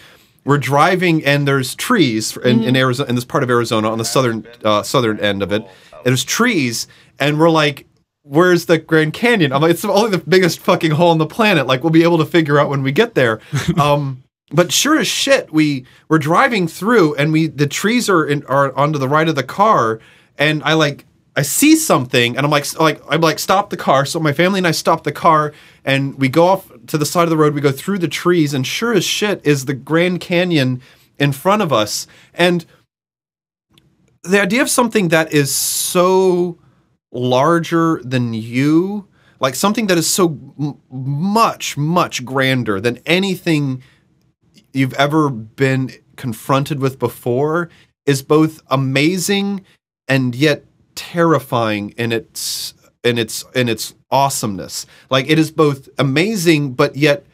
we're 0.45 0.59
driving 0.59 1.25
and 1.25 1.47
there's 1.47 1.73
trees 1.73 2.37
in, 2.37 2.63
in 2.63 2.75
Arizona 2.75 3.09
in 3.09 3.15
this 3.15 3.25
part 3.25 3.43
of 3.43 3.49
Arizona 3.49 3.91
on 3.91 3.97
the 3.97 4.05
southern 4.05 4.47
uh, 4.63 4.83
southern 4.83 5.19
end 5.19 5.41
of 5.41 5.51
it. 5.51 5.63
And 5.63 6.05
there's 6.05 6.23
trees, 6.23 6.87
and 7.19 7.39
we're 7.39 7.49
like. 7.49 7.85
Where's 8.23 8.67
the 8.67 8.77
Grand 8.77 9.13
Canyon? 9.13 9.51
I'm 9.51 9.61
like, 9.61 9.71
it's 9.71 9.83
only 9.83 10.11
the 10.11 10.19
biggest 10.19 10.59
fucking 10.59 10.91
hole 10.91 11.09
on 11.09 11.17
the 11.17 11.25
planet. 11.25 11.65
Like, 11.65 11.83
we'll 11.83 11.89
be 11.89 12.03
able 12.03 12.19
to 12.19 12.25
figure 12.25 12.59
out 12.59 12.69
when 12.69 12.83
we 12.83 12.91
get 12.91 13.15
there. 13.15 13.39
Um, 13.79 14.23
but 14.51 14.71
sure 14.71 14.99
as 14.99 15.07
shit, 15.07 15.51
we 15.51 15.85
we're 16.09 16.19
driving 16.19 16.67
through, 16.67 17.15
and 17.15 17.31
we 17.31 17.47
the 17.47 17.65
trees 17.65 18.07
are 18.07 18.23
in, 18.23 18.45
are 18.45 18.75
onto 18.77 18.99
the 18.99 19.07
right 19.07 19.27
of 19.27 19.35
the 19.35 19.41
car, 19.41 19.99
and 20.37 20.61
I 20.63 20.73
like 20.73 21.05
I 21.39 21.41
see 21.41 21.77
something, 21.77 22.35
and 22.35 22.45
I'm 22.45 22.51
like 22.51 22.77
like 22.77 23.01
I'm 23.07 23.21
like 23.21 23.39
stop 23.39 23.69
the 23.69 23.77
car. 23.77 24.05
So 24.05 24.19
my 24.19 24.33
family 24.33 24.57
and 24.57 24.67
I 24.67 24.71
stop 24.71 25.05
the 25.05 25.13
car, 25.13 25.53
and 25.85 26.15
we 26.15 26.27
go 26.27 26.47
off 26.47 26.69
to 26.87 26.97
the 26.97 27.05
side 27.05 27.23
of 27.23 27.29
the 27.29 27.37
road. 27.37 27.53
We 27.53 27.61
go 27.61 27.71
through 27.71 27.99
the 27.99 28.09
trees, 28.09 28.53
and 28.53 28.67
sure 28.67 28.91
as 28.91 29.05
shit 29.05 29.39
is 29.45 29.63
the 29.63 29.73
Grand 29.73 30.19
Canyon 30.19 30.81
in 31.17 31.31
front 31.31 31.61
of 31.61 31.71
us, 31.71 32.07
and 32.33 32.65
the 34.21 34.41
idea 34.41 34.61
of 34.61 34.69
something 34.69 35.07
that 35.09 35.31
is 35.31 35.55
so 35.55 36.59
larger 37.09 38.01
than 38.03 38.33
you, 38.33 39.07
like 39.39 39.55
something 39.55 39.87
that 39.87 39.97
is 39.97 40.09
so 40.09 40.37
m- 40.59 40.77
much, 40.91 41.77
much 41.77 42.25
grander 42.25 42.81
than 42.81 42.99
anything 43.05 43.81
you've 44.73 44.93
ever 44.95 45.29
been 45.29 45.89
confronted 46.17 46.81
with 46.81 46.99
before, 46.99 47.69
is 48.05 48.21
both 48.21 48.61
amazing 48.69 49.63
and 50.09 50.35
yet 50.35 50.65
terrifying 50.99 51.91
in 51.91 52.11
its 52.11 52.73
in 53.05 53.17
its 53.17 53.45
in 53.55 53.69
its 53.69 53.95
awesomeness. 54.11 54.85
Like 55.09 55.29
it 55.29 55.39
is 55.39 55.49
both 55.49 55.87
amazing 55.97 56.73
but 56.73 56.97
yet 56.97 57.25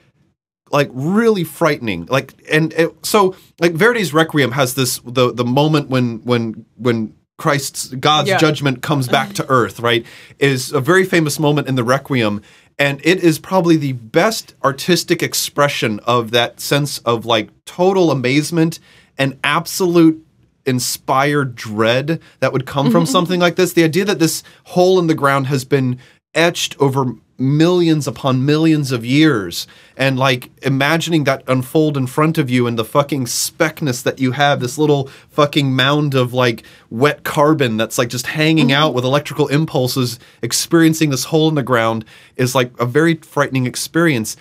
like 0.71 0.89
really 0.93 1.43
frightening 1.43 2.05
like 2.07 2.33
and 2.51 2.73
it, 2.73 2.89
so 3.05 3.35
like 3.59 3.73
verdi's 3.73 4.13
requiem 4.13 4.51
has 4.51 4.73
this 4.73 4.99
the 5.05 5.31
the 5.33 5.45
moment 5.45 5.89
when 5.89 6.17
when 6.23 6.65
when 6.75 7.13
christ's 7.37 7.87
god's 7.89 8.29
Yeah. 8.29 8.37
judgment 8.37 8.81
comes 8.81 9.07
back 9.07 9.33
to 9.33 9.45
earth 9.49 9.79
right 9.79 10.03
is 10.39 10.71
a 10.73 10.81
very 10.81 11.05
famous 11.05 11.39
moment 11.39 11.67
in 11.67 11.75
the 11.75 11.83
requiem 11.83 12.41
and 12.79 12.99
it 13.05 13.23
is 13.23 13.37
probably 13.37 13.77
the 13.77 13.93
best 13.93 14.55
artistic 14.63 15.21
expression 15.21 15.99
of 16.05 16.31
that 16.31 16.59
sense 16.59 16.97
of 16.99 17.25
like 17.27 17.49
total 17.65 18.09
amazement 18.09 18.79
and 19.19 19.37
absolute 19.43 20.24
inspired 20.65 21.55
dread 21.55 22.19
that 22.39 22.53
would 22.53 22.65
come 22.65 22.91
from 22.91 23.03
mm-hmm. 23.03 23.11
something 23.11 23.39
like 23.39 23.55
this. 23.55 23.73
The 23.73 23.83
idea 23.83 24.05
that 24.05 24.19
this 24.19 24.43
hole 24.65 24.99
in 24.99 25.07
the 25.07 25.15
ground 25.15 25.47
has 25.47 25.65
been 25.65 25.99
etched 26.33 26.75
over 26.79 27.15
millions 27.37 28.07
upon 28.07 28.45
millions 28.45 28.91
of 28.91 29.05
years 29.05 29.67
and 29.97 30.17
like 30.17 30.49
imagining 30.61 31.25
that 31.25 31.43
unfold 31.47 31.97
in 31.97 32.07
front 32.07 32.37
of 32.37 32.49
you 32.49 32.65
and 32.65 32.79
the 32.79 32.85
fucking 32.85 33.27
speckness 33.27 34.01
that 34.01 34.19
you 34.19 34.31
have 34.31 34.61
this 34.61 34.77
little 34.77 35.07
fucking 35.29 35.75
mound 35.75 36.13
of 36.13 36.33
like 36.33 36.63
wet 36.89 37.23
carbon 37.23 37.75
that's 37.75 37.97
like 37.97 38.07
just 38.07 38.27
hanging 38.27 38.67
mm-hmm. 38.67 38.77
out 38.77 38.93
with 38.93 39.03
electrical 39.03 39.47
impulses 39.49 40.17
experiencing 40.41 41.09
this 41.09 41.25
hole 41.25 41.49
in 41.49 41.55
the 41.55 41.63
ground 41.63 42.05
is 42.37 42.55
like 42.55 42.71
a 42.79 42.85
very 42.85 43.15
frightening 43.15 43.65
experience. 43.65 44.37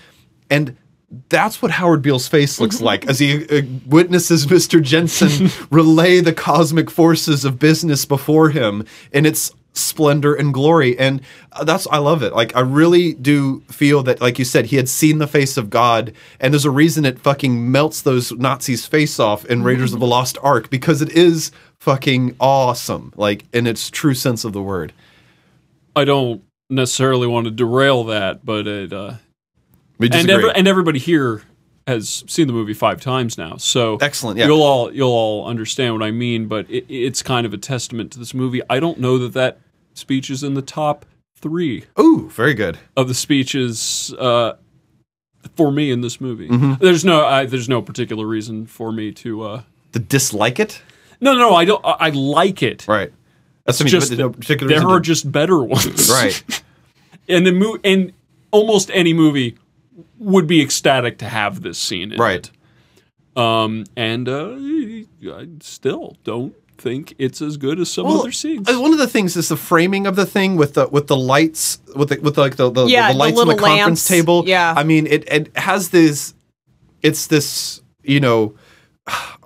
And 0.48 0.76
that's 1.28 1.60
what 1.60 1.70
Howard 1.70 2.02
Beale's 2.02 2.28
face 2.28 2.60
looks 2.60 2.80
like 2.80 3.06
as 3.06 3.18
he 3.18 3.46
uh, 3.46 3.62
witnesses 3.86 4.46
Mr. 4.54 4.82
Jensen 4.82 5.50
relay 5.70 6.20
the 6.20 6.32
cosmic 6.32 6.90
forces 6.90 7.44
of 7.44 7.58
business 7.58 8.04
before 8.04 8.50
him 8.50 8.84
in 9.12 9.26
its 9.26 9.52
splendor 9.74 10.34
and 10.34 10.54
glory. 10.54 10.98
And 10.98 11.20
uh, 11.52 11.64
that's, 11.64 11.86
I 11.88 11.98
love 11.98 12.22
it. 12.22 12.32
Like, 12.32 12.56
I 12.56 12.60
really 12.60 13.12
do 13.12 13.60
feel 13.62 14.02
that, 14.04 14.20
like 14.20 14.38
you 14.38 14.44
said, 14.44 14.66
he 14.66 14.76
had 14.76 14.88
seen 14.88 15.18
the 15.18 15.26
face 15.26 15.56
of 15.56 15.68
God, 15.68 16.12
and 16.40 16.54
there's 16.54 16.64
a 16.64 16.70
reason 16.70 17.04
it 17.04 17.18
fucking 17.18 17.70
melts 17.70 18.02
those 18.02 18.32
Nazis' 18.32 18.86
face 18.86 19.18
off 19.18 19.44
in 19.44 19.62
Raiders 19.62 19.92
of 19.92 20.00
the 20.00 20.06
Lost 20.06 20.38
Ark 20.42 20.70
because 20.70 21.02
it 21.02 21.10
is 21.10 21.50
fucking 21.80 22.36
awesome, 22.40 23.12
like, 23.16 23.44
in 23.52 23.66
its 23.66 23.90
true 23.90 24.14
sense 24.14 24.44
of 24.44 24.52
the 24.52 24.62
word. 24.62 24.92
I 25.96 26.04
don't 26.04 26.42
necessarily 26.70 27.26
want 27.26 27.44
to 27.44 27.50
derail 27.50 28.04
that, 28.04 28.44
but 28.44 28.66
it 28.66 28.92
uh, 28.92 29.14
We 30.04 30.16
and 30.18 30.26
disagree. 30.26 30.34
every, 30.50 30.50
and 30.58 30.68
everybody 30.68 30.98
here 30.98 31.42
has 31.86 32.24
seen 32.26 32.46
the 32.46 32.52
movie 32.52 32.72
five 32.74 33.00
times 33.00 33.36
now, 33.36 33.56
so 33.58 33.96
Excellent, 34.00 34.38
yeah. 34.38 34.46
You'll 34.46 34.62
all 34.62 34.92
you'll 34.92 35.10
all 35.12 35.46
understand 35.46 35.94
what 35.94 36.02
I 36.02 36.10
mean, 36.10 36.46
but 36.46 36.68
it, 36.70 36.86
it's 36.88 37.22
kind 37.22 37.44
of 37.46 37.52
a 37.52 37.58
testament 37.58 38.12
to 38.12 38.18
this 38.18 38.32
movie. 38.34 38.62
I 38.70 38.80
don't 38.80 38.98
know 38.98 39.18
that 39.18 39.32
that 39.34 39.58
speech 39.94 40.30
is 40.30 40.42
in 40.42 40.54
the 40.54 40.62
top 40.62 41.04
three 41.36 41.84
Ooh, 42.00 42.30
very 42.30 42.54
good. 42.54 42.78
of 42.96 43.08
the 43.08 43.14
speeches 43.14 44.14
uh, 44.18 44.54
for 45.56 45.70
me 45.70 45.90
in 45.90 46.00
this 46.00 46.20
movie. 46.20 46.48
Mhm. 46.48 46.78
There's 46.78 47.04
no 47.04 47.26
I, 47.26 47.44
there's 47.46 47.68
no 47.68 47.82
particular 47.82 48.26
reason 48.26 48.66
for 48.66 48.90
me 48.92 49.12
to 49.12 49.42
uh, 49.42 49.62
To 49.92 49.98
dislike 49.98 50.58
it? 50.58 50.80
no 51.20 51.34
no 51.34 51.54
I 51.54 51.64
don't 51.66 51.84
I, 51.84 51.96
I 52.00 52.08
like 52.10 52.62
it. 52.62 52.86
Right. 52.88 53.12
That's 53.66 53.78
what 53.80 53.84
I 53.90 53.92
mean, 53.92 54.00
just 54.00 54.12
no 54.12 54.30
particular 54.30 54.68
there 54.68 54.78
reason 54.78 54.90
are 54.90 55.00
to- 55.00 55.04
just 55.06 55.30
better 55.30 55.62
ones. 55.62 56.10
Right. 56.10 56.42
and 57.28 57.46
the 57.46 57.52
mo- 57.52 57.78
and 57.84 58.12
almost 58.50 58.90
any 58.94 59.12
movie 59.12 59.58
would 60.18 60.46
be 60.46 60.60
ecstatic 60.62 61.18
to 61.18 61.26
have 61.28 61.62
this 61.62 61.78
scene. 61.78 62.12
In 62.12 62.18
Right. 62.18 62.50
It. 63.36 63.38
Um, 63.40 63.84
and 63.96 64.28
uh, 64.28 64.56
I 65.32 65.48
still 65.60 66.16
don't 66.24 66.54
think 66.78 67.14
it's 67.18 67.40
as 67.42 67.56
good 67.56 67.80
as 67.80 67.90
some 67.90 68.06
other 68.06 68.30
scenes. 68.32 68.68
uh, 68.68 68.80
One 68.80 68.92
of 68.92 68.98
the 68.98 69.06
things 69.08 69.36
is 69.36 69.48
the 69.48 69.56
framing 69.56 70.06
of 70.06 70.14
the 70.16 70.26
thing 70.26 70.56
with 70.56 70.74
the 70.74 70.86
with 70.88 71.06
the 71.08 71.16
lights 71.16 71.78
with 71.96 72.10
the 72.10 72.20
with 72.20 72.36
like 72.38 72.56
the 72.56 72.70
the, 72.70 72.86
Yeah, 72.86 73.08
the 73.08 73.12
the 73.14 73.18
lights 73.18 73.40
on 73.40 73.48
the 73.48 73.54
conference 73.54 73.78
lamps. 73.86 74.08
table. 74.08 74.44
Yeah. 74.46 74.74
I 74.76 74.84
mean 74.84 75.06
it 75.06 75.28
it 75.32 75.56
has 75.56 75.88
this 75.90 76.34
it's 77.02 77.26
this 77.26 77.82
you 78.02 78.20
know 78.20 78.54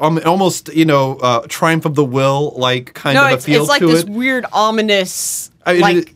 um, 0.01 0.21
almost 0.25 0.69
you 0.75 0.85
know 0.85 1.17
uh, 1.17 1.47
triumph 1.49 1.85
of 1.87 1.95
the 1.95 2.05
will 2.05 2.53
like 2.57 2.93
kind 2.95 3.15
no, 3.17 3.27
of 3.27 3.39
a 3.39 3.41
feel 3.43 3.63
it's 3.63 3.69
like 3.69 3.81
to 3.81 3.87
this 3.89 4.03
it. 4.05 4.09
weird 4.09 4.45
ominous 4.53 5.51
I 5.65 5.73
mean, 5.73 5.81
like 5.83 5.97
it- 5.97 6.15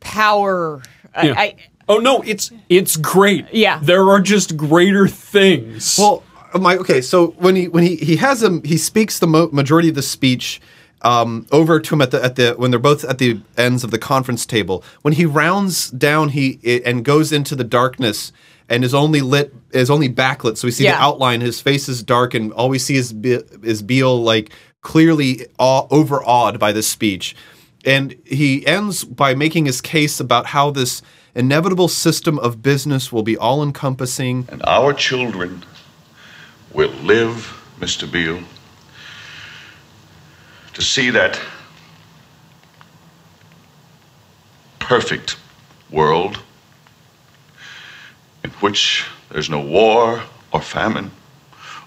power. 0.00 0.82
I- 1.14 1.30
I, 1.30 1.56
oh 1.88 1.98
no, 1.98 2.22
it's 2.22 2.50
it's 2.68 2.96
great. 2.96 3.46
Yeah. 3.52 3.78
there 3.82 4.08
are 4.10 4.20
just 4.20 4.56
greater 4.56 5.06
things. 5.08 5.96
Well, 5.98 6.22
my 6.58 6.76
okay. 6.78 7.00
So 7.00 7.28
when 7.38 7.56
he 7.56 7.68
when 7.68 7.84
he 7.84 7.96
he 7.96 8.16
has 8.16 8.42
him, 8.42 8.62
he 8.64 8.76
speaks 8.76 9.18
the 9.18 9.26
mo- 9.26 9.50
majority 9.52 9.88
of 9.88 9.94
the 9.94 10.02
speech 10.02 10.60
um, 11.02 11.46
over 11.52 11.80
to 11.80 11.94
him 11.94 12.00
at 12.00 12.10
the 12.12 12.22
at 12.24 12.36
the 12.36 12.54
when 12.56 12.70
they're 12.70 12.80
both 12.80 13.04
at 13.04 13.18
the 13.18 13.40
ends 13.56 13.84
of 13.84 13.90
the 13.90 13.98
conference 13.98 14.46
table. 14.46 14.82
When 15.02 15.14
he 15.14 15.26
rounds 15.26 15.90
down, 15.90 16.30
he 16.30 16.58
i- 16.64 16.82
and 16.88 17.04
goes 17.04 17.32
into 17.32 17.54
the 17.56 17.64
darkness 17.64 18.32
and 18.68 18.84
is 18.84 18.94
only 18.94 19.20
lit 19.20 19.52
is 19.72 19.90
only 19.90 20.08
backlit, 20.08 20.56
so 20.56 20.66
we 20.68 20.72
see 20.72 20.84
Yeah. 20.84 20.96
the 20.96 21.02
outline. 21.02 21.40
His 21.40 21.60
face 21.60 21.88
is 21.88 22.02
dark, 22.02 22.32
and 22.34 22.52
all 22.52 22.68
we 22.68 22.78
see 22.78 22.94
is 22.96 23.12
Be- 23.12 23.42
is 23.62 23.82
Beale 23.82 24.22
like 24.22 24.50
clearly 24.80 25.46
aw- 25.58 25.86
overawed 25.90 26.58
by 26.58 26.72
this 26.72 26.86
speech. 26.86 27.34
And 27.84 28.14
he 28.24 28.66
ends 28.66 29.04
by 29.04 29.34
making 29.34 29.66
his 29.66 29.80
case 29.82 30.18
about 30.20 30.46
how 30.46 30.70
this 30.70 31.02
inevitable 31.34 31.88
system 31.88 32.38
of 32.38 32.62
business 32.62 33.12
will 33.12 33.22
be 33.22 33.36
all 33.36 33.62
encompassing. 33.62 34.46
And 34.50 34.62
our 34.66 34.92
children 34.92 35.64
will 36.72 36.92
live, 37.02 37.62
Mr. 37.80 38.10
Beale, 38.10 38.42
to 40.74 40.82
see 40.82 41.10
that 41.10 41.40
perfect 44.78 45.36
world 45.90 46.40
in 48.42 48.50
which 48.50 49.04
there's 49.30 49.48
no 49.48 49.60
war 49.60 50.22
or 50.52 50.60
famine, 50.60 51.10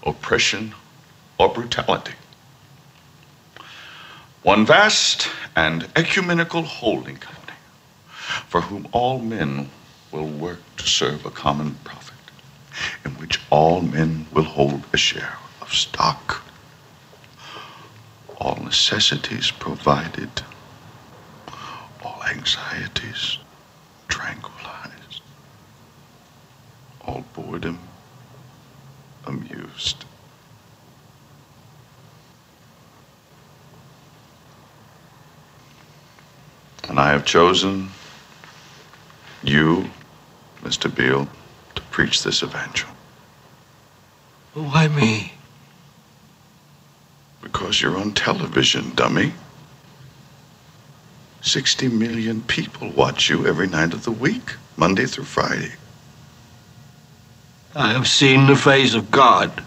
oppression 0.04 0.74
or 1.38 1.48
brutality. 1.52 2.12
One 4.42 4.66
vast 4.66 5.28
and 5.54 5.88
ecumenical 5.94 6.62
holding 6.62 7.16
for 8.48 8.60
whom 8.62 8.86
all 8.92 9.18
men 9.18 9.70
will 10.12 10.26
work 10.26 10.60
to 10.76 10.86
serve 10.86 11.24
a 11.24 11.30
common 11.30 11.76
profit, 11.84 12.14
in 13.04 13.12
which 13.12 13.40
all 13.50 13.80
men 13.80 14.26
will 14.32 14.44
hold 14.44 14.82
a 14.92 14.96
share 14.96 15.38
of 15.60 15.72
stock, 15.72 16.42
all 18.38 18.56
necessities 18.62 19.50
provided, 19.50 20.42
all 22.04 22.22
anxieties 22.30 23.38
tranquilized, 24.08 25.22
all 27.06 27.24
boredom 27.34 27.78
amused. 29.26 30.04
And 36.88 36.98
I 36.98 37.10
have 37.10 37.26
chosen 37.26 37.90
you, 39.42 39.90
Mr. 40.62 40.94
Beale, 40.94 41.28
to 41.74 41.82
preach 41.90 42.22
this 42.22 42.42
evangel. 42.42 42.88
Why 44.54 44.88
me? 44.88 45.32
Because 47.42 47.80
you're 47.80 47.96
on 47.96 48.12
television, 48.12 48.92
dummy. 48.94 49.32
60 51.42 51.88
million 51.88 52.42
people 52.42 52.90
watch 52.90 53.30
you 53.30 53.46
every 53.46 53.68
night 53.68 53.92
of 53.94 54.04
the 54.04 54.10
week, 54.10 54.54
Monday 54.76 55.06
through 55.06 55.24
Friday. 55.24 55.72
I 57.74 57.92
have 57.92 58.08
seen 58.08 58.46
the 58.46 58.56
face 58.56 58.94
of 58.94 59.10
God. 59.10 59.64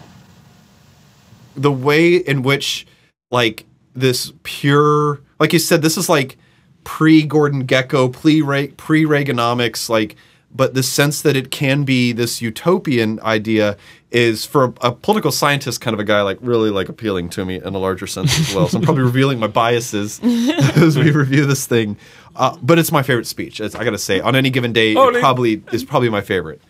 the 1.56 1.72
way 1.72 2.15
in 2.15 2.43
which 2.43 2.85
like 3.30 3.65
this 3.93 4.31
pure 4.43 5.19
like 5.39 5.52
you 5.52 5.60
said 5.60 5.81
this 5.81 5.98
is 5.98 6.07
like 6.07 6.38
pre 6.84 7.24
Gordon 7.24 7.66
Gekko 7.68 8.12
pre 8.12 8.41
Reaganomics 8.41 9.90
like 9.90 10.16
but 10.53 10.74
the 10.74 10.84
sense 10.84 11.22
that 11.22 11.36
it 11.36 11.52
can 11.52 11.84
be 11.84 12.12
this 12.12 12.41
utopian 12.41 13.20
idea 13.22 13.78
is 14.12 14.45
for 14.45 14.66
a, 14.66 14.74
a 14.82 14.91
political 14.91 15.32
scientist 15.32 15.80
kind 15.80 15.94
of 15.94 15.99
a 15.99 16.03
guy 16.03 16.22
like 16.22 16.38
really 16.41 16.70
like 16.70 16.90
appealing 16.90 17.30
to 17.30 17.45
me 17.45 17.56
in 17.56 17.74
a 17.74 17.78
larger 17.78 18.06
sense 18.06 18.38
as 18.38 18.53
well. 18.53 18.68
So 18.68 18.78
I'm 18.78 18.84
probably 18.84 19.03
revealing 19.14 19.40
my 19.40 19.48
biases 19.48 20.20
as 20.24 20.98
we 20.98 21.12
review 21.12 21.45
this 21.45 21.66
thing. 21.66 21.98
Uh, 22.36 22.58
but 22.62 22.78
it's 22.78 22.91
my 22.91 23.03
favorite 23.03 23.28
speech. 23.28 23.62
I 23.62 23.70
gotta 23.70 23.98
say 23.98 24.20
on 24.20 24.36
any 24.36 24.49
given 24.49 24.74
day 24.74 24.95
Oh, 24.95 25.10
it 25.10 25.20
probably 25.20 25.64
is 25.72 25.84
probably 25.84 26.10
my 26.10 26.22
favorite 26.22 26.62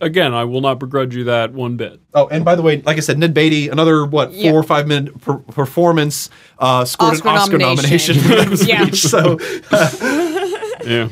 Again, 0.00 0.34
I 0.34 0.44
will 0.44 0.60
not 0.60 0.78
begrudge 0.78 1.14
you 1.14 1.24
that 1.24 1.52
one 1.54 1.76
bit. 1.76 2.00
Oh, 2.12 2.26
and 2.28 2.44
by 2.44 2.54
the 2.54 2.62
way, 2.62 2.82
like 2.82 2.98
I 2.98 3.00
said, 3.00 3.18
Ned 3.18 3.32
Beatty, 3.32 3.68
another 3.70 4.04
what 4.04 4.28
four 4.30 4.36
Yeah. 4.38 4.52
or 4.52 4.62
five 4.62 4.86
minute 4.86 5.18
per- 5.22 5.38
performance, 5.38 6.28
uh, 6.58 6.84
scored 6.84 7.14
Oscar 7.14 7.28
an 7.28 7.36
Oscar 7.36 7.58
nomination. 7.58 8.16
nomination 8.16 8.46
for 8.48 8.56
that 8.56 8.66
Yeah. 8.68 8.84
speech. 8.84 9.02
So 9.02 9.38
Yeah, 10.86 11.08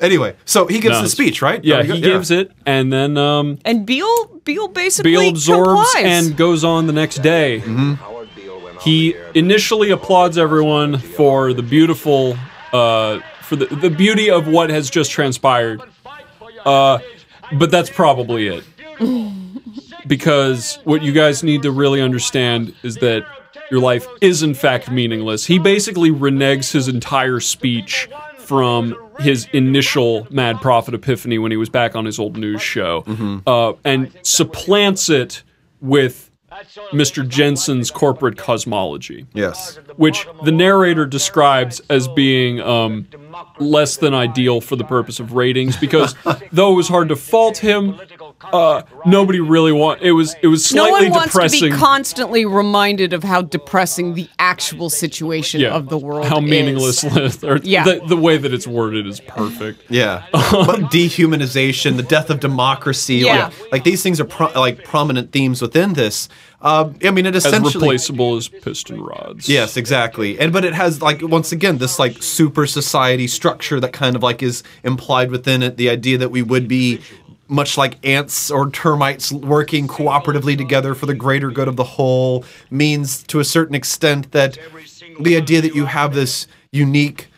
anyway, 0.00 0.36
so 0.44 0.66
he 0.66 0.78
gives 0.80 0.96
No, 0.96 1.02
the 1.02 1.08
speech, 1.08 1.42
right? 1.42 1.62
yeah, 1.64 1.82
he 1.82 2.00
gives 2.00 2.30
it, 2.30 2.52
and 2.64 2.92
then 2.92 3.16
um, 3.18 3.58
and 3.64 3.84
Beale 3.84 4.26
Beale 4.44 4.68
basically 4.68 5.10
Beale 5.12 5.28
absorbs 5.30 5.92
complies. 5.92 6.04
and 6.28 6.36
goes 6.36 6.62
on 6.64 6.86
the 6.86 6.92
next 6.92 7.16
day. 7.18 7.60
Mm-hmm. 7.60 8.78
He 8.80 9.16
initially 9.34 9.90
applauds 9.90 10.38
everyone 10.38 10.98
for 10.98 11.52
the 11.52 11.62
beautiful, 11.64 12.38
uh, 12.72 13.18
for 13.42 13.56
the, 13.56 13.66
the 13.66 13.90
beauty 13.90 14.30
of 14.30 14.46
what 14.46 14.70
has 14.70 14.88
just 14.88 15.10
transpired. 15.10 15.82
Uh, 16.64 16.98
but 17.52 17.70
that's 17.70 17.90
probably 17.90 18.48
it. 18.48 18.64
Because 20.06 20.78
what 20.84 21.02
you 21.02 21.12
guys 21.12 21.42
need 21.42 21.62
to 21.62 21.70
really 21.70 22.00
understand 22.00 22.74
is 22.82 22.96
that 22.96 23.24
your 23.70 23.80
life 23.80 24.06
is 24.20 24.42
in 24.42 24.54
fact 24.54 24.90
meaningless. 24.90 25.44
He 25.44 25.58
basically 25.58 26.10
reneges 26.10 26.72
his 26.72 26.88
entire 26.88 27.40
speech 27.40 28.08
from 28.38 28.96
his 29.18 29.46
initial 29.52 30.26
Mad 30.30 30.60
Prophet 30.62 30.94
epiphany 30.94 31.38
when 31.38 31.50
he 31.50 31.58
was 31.58 31.68
back 31.68 31.94
on 31.94 32.06
his 32.06 32.18
old 32.18 32.38
news 32.38 32.62
show, 32.62 33.04
uh, 33.46 33.74
and 33.84 34.10
supplants 34.22 35.10
it 35.10 35.42
with 35.82 36.27
Mr. 36.92 37.26
Jensen's 37.28 37.90
corporate 37.90 38.36
cosmology 38.36 39.26
Yes. 39.34 39.78
which 39.96 40.26
the 40.44 40.52
narrator 40.52 41.06
describes 41.06 41.80
as 41.88 42.08
being 42.08 42.60
um, 42.60 43.06
less 43.58 43.96
than 43.96 44.14
ideal 44.14 44.60
for 44.60 44.76
the 44.76 44.84
purpose 44.84 45.20
of 45.20 45.32
ratings 45.32 45.76
because 45.76 46.14
though 46.52 46.72
it 46.72 46.76
was 46.76 46.88
hard 46.88 47.08
to 47.08 47.16
fault 47.16 47.58
him 47.58 48.00
uh, 48.40 48.82
nobody 49.04 49.40
really 49.40 49.72
want 49.72 50.00
it 50.00 50.12
was 50.12 50.34
it 50.42 50.46
was 50.46 50.64
slightly 50.64 50.90
no 50.90 50.90
slightly 50.90 51.10
one 51.10 51.18
wants 51.18 51.32
depressing 51.34 51.60
to 51.60 51.70
be 51.70 51.76
constantly 51.76 52.44
reminded 52.44 53.12
of 53.12 53.24
how 53.24 53.42
depressing 53.42 54.14
the 54.14 54.28
actual 54.38 54.88
situation 54.88 55.60
yeah, 55.60 55.74
of 55.74 55.88
the 55.88 55.98
world 55.98 56.26
How 56.26 56.38
meaningless 56.40 57.02
or 57.44 57.56
Yeah. 57.58 57.84
the, 57.84 58.00
the 58.06 58.16
way 58.16 58.36
that 58.38 58.54
it's 58.54 58.66
worded 58.66 59.06
is 59.06 59.20
perfect 59.20 59.82
Yeah, 59.90 60.24
but 60.32 60.90
dehumanization, 60.90 61.96
the 61.96 62.02
death 62.02 62.30
of 62.30 62.40
democracy, 62.40 63.16
Yeah. 63.16 63.46
like, 63.46 63.72
like 63.72 63.84
these 63.84 64.02
things 64.02 64.20
are 64.20 64.24
pro- 64.24 64.52
like 64.52 64.84
prominent 64.84 65.32
themes 65.32 65.60
within 65.60 65.94
this. 65.94 66.28
Uh, 66.60 66.90
I 67.04 67.10
mean, 67.10 67.26
it 67.26 67.36
essentially 67.36 67.36
as 67.36 67.44
essentially 67.66 67.82
replaceable 67.84 68.36
as 68.36 68.48
piston 68.48 69.00
rods 69.00 69.48
Yes, 69.48 69.76
exactly. 69.76 70.38
And 70.40 70.52
but 70.52 70.64
it 70.64 70.74
has 70.74 71.00
like 71.02 71.22
once 71.22 71.52
again 71.52 71.78
this 71.78 71.98
like 71.98 72.22
super 72.22 72.66
society 72.66 73.26
structure 73.26 73.78
that 73.80 73.92
kind 73.92 74.16
of 74.16 74.22
like 74.22 74.42
is 74.42 74.62
implied 74.82 75.30
within 75.30 75.62
it. 75.62 75.76
The 75.76 75.88
idea 75.90 76.18
that 76.18 76.30
we 76.30 76.42
would 76.42 76.66
be 76.66 77.00
much 77.48 77.76
like 77.78 77.96
ants 78.06 78.50
or 78.50 78.70
termites 78.70 79.32
working 79.32 79.88
cooperatively 79.88 80.56
together 80.56 80.94
for 80.94 81.06
the 81.06 81.14
greater 81.14 81.50
good 81.50 81.66
of 81.68 81.76
the 81.76 81.84
whole 81.84 82.44
means 82.70 83.22
to 83.24 83.40
a 83.40 83.44
certain 83.44 83.74
extent 83.74 84.32
that 84.32 84.58
the 85.20 85.36
idea 85.36 85.60
that 85.62 85.74
you 85.74 85.86
have 85.86 86.14
this 86.14 86.46
unique 86.72 87.28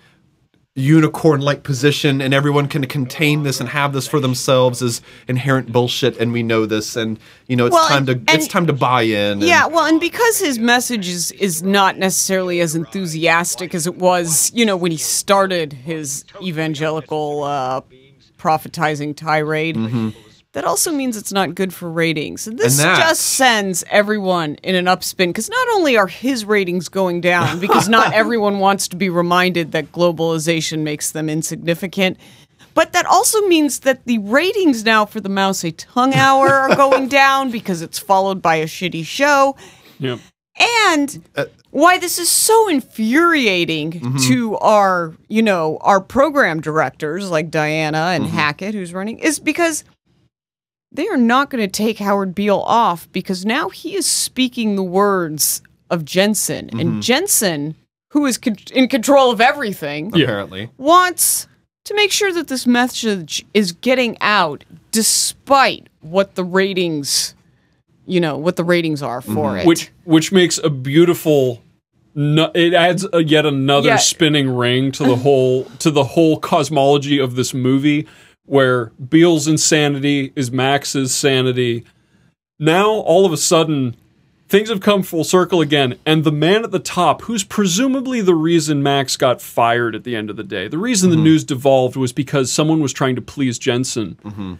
unicorn 0.77 1.41
like 1.41 1.63
position 1.65 2.21
and 2.21 2.33
everyone 2.33 2.67
can 2.69 2.87
contain 2.87 3.43
this 3.43 3.59
and 3.61 3.69
have 3.69 3.93
this 3.93 4.07
for 4.07 4.21
themselves 4.21 4.81
is 4.81 5.03
inherent 5.29 5.71
bullshit 5.73 6.17
and 6.19 6.33
we 6.33 6.43
know 6.45 6.65
this 6.65 6.95
and 6.97 7.19
you 7.49 7.57
know 7.57 7.67
it's 7.67 7.75
Well, 7.75 7.89
time 7.89 8.07
to 8.07 8.13
and- 8.13 8.31
it's 8.31 8.47
time 8.47 8.67
to 8.69 8.73
buy 8.73 9.03
in 9.03 9.33
and- 9.33 9.43
Yeah, 9.43 9.67
well, 9.67 9.85
and 9.87 10.01
because 10.01 10.39
his 10.39 10.59
message 10.59 11.09
is 11.09 11.33
is 11.33 11.63
not 11.63 11.99
necessarily 11.99 12.61
as 12.61 12.77
enthusiastic 12.77 13.75
as 13.75 13.87
it 13.87 13.97
was, 13.97 14.51
you 14.55 14.65
know, 14.65 14.77
when 14.77 14.93
he 14.93 14.97
started 14.97 15.73
his 15.73 16.25
evangelical 16.41 17.43
uh, 17.43 17.81
prophetizing 18.41 19.15
tirade. 19.17 19.77
That 20.53 20.65
also 20.65 20.91
means 20.91 21.17
it's 21.17 21.33
not 21.33 21.55
good 21.55 21.73
for 21.73 21.89
ratings. 21.89 22.49
And 22.49 22.59
this 22.59 22.81
Mm-hmm. 22.81 22.89
And 22.89 22.99
just 22.99 23.21
sends 23.21 23.85
everyone 23.89 24.57
in 24.65 24.75
an 24.75 24.87
upspin 24.87 25.29
because 25.29 25.49
not 25.49 25.69
only 25.75 25.97
are 25.97 26.09
his 26.09 26.45
ratings 26.45 26.89
going 26.89 27.21
down 27.21 27.61
because 27.67 27.89
not 27.89 28.13
everyone 28.13 28.59
wants 28.59 28.89
to 28.89 28.97
be 28.97 29.09
reminded 29.09 29.71
that 29.73 29.93
globalization 29.93 30.81
makes 30.81 31.13
them 31.13 31.29
insignificant, 31.29 32.17
But 32.75 32.93
that 32.95 33.07
also 33.07 33.41
means 33.47 33.81
that 33.81 34.05
the 34.07 34.19
ratings 34.19 34.85
now 34.85 35.05
for 35.07 35.21
the 35.21 35.29
Mao 35.29 35.53
Tse-Tung 35.53 36.15
Hour 36.15 36.49
are 36.49 36.77
going 36.77 37.09
down 37.23 37.51
because 37.51 37.83
it's 37.83 37.99
followed 37.99 38.41
by 38.43 38.57
a 38.57 38.67
shitty 38.67 39.05
show. 39.05 39.57
Yep. 40.01 40.19
And 40.61 41.23
why 41.71 41.99
this 41.99 42.19
is 42.19 42.29
so 42.29 42.69
infuriating 42.69 43.93
Mhm. 43.93 44.29
to 44.29 44.57
our, 44.59 45.15
you 45.29 45.43
know, 45.43 45.79
our 45.81 46.01
program 46.01 46.61
directors 46.61 47.31
like 47.31 47.51
Diana 47.51 48.11
and 48.15 48.27
Hackett, 48.27 48.75
who's 48.75 48.93
running, 48.93 49.19
is 49.19 49.39
because 49.39 49.85
they 50.93 51.07
are 51.09 51.17
not 51.17 51.51
going 51.51 51.63
to 51.63 51.69
take 51.71 51.99
Howard 51.99 52.35
Beale 52.35 52.65
off 52.67 53.09
because 53.13 53.45
now 53.45 53.69
he 53.69 53.95
is 53.95 54.07
speaking 54.07 54.75
the 54.77 54.83
words 54.83 55.63
of 55.89 56.05
Jensen. 56.05 56.69
Mhm. 56.73 56.81
And 56.81 57.03
Jensen, 57.03 57.77
who 58.13 58.27
is 58.27 58.37
con- 58.39 58.57
in 58.73 58.89
control 58.89 59.31
of 59.31 59.41
everything, 59.41 60.09
Apparently. 60.09 60.69
wants 60.79 61.47
to 61.85 61.95
make 61.95 62.11
sure 62.13 62.33
that 62.33 62.49
this 62.49 62.67
message 62.67 63.45
is 63.55 63.73
getting 63.73 64.19
out 64.21 64.65
despite 64.91 65.87
what 66.01 66.35
the 66.35 66.45
ratings 66.45 67.35
you 68.11 68.21
know 68.21 68.37
what 68.37 68.57
the 68.57 68.65
ratings 68.65 69.03
are 69.03 69.21
for 69.21 69.51
mm-hmm. 69.51 69.59
it. 69.61 69.67
Which 69.67 69.91
which 70.05 70.33
makes 70.33 70.59
a 70.59 70.69
beautiful 70.69 71.63
no, 72.15 72.51
it 72.55 72.75
adds 72.75 73.07
a, 73.13 73.23
yet 73.23 73.47
another 73.47 73.91
Yeah. 73.91 73.97
spinning 73.97 74.55
ring 74.55 74.91
to 74.93 75.05
the 75.05 75.17
whole 75.25 75.65
to 75.79 75.91
the 75.91 76.05
whole 76.05 76.39
cosmology 76.39 77.19
of 77.19 77.37
this 77.37 77.55
movie 77.55 78.07
where 78.47 78.87
Beale's 79.09 79.47
insanity 79.47 80.33
is 80.35 80.51
Max's 80.51 81.15
sanity. 81.15 81.85
Now 82.59 82.91
all 82.91 83.25
of 83.25 83.33
a 83.33 83.37
sudden 83.37 83.95
things 84.49 84.69
have 84.69 84.81
come 84.81 85.05
full 85.05 85.23
circle 85.23 85.61
again 85.61 85.97
and 86.05 86.25
the 86.25 86.33
man 86.33 86.65
at 86.65 86.73
the 86.73 86.81
top 86.81 87.23
who's 87.23 87.45
presumably 87.45 88.21
the 88.21 88.35
reason 88.35 88.83
Max 88.83 89.17
got 89.17 89.41
fired 89.41 89.95
at 89.95 90.03
the 90.03 90.17
end 90.17 90.29
of 90.29 90.37
the 90.37 90.43
day 90.43 90.67
the 90.67 90.77
reason 90.77 91.11
the 91.11 91.15
mm-hmm. 91.15 91.25
news 91.25 91.45
devolved 91.45 91.95
was 91.95 92.13
because 92.13 92.51
someone 92.51 92.81
was 92.81 92.93
trying 92.93 93.15
to 93.15 93.23
please 93.23 93.57
Jensen 93.61 94.19
mm-hmm. 94.25 94.55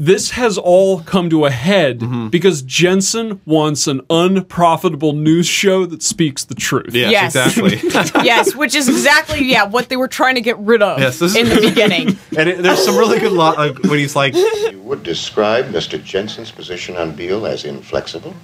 This 0.00 0.30
has 0.30 0.56
all 0.56 1.00
come 1.00 1.28
to 1.28 1.44
a 1.44 1.50
head 1.50 1.98
Mm-hmm. 1.98 2.28
because 2.28 2.62
Jensen 2.62 3.40
wants 3.44 3.86
an 3.88 4.00
unprofitable 4.08 5.12
news 5.12 5.46
show 5.46 5.84
that 5.86 6.02
speaks 6.02 6.44
the 6.44 6.54
truth. 6.54 6.94
Yes. 6.94 7.34
Exactly. 7.34 7.78
Yes 8.24 8.54
which 8.54 8.74
is 8.74 8.88
exactly 8.88 9.44
yeah 9.44 9.64
what 9.64 9.88
they 9.88 9.96
were 9.96 10.08
trying 10.08 10.36
to 10.36 10.40
get 10.40 10.56
rid 10.58 10.82
of 10.82 10.98
Yes, 11.00 11.18
this 11.18 11.34
in 11.36 11.48
the 11.48 11.60
beginning 11.60 12.16
and 12.38 12.48
it, 12.48 12.62
there's 12.62 12.84
some 12.84 12.96
really 12.96 13.18
good 13.18 13.32
lo- 13.32 13.52
like 13.54 13.78
when 13.84 13.98
he's 13.98 14.14
like, 14.16 14.34
You 14.36 14.80
would 14.84 15.02
describe 15.02 15.66
Mr. 15.66 16.02
Jensen's 16.02 16.50
position 16.52 16.96
on 16.96 17.14
Beale 17.16 17.44
as 17.46 17.64
inflexible? 17.64 18.34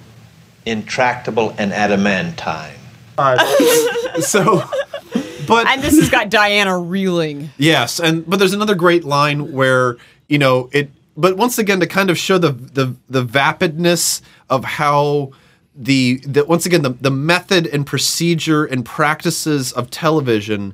Intractable 0.65 1.53
and 1.57 1.71
adamantine. 1.71 2.73
so, 4.19 4.63
but 5.47 5.67
and 5.67 5.81
this 5.81 5.97
has 5.99 6.09
got 6.09 6.29
Diana 6.29 6.77
reeling 6.77 7.49
Yes, 7.57 7.99
and 7.99 8.27
but 8.29 8.39
there's 8.39 8.53
another 8.53 8.75
great 8.75 9.03
line 9.05 9.51
where 9.53 9.97
you 10.27 10.37
know 10.37 10.69
it. 10.73 10.89
But 11.17 11.37
once 11.37 11.57
again, 11.57 11.79
to 11.79 11.87
kind 11.87 12.09
of 12.09 12.17
show 12.17 12.37
the 12.37 12.51
the 12.51 12.95
the 13.09 13.23
vapidness 13.25 14.21
of 14.49 14.63
how 14.63 15.31
the, 15.77 16.17
the 16.19 16.45
once 16.45 16.65
again 16.65 16.83
the 16.83 16.91
the 16.91 17.11
method 17.11 17.67
and 17.67 17.85
procedure 17.85 18.63
and 18.65 18.85
practices 18.85 19.71
of 19.73 19.89
television 19.89 20.73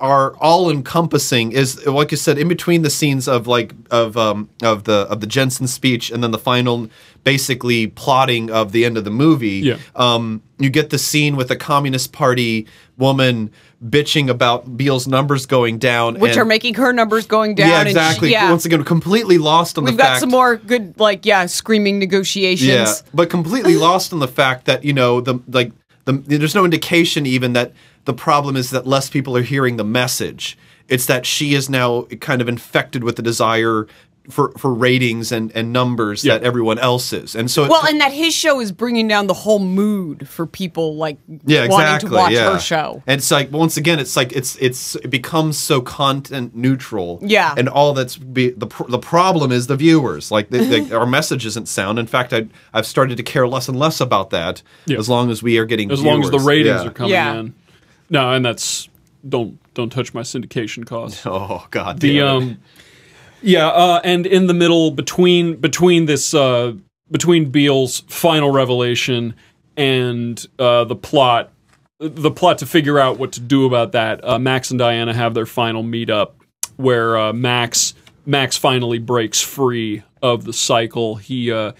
are 0.00 0.34
all 0.38 0.70
encompassing 0.70 1.52
is 1.52 1.86
like 1.86 2.10
you 2.10 2.16
said 2.16 2.36
in 2.36 2.48
between 2.48 2.82
the 2.82 2.90
scenes 2.90 3.28
of 3.28 3.46
like 3.46 3.72
of 3.90 4.16
um 4.16 4.50
of 4.62 4.84
the 4.84 5.06
of 5.08 5.20
the 5.20 5.26
Jensen 5.26 5.66
speech 5.68 6.10
and 6.10 6.22
then 6.22 6.32
the 6.32 6.38
final 6.38 6.90
basically 7.22 7.86
plotting 7.86 8.50
of 8.50 8.72
the 8.72 8.84
end 8.84 8.98
of 8.98 9.04
the 9.04 9.10
movie 9.10 9.60
Yeah. 9.60 9.76
um 9.94 10.42
you 10.58 10.68
get 10.68 10.90
the 10.90 10.98
scene 10.98 11.36
with 11.36 11.48
the 11.48 11.56
communist 11.56 12.12
party 12.12 12.66
woman 12.96 13.50
bitching 13.84 14.28
about 14.28 14.76
Beale's 14.76 15.06
numbers 15.06 15.46
going 15.46 15.78
down 15.78 16.18
which 16.18 16.32
and- 16.32 16.40
are 16.40 16.44
making 16.44 16.74
her 16.74 16.92
numbers 16.92 17.26
going 17.26 17.54
down 17.54 17.68
yeah 17.68 17.80
and 17.80 17.88
she- 17.88 17.90
exactly. 17.92 18.30
yeah. 18.32 18.50
Once 18.50 18.64
again 18.64 18.82
completely 18.82 19.38
lost 19.38 19.78
on 19.78 19.84
we've 19.84 19.92
the 19.92 19.96
We've 19.96 19.98
got 19.98 20.08
fact 20.08 20.20
some 20.20 20.30
more 20.30 20.56
good 20.56 20.98
like 20.98 21.24
yeah 21.24 21.46
screaming 21.46 21.98
negotiations. 22.00 22.68
Yeah, 22.68 22.92
but 23.14 23.30
completely 23.30 23.76
lost 23.88 24.12
on 24.12 24.18
the 24.18 24.26
fact 24.28 24.64
that 24.66 24.84
you 24.84 24.92
know 24.92 25.20
the 25.20 25.40
like 25.48 25.72
the 26.06 26.12
there's 26.12 26.54
no 26.56 26.64
indication 26.64 27.24
even 27.24 27.52
that 27.52 27.72
the 28.04 28.14
problem 28.14 28.56
is 28.56 28.70
that 28.70 28.86
less 28.86 29.08
people 29.10 29.36
are 29.36 29.42
hearing 29.42 29.76
the 29.76 29.84
message. 29.84 30.58
It's 30.88 31.04
that 31.06 31.26
she 31.26 31.52
is 31.54 31.68
now 31.68 32.02
kind 32.20 32.40
of 32.40 32.48
infected 32.48 33.04
with 33.04 33.16
the 33.16 33.22
desire 33.22 33.86
for 34.30 34.52
for 34.58 34.72
ratings 34.72 35.32
and 35.32 35.50
and 35.54 35.72
numbers 35.72 36.22
that 36.22 36.42
everyone 36.42 36.78
else 36.78 37.12
is, 37.12 37.34
and 37.34 37.50
so 37.50 37.64
it- 37.64 37.70
well, 37.70 37.86
and 37.86 38.00
that 38.00 38.12
his 38.12 38.34
show 38.34 38.60
is 38.60 38.72
bringing 38.72 39.08
down 39.08 39.26
the 39.26 39.34
whole 39.34 39.58
mood 39.58 40.28
for 40.28 40.46
people 40.46 40.96
like 40.96 41.18
yeah, 41.46 41.66
wanting 41.68 41.94
exactly. 41.94 42.10
to 42.10 42.16
watch 42.16 42.32
yeah. 42.32 42.52
her 42.52 42.58
show. 42.58 43.02
And 43.06 43.18
it's 43.18 43.30
like 43.30 43.50
once 43.50 43.76
again, 43.76 43.98
it's 43.98 44.16
like 44.16 44.32
it's 44.32 44.56
it's 44.56 44.94
it 44.96 45.08
becomes 45.08 45.56
so 45.58 45.80
content 45.80 46.54
neutral. 46.54 47.18
Yeah. 47.22 47.54
And 47.56 47.68
all 47.68 47.94
that's 47.94 48.16
be, 48.16 48.50
the 48.50 48.66
pr- 48.66 48.90
the 48.90 48.98
problem 48.98 49.52
is 49.52 49.66
the 49.66 49.76
viewers. 49.76 50.30
Like 50.30 50.50
the, 50.50 50.58
the, 50.58 50.96
our 50.96 51.06
message 51.18 51.46
isn't 51.46 51.66
sound. 51.68 51.98
In 51.98 52.06
fact, 52.06 52.32
I 52.32 52.46
I've 52.74 52.86
started 52.86 53.16
to 53.16 53.22
care 53.22 53.48
less 53.48 53.68
and 53.68 53.78
less 53.78 54.00
about 54.00 54.30
that. 54.30 54.62
As 54.90 55.08
long 55.08 55.30
as 55.30 55.42
we 55.42 55.58
are 55.58 55.64
getting 55.64 55.90
As 55.90 56.02
long 56.02 56.22
as 56.22 56.30
the 56.30 56.38
ratings 56.38 56.82
Yeah. 56.82 56.88
are 56.88 56.90
coming 56.90 57.14
in. 57.14 57.54
No, 58.10 58.32
and 58.32 58.44
that's 58.44 58.88
don't 59.28 59.58
don't 59.74 59.90
touch 59.90 60.14
my 60.14 60.22
syndication 60.22 60.86
costs. 60.86 61.22
Oh 61.26 61.66
God. 61.70 62.00
The 62.00 62.18
damn 62.18 62.26
it. 62.26 62.30
um 62.30 62.58
yeah, 63.42 63.68
uh, 63.68 64.00
and 64.04 64.26
in 64.26 64.46
the 64.46 64.54
middle 64.54 64.90
between 64.90 65.56
between 65.56 66.06
this 66.06 66.34
uh 66.34 66.74
between 67.10 67.50
Beale's 67.50 68.00
final 68.08 68.50
revelation 68.50 69.34
and 69.76 70.44
uh 70.58 70.84
the 70.84 70.96
plot 70.96 71.52
the 71.98 72.30
plot 72.30 72.58
to 72.58 72.66
figure 72.66 72.98
out 72.98 73.18
what 73.18 73.32
to 73.32 73.40
do 73.40 73.66
about 73.66 73.92
that, 73.92 74.24
uh, 74.24 74.38
Max 74.38 74.70
and 74.70 74.78
Diana 74.78 75.12
have 75.12 75.34
their 75.34 75.46
final 75.46 75.82
meetup 75.82 76.32
where 76.76 77.18
uh, 77.18 77.32
Max 77.32 77.94
Max 78.24 78.56
finally 78.56 78.98
breaks 78.98 79.40
free 79.40 80.02
of 80.22 80.44
the 80.44 80.52
cycle. 80.52 81.16
He 81.16 81.50
uh 81.52 81.72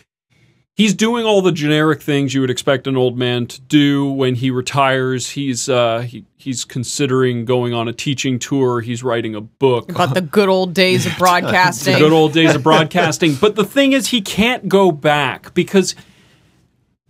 he's 0.78 0.94
doing 0.94 1.26
all 1.26 1.42
the 1.42 1.52
generic 1.52 2.00
things 2.00 2.32
you 2.32 2.40
would 2.40 2.48
expect 2.50 2.86
an 2.86 2.96
old 2.96 3.18
man 3.18 3.46
to 3.48 3.60
do 3.62 4.10
when 4.10 4.36
he 4.36 4.50
retires. 4.50 5.30
He's 5.30 5.68
uh, 5.68 6.00
he, 6.00 6.24
he's 6.38 6.64
considering 6.64 7.44
going 7.44 7.74
on 7.74 7.88
a 7.88 7.92
teaching 7.92 8.38
tour. 8.38 8.80
He's 8.80 9.02
writing 9.02 9.34
a 9.34 9.40
book 9.42 9.90
About 9.90 10.14
the 10.14 10.22
good 10.22 10.48
old 10.48 10.72
days 10.72 11.04
of 11.04 11.12
broadcasting. 11.18 11.92
the 11.94 11.98
good 11.98 12.12
old 12.12 12.32
days 12.32 12.54
of 12.54 12.62
broadcasting. 12.62 13.34
But 13.34 13.56
the 13.56 13.64
thing 13.64 13.92
is, 13.92 14.08
he 14.08 14.22
can't 14.22 14.68
go 14.68 14.90
back 14.92 15.52
because 15.52 15.94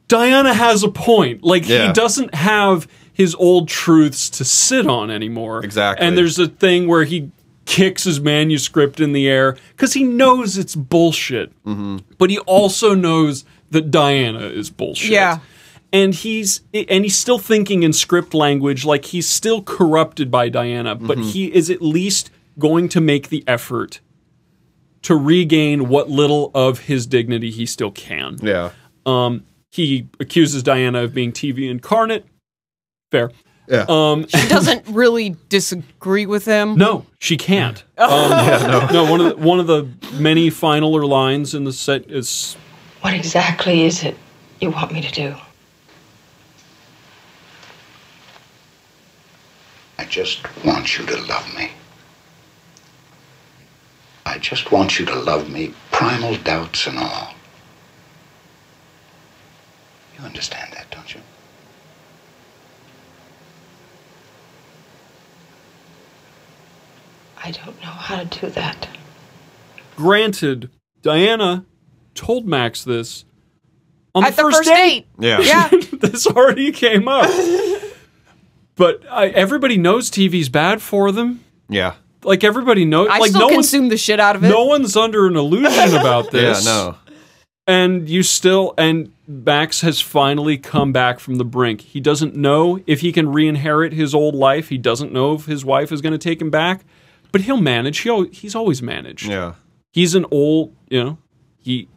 Diana 0.09 0.55
has 0.55 0.83
a 0.83 0.89
point. 0.89 1.45
Like 1.45 1.69
Yeah. 1.69 1.89
he 1.89 1.93
doesn't 1.93 2.35
have 2.35 2.89
his 3.13 3.35
old 3.35 3.69
truths 3.69 4.31
to 4.31 4.45
sit 4.45 4.87
on 4.87 5.11
anymore. 5.11 5.65
Exactly. 5.65 6.07
And 6.07 6.17
there's 6.17 6.39
a 6.39 6.47
thing 6.49 6.87
where 6.89 7.05
he 7.05 7.31
kicks 7.67 8.05
his 8.05 8.19
manuscript 8.19 8.99
in 9.01 9.13
the 9.13 9.29
air 9.29 9.55
because 9.73 9.93
he 9.93 10.03
knows 10.03 10.57
it's 10.57 10.75
bullshit. 10.75 11.51
Mm-hmm. 11.65 11.99
But 12.17 12.31
he 12.31 12.39
also 12.41 12.95
knows 12.95 13.45
that 13.71 13.91
Diana 13.91 14.41
is 14.47 14.71
bullshit. 14.71 15.11
Yeah. 15.11 15.39
And 15.93 16.15
he's 16.15 16.61
and 16.75 17.05
he's 17.05 17.17
still 17.17 17.39
thinking 17.39 17.83
in 17.83 17.93
script 17.95 18.35
language, 18.35 18.85
like 18.85 19.07
he's 19.07 19.27
still 19.29 19.63
corrupted 19.63 20.31
by 20.31 20.49
Diana, 20.51 20.95
but 20.95 21.17
Mm-hmm. 21.19 21.29
he 21.29 21.47
is 21.55 21.71
at 21.71 21.81
least 21.81 22.31
going 22.59 22.89
to 22.91 23.01
make 23.01 23.29
the 23.31 23.43
effort 23.47 24.01
to 25.03 25.15
regain 25.17 25.89
what 25.89 26.11
little 26.11 26.51
of 26.55 26.81
his 26.81 27.07
dignity 27.07 27.51
he 27.51 27.65
still 27.65 27.91
can. 27.91 28.37
Yeah. 28.43 28.71
Um, 29.07 29.45
he 29.71 30.09
accuses 30.21 30.63
Diana 30.63 31.05
of 31.05 31.15
being 31.15 31.33
TV 31.33 31.71
incarnate. 31.71 32.27
Fair. 33.11 33.31
Yeah. 33.69 33.85
Um, 33.89 34.27
She 34.29 34.49
doesn't 34.49 34.87
really 34.89 35.37
disagree 35.49 36.27
with 36.27 36.45
him. 36.47 36.77
no, 36.77 37.07
she 37.21 37.37
can't. 37.37 37.83
Um, 37.99 38.09
Yeah, 38.31 38.89
no. 38.93 39.11
One 39.11 39.21
of 39.21 39.31
the, 39.31 39.37
one 39.43 39.61
of 39.61 39.67
the 39.67 39.89
many 40.21 40.51
finaler 40.51 41.05
lines 41.07 41.55
in 41.55 41.65
the 41.65 41.73
set 41.73 42.11
is 42.11 42.57
What 43.01 43.15
exactly 43.15 43.85
is 43.85 44.03
it 44.03 44.17
you 44.61 44.71
want 44.71 44.93
me 44.93 45.01
to 45.03 45.11
do? 45.13 45.35
I 49.99 50.05
just 50.05 50.41
want 50.65 50.99
you 50.99 51.07
to 51.07 51.17
love 51.23 51.55
me. 51.57 51.71
I 54.27 54.39
just 54.39 54.71
want 54.73 54.99
you 54.99 55.07
to 55.07 55.15
love 55.15 55.49
me, 55.51 55.75
primal 55.91 56.37
doubts 56.37 56.87
and 56.87 56.99
all. 56.99 57.35
You 60.19 60.25
understand 60.25 60.73
that, 60.75 60.91
don't 60.91 61.15
you? 61.15 61.21
I 67.43 67.53
don't 67.53 67.81
know 67.81 67.89
how 67.89 68.23
to 68.23 68.41
do 68.41 68.51
that. 68.51 68.89
granted. 69.97 70.71
Diana 71.03 71.65
told 72.19 72.47
Max 72.47 72.85
this 72.85 73.25
on 74.15 74.25
At 74.25 74.31
the 74.31 74.37
the 74.37 74.43
first, 74.43 74.57
first 74.59 74.69
date. 74.71 75.07
date. 75.19 75.47
Yeah. 75.47 75.69
this 75.93 76.27
already 76.27 76.73
came 76.73 77.09
up. 77.09 77.29
But 78.77 79.03
I, 79.11 79.27
everybody 79.31 79.77
knows 79.77 80.09
TV's 80.09 80.49
bad 80.49 80.81
for 80.81 81.11
them. 81.11 81.43
Yeah. 81.69 81.95
Like 82.23 82.45
everybody 82.45 82.85
knows. 82.85 83.09
I 83.11 83.19
like 83.19 83.31
still 83.31 83.41
no 83.41 83.47
one's 83.47 83.57
consume 83.71 83.89
the 83.89 83.97
shit 83.97 84.21
out 84.21 84.37
of 84.37 84.45
it. 84.45 84.49
no 84.49 84.67
one's 84.67 84.97
under 84.97 85.27
an 85.27 85.35
illusion 85.37 85.97
about 85.97 86.31
this. 86.33 86.65
Yeah, 86.65 86.71
no. 86.71 86.95
And 87.67 88.09
you 88.09 88.23
still 88.23 88.75
and 88.79 89.13
Max 89.27 89.81
has 89.81 90.01
finally 90.01 90.59
come 90.59 90.93
back 90.93 91.19
from 91.19 91.37
the 91.39 91.45
brink. 91.45 91.81
He 91.81 91.99
doesn't 92.01 92.37
know 92.37 92.79
if 92.87 93.01
he 93.01 93.11
can 93.11 93.33
re-inherit 93.33 93.93
his 93.95 94.15
old 94.15 94.37
life. 94.37 94.69
He 94.69 94.79
doesn't 94.79 95.13
know 95.13 95.35
if 95.35 95.47
his 95.47 95.65
wife 95.65 95.91
is 95.91 96.01
going 96.01 96.13
to 96.13 96.19
take 96.19 96.41
him 96.41 96.51
back. 96.51 96.85
but 97.33 97.41
he'll 97.43 97.61
manage. 97.61 97.99
He 97.99 98.09
al- 98.11 98.23
he's 98.31 98.55
always 98.55 98.81
managed. 98.81 99.27
Yeah. 99.27 99.55
He's 99.93 100.15
an 100.15 100.25
old, 100.31 100.75
you 100.89 101.03
know, 101.03 101.19
he 101.59 101.89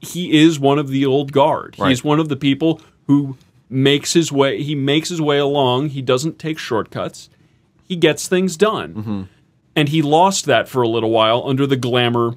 he 0.00 0.38
is 0.40 0.58
one 0.60 0.78
of 0.78 0.88
the 0.88 1.04
old 1.06 1.32
guard. 1.32 1.76
Right. 1.78 1.88
He's 1.90 2.04
one 2.04 2.20
of 2.20 2.28
the 2.28 2.36
people 2.36 2.80
who 3.06 3.36
makes 3.68 4.12
his 4.12 4.30
way. 4.32 4.62
He 4.62 4.74
makes 4.74 5.08
his 5.08 5.20
way 5.20 5.38
along. 5.38 5.90
He 5.90 6.02
doesn't 6.02 6.38
take 6.38 6.58
shortcuts. 6.58 7.28
He 7.84 7.96
gets 7.96 8.28
things 8.28 8.56
done. 8.56 8.94
Mm-hmm. 8.94 9.22
And 9.76 9.88
he 9.88 10.02
lost 10.02 10.44
that 10.46 10.68
for 10.68 10.82
a 10.82 10.88
little 10.88 11.10
while 11.10 11.42
under 11.46 11.66
the 11.66 11.76
glamour 11.76 12.36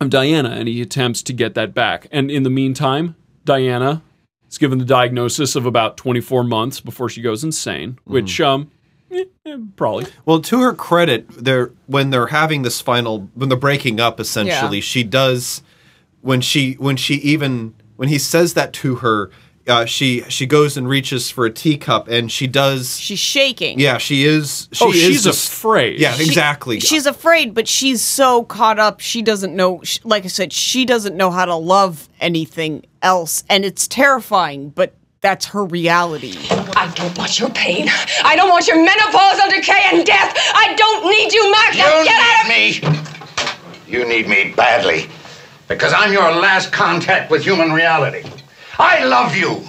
of 0.00 0.08
Diana, 0.10 0.50
and 0.50 0.68
he 0.68 0.80
attempts 0.80 1.22
to 1.24 1.32
get 1.32 1.54
that 1.54 1.74
back. 1.74 2.06
And 2.10 2.30
in 2.30 2.42
the 2.44 2.50
meantime, 2.50 3.16
Diana 3.44 4.02
is 4.48 4.56
given 4.58 4.78
the 4.78 4.84
diagnosis 4.84 5.56
of 5.56 5.66
about 5.66 5.96
24 5.96 6.42
months 6.44 6.80
before 6.80 7.08
she 7.08 7.20
goes 7.20 7.44
insane, 7.44 7.92
Mm-hmm. 7.92 8.12
which 8.12 8.40
um, 8.40 8.70
eh, 9.10 9.24
eh, 9.44 9.56
probably. 9.76 10.06
Well, 10.24 10.40
to 10.42 10.60
her 10.60 10.72
credit, 10.72 11.28
they're 11.30 11.72
when 11.86 12.10
they're 12.10 12.28
having 12.28 12.62
this 12.62 12.80
final 12.80 13.28
when 13.34 13.48
they're 13.48 13.58
breaking 13.58 14.00
up 14.00 14.18
essentially, 14.20 14.78
Yeah. 14.78 14.82
she 14.82 15.02
does 15.04 15.62
when 16.22 16.40
she 16.40 16.74
when 16.74 16.96
she 16.96 17.14
even 17.14 17.74
when 17.96 18.08
he 18.08 18.18
says 18.18 18.54
that 18.54 18.72
to 18.74 18.96
her, 18.96 19.30
uh, 19.68 19.84
she 19.84 20.22
she 20.28 20.46
goes 20.46 20.76
and 20.76 20.88
reaches 20.88 21.30
for 21.30 21.44
a 21.46 21.50
teacup 21.50 22.08
and 22.08 22.30
she 22.32 22.46
does 22.46 22.98
She's 22.98 23.18
shaking. 23.18 23.78
Yeah, 23.78 23.98
she 23.98 24.24
is 24.24 24.68
she 24.72 24.84
Oh, 24.84 24.90
is 24.90 24.96
she's 24.96 25.24
just- 25.24 25.48
afraid. 25.52 26.00
Yeah, 26.00 26.12
She- 26.14 26.24
exactly. 26.24 26.80
She's 26.80 27.06
afraid, 27.06 27.54
but 27.54 27.68
she's 27.68 28.02
so 28.02 28.44
caught 28.44 28.78
up. 28.78 29.00
She 29.00 29.22
doesn't 29.22 29.54
know. 29.54 29.80
sh- 29.84 29.98
Like 30.04 30.24
I 30.24 30.28
said, 30.28 30.52
she 30.52 30.84
doesn't 30.84 31.16
know 31.16 31.30
how 31.30 31.44
to 31.44 31.54
love 31.54 32.08
anything 32.20 32.84
else, 33.02 33.44
and 33.48 33.64
it's 33.64 33.86
terrifying. 33.86 34.70
But 34.70 34.94
that's 35.20 35.44
her 35.46 35.64
reality. 35.66 36.34
I 36.74 36.90
don't 36.96 37.16
want 37.18 37.38
your 37.38 37.50
pain. 37.50 37.88
I 38.24 38.36
don't 38.36 38.48
want 38.48 38.66
your 38.66 38.78
menopausal 38.78 39.50
decay 39.50 39.82
and 39.92 40.06
death. 40.06 40.34
I 40.54 40.74
don't 40.74 41.04
need 41.10 41.32
you, 41.34 41.50
Max. 41.52 41.76
Now 41.76 41.98
You 41.98 42.04
get 42.04 42.20
out 42.20 42.44
of 42.44 42.48
need 42.48 42.82
me. 43.86 43.98
You 43.98 44.08
need 44.08 44.26
me 44.28 44.54
badly. 44.56 45.08
Because 45.70 45.92
I'm 45.92 46.12
your 46.12 46.32
last 46.32 46.72
contact 46.72 47.30
with 47.30 47.44
human 47.44 47.70
reality. 47.70 48.28
I 48.76 49.04
love 49.04 49.36
you. 49.36 49.62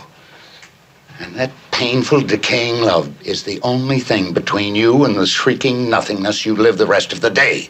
And 1.19 1.35
that 1.35 1.51
painful, 1.71 2.21
decaying 2.21 2.81
love 2.81 3.13
is 3.21 3.43
the 3.43 3.61
only 3.61 3.99
thing 3.99 4.33
between 4.33 4.73
you 4.73 5.05
and 5.05 5.15
the 5.15 5.27
shrieking 5.27 5.91
nothingness 5.91 6.43
you 6.43 6.55
live 6.55 6.79
the 6.79 6.87
rest 6.87 7.13
of 7.13 7.21
the 7.21 7.29
day. 7.29 7.69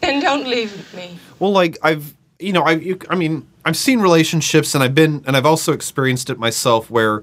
Then 0.00 0.18
don't 0.20 0.48
leave 0.48 0.94
me. 0.94 1.18
Well, 1.40 1.52
like 1.52 1.76
I've 1.82 2.14
you 2.38 2.54
know 2.54 2.62
I 2.62 2.72
you, 2.72 2.98
I 3.10 3.16
mean 3.16 3.46
I've 3.66 3.76
seen 3.76 4.00
relationships 4.00 4.74
and 4.74 4.82
I've 4.82 4.94
been 4.94 5.22
and 5.26 5.36
I've 5.36 5.44
also 5.44 5.74
experienced 5.74 6.30
it 6.30 6.38
myself 6.38 6.90
where 6.90 7.22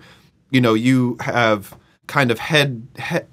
you 0.51 0.61
know 0.61 0.75
you 0.75 1.17
have 1.21 1.75
kind 2.05 2.29
of 2.29 2.37
head, 2.37 2.87
head 2.97 3.27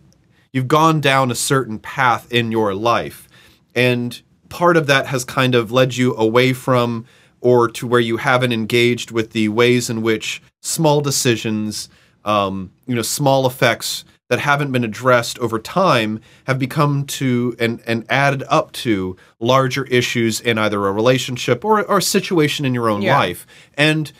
you've 0.50 0.68
gone 0.68 1.02
down 1.02 1.30
a 1.30 1.34
certain 1.34 1.78
path 1.78 2.32
in 2.32 2.50
your 2.50 2.74
life 2.74 3.28
and 3.74 4.22
part 4.52 4.76
of 4.76 4.86
that 4.86 5.06
has 5.06 5.24
kind 5.24 5.54
of 5.54 5.72
led 5.72 5.96
you 5.96 6.14
away 6.16 6.52
from 6.52 7.04
or 7.40 7.68
to 7.68 7.86
where 7.86 8.00
you 8.00 8.18
haven't 8.18 8.52
engaged 8.52 9.10
with 9.10 9.32
the 9.32 9.48
ways 9.48 9.90
in 9.90 10.02
which 10.02 10.40
small 10.60 11.00
decisions 11.00 11.88
um, 12.24 12.70
you 12.86 12.94
know 12.94 13.02
small 13.02 13.46
effects 13.46 14.04
that 14.28 14.38
haven't 14.38 14.70
been 14.72 14.84
addressed 14.84 15.38
over 15.40 15.58
time 15.58 16.20
have 16.46 16.58
become 16.58 17.04
to 17.06 17.54
and, 17.58 17.82
and 17.86 18.04
added 18.08 18.42
up 18.48 18.70
to 18.72 19.16
larger 19.40 19.84
issues 19.86 20.40
in 20.40 20.56
either 20.58 20.86
a 20.86 20.92
relationship 20.92 21.64
or, 21.64 21.82
or 21.84 21.98
a 21.98 22.02
situation 22.02 22.64
in 22.64 22.72
your 22.74 22.88
own 22.88 23.02
Yeah. 23.02 23.18
life 23.18 23.46
and 23.76 24.12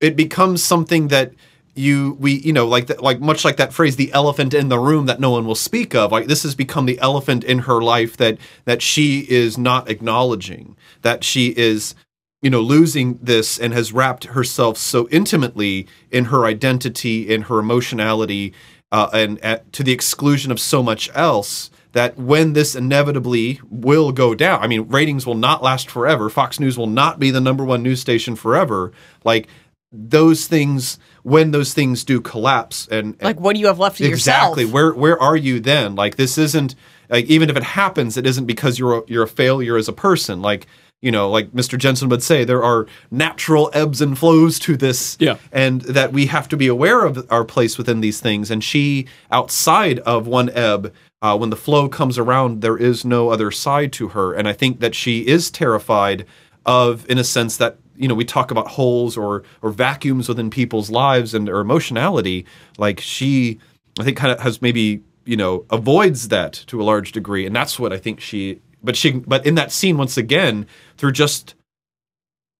it 0.00 0.16
becomes 0.16 0.62
something 0.62 1.08
that 1.08 1.32
you 1.74 2.16
we 2.18 2.32
you 2.40 2.52
know 2.52 2.66
like 2.66 2.86
that 2.86 3.02
like 3.02 3.20
much 3.20 3.44
like 3.44 3.56
that 3.56 3.72
phrase 3.72 3.96
the 3.96 4.12
elephant 4.12 4.52
in 4.52 4.68
the 4.68 4.78
room 4.78 5.06
that 5.06 5.20
no 5.20 5.30
one 5.30 5.46
will 5.46 5.54
speak 5.54 5.94
of 5.94 6.10
like 6.10 6.26
this 6.26 6.42
has 6.42 6.54
become 6.54 6.86
the 6.86 6.98
elephant 7.00 7.44
in 7.44 7.60
her 7.60 7.80
life 7.80 8.16
that 8.16 8.38
that 8.64 8.82
she 8.82 9.20
is 9.30 9.56
not 9.56 9.88
acknowledging 9.88 10.76
that 11.02 11.22
she 11.22 11.48
is 11.56 11.94
you 12.42 12.50
know 12.50 12.60
losing 12.60 13.18
this 13.22 13.58
and 13.58 13.72
has 13.72 13.92
wrapped 13.92 14.24
herself 14.24 14.76
so 14.76 15.08
intimately 15.10 15.86
in 16.10 16.26
her 16.26 16.44
identity 16.44 17.32
in 17.32 17.42
her 17.42 17.58
emotionality 17.58 18.52
uh, 18.92 19.08
and 19.12 19.38
at, 19.44 19.72
to 19.72 19.84
the 19.84 19.92
exclusion 19.92 20.50
of 20.50 20.58
so 20.58 20.82
much 20.82 21.08
else 21.14 21.70
that 21.92 22.16
when 22.16 22.52
this 22.52 22.74
inevitably 22.74 23.60
will 23.70 24.10
go 24.10 24.34
down 24.34 24.60
i 24.60 24.66
mean 24.66 24.88
ratings 24.88 25.24
will 25.24 25.36
not 25.36 25.62
last 25.62 25.88
forever. 25.88 26.28
Fox 26.28 26.58
news 26.58 26.76
will 26.76 26.88
not 26.88 27.20
be 27.20 27.30
the 27.30 27.40
number 27.40 27.64
one 27.64 27.82
news 27.82 28.00
station 28.00 28.34
forever. 28.34 28.92
Like 29.22 29.48
those 29.92 30.46
things 30.46 30.98
when 31.22 31.50
those 31.50 31.74
things 31.74 32.04
do 32.04 32.20
collapse 32.20 32.88
and 32.90 33.16
Like, 33.22 33.40
what 33.40 33.54
do 33.54 33.60
you 33.60 33.66
have 33.66 33.78
left 33.78 34.00
of 34.00 34.06
exactly. 34.06 34.62
Yourself? 34.64 34.74
where 34.74 34.92
where 34.92 35.22
are 35.22 35.36
you 35.36 35.60
then? 35.60 35.94
Like 35.94 36.16
this 36.16 36.38
isn't 36.38 36.74
like 37.08 37.26
even 37.26 37.50
if 37.50 37.56
it 37.56 37.62
happens 37.62 38.16
it 38.16 38.26
isn't 38.26 38.46
because 38.46 38.78
you're 38.78 38.98
a, 38.98 39.02
you're 39.06 39.24
a 39.24 39.28
failure 39.28 39.76
as 39.76 39.88
a 39.88 39.92
person. 39.92 40.40
Like 40.42 40.66
you 41.02 41.10
know 41.10 41.30
like 41.30 41.50
mr 41.52 41.78
jensen 41.78 42.10
would 42.10 42.22
say 42.22 42.44
there 42.44 42.62
are 42.62 42.86
natural 43.10 43.70
ebbs 43.72 44.02
and 44.02 44.18
flows 44.18 44.58
to 44.58 44.76
this 44.76 45.16
Yeah. 45.18 45.36
and 45.50 45.80
that 45.82 46.12
we 46.12 46.26
have 46.26 46.46
to 46.50 46.58
be 46.58 46.66
aware 46.66 47.06
of 47.06 47.26
our 47.30 47.42
place 47.44 47.78
within 47.78 48.00
these 48.02 48.20
things. 48.20 48.50
And 48.50 48.62
she 48.62 49.06
outside 49.30 49.98
of 50.00 50.26
one 50.26 50.50
ebb 50.50 50.92
uh, 51.22 51.36
when 51.38 51.48
the 51.50 51.56
flow 51.56 51.88
comes 51.88 52.18
around 52.18 52.60
there 52.60 52.76
is 52.76 53.04
no 53.04 53.30
other 53.30 53.50
side 53.50 53.92
to 53.94 54.08
her. 54.08 54.34
And 54.34 54.46
i 54.46 54.52
think 54.52 54.80
that 54.80 54.94
she 54.94 55.26
is 55.26 55.50
terrified 55.50 56.26
of 56.66 57.08
in 57.08 57.16
a 57.18 57.24
sense 57.24 57.56
that 57.56 57.78
you 58.00 58.08
know 58.08 58.14
we 58.14 58.24
talk 58.24 58.50
about 58.50 58.66
holes 58.68 59.16
or 59.16 59.44
or 59.62 59.70
vacuums 59.70 60.28
within 60.28 60.50
people's 60.50 60.90
lives 60.90 61.34
and 61.34 61.46
their 61.46 61.60
emotionality 61.60 62.46
like 62.78 62.98
she 62.98 63.58
i 63.98 64.04
think 64.04 64.16
kind 64.16 64.32
of 64.32 64.40
has 64.40 64.62
maybe 64.62 65.02
you 65.24 65.36
know 65.36 65.64
avoids 65.70 66.28
that 66.28 66.52
to 66.52 66.80
a 66.80 66.84
large 66.84 67.12
degree. 67.12 67.46
And 67.46 67.54
that's 67.54 67.78
what 67.78 67.92
i 67.92 67.98
think 67.98 68.20
she 68.20 68.60
but 68.82 68.96
she 68.96 69.12
but 69.12 69.46
in 69.46 69.54
that 69.56 69.70
scene 69.70 69.98
once 69.98 70.16
again 70.16 70.66
through 70.96 71.12
just 71.12 71.54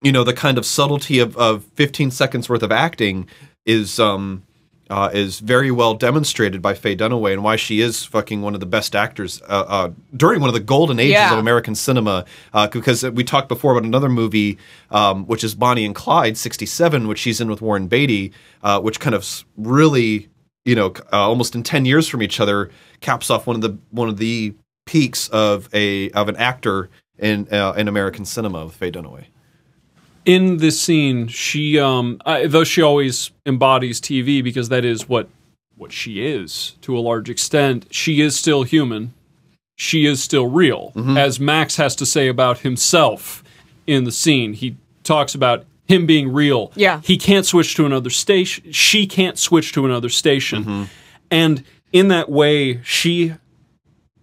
you 0.03 0.13
know 0.13 0.25
the 0.25 0.33
kind 0.33 0.59
of 0.59 0.67
subtlety 0.67 1.19
of, 1.19 1.37
of 1.37 1.65
15 1.75 2.11
seconds 2.11 2.49
worth 2.49 2.63
of 2.63 2.73
acting 2.73 3.29
is 3.67 3.99
um 3.99 4.43
uh, 4.91 5.09
is 5.13 5.41
very 5.41 5.71
well 5.71 5.95
demonstrated 5.95 6.61
by 6.61 6.75
Faye 6.75 6.97
Dunaway 6.97 7.33
and 7.33 7.43
why 7.45 7.57
she 7.57 7.81
is 7.81 8.05
fucking 8.05 8.43
one 8.43 8.55
of 8.55 8.61
the 8.61 8.67
best 8.67 8.95
actors 8.97 9.41
uh, 9.43 9.65
uh, 9.69 9.91
during 10.17 10.41
one 10.41 10.49
of 10.49 10.55
the 10.55 10.61
golden 10.61 10.99
ages 10.99 11.13
Yeah. 11.13 11.33
of 11.33 11.39
American 11.39 11.75
cinema. 11.75 12.25
Uh, 12.53 12.67
because 12.69 13.03
we 13.05 13.23
talked 13.25 13.49
before 13.49 13.73
about 13.73 13.85
another 13.85 14.09
movie, 14.09 14.59
um, 14.91 15.25
which 15.27 15.45
is 15.45 15.55
Bonnie 15.55 15.85
and 15.87 15.95
Clyde 15.95 16.37
'67, 16.37 17.07
which 17.09 17.19
she's 17.21 17.41
in 17.41 17.49
with 17.49 17.63
Warren 17.63 17.87
Beatty, 17.87 18.33
uh, 18.63 18.81
which 18.81 19.01
kind 19.01 19.15
of 19.15 19.45
really, 19.57 20.29
you 20.65 20.75
know, 20.75 20.89
uh, 21.13 21.29
almost 21.29 21.55
in 21.55 21.63
ten 21.63 21.85
years 21.85 22.09
from 22.09 22.23
each 22.23 22.41
other, 22.41 22.71
caps 23.01 23.31
off 23.31 23.47
one 23.47 23.57
of 23.57 23.63
the 23.63 23.79
one 23.91 24.09
of 24.09 24.17
the 24.19 24.55
peaks 24.87 25.29
of 25.29 25.69
a 25.73 26.11
of 26.11 26.29
an 26.29 26.37
actor 26.37 26.91
in 27.19 27.47
uh, 27.53 27.73
in 27.77 27.87
American 27.87 28.25
cinema 28.25 28.65
with 28.65 28.75
Faye 28.75 28.91
Dunaway. 28.91 29.27
In 30.25 30.59
this 30.59 30.81
scene, 30.81 31.29
she 31.29 31.79
um, 31.79 32.21
I, 32.27 32.47
though 32.47 32.65
she 32.65 32.83
always 32.83 33.31
embodies 33.47 34.01
TV 34.01 34.43
because 34.43 34.69
that 34.69 34.85
is 34.85 35.09
what 35.09 35.29
what 35.77 35.93
she 35.93 36.25
is 36.27 36.77
to 36.83 36.97
a 36.97 37.01
large 37.01 37.31
extent. 37.31 37.87
She 37.91 38.21
is 38.21 38.37
still 38.37 38.63
human. 38.65 39.15
She 39.77 40.05
is 40.05 40.23
still 40.23 40.47
real, 40.47 40.93
as 41.17 41.41
Max 41.41 41.77
has 41.77 41.97
to 41.97 42.05
say 42.05 42.29
about 42.29 42.59
himself 42.59 43.43
in 43.87 44.05
the 44.05 44.13
scene. 44.13 44.53
He 44.53 44.77
talks 45.05 45.35
about 45.35 45.65
him 45.89 46.05
being 46.05 46.31
real. 46.31 46.71
Yeah. 46.77 47.01
he 47.03 47.17
can't 47.17 47.47
switch 47.47 47.75
to 47.77 47.87
another 47.87 48.11
station. 48.11 48.73
She 48.73 49.07
can't 49.07 49.39
switch 49.39 49.73
to 49.73 49.87
another 49.87 50.11
station, 50.11 50.89
and 51.31 51.65
in 51.93 52.09
that 52.09 52.29
way, 52.29 52.83
she 52.83 53.35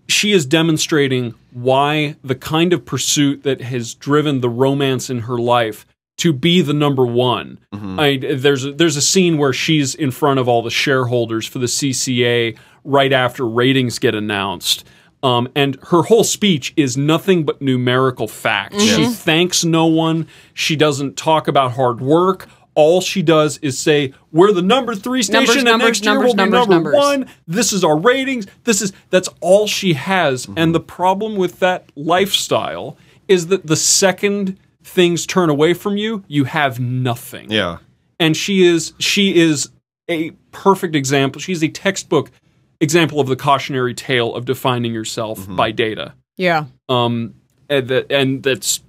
she 0.07 0.31
is 0.31 0.45
demonstrating 0.45 1.33
why 1.61 2.15
the 2.23 2.35
kind 2.35 2.73
of 2.73 2.85
pursuit 2.85 3.43
that 3.43 3.61
has 3.61 3.93
driven 3.95 4.41
the 4.41 4.49
romance 4.49 5.09
in 5.09 5.21
her 5.21 5.37
life 5.37 5.85
to 6.19 6.33
be 6.33 6.61
the 6.61 6.73
number 6.73 7.05
one. 7.05 7.59
I, 7.73 8.17
there's 8.17 8.65
a, 8.65 8.71
there's 8.71 8.95
a 8.97 9.01
scene 9.01 9.37
where 9.37 9.53
she's 9.53 9.93
in 9.93 10.09
front 10.11 10.39
of 10.39 10.47
all 10.47 10.61
the 10.63 10.71
shareholders 10.71 11.45
for 11.45 11.59
the 11.59 11.67
CCA 11.67 12.57
right 12.83 13.13
after 13.13 13.47
ratings 13.47 13.99
get 13.99 14.15
announced. 14.15 14.83
Um, 15.23 15.47
and 15.55 15.77
her 15.89 16.03
whole 16.03 16.23
speech 16.23 16.73
is 16.75 16.95
nothing 16.97 17.43
but 17.43 17.61
numerical 17.61 18.27
facts. 18.27 18.81
She 18.83 19.03
Mhm. 19.05 19.13
thanks 19.15 19.63
no 19.65 19.85
one. 19.87 20.27
She 20.53 20.75
doesn't 20.75 21.17
talk 21.17 21.47
about 21.47 21.73
hard 21.73 21.99
work. 22.01 22.47
All 22.77 23.01
she 23.01 23.23
does 23.23 23.57
is 23.63 23.77
say, 23.77 24.13
"We're 24.31 24.51
the 24.53 24.61
number 24.61 24.93
three 24.93 25.23
station, 25.23 25.39
Numbers, 25.45 25.55
and 25.55 25.65
numbers, 25.65 25.87
next 25.87 26.05
year 26.05 26.13
numbers, 26.13 26.35
we'll 26.35 26.45
be 26.45 26.51
number 26.51 26.73
numbers." 26.75 26.95
one." 26.95 27.29
this 27.47 27.73
is 27.73 27.83
our 27.83 27.97
ratings 27.97 28.45
this 28.65 28.81
is 28.83 28.93
that's 29.09 29.27
all 29.41 29.65
she 29.65 29.93
has 29.93 30.45
mm-hmm. 30.45 30.57
and 30.57 30.75
the 30.75 30.79
problem 30.79 31.35
with 31.37 31.57
that 31.59 31.91
lifestyle 31.95 32.95
is 33.27 33.47
that 33.47 33.65
the 33.65 33.75
second 33.75 34.57
things 34.83 35.25
turn 35.25 35.49
away 35.49 35.73
from 35.73 35.97
you 35.97 36.23
you 36.27 36.43
have 36.43 36.79
nothing 36.79 37.49
Yeah. 37.49 37.77
and 38.19 38.37
she 38.37 38.63
is 38.63 38.93
she 38.99 39.35
is 39.35 39.69
a 40.07 40.31
perfect 40.51 40.95
example 40.95 41.41
she's 41.41 41.63
a 41.63 41.69
textbook 41.69 42.31
example 42.79 43.19
of 43.19 43.27
the 43.27 43.35
cautionary 43.35 43.95
tale 43.95 44.35
of 44.35 44.45
defining 44.45 44.93
yourself 44.93 45.39
mm-hmm. 45.39 45.55
by 45.55 45.71
data 45.71 46.13
Yeah. 46.37 46.65
um 46.89 47.33
and 47.69 47.87
that 47.87 48.11
and 48.11 48.43
that's 48.43 48.81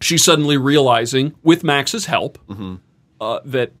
she's 0.00 0.24
suddenly 0.24 0.56
realizing 0.56 1.34
with 1.42 1.62
max's 1.62 2.06
help 2.06 2.38
mm-hmm. 2.48 2.76
Uh, 3.20 3.40
that 3.44 3.72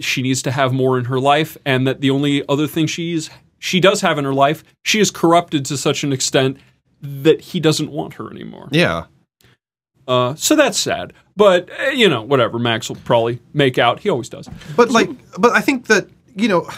she 0.00 0.22
needs 0.22 0.42
to 0.42 0.50
have 0.50 0.72
more 0.72 0.98
in 0.98 1.06
her 1.06 1.20
life 1.20 1.56
and 1.64 1.86
that 1.86 2.00
the 2.00 2.10
only 2.10 2.46
other 2.48 2.66
thing 2.66 2.86
she's 2.86 3.30
she 3.58 3.80
does 3.80 4.00
have 4.00 4.18
in 4.18 4.24
her 4.24 4.34
life 4.34 4.62
she 4.84 5.00
is 5.00 5.10
corrupted 5.10 5.64
to 5.64 5.76
such 5.76 6.04
an 6.04 6.12
extent 6.12 6.56
that 7.00 7.40
he 7.40 7.60
doesn't 7.60 7.90
want 7.90 8.14
her 8.14 8.30
anymore. 8.30 8.68
Yeah. 8.70 9.04
Uh, 10.06 10.34
so 10.36 10.56
that's 10.56 10.78
sad. 10.78 11.12
But 11.36 11.68
uh, 11.80 11.90
you 11.90 12.08
know, 12.08 12.22
whatever. 12.22 12.58
Max 12.58 12.88
will 12.88 12.96
probably 12.96 13.40
make 13.52 13.78
out. 13.78 14.00
He 14.00 14.08
always 14.08 14.28
does. 14.28 14.48
But 14.74 14.90
like, 14.90 15.10
but 15.38 15.52
I 15.52 15.60
think 15.60 15.86
that 15.86 16.08
you 16.34 16.48
know, 16.48 16.68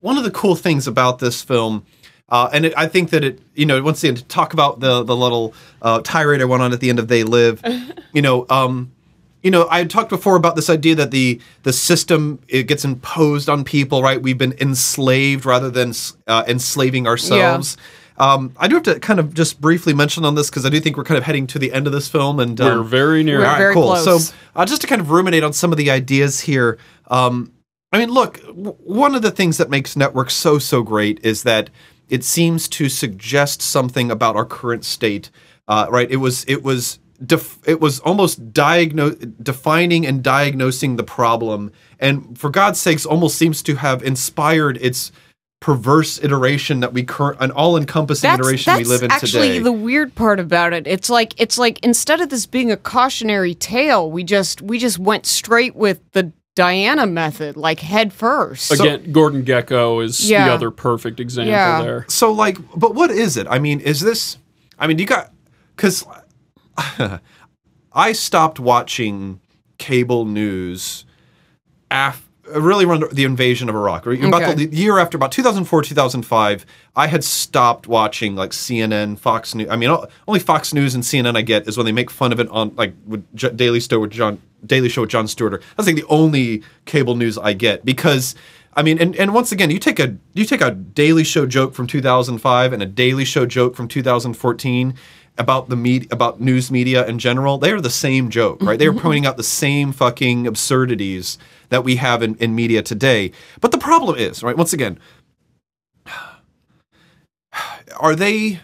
one 0.00 0.18
of 0.18 0.24
the 0.24 0.30
cool 0.30 0.56
things 0.56 0.86
about 0.86 1.20
this 1.20 1.40
film, 1.40 1.86
uh, 2.28 2.50
and 2.52 2.66
it, 2.66 2.74
I 2.76 2.88
think 2.88 3.10
that 3.10 3.22
it, 3.22 3.40
you 3.54 3.64
know, 3.64 3.80
once 3.82 4.02
again 4.02 4.16
to 4.16 4.24
talk 4.24 4.52
about 4.52 4.80
the 4.80 5.04
the 5.04 5.16
little 5.16 5.54
uh, 5.80 6.00
tirade 6.02 6.42
I 6.42 6.44
went 6.46 6.62
on 6.62 6.72
at 6.72 6.80
the 6.80 6.90
end 6.90 6.98
of 6.98 7.08
They 7.08 7.22
Live, 7.22 7.62
you 8.12 8.22
know, 8.22 8.44
um, 8.50 8.92
you 9.44 9.50
know, 9.50 9.68
I 9.68 9.78
had 9.78 9.90
talked 9.90 10.08
before 10.08 10.36
about 10.36 10.56
this 10.56 10.70
idea 10.70 10.94
that 10.96 11.10
the 11.12 11.38
the 11.62 11.72
system 11.72 12.40
it 12.48 12.64
gets 12.64 12.84
imposed 12.84 13.48
on 13.48 13.62
people, 13.62 14.02
right? 14.02 14.20
We've 14.20 14.38
been 14.38 14.54
enslaved 14.60 15.44
rather 15.46 15.70
than 15.70 15.92
uh, 16.26 16.44
enslaving 16.48 17.06
ourselves. 17.06 17.76
Um, 18.16 18.52
I 18.56 18.68
do 18.68 18.76
have 18.76 18.84
to 18.84 18.98
kind 19.00 19.18
of 19.20 19.34
just 19.34 19.60
briefly 19.60 19.92
mention 19.92 20.24
on 20.24 20.34
this 20.34 20.48
because 20.48 20.64
I 20.64 20.68
do 20.70 20.80
think 20.80 20.96
we're 20.96 21.04
kind 21.04 21.18
of 21.18 21.24
heading 21.24 21.46
to 21.48 21.58
the 21.58 21.72
end 21.72 21.86
of 21.86 21.92
this 21.92 22.08
film, 22.08 22.40
and 22.40 22.58
um, 22.60 22.78
We're 22.78 22.84
very 22.84 23.22
near 23.22 23.38
We're 23.38 23.44
it. 23.44 23.46
all 23.46 23.52
right, 23.52 23.58
very 23.58 23.74
cool. 23.74 23.82
close. 23.88 24.28
So, 24.28 24.34
uh, 24.56 24.64
just 24.64 24.80
to 24.82 24.86
kind 24.86 25.00
of 25.00 25.10
ruminate 25.10 25.42
on 25.44 25.52
some 25.52 25.72
of 25.72 25.78
the 25.78 25.90
ideas 25.90 26.40
here. 26.40 26.78
Um, 27.08 27.52
I 27.92 27.98
mean, 27.98 28.10
look, 28.10 28.40
w- 28.46 28.76
one 28.82 29.14
of 29.14 29.22
the 29.22 29.30
things 29.30 29.58
that 29.58 29.68
makes 29.68 29.94
network 29.96 30.30
so 30.30 30.58
so 30.58 30.82
great 30.82 31.20
is 31.22 31.42
that 31.42 31.70
it 32.08 32.24
seems 32.24 32.68
to 32.70 32.88
suggest 32.88 33.60
something 33.62 34.10
about 34.10 34.36
our 34.36 34.44
current 34.46 34.84
state. 34.84 35.30
Uh, 35.68 35.86
right? 35.90 36.10
It 36.10 36.16
was 36.16 36.44
it 36.48 36.62
was 36.62 36.98
def- 37.26 37.58
it 37.66 37.80
was 37.80 38.00
almost 38.00 38.52
diagnose 38.52 39.14
defining 39.42 40.06
and 40.06 40.22
diagnosing 40.22 40.96
the 40.96 41.04
problem, 41.04 41.72
and 41.98 42.38
for 42.38 42.50
God's 42.50 42.80
sakes, 42.80 43.04
almost 43.06 43.36
seems 43.36 43.62
to 43.64 43.76
have 43.76 44.02
inspired 44.02 44.78
its 44.80 45.12
perverse 45.60 46.22
iteration 46.22 46.80
that 46.80 46.92
we 46.92 47.02
current 47.02 47.38
an 47.40 47.50
all 47.50 47.76
encompassing 47.76 48.30
iteration 48.30 48.76
we 48.76 48.84
live 48.84 49.02
in 49.02 49.10
actually 49.10 49.48
today. 49.48 49.58
the 49.60 49.72
weird 49.72 50.14
part 50.14 50.38
about 50.38 50.74
it. 50.74 50.86
It's 50.86 51.08
like 51.08 51.32
it's 51.40 51.56
like 51.58 51.78
instead 51.82 52.20
of 52.20 52.28
this 52.28 52.44
being 52.44 52.70
a 52.70 52.76
cautionary 52.76 53.54
tale, 53.54 54.10
we 54.10 54.24
just 54.24 54.60
we 54.60 54.78
just 54.78 54.98
went 54.98 55.24
straight 55.24 55.74
with 55.74 56.00
the 56.12 56.32
Diana 56.54 57.06
method, 57.06 57.56
like 57.56 57.80
head 57.80 58.12
first. 58.12 58.70
Again, 58.72 59.10
Gordon 59.10 59.42
Gekko 59.44 60.04
is 60.04 60.28
Yeah. 60.30 60.46
the 60.48 60.52
other 60.52 60.70
perfect 60.70 61.18
example 61.18 61.50
Yeah. 61.52 61.82
there. 61.82 62.04
So 62.08 62.30
like, 62.30 62.58
but 62.76 62.94
what 62.94 63.10
is 63.10 63.36
it? 63.36 63.46
I 63.50 63.58
mean, 63.58 63.80
is 63.80 64.00
this? 64.00 64.36
I 64.78 64.86
mean, 64.86 64.98
you 64.98 65.06
got 65.06 65.32
because 65.74 66.04
I 67.92 68.12
stopped 68.12 68.58
watching 68.58 69.40
cable 69.78 70.24
news 70.24 71.04
af 71.90 72.26
really 72.54 72.84
around 72.84 73.04
the 73.12 73.24
invasion 73.24 73.68
of 73.68 73.74
Iraq. 73.74 74.04
Right? 74.06 74.22
About 74.22 74.42
Okay. 74.42 74.66
the 74.66 74.76
year 74.76 74.98
after, 74.98 75.16
about 75.16 75.32
2004, 75.32 75.82
2005, 75.82 76.66
I 76.94 77.06
had 77.06 77.24
stopped 77.24 77.86
watching 77.88 78.36
like 78.36 78.50
CNN, 78.50 79.18
Fox 79.18 79.54
News. 79.54 79.68
I 79.70 79.76
mean, 79.76 79.94
only 80.28 80.40
Fox 80.40 80.74
News 80.74 80.94
and 80.94 81.02
CNN 81.02 81.36
I 81.36 81.42
get 81.42 81.66
is 81.66 81.76
when 81.76 81.86
they 81.86 81.92
make 81.92 82.10
fun 82.10 82.32
of 82.32 82.40
it 82.40 82.48
on 82.50 82.74
like 82.76 82.94
with 83.06 83.24
Daily 83.56 83.80
Show 83.80 84.00
with 84.00 84.10
John 84.10 84.40
Daily 84.66 84.88
Show 84.88 85.02
with 85.02 85.10
Jon 85.10 85.26
Stewart. 85.28 85.62
That's 85.76 85.86
like 85.86 85.96
the 85.96 86.04
only 86.08 86.62
cable 86.84 87.16
news 87.16 87.38
I 87.38 87.52
get 87.52 87.84
because. 87.84 88.34
I 88.76 88.82
mean, 88.82 88.98
and, 88.98 89.14
and 89.14 89.32
once 89.32 89.52
again, 89.52 89.70
you 89.70 89.78
take 89.78 90.00
a 90.00 90.16
you 90.32 90.44
take 90.44 90.60
a 90.60 90.72
Daily 90.72 91.22
Show 91.22 91.46
joke 91.46 91.74
from 91.74 91.86
2005 91.86 92.72
and 92.72 92.82
a 92.82 92.86
Daily 92.86 93.24
Show 93.24 93.46
joke 93.46 93.76
from 93.76 93.86
2014 93.86 94.94
about 95.36 95.68
the 95.68 95.76
media 95.76 96.08
about 96.10 96.40
news 96.40 96.70
media 96.70 97.06
in 97.06 97.18
general. 97.18 97.58
They 97.58 97.72
are 97.72 97.80
the 97.80 97.90
same 97.90 98.30
joke, 98.30 98.62
right? 98.62 98.78
They 98.78 98.86
are 98.86 98.92
mm-hmm. 98.92 99.00
pointing 99.00 99.26
out 99.26 99.36
the 99.36 99.42
same 99.42 99.92
fucking 99.92 100.46
absurdities 100.46 101.38
that 101.70 101.84
we 101.84 101.96
have 101.96 102.22
in, 102.22 102.36
in 102.36 102.54
media 102.54 102.82
today. 102.82 103.32
But 103.60 103.72
the 103.72 103.78
problem 103.78 104.16
is, 104.16 104.42
right? 104.42 104.56
Once 104.56 104.72
again, 104.72 104.98
are 108.00 108.14
they? 108.14 108.60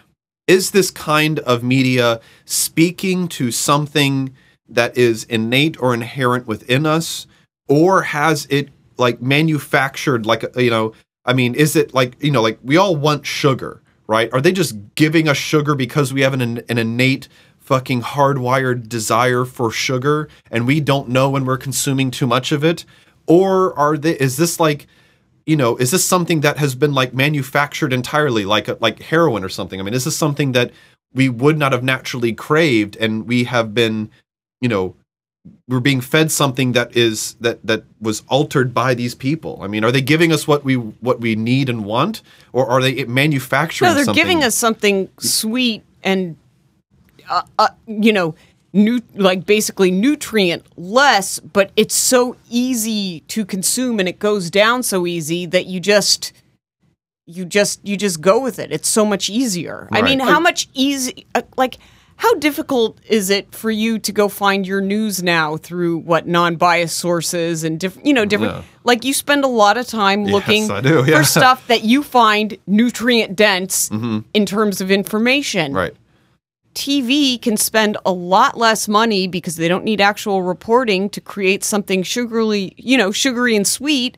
Is 0.47 0.71
this 0.71 0.91
kind 0.91 1.39
of 1.39 1.63
media 1.63 2.19
speaking 2.45 3.27
to 3.29 3.51
something 3.51 4.33
that 4.67 4.97
is 4.97 5.23
innate 5.25 5.81
or 5.81 5.93
inherent 5.93 6.47
within 6.47 6.85
us, 6.85 7.27
or 7.67 8.01
has 8.03 8.47
it 8.49 8.69
like 9.01 9.21
manufactured 9.21 10.25
like 10.25 10.45
you 10.55 10.69
know 10.69 10.93
i 11.25 11.33
mean 11.33 11.53
is 11.55 11.75
it 11.75 11.93
like 11.93 12.15
you 12.23 12.31
know 12.31 12.41
like 12.41 12.57
we 12.63 12.77
all 12.77 12.95
want 12.95 13.25
sugar 13.25 13.81
right? 14.11 14.31
Are 14.33 14.41
they 14.41 14.51
just 14.51 14.75
giving 14.95 15.29
us 15.29 15.37
sugar 15.37 15.73
because 15.73 16.11
we 16.11 16.19
have 16.19 16.33
an, 16.33 16.41
an 16.41 16.77
innate 16.77 17.29
fucking 17.59 18.01
hardwired 18.01 18.89
desire 18.89 19.45
for 19.45 19.71
sugar 19.71 20.27
and 20.51 20.67
we 20.67 20.81
don't 20.81 21.07
know 21.07 21.29
when 21.29 21.45
we're 21.45 21.55
consuming 21.55 22.11
too 22.11 22.27
much 22.27 22.51
of 22.51 22.61
it? 22.61 22.83
Or 23.25 23.73
are 23.79 23.95
they 23.95 24.17
is 24.17 24.35
this 24.35 24.59
like 24.59 24.87
you 25.45 25.55
know 25.55 25.77
is 25.77 25.91
this 25.91 26.03
something 26.03 26.41
that 26.41 26.57
has 26.57 26.75
been 26.75 26.93
like 26.93 27.13
manufactured 27.13 27.93
entirely 27.93 28.43
like 28.43 28.67
like 28.81 28.99
heroin 28.99 29.45
or 29.45 29.49
something? 29.49 29.79
I 29.79 29.83
mean 29.83 29.93
is 29.93 30.03
this 30.03 30.17
something 30.17 30.51
that 30.51 30.71
we 31.13 31.29
would 31.29 31.57
not 31.57 31.71
have 31.71 31.83
naturally 31.83 32.33
craved 32.33 32.97
and 32.97 33.25
we 33.25 33.45
have 33.45 33.73
been 33.73 34.11
you 34.59 34.67
know 34.67 34.97
we're 35.67 35.79
being 35.79 36.01
fed 36.01 36.31
something 36.31 36.73
that 36.73 36.95
is 36.95 37.35
that 37.39 37.65
that 37.65 37.83
was 37.99 38.23
altered 38.27 38.73
by 38.73 38.93
these 38.93 39.15
people. 39.15 39.59
I 39.61 39.67
mean, 39.67 39.83
are 39.83 39.91
they 39.91 40.01
giving 40.01 40.31
us 40.31 40.47
what 40.47 40.63
we 40.63 40.75
what 40.75 41.19
we 41.19 41.35
need 41.35 41.69
and 41.69 41.85
want, 41.85 42.21
or 42.53 42.69
are 42.69 42.81
they 42.81 43.05
manufacturing? 43.05 43.89
No, 43.89 43.95
they're 43.95 44.05
something? 44.05 44.21
giving 44.21 44.43
us 44.43 44.55
something 44.55 45.09
sweet 45.19 45.83
and, 46.03 46.37
uh, 47.29 47.41
uh, 47.57 47.69
you 47.87 48.13
know, 48.13 48.35
new 48.73 49.01
like 49.15 49.45
basically 49.45 49.89
nutrient 49.89 50.65
less, 50.77 51.39
but 51.39 51.71
it's 51.75 51.95
so 51.95 52.35
easy 52.49 53.21
to 53.21 53.45
consume 53.45 53.99
and 53.99 54.07
it 54.07 54.19
goes 54.19 54.51
down 54.51 54.83
so 54.83 55.07
easy 55.07 55.45
that 55.47 55.65
you 55.65 55.79
just 55.79 56.33
you 57.25 57.45
just 57.45 57.79
you 57.83 57.97
just 57.97 58.21
go 58.21 58.39
with 58.39 58.59
it. 58.59 58.71
It's 58.71 58.89
so 58.89 59.05
much 59.05 59.29
easier. 59.29 59.87
I 59.91 60.01
mean, 60.01 60.19
how 60.19 60.39
much 60.39 60.67
easy 60.73 61.25
uh, 61.33 61.41
like 61.57 61.77
how 62.21 62.33
difficult 62.35 62.99
is 63.09 63.31
it 63.31 63.51
for 63.53 63.71
you 63.71 63.97
to 63.97 64.11
go 64.11 64.29
find 64.29 64.67
your 64.67 64.79
news 64.79 65.23
now 65.23 65.57
through 65.57 65.97
what 65.97 66.27
non-biased 66.27 66.95
sources 66.95 67.63
and 67.63 67.79
different 67.79 68.05
you 68.07 68.13
know 68.13 68.25
different 68.25 68.53
Yeah. 68.53 68.63
like 68.83 69.03
you 69.03 69.13
spend 69.13 69.43
a 69.43 69.47
lot 69.47 69.75
of 69.77 69.87
time 69.87 70.25
looking 70.25 70.69
I 70.69 70.81
do, 70.81 71.03
yeah. 71.07 71.17
for 71.17 71.23
stuff 71.39 71.65
that 71.67 71.83
you 71.83 72.03
find 72.03 72.57
nutrient 72.67 73.35
dense 73.35 73.89
Mhm. 73.89 74.23
in 74.35 74.45
terms 74.45 74.81
of 74.81 74.91
information. 74.91 75.73
Right. 75.73 75.95
TV 76.75 77.41
can 77.41 77.57
spend 77.57 77.97
a 78.05 78.11
lot 78.13 78.57
less 78.57 78.87
money 78.87 79.27
because 79.27 79.55
they 79.57 79.67
don't 79.67 79.83
need 79.83 79.99
actual 79.99 80.41
reporting 80.43 81.09
to 81.09 81.19
create 81.19 81.63
something 81.63 82.03
sugarly, 82.03 82.73
you 82.77 82.97
know, 82.97 83.11
sugary 83.11 83.55
and 83.55 83.67
sweet 83.67 84.17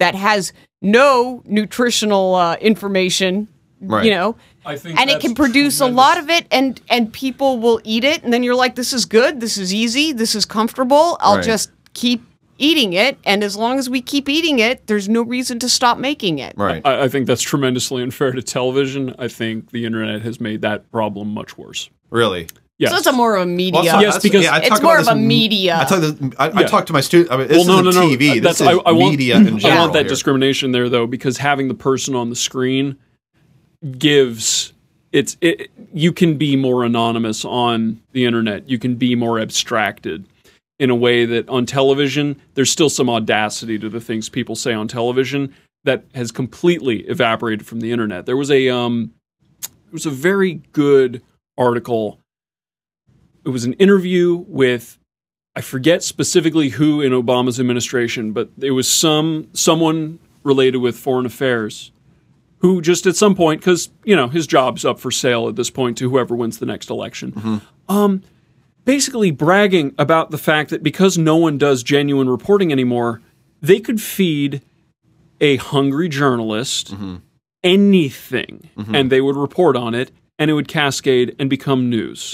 that 0.00 0.14
has 0.14 0.52
no 0.82 1.42
nutritional 1.46 2.34
uh, 2.34 2.56
information, 2.56 3.48
Right. 3.80 4.04
you 4.04 4.10
know. 4.10 4.36
I 4.66 4.76
think 4.76 4.98
and 5.00 5.10
it 5.10 5.20
can 5.20 5.34
produce 5.34 5.80
a 5.80 5.86
lot 5.86 6.18
of 6.18 6.30
it 6.30 6.46
and 6.50 6.80
and 6.88 7.12
people 7.12 7.58
will 7.58 7.80
eat 7.84 8.04
it 8.04 8.22
and 8.22 8.32
then 8.32 8.42
you're 8.42 8.54
like 8.54 8.74
this 8.74 8.92
is 8.92 9.04
good, 9.04 9.40
this 9.40 9.56
is 9.58 9.72
easy, 9.74 10.12
this 10.12 10.34
is 10.34 10.44
comfortable. 10.44 11.16
I'll 11.20 11.36
Right. 11.36 11.44
just 11.44 11.70
keep 11.92 12.22
eating 12.56 12.92
it 12.92 13.18
and 13.24 13.42
as 13.42 13.56
long 13.56 13.78
as 13.78 13.90
we 13.90 14.00
keep 14.00 14.28
eating 14.28 14.58
it, 14.60 14.86
there's 14.86 15.08
no 15.08 15.22
reason 15.22 15.58
to 15.58 15.68
stop 15.68 15.98
making 15.98 16.38
it. 16.38 16.54
Right. 16.56 16.80
I, 16.84 17.04
I 17.04 17.08
think 17.08 17.26
that's 17.26 17.42
tremendously 17.42 18.02
unfair 18.02 18.32
to 18.32 18.42
television. 18.42 19.14
I 19.18 19.28
think 19.28 19.70
the 19.70 19.84
internet 19.84 20.22
has 20.22 20.40
made 20.40 20.62
that 20.62 20.90
problem 20.90 21.28
much 21.34 21.58
worse. 21.58 21.90
Really? 22.10 22.48
Yes. 22.78 22.90
So 22.90 22.96
it's 22.98 23.06
a 23.06 23.12
more 23.12 23.36
of 23.36 23.42
a 23.42 23.46
media. 23.46 23.82
Well, 23.82 24.02
Yes, 24.02 24.18
because- 24.20 24.46
I 24.46 24.58
it's 24.58 24.82
more 24.82 24.98
of 24.98 25.06
a 25.06 25.14
media. 25.14 25.78
I 25.80 25.84
talk, 25.84 26.00
this, 26.00 26.14
I, 26.38 26.48
I 26.48 26.60
Yeah. 26.62 26.66
talk 26.66 26.86
to 26.86 26.92
my 26.92 27.00
students. 27.00 27.30
I 27.30 27.36
mean, 27.36 27.46
this 27.48 27.58
well, 27.58 27.76
no, 27.76 27.82
no, 27.82 27.88
isn't 27.90 28.02
no. 28.02 28.08
TV. 28.08 28.40
That's 28.42 28.58
this 28.58 28.66
is 28.68 28.78
I, 28.84 28.88
I 28.88 28.92
want, 28.92 29.10
media 29.12 29.36
in 29.36 29.58
general. 29.60 29.78
I 29.78 29.80
want 29.82 29.92
that 29.92 29.98
here. 30.00 30.08
discrimination 30.08 30.72
there, 30.72 30.88
though, 30.88 31.06
because 31.06 31.38
having 31.38 31.68
the 31.68 31.74
person 31.74 32.14
on 32.16 32.30
the 32.30 32.36
screen 32.36 32.96
gives 33.98 34.72
it's 35.12 35.36
it, 35.40 35.70
you 35.92 36.12
can 36.12 36.36
be 36.36 36.56
more 36.56 36.84
anonymous 36.84 37.44
on 37.44 38.00
the 38.12 38.24
internet. 38.24 38.68
You 38.68 38.78
can 38.78 38.96
be 38.96 39.14
more 39.14 39.38
abstracted 39.38 40.26
in 40.78 40.90
a 40.90 40.94
way 40.94 41.24
that 41.24 41.48
on 41.48 41.66
television 41.66 42.40
there's 42.54 42.70
still 42.70 42.90
some 42.90 43.08
audacity 43.08 43.78
to 43.78 43.88
the 43.88 44.00
things 44.00 44.28
people 44.28 44.56
say 44.56 44.72
on 44.72 44.88
television 44.88 45.54
that 45.84 46.04
has 46.14 46.32
completely 46.32 47.02
evaporated 47.02 47.64
from 47.66 47.80
the 47.80 47.92
internet. 47.92 48.26
There 48.26 48.36
was 48.36 48.50
a 48.50 48.68
um 48.68 49.12
there 49.62 49.92
was 49.92 50.06
a 50.06 50.10
very 50.10 50.54
good 50.72 51.22
article. 51.56 52.18
It 53.44 53.50
was 53.50 53.64
an 53.64 53.74
interview 53.74 54.44
with 54.48 54.98
I 55.54 55.60
forget 55.60 56.02
specifically 56.02 56.70
who 56.70 57.00
in 57.00 57.12
Obama's 57.12 57.60
administration, 57.60 58.32
but 58.32 58.50
it 58.60 58.72
was 58.72 58.88
some 58.88 59.48
someone 59.52 60.18
related 60.42 60.78
with 60.78 60.98
foreign 60.98 61.24
affairs 61.24 61.92
who 62.64 62.80
just 62.80 63.04
at 63.06 63.14
some 63.14 63.34
point 63.34 63.60
because 63.60 63.90
you 64.04 64.16
know 64.16 64.26
his 64.26 64.46
job's 64.46 64.86
up 64.86 64.98
for 64.98 65.10
sale 65.10 65.48
at 65.50 65.54
this 65.54 65.68
point 65.68 65.98
to 65.98 66.08
whoever 66.08 66.34
wins 66.34 66.58
the 66.58 66.64
next 66.64 66.88
election. 66.88 67.60
Um, 67.90 68.22
basically 68.86 69.30
bragging 69.30 69.94
about 69.98 70.30
the 70.30 70.38
fact 70.38 70.70
that 70.70 70.82
because 70.82 71.18
no 71.18 71.36
one 71.36 71.58
does 71.58 71.82
genuine 71.82 72.26
reporting 72.26 72.72
anymore, 72.72 73.20
they 73.60 73.80
could 73.80 74.00
feed 74.00 74.62
a 75.42 75.56
hungry 75.56 76.08
journalist 76.08 76.94
anything, 77.62 78.70
and 78.94 79.10
they 79.12 79.20
would 79.20 79.36
report 79.36 79.76
on 79.76 79.94
it, 79.94 80.10
and 80.38 80.50
it 80.50 80.54
would 80.54 80.68
cascade 80.68 81.36
and 81.38 81.50
become 81.50 81.90
news. 81.90 82.32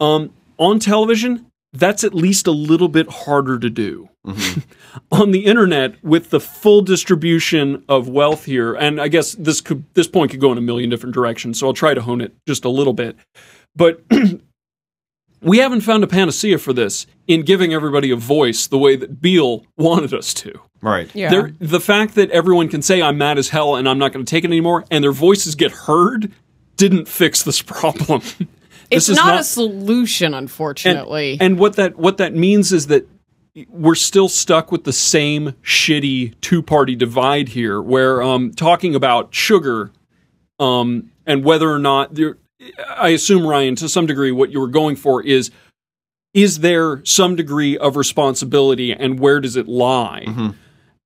Um, 0.00 0.32
on 0.58 0.78
television, 0.78 1.44
that's 1.72 2.02
at 2.04 2.14
least 2.14 2.46
a 2.46 2.52
little 2.52 2.88
bit 2.88 3.08
harder 3.08 3.58
to 3.58 3.70
do. 3.70 4.08
Mm-hmm. 4.26 4.60
On 5.12 5.30
the 5.30 5.46
internet, 5.46 6.02
with 6.04 6.30
the 6.30 6.40
full 6.40 6.82
distribution 6.82 7.84
of 7.88 8.08
wealth 8.08 8.44
here, 8.44 8.74
and 8.74 9.00
I 9.00 9.08
guess 9.08 9.32
this 9.32 9.60
could 9.60 9.84
this 9.94 10.08
point 10.08 10.30
could 10.30 10.40
go 10.40 10.52
in 10.52 10.58
a 10.58 10.62
million 10.62 10.90
different 10.90 11.14
directions, 11.14 11.58
so 11.58 11.68
I'll 11.68 11.72
try 11.72 11.94
to 11.94 12.02
hone 12.02 12.20
it 12.20 12.34
just 12.46 12.64
a 12.64 12.68
little 12.68 12.92
bit. 12.92 13.16
But 13.74 14.02
we 15.40 15.58
haven't 15.58 15.82
found 15.82 16.04
a 16.04 16.06
panacea 16.06 16.58
for 16.58 16.72
this 16.72 17.06
in 17.26 17.42
giving 17.42 17.72
everybody 17.72 18.10
a 18.10 18.16
voice 18.16 18.66
the 18.66 18.78
way 18.78 18.96
that 18.96 19.20
Beale 19.20 19.64
wanted 19.76 20.12
us 20.12 20.34
to. 20.34 20.60
Right. 20.82 21.14
Yeah. 21.14 21.30
There, 21.30 21.52
the 21.58 21.80
fact 21.80 22.14
that 22.14 22.30
everyone 22.30 22.68
can 22.68 22.82
say 22.82 23.02
I'm 23.02 23.18
mad 23.18 23.38
as 23.38 23.50
hell 23.50 23.76
and 23.76 23.88
I'm 23.88 23.98
not 23.98 24.12
going 24.12 24.24
to 24.24 24.30
take 24.30 24.44
it 24.44 24.48
anymore, 24.48 24.84
and 24.90 25.04
their 25.04 25.12
voices 25.12 25.54
get 25.54 25.72
heard, 25.72 26.32
didn't 26.76 27.06
fix 27.08 27.42
this 27.42 27.62
problem. 27.66 28.22
It's 28.90 29.06
This 29.06 29.10
is 29.10 29.24
not, 29.24 29.40
a 29.40 29.44
solution, 29.44 30.34
unfortunately. 30.34 31.38
and 31.40 31.58
what 31.58 31.76
that 31.76 31.96
what 31.96 32.16
that 32.18 32.34
means 32.34 32.72
is 32.72 32.88
that 32.88 33.06
we're 33.68 33.94
still 33.94 34.28
stuck 34.28 34.70
with 34.70 34.84
the 34.84 34.92
same 34.92 35.52
shitty 35.62 36.40
two 36.40 36.62
party 36.62 36.96
divide 36.96 37.48
here, 37.48 37.80
where 37.80 38.22
um, 38.22 38.52
talking 38.52 38.94
about 38.94 39.34
sugar 39.34 39.90
um, 40.58 41.10
and 41.26 41.44
whether 41.44 41.70
or 41.70 41.78
not 41.78 42.14
there. 42.14 42.36
I 42.94 43.08
assume 43.08 43.46
Ryan, 43.46 43.74
to 43.76 43.88
some 43.88 44.04
degree, 44.04 44.32
what 44.32 44.50
you 44.50 44.60
were 44.60 44.68
going 44.68 44.94
for 44.94 45.22
is 45.22 45.50
is 46.34 46.58
there 46.58 47.02
some 47.04 47.34
degree 47.34 47.78
of 47.78 47.96
responsibility, 47.96 48.92
and 48.92 49.18
where 49.18 49.40
does 49.40 49.56
it 49.56 49.66
lie? 49.66 50.52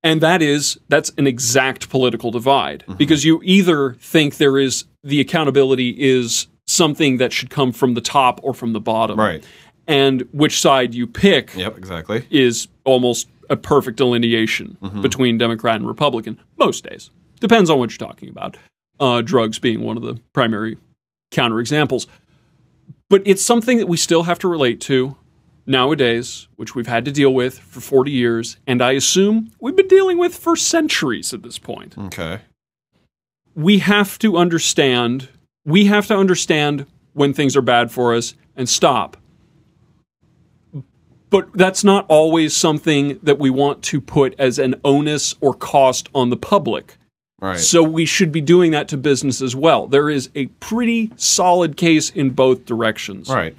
And 0.02 0.20
that 0.20 0.42
is 0.42 0.78
that's 0.88 1.12
an 1.16 1.26
exact 1.26 1.88
political 1.88 2.30
divide 2.30 2.84
because 2.98 3.24
you 3.24 3.40
either 3.44 3.94
think 3.94 4.36
there 4.36 4.58
is 4.58 4.84
the 5.02 5.20
accountability 5.20 5.90
is 5.90 6.48
something 6.74 7.18
that 7.18 7.32
should 7.32 7.50
come 7.50 7.72
from 7.72 7.94
the 7.94 8.00
top 8.00 8.40
or 8.42 8.52
from 8.54 8.72
the 8.72 8.80
bottom. 8.80 9.18
Right. 9.18 9.44
And 9.86 10.22
which 10.32 10.60
side 10.60 10.94
you 10.94 11.06
pick 11.06 11.54
Yep, 11.54 11.76
exactly. 11.78 12.26
is 12.30 12.68
almost 12.84 13.28
a 13.50 13.56
perfect 13.56 13.98
delineation 13.98 14.78
between 15.02 15.36
Democrat 15.36 15.76
and 15.76 15.86
Republican 15.86 16.40
most 16.58 16.84
days. 16.88 17.10
Depends 17.40 17.68
on 17.68 17.78
what 17.78 17.90
you're 17.90 18.08
talking 18.08 18.30
about. 18.30 18.56
Uh, 18.98 19.20
drugs 19.20 19.58
being 19.58 19.82
one 19.82 19.96
of 19.98 20.02
the 20.02 20.18
primary 20.32 20.78
counterexamples. 21.30 22.06
But 23.10 23.22
it's 23.26 23.44
something 23.44 23.76
that 23.78 23.86
we 23.88 23.96
still 23.98 24.22
have 24.22 24.38
to 24.38 24.48
relate 24.48 24.80
to 24.82 25.16
nowadays, 25.66 26.48
which 26.56 26.74
we've 26.74 26.86
had 26.86 27.04
to 27.04 27.12
deal 27.12 27.34
with 27.34 27.58
for 27.58 27.80
40 27.80 28.10
years, 28.10 28.56
and 28.66 28.80
I 28.82 28.92
assume 28.92 29.50
we've 29.60 29.76
been 29.76 29.88
dealing 29.88 30.16
with 30.18 30.34
for 30.34 30.56
centuries 30.56 31.34
at 31.34 31.42
this 31.42 31.58
point. 31.58 31.96
Okay. 31.98 32.40
We 33.54 33.78
have 33.80 34.18
to 34.20 34.36
understand, 34.36 35.28
we 35.64 35.86
have 35.86 36.06
to 36.08 36.16
understand 36.16 36.86
when 37.12 37.32
things 37.32 37.56
are 37.56 37.62
bad 37.62 37.90
for 37.90 38.14
us 38.14 38.34
and 38.56 38.68
stop. 38.68 39.16
But 41.30 41.52
that's 41.54 41.82
not 41.82 42.06
always 42.08 42.54
something 42.54 43.18
that 43.22 43.38
we 43.38 43.50
want 43.50 43.82
to 43.84 44.00
put 44.00 44.34
as 44.38 44.58
an 44.58 44.76
onus 44.84 45.34
or 45.40 45.52
cost 45.52 46.08
on 46.14 46.30
the 46.30 46.36
public. 46.36 46.96
Right. 47.40 47.58
So 47.58 47.82
we 47.82 48.06
should 48.06 48.30
be 48.30 48.40
doing 48.40 48.70
that 48.70 48.88
to 48.88 48.96
business 48.96 49.42
as 49.42 49.56
well. 49.56 49.86
There 49.86 50.08
is 50.08 50.30
a 50.34 50.46
pretty 50.46 51.10
solid 51.16 51.76
case 51.76 52.10
in 52.10 52.30
both 52.30 52.64
directions. 52.64 53.28
Right. 53.28 53.56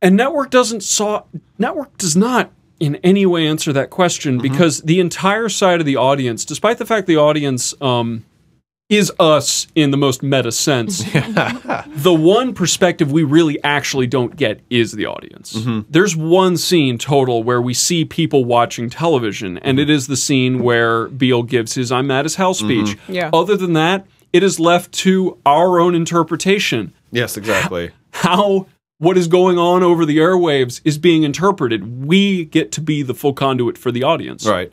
And 0.00 0.16
network 0.16 0.50
doesn't 0.50 0.82
saw 0.82 1.24
network 1.58 1.96
does 1.98 2.16
not 2.16 2.52
in 2.78 2.96
any 2.96 3.26
way 3.26 3.46
answer 3.46 3.72
that 3.72 3.90
question 3.90 4.38
because 4.38 4.82
the 4.82 5.00
entire 5.00 5.48
side 5.48 5.80
of 5.80 5.86
the 5.86 5.96
audience, 5.96 6.44
despite 6.44 6.78
the 6.78 6.86
fact 6.86 7.06
the 7.06 7.16
audience 7.16 7.74
um, 7.80 8.24
is 8.88 9.12
us 9.18 9.66
in 9.74 9.90
the 9.90 9.96
most 9.96 10.22
meta 10.22 10.52
sense, 10.52 10.98
the 11.12 12.16
one 12.16 12.54
perspective 12.54 13.10
we 13.10 13.24
really 13.24 13.62
actually 13.64 14.06
don't 14.06 14.36
get 14.36 14.60
is 14.70 14.92
the 14.92 15.06
audience. 15.06 15.54
Mm-hmm. 15.54 15.80
There's 15.90 16.14
one 16.14 16.56
scene 16.56 16.96
total 16.96 17.42
where 17.42 17.60
we 17.60 17.74
see 17.74 18.04
people 18.04 18.44
watching 18.44 18.88
television, 18.88 19.58
and 19.58 19.78
mm-hmm. 19.78 19.82
it 19.82 19.90
is 19.90 20.06
the 20.06 20.16
scene 20.16 20.62
where 20.62 21.08
Beale 21.08 21.42
gives 21.42 21.74
his 21.74 21.90
I'm 21.90 22.06
mad 22.06 22.26
as 22.26 22.36
hell 22.36 22.54
speech. 22.54 22.96
Yeah. 23.08 23.30
Other 23.32 23.56
than 23.56 23.72
that, 23.72 24.06
it 24.32 24.42
is 24.42 24.60
left 24.60 24.92
to 24.92 25.38
our 25.44 25.80
own 25.80 25.94
interpretation 25.94 26.92
Yes, 27.10 27.36
exactly. 27.36 27.90
how 28.12 28.66
what 28.98 29.18
is 29.18 29.28
going 29.28 29.58
on 29.58 29.82
over 29.82 30.06
the 30.06 30.18
airwaves 30.18 30.80
is 30.84 30.98
being 30.98 31.22
interpreted. 31.22 32.04
We 32.04 32.44
get 32.44 32.72
to 32.72 32.80
be 32.80 33.02
the 33.02 33.14
full 33.14 33.34
conduit 33.34 33.76
for 33.76 33.90
the 33.90 34.02
audience. 34.02 34.46
Right. 34.46 34.72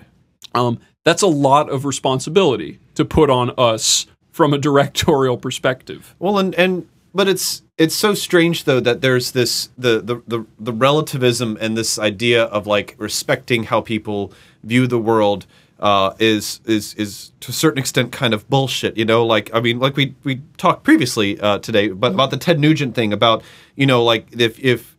Um, 0.54 0.80
that's 1.04 1.22
a 1.22 1.28
lot 1.28 1.70
of 1.70 1.84
responsibility 1.86 2.80
to 2.96 3.06
put 3.06 3.30
on 3.30 3.52
us 3.58 4.08
from 4.32 4.54
a 4.54 4.58
directorial 4.58 5.38
perspective. 5.38 6.16
Well, 6.20 6.38
and 6.38 6.56
and 6.56 6.88
but 7.14 7.28
it's 7.28 7.64
it's 7.78 7.96
so 7.96 8.14
strange 8.14 8.64
though 8.64 8.80
that 8.80 9.02
there's 9.02 9.32
this 9.32 9.70
the 9.78 10.02
the 10.02 10.22
the, 10.28 10.46
the 10.60 10.74
relativism 10.74 11.58
and 11.62 11.78
this 11.78 12.00
idea 12.00 12.46
of 12.46 12.68
like 12.68 12.96
respecting 12.98 13.64
how 13.66 13.82
people 13.82 14.34
view 14.64 14.88
the 14.88 15.00
world 15.00 15.46
uh, 15.80 16.14
is 16.18 16.62
is 16.66 16.94
is 16.96 17.32
to 17.42 17.52
a 17.52 17.54
certain 17.54 17.80
extent 17.80 18.12
kind 18.12 18.34
of 18.34 18.50
bullshit. 18.50 18.98
You 18.98 19.06
know, 19.06 19.26
like 19.26 19.52
I 19.54 19.60
mean, 19.60 19.80
like 19.80 19.96
we 19.96 20.16
we 20.24 20.42
talked 20.58 20.84
previously 20.84 21.40
uh, 21.40 21.60
today, 21.60 21.90
but 21.90 22.14
about 22.14 22.32
the 22.32 22.38
Ted 22.38 22.60
Nugent 22.60 22.96
thing 22.96 23.14
about 23.14 23.44
you 23.76 23.86
know 23.86 24.04
like 24.04 24.28
if 24.32 24.60
if 24.60 24.96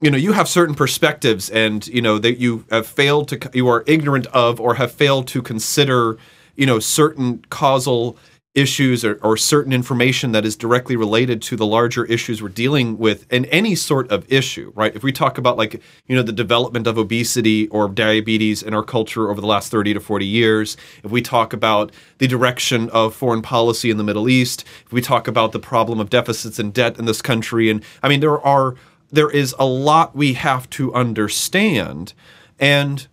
you 0.00 0.10
know 0.10 0.18
you 0.18 0.32
have 0.32 0.48
certain 0.48 0.74
perspectives 0.74 1.50
and 1.50 1.86
you 1.88 2.02
know 2.02 2.18
that 2.18 2.38
you 2.38 2.64
have 2.70 2.86
failed 2.86 3.28
to 3.28 3.50
you 3.54 3.66
are 3.68 3.84
ignorant 3.86 4.26
of 4.28 4.60
or 4.60 4.74
have 4.74 4.92
failed 4.92 5.26
to 5.28 5.42
consider 5.42 6.18
you 6.58 6.66
know 6.66 6.78
certain 6.78 7.42
causal 7.48 8.18
issues 8.54 9.04
or, 9.04 9.20
or 9.22 9.36
certain 9.36 9.72
information 9.72 10.32
that 10.32 10.44
is 10.44 10.56
directly 10.56 10.96
related 10.96 11.40
to 11.40 11.54
the 11.54 11.64
larger 11.64 12.04
issues 12.06 12.42
we're 12.42 12.48
dealing 12.48 12.98
with 12.98 13.30
in 13.32 13.44
any 13.46 13.74
sort 13.74 14.10
of 14.10 14.30
issue 14.30 14.72
right? 14.74 14.94
If 14.96 15.02
we 15.02 15.12
talk 15.12 15.38
about 15.38 15.56
like 15.56 15.80
you 16.06 16.16
know 16.16 16.22
the 16.22 16.32
development 16.32 16.86
of 16.86 16.98
obesity 16.98 17.68
or 17.68 17.88
diabetes 17.88 18.62
in 18.62 18.74
our 18.74 18.82
culture 18.82 19.30
over 19.30 19.40
the 19.40 19.46
last 19.46 19.70
30 19.70 19.94
to 19.94 20.00
40 20.00 20.26
years 20.26 20.76
if 21.04 21.10
we 21.10 21.22
talk 21.22 21.52
about 21.52 21.92
the 22.18 22.26
direction 22.26 22.90
of 22.90 23.14
foreign 23.14 23.42
policy 23.42 23.90
in 23.90 23.96
the 23.96 24.04
middle 24.04 24.28
east 24.28 24.64
if 24.84 24.92
we 24.92 25.00
talk 25.00 25.28
about 25.28 25.52
the 25.52 25.60
problem 25.60 26.00
of 26.00 26.10
deficits 26.10 26.58
and 26.58 26.74
debt 26.74 26.98
in 26.98 27.04
this 27.04 27.22
country 27.22 27.70
and 27.70 27.84
i 28.02 28.08
mean 28.08 28.20
there 28.20 28.40
are 28.40 28.74
there 29.10 29.30
is 29.30 29.54
a 29.58 29.64
lot 29.64 30.16
we 30.16 30.34
have 30.34 30.68
to 30.70 30.92
understand 30.92 32.12
and 32.58 33.06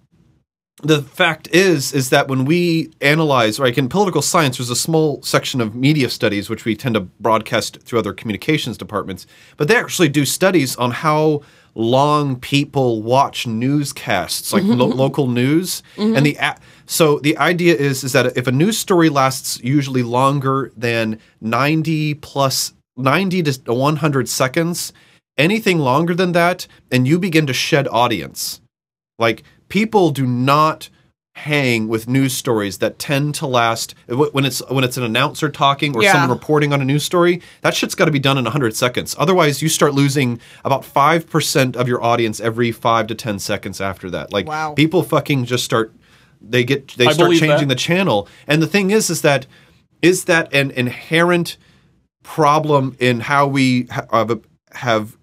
the 0.84 1.02
fact 1.02 1.48
is 1.54 1.94
is 1.94 2.10
that 2.10 2.28
when 2.28 2.44
we 2.44 2.92
analyze 3.00 3.60
like 3.60 3.78
in 3.78 3.88
political 3.88 4.22
science 4.22 4.58
there's 4.58 4.70
a 4.70 4.76
small 4.76 5.22
section 5.24 5.62
of 5.62 5.74
media 5.74 6.10
studies 6.10 6.50
which 6.50 6.66
we 6.66 6.76
tend 6.76 6.96
to 6.96 7.00
broadcast 7.00 7.82
through 7.84 7.98
other 7.98 8.14
communications 8.14 8.78
departments 8.78 9.26
but 9.56 9.68
they 9.68 9.76
actually 9.76 10.10
do 10.10 10.26
studies 10.26 10.76
on 10.76 10.92
how 10.92 11.42
long 11.76 12.38
people 12.40 13.02
watch 13.02 13.48
newscasts 13.48 14.52
like 14.52 14.64
mm-hmm, 14.64 14.74
lo- 14.74 14.90
mm-hmm. 14.90 15.00
local 15.00 15.28
news 15.28 15.82
and 15.98 16.26
the 16.26 16.34
mm-hmm. 16.34 16.58
a- 16.58 16.60
so 16.86 17.20
the 17.20 17.38
idea 17.38 17.74
is 17.74 18.04
is 18.04 18.12
that 18.12 18.38
if 18.38 18.46
a 18.46 18.52
news 18.52 18.78
story 18.78 19.08
lasts 19.08 19.62
usually 19.64 20.04
longer 20.04 20.72
than 20.76 21.20
90 21.40 22.16
plus 22.16 22.74
90 22.98 23.44
to 23.44 23.74
100 23.74 24.30
seconds 24.30 24.94
anything 25.38 25.80
longer 25.80 26.16
than 26.16 26.32
that 26.32 26.68
and 26.92 27.08
you 27.08 27.20
begin 27.20 27.48
to 27.48 27.54
shed 27.54 27.88
audience. 27.90 28.62
Like 29.18 29.44
people 29.70 30.12
do 30.12 30.26
not 30.26 30.90
hang 31.38 31.90
with 31.90 32.08
news 32.08 32.34
stories 32.34 32.78
that 32.78 32.98
tend 32.98 33.36
to 33.36 33.46
last 33.46 33.94
when 34.08 34.46
it's 34.46 34.60
when 34.70 34.86
it's 34.86 34.96
an 34.96 35.04
announcer 35.04 35.50
talking 35.50 35.94
or 35.96 36.02
Yeah. 36.02 36.14
someone 36.14 36.30
reporting 36.30 36.72
on 36.72 36.80
a 36.82 36.86
news 36.86 37.04
story. 37.04 37.42
That 37.62 37.76
shit's 37.76 37.94
got 37.94 38.06
to 38.06 38.12
be 38.12 38.20
done 38.20 38.38
in 38.38 38.46
100 38.46 38.74
seconds. 38.76 39.16
Otherwise, 39.20 39.62
you 39.62 39.68
start 39.68 39.94
losing 39.94 40.40
about 40.64 40.84
5% 40.86 41.76
of 41.76 41.90
your 41.90 42.02
audience 42.02 42.40
every 42.40 42.72
5 42.72 43.08
to 43.08 43.16
10 43.16 43.40
seconds 43.40 43.82
after 43.82 44.10
that. 44.12 44.32
Like 44.32 44.48
Wow. 44.48 44.74
people 44.76 45.04
fucking 45.04 45.44
just 45.46 45.66
start 45.66 45.94
they 46.42 46.64
get 46.64 46.90
they 46.96 47.08
I 47.08 47.12
start 47.12 47.32
changing 47.32 47.50
that. 47.68 47.68
the 47.70 47.76
channel. 47.76 48.28
And 48.48 48.62
the 48.62 48.68
thing 48.68 48.92
is 48.92 49.10
is 49.10 49.22
that 49.22 49.46
is 50.02 50.26
that 50.26 50.54
an 50.54 50.72
inherent 50.72 51.58
problem 52.24 52.96
in 53.00 53.20
how 53.22 53.46
we 53.48 53.88
ha- 53.92 54.06
have, 54.12 54.40
have 54.74 55.18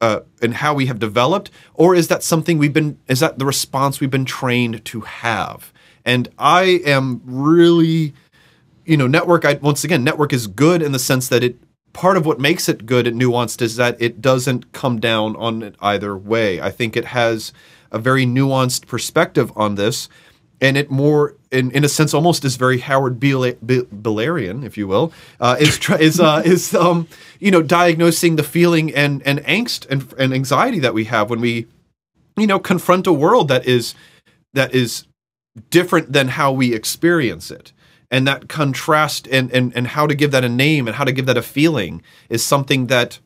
uh, 0.00 0.20
and 0.40 0.54
how 0.54 0.74
we 0.74 0.86
have 0.86 0.98
developed, 0.98 1.50
or 1.74 1.94
is 1.94 2.08
that 2.08 2.22
something 2.22 2.58
we've 2.58 2.72
been? 2.72 2.98
Is 3.08 3.20
that 3.20 3.38
the 3.38 3.46
response 3.46 4.00
we've 4.00 4.10
been 4.10 4.24
trained 4.24 4.84
to 4.86 5.00
have? 5.00 5.72
And 6.04 6.28
I 6.38 6.80
am 6.84 7.20
really, 7.24 8.14
you 8.84 8.96
know, 8.96 9.06
network. 9.06 9.44
I, 9.44 9.54
once 9.54 9.84
again, 9.84 10.04
network 10.04 10.32
is 10.32 10.46
good 10.46 10.82
in 10.82 10.92
the 10.92 10.98
sense 10.98 11.28
that 11.28 11.42
it. 11.42 11.56
Part 11.94 12.16
of 12.16 12.26
what 12.26 12.38
makes 12.38 12.68
it 12.68 12.86
good 12.86 13.08
and 13.08 13.20
nuanced 13.20 13.60
is 13.60 13.74
that 13.74 14.00
it 14.00 14.20
doesn't 14.20 14.72
come 14.72 15.00
down 15.00 15.34
on 15.34 15.62
it 15.62 15.74
either 15.80 16.16
way. 16.16 16.60
I 16.60 16.70
think 16.70 16.96
it 16.96 17.06
has 17.06 17.52
a 17.90 17.98
very 17.98 18.24
nuanced 18.24 18.86
perspective 18.86 19.50
on 19.56 19.74
this, 19.74 20.08
and 20.60 20.76
it 20.76 20.90
more, 20.90 21.34
in, 21.50 21.70
in 21.70 21.84
a 21.84 21.88
sense, 21.88 22.12
almost 22.14 22.44
is 22.44 22.56
very 22.56 22.78
Howard 22.78 23.20
Bellarian, 23.20 24.64
if 24.64 24.76
you 24.76 24.88
will, 24.88 25.12
uh, 25.40 25.56
is 25.58 25.78
is 26.00 26.20
uh, 26.20 26.42
is 26.44 26.74
um, 26.74 27.08
you 27.38 27.50
know 27.50 27.62
diagnosing 27.62 28.36
the 28.36 28.42
feeling 28.42 28.94
and 28.94 29.22
and 29.26 29.40
angst 29.40 29.86
and, 29.90 30.12
and 30.18 30.34
anxiety 30.34 30.78
that 30.80 30.94
we 30.94 31.04
have 31.04 31.30
when 31.30 31.40
we, 31.40 31.66
you 32.36 32.46
know, 32.46 32.58
confront 32.58 33.06
a 33.06 33.12
world 33.12 33.48
that 33.48 33.66
is 33.66 33.94
that 34.54 34.74
is 34.74 35.06
different 35.70 36.12
than 36.12 36.28
how 36.28 36.52
we 36.52 36.74
experience 36.74 37.50
it. 37.50 37.72
And 38.10 38.26
that 38.26 38.48
contrast 38.48 39.28
and, 39.28 39.52
and, 39.52 39.76
and 39.76 39.86
how 39.88 40.06
to 40.06 40.14
give 40.14 40.30
that 40.30 40.42
a 40.42 40.48
name 40.48 40.88
and 40.88 40.96
how 40.96 41.04
to 41.04 41.12
give 41.12 41.26
that 41.26 41.36
a 41.36 41.42
feeling 41.42 42.00
is 42.30 42.42
something 42.42 42.86
that 42.86 43.18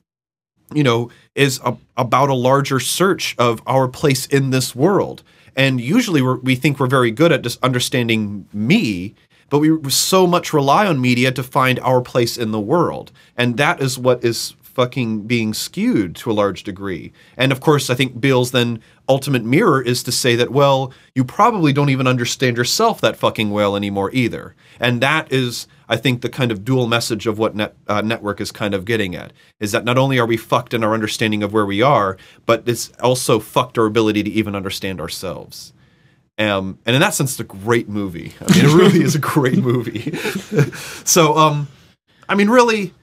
you 0.74 0.82
know, 0.82 1.10
is 1.34 1.60
a, 1.64 1.76
about 1.96 2.28
a 2.28 2.34
larger 2.34 2.80
search 2.80 3.34
of 3.38 3.62
our 3.66 3.88
place 3.88 4.26
in 4.26 4.50
this 4.50 4.74
world. 4.74 5.22
And 5.56 5.80
usually 5.80 6.22
we 6.22 6.54
think 6.54 6.80
we're 6.80 6.86
very 6.86 7.10
good 7.10 7.32
at 7.32 7.42
just 7.42 7.62
understanding 7.62 8.46
me, 8.52 9.14
but 9.50 9.58
we 9.58 9.90
so 9.90 10.26
much 10.26 10.52
rely 10.52 10.86
on 10.86 11.00
media 11.00 11.30
to 11.32 11.42
find 11.42 11.78
our 11.80 12.00
place 12.00 12.38
in 12.38 12.52
the 12.52 12.60
world. 12.60 13.12
And 13.36 13.56
that 13.58 13.80
is 13.82 13.98
what 13.98 14.24
is 14.24 14.54
fucking 14.74 15.26
being 15.26 15.54
skewed 15.54 16.16
to 16.16 16.30
a 16.30 16.32
large 16.32 16.64
degree. 16.64 17.12
And 17.36 17.52
of 17.52 17.60
course, 17.60 17.90
I 17.90 17.94
think 17.94 18.20
Beale's 18.20 18.50
then 18.50 18.80
ultimate 19.08 19.44
mirror 19.44 19.82
is 19.82 20.02
to 20.04 20.12
say 20.12 20.36
that, 20.36 20.50
well, 20.50 20.92
you 21.14 21.24
probably 21.24 21.72
don't 21.72 21.90
even 21.90 22.06
understand 22.06 22.56
yourself 22.56 23.00
that 23.00 23.16
fucking 23.16 23.50
well 23.50 23.76
anymore 23.76 24.10
either. 24.12 24.54
And 24.80 25.00
that 25.00 25.30
is, 25.32 25.66
I 25.88 25.96
think, 25.96 26.22
the 26.22 26.28
kind 26.28 26.50
of 26.50 26.64
dual 26.64 26.86
message 26.86 27.26
of 27.26 27.38
what 27.38 27.54
net, 27.54 27.76
uh, 27.88 28.00
Network 28.00 28.40
is 28.40 28.50
kind 28.50 28.74
of 28.74 28.84
getting 28.84 29.14
at 29.14 29.32
is 29.60 29.72
that 29.72 29.84
not 29.84 29.98
only 29.98 30.18
are 30.18 30.26
we 30.26 30.36
fucked 30.36 30.74
in 30.74 30.82
our 30.82 30.94
understanding 30.94 31.42
of 31.42 31.52
where 31.52 31.66
we 31.66 31.82
are, 31.82 32.16
but 32.46 32.62
it's 32.66 32.92
also 33.00 33.38
fucked 33.38 33.78
our 33.78 33.86
ability 33.86 34.22
to 34.22 34.30
even 34.30 34.54
understand 34.54 35.00
ourselves. 35.00 35.72
Um, 36.38 36.78
and 36.86 36.96
in 36.96 37.00
that 37.02 37.14
sense, 37.14 37.32
it's 37.32 37.40
a 37.40 37.44
great 37.44 37.88
movie. 37.88 38.32
I 38.40 38.54
mean, 38.54 38.64
it 38.64 38.74
really 38.74 39.02
is 39.02 39.14
a 39.14 39.18
great 39.18 39.58
movie. 39.58 40.16
so, 41.04 41.36
um, 41.36 41.68
I 42.28 42.34
mean, 42.34 42.48
really, 42.48 42.94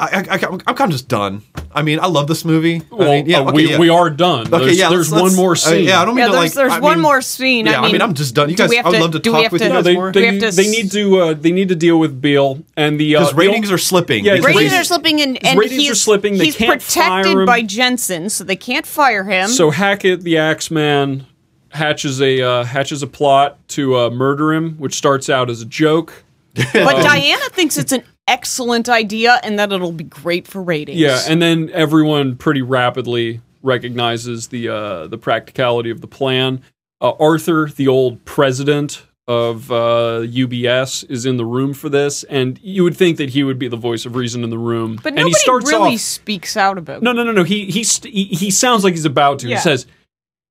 I, 0.00 0.06
I, 0.06 0.36
I, 0.36 0.38
I'm 0.66 0.76
kind 0.76 0.82
of 0.82 0.90
just 0.90 1.08
done. 1.08 1.42
I 1.74 1.82
mean, 1.82 1.98
I 1.98 2.06
love 2.06 2.28
this 2.28 2.44
movie. 2.44 2.76
I 2.76 2.94
Well, 2.94 3.10
mean, 3.10 3.26
yeah, 3.26 3.38
uh, 3.40 3.42
okay, 3.46 3.52
we- 3.52 3.70
yeah. 3.70 3.78
we 3.78 3.88
are 3.88 4.08
done. 4.10 4.46
Okay, 4.46 4.50
There's- 4.58 4.76
yeah. 4.78 4.90
there's 4.90 5.10
let's- 5.10 5.22
one 5.22 5.34
more 5.34 5.50
let's- 5.50 5.66
uh, 5.66 5.70
scene. 5.70 5.84
yeah, 5.86 6.00
I 6.00 6.04
don't 6.04 6.14
mean 6.14 6.22
Yeah, 6.22 6.26
to 6.26 6.32
there's- 6.32 6.44
like. 6.50 6.54
there's 6.54 6.72
I 6.72 6.78
one 6.80 6.94
mean- 6.98 7.02
more 7.02 7.20
scene. 7.20 7.66
I 7.66 7.72
Yeah, 7.72 7.78
I 7.78 7.82
mean, 7.82 7.92
mean, 7.92 8.02
I'm 8.02 8.14
just 8.14 8.32
done. 8.34 8.48
You 8.48 8.56
guys, 8.56 8.70
we 8.70 8.78
I 8.78 8.82
would 8.88 8.92
to- 8.94 9.00
love 9.00 9.10
to 9.12 9.18
talk 9.18 9.50
with 9.52 9.60
to- 9.60 9.66
you 9.68 9.74
No, 9.74 9.82
they, 9.82 9.94
more. 9.94 10.12
they, 10.12 10.20
We 10.22 10.30
need, 10.30 10.40
to 10.40 10.50
they 10.52 10.68
need 10.68 10.90
to 10.92 11.20
uh, 11.20 11.34
they 11.34 11.50
need 11.52 11.68
to 11.70 11.74
deal 11.76 11.98
with 11.98 12.20
Beale 12.22 12.62
and 12.76 12.98
the 13.00 13.16
uh, 13.16 13.32
ratings 13.32 13.72
are 13.72 13.78
slipping. 13.78 14.24
Yeah, 14.24 14.36
his 14.36 14.44
ratings 14.44 14.72
are 14.72 14.84
slipping, 14.84 15.20
and, 15.20 15.44
and 15.44 15.58
ratings 15.58 15.80
he's, 15.82 15.90
are 15.90 15.94
slipping. 15.96 16.38
They 16.38 16.44
he's 16.46 16.56
can't 16.56 16.80
fire 16.80 17.22
protected 17.22 17.32
him. 17.40 17.44
by 17.46 17.62
Jensen, 17.62 18.30
so 18.30 18.44
they 18.44 18.56
can't 18.56 18.86
fire 18.86 19.24
him. 19.24 19.48
So 19.48 19.70
Hackett, 19.70 20.22
the 20.22 20.38
Axeman, 20.38 21.26
hatches 21.70 22.20
a 22.22 22.40
uh, 22.40 22.64
hatches 22.64 23.02
a 23.02 23.06
plot 23.08 23.58
to 23.70 23.96
uh, 23.96 24.10
murder 24.10 24.52
him, 24.52 24.74
which 24.78 24.94
starts 24.94 25.28
out 25.28 25.50
as 25.50 25.60
a 25.60 25.66
joke. 25.66 26.24
but 26.54 26.76
Um, 26.76 27.02
Diana 27.02 27.48
thinks 27.50 27.76
it's 27.76 27.92
an 27.92 28.02
excellent 28.28 28.88
idea 28.88 29.40
and 29.42 29.58
that 29.58 29.72
it'll 29.72 29.90
be 29.90 30.04
great 30.04 30.46
for 30.46 30.62
ratings. 30.62 30.98
Yeah, 30.98 31.20
and 31.26 31.42
then 31.42 31.70
everyone 31.72 32.36
pretty 32.36 32.62
rapidly 32.62 33.40
recognizes 33.62 34.48
the 34.48 34.68
uh, 34.68 35.06
the 35.08 35.18
practicality 35.18 35.90
of 35.90 36.00
the 36.00 36.06
plan. 36.06 36.62
Uh, 37.00 37.12
Arthur, 37.18 37.68
the 37.68 37.88
old 37.88 38.24
president 38.24 39.04
of 39.26 39.70
uh, 39.70 40.20
UBS, 40.24 41.08
is 41.10 41.26
in 41.26 41.36
the 41.36 41.44
room 41.44 41.74
for 41.74 41.88
this, 41.88 42.24
and 42.24 42.58
you 42.62 42.82
would 42.82 42.96
think 42.96 43.18
that 43.18 43.30
he 43.30 43.44
would 43.44 43.58
be 43.58 43.68
the 43.68 43.76
voice 43.76 44.06
of 44.06 44.16
reason 44.16 44.42
in 44.44 44.50
the 44.50 44.58
room. 44.58 44.96
but 44.96 45.08
and 45.08 45.16
nobody 45.16 45.30
he 45.30 45.34
starts 45.34 45.70
really 45.70 45.94
off. 45.94 46.00
speaks 46.00 46.56
out 46.56 46.78
about. 46.78 47.02
No, 47.02 47.12
no, 47.12 47.24
no, 47.24 47.32
no. 47.32 47.44
He 47.44 47.66
he 47.66 47.84
st- 47.84 48.12
he, 48.12 48.24
he 48.24 48.50
sounds 48.50 48.84
like 48.84 48.94
he's 48.94 49.04
about 49.04 49.40
to. 49.40 49.48
Yeah. 49.48 49.56
He 49.56 49.62
says, 49.62 49.86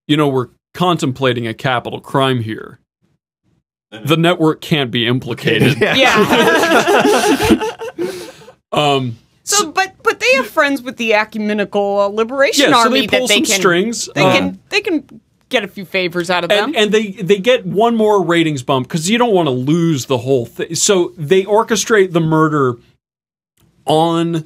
"You 0.07 0.17
know, 0.17 0.27
we're 0.27 0.49
contemplating 0.73 1.47
a 1.47 1.53
capital 1.53 1.99
crime 1.99 2.41
here. 2.41 2.79
The 3.89 4.17
network 4.17 4.61
can't 4.61 4.91
be 4.91 5.07
implicated." 5.07 5.77
Yeah. 5.81 6.17
um. 8.71 9.17
So, 9.43 9.71
but 9.71 9.95
but 10.03 10.19
they 10.19 10.29
have 10.35 10.47
friends 10.47 10.81
with 10.81 10.97
the 10.97 11.13
ecumenical 11.13 11.99
uh, 11.99 12.07
liberation 12.07 12.65
Yeah, 12.65 12.71
so 12.71 12.77
army 12.79 13.01
they 13.01 13.07
pull 13.07 13.27
that 13.27 13.33
they 13.33 13.35
some 13.35 13.45
can 13.45 13.59
strings, 13.59 14.09
They 14.13 14.23
um, 14.23 14.33
can 14.33 14.59
they 14.69 14.81
can 14.81 15.21
get 15.47 15.63
a 15.63 15.67
few 15.69 15.85
favors 15.85 16.29
out 16.29 16.43
of 16.43 16.49
them. 16.49 16.69
and, 16.69 16.75
and 16.75 16.91
they 16.91 17.11
they 17.11 17.37
get 17.37 17.65
one 17.65 17.95
more 17.95 18.21
ratings 18.23 18.61
bump 18.61 18.87
because 18.89 19.09
you 19.09 19.17
don't 19.17 19.33
want 19.33 19.47
to 19.47 19.51
lose 19.51 20.07
the 20.07 20.17
whole 20.17 20.45
thing. 20.45 20.75
So 20.75 21.13
they 21.17 21.43
orchestrate 21.43 22.11
the 22.11 22.19
murder 22.19 22.75
on 23.85 24.45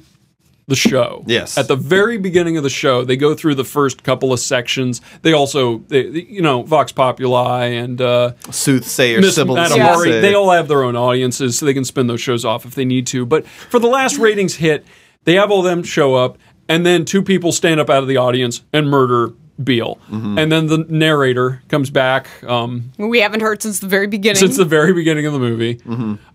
the 0.68 0.76
show. 0.76 1.24
Yes. 1.26 1.58
At 1.58 1.66
the 1.68 1.76
very 1.76 2.18
beginning 2.18 2.56
of 2.56 2.62
the 2.62 2.70
show, 2.70 3.04
they 3.04 3.16
go 3.16 3.34
through 3.34 3.56
the 3.56 3.64
first 3.64 4.04
couple 4.04 4.32
of 4.32 4.38
sections. 4.40 5.00
They 5.22 5.32
also, 5.32 5.78
they, 5.88 6.08
they- 6.08 6.22
you 6.22 6.40
know, 6.42 6.62
Vox 6.62 6.92
Populi 6.92 7.64
and 7.66 8.00
uh, 8.00 8.32
Soothsayer, 8.50 9.20
Miss 9.20 9.34
Sybil 9.34 9.56
Madame 9.56 9.78
Soothsayer. 9.78 9.94
Mori, 9.94 10.10
they 10.20 10.34
all 10.34 10.50
have 10.50 10.68
their 10.68 10.82
own 10.84 10.94
audiences, 10.96 11.58
so 11.58 11.66
they 11.66 11.74
can 11.74 11.84
spin 11.84 12.06
those 12.06 12.20
shows 12.20 12.44
off 12.44 12.64
if 12.64 12.74
they 12.74 12.84
need 12.84 13.06
to. 13.08 13.26
But 13.26 13.46
for 13.46 13.78
the 13.80 13.88
last 13.88 14.18
ratings 14.18 14.56
hit, 14.56 14.86
they 15.24 15.34
have 15.34 15.50
all 15.50 15.62
them 15.62 15.82
show 15.82 16.14
up, 16.14 16.38
and 16.68 16.86
then 16.86 17.04
two 17.04 17.22
people 17.22 17.50
stand 17.52 17.80
up 17.80 17.90
out 17.90 18.02
of 18.02 18.08
the 18.08 18.16
audience 18.16 18.62
and 18.72 18.88
murder 18.88 19.32
Beale, 19.62 19.98
Mm-hmm. 20.10 20.38
and 20.38 20.50
then 20.50 20.66
the 20.66 20.78
narrator 20.88 21.62
comes 21.68 21.90
back. 21.90 22.26
Um, 22.42 22.90
we 22.98 23.20
haven't 23.20 23.40
heard 23.40 23.62
since 23.62 23.80
the 23.80 23.86
very 23.86 24.06
beginning. 24.06 24.36
since 24.40 24.56
the 24.56 24.64
very 24.64 24.92
beginning 24.94 25.26
of 25.26 25.32
the 25.34 25.38
movie. 25.38 25.78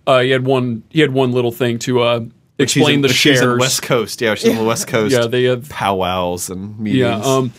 Uh, 0.05 0.19
he 0.19 0.29
had 0.29 0.45
one. 0.45 0.83
He 0.89 1.01
had 1.01 1.11
one 1.11 1.31
little 1.31 1.51
thing 1.51 1.79
to 1.79 2.01
uh, 2.01 2.19
But 2.19 2.29
she's 2.29 2.36
explain 2.59 2.95
in- 2.95 3.01
the 3.01 3.07
but 3.09 3.15
she's 3.15 3.39
shares. 3.39 3.53
in 3.53 3.59
West 3.59 3.81
Coast. 3.81 4.21
Yeah, 4.21 4.35
she's 4.35 4.49
in 4.51 4.57
the 4.57 4.63
West 4.63 4.88
Coast. 4.88 5.13
Yeah, 5.13 5.27
they 5.27 5.43
have 5.43 5.69
powwows 5.69 6.49
and 6.49 6.79
meetings. 6.79 6.99
Yeah, 6.99 7.17
um, 7.17 7.53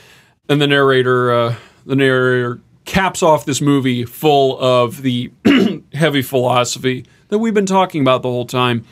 and 0.48 0.60
the 0.60 0.66
narrator, 0.66 1.32
uh, 1.32 1.54
the 1.86 1.96
narrator 1.96 2.60
caps 2.84 3.22
off 3.22 3.44
this 3.44 3.60
movie 3.60 4.04
full 4.04 4.58
of 4.58 5.02
the 5.02 5.30
heavy 5.92 6.22
philosophy 6.22 7.04
that 7.28 7.38
we've 7.38 7.54
been 7.54 7.66
talking 7.66 8.00
about 8.00 8.22
the 8.22 8.28
whole 8.28 8.46
time. 8.46 8.84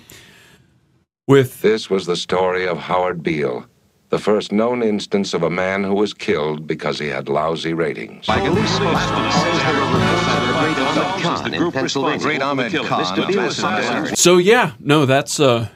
With 1.27 1.63
This 1.63 1.91
was 1.91 2.07
the 2.07 2.15
story 2.15 2.69
of 2.69 2.79
Howard 2.79 3.23
Beale, 3.23 3.67
the 4.11 4.19
first 4.19 4.53
known 4.53 4.83
instance 4.83 5.35
of 5.35 5.43
a 5.43 5.51
man 5.51 5.83
who 5.83 5.95
was 5.95 6.15
killed 6.15 6.67
because 6.67 6.99
he 6.99 7.09
had 7.09 7.29
lousy 7.29 7.73
ratings. 7.73 8.27
Great 12.21 12.43
Ahmed 12.43 12.73
Khan. 12.73 14.15
so, 14.15 14.37
yeah, 14.37 14.73
no, 14.79 15.07
that's 15.07 15.41
uh, 15.41 15.69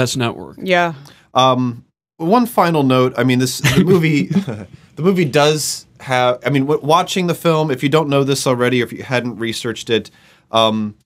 that's 0.00 0.16
network. 0.16 0.56
Yeah. 0.62 0.94
Um, 1.34 1.84
one 2.16 2.46
final 2.46 2.82
note. 2.82 3.14
I 3.16 3.24
mean, 3.24 3.38
this 3.38 3.60
the 3.60 3.84
movie. 3.86 4.26
the 4.96 5.02
movie 5.02 5.24
does 5.24 5.86
have. 6.00 6.38
I 6.44 6.50
mean, 6.50 6.66
w- 6.66 6.84
watching 6.84 7.26
the 7.26 7.34
film. 7.34 7.70
If 7.70 7.82
you 7.82 7.88
don't 7.88 8.08
know 8.08 8.24
this 8.24 8.46
already, 8.46 8.80
or 8.82 8.84
if 8.84 8.92
you 8.92 9.02
hadn't 9.02 9.36
researched 9.36 9.90
it, 9.90 10.10
um, 10.50 10.96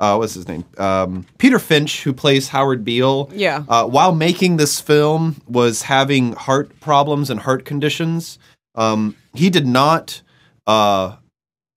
uh, 0.00 0.16
what's 0.16 0.34
his 0.34 0.48
name? 0.48 0.64
Um, 0.78 1.26
Peter 1.38 1.58
Finch, 1.58 2.02
who 2.02 2.12
plays 2.12 2.48
Howard 2.48 2.84
Beale. 2.84 3.30
Yeah. 3.32 3.64
Uh, 3.68 3.86
while 3.86 4.14
making 4.14 4.56
this 4.56 4.80
film, 4.80 5.40
was 5.46 5.82
having 5.82 6.32
heart 6.32 6.78
problems 6.80 7.30
and 7.30 7.40
heart 7.40 7.64
conditions. 7.64 8.38
Um, 8.74 9.16
he 9.34 9.50
did 9.50 9.66
not. 9.66 10.22
Uh, 10.66 11.16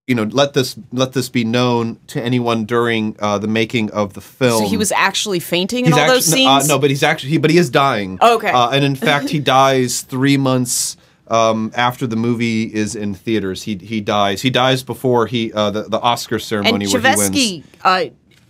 you 0.07 0.13
know, 0.13 0.23
let 0.23 0.53
this 0.53 0.77
let 0.91 1.13
this 1.13 1.29
be 1.29 1.43
known 1.43 1.97
to 2.07 2.21
anyone 2.21 2.65
during 2.65 3.15
uh, 3.19 3.39
the 3.39 3.47
making 3.47 3.89
of 3.91 4.13
the 4.13 4.21
film. 4.21 4.63
so 4.63 4.69
he 4.69 4.77
was 4.77 4.91
actually 4.91 5.39
fainting 5.39 5.85
in 5.85 5.91
He's 5.91 5.99
all 5.99 6.07
those 6.07 6.31
actu- 6.31 6.45
uh, 6.47 6.59
scenes. 6.59 6.69
no, 6.69 6.77
but 6.77 6.89
he's 6.91 7.01
actually, 7.01 7.31
he, 7.31 7.37
but 7.39 7.49
he 7.49 7.57
is 7.57 7.69
dying. 7.71 8.19
Okay. 8.21 8.49
Uh, 8.51 8.69
and 8.69 8.85
in 8.85 8.95
fact, 8.95 9.29
he 9.29 9.39
dies 9.59 10.01
three 10.01 10.37
months 10.37 10.95
um, 11.27 11.71
after 11.75 12.05
the 12.05 12.15
movie 12.15 12.63
is 12.71 12.95
in 12.95 13.15
theaters. 13.15 13.63
He 13.63 13.77
he 13.77 13.99
dies. 13.99 14.43
He 14.43 14.51
dies 14.51 14.83
before 14.83 15.25
he 15.25 15.51
uh, 15.53 15.71
the 15.71 15.83
the 15.83 15.99
Oscar 15.99 16.35
and 16.35 16.43
ceremony 16.43 16.87
where 16.87 17.01
he 17.01 17.17
wins. 17.17 17.65
Uh, 17.83 18.05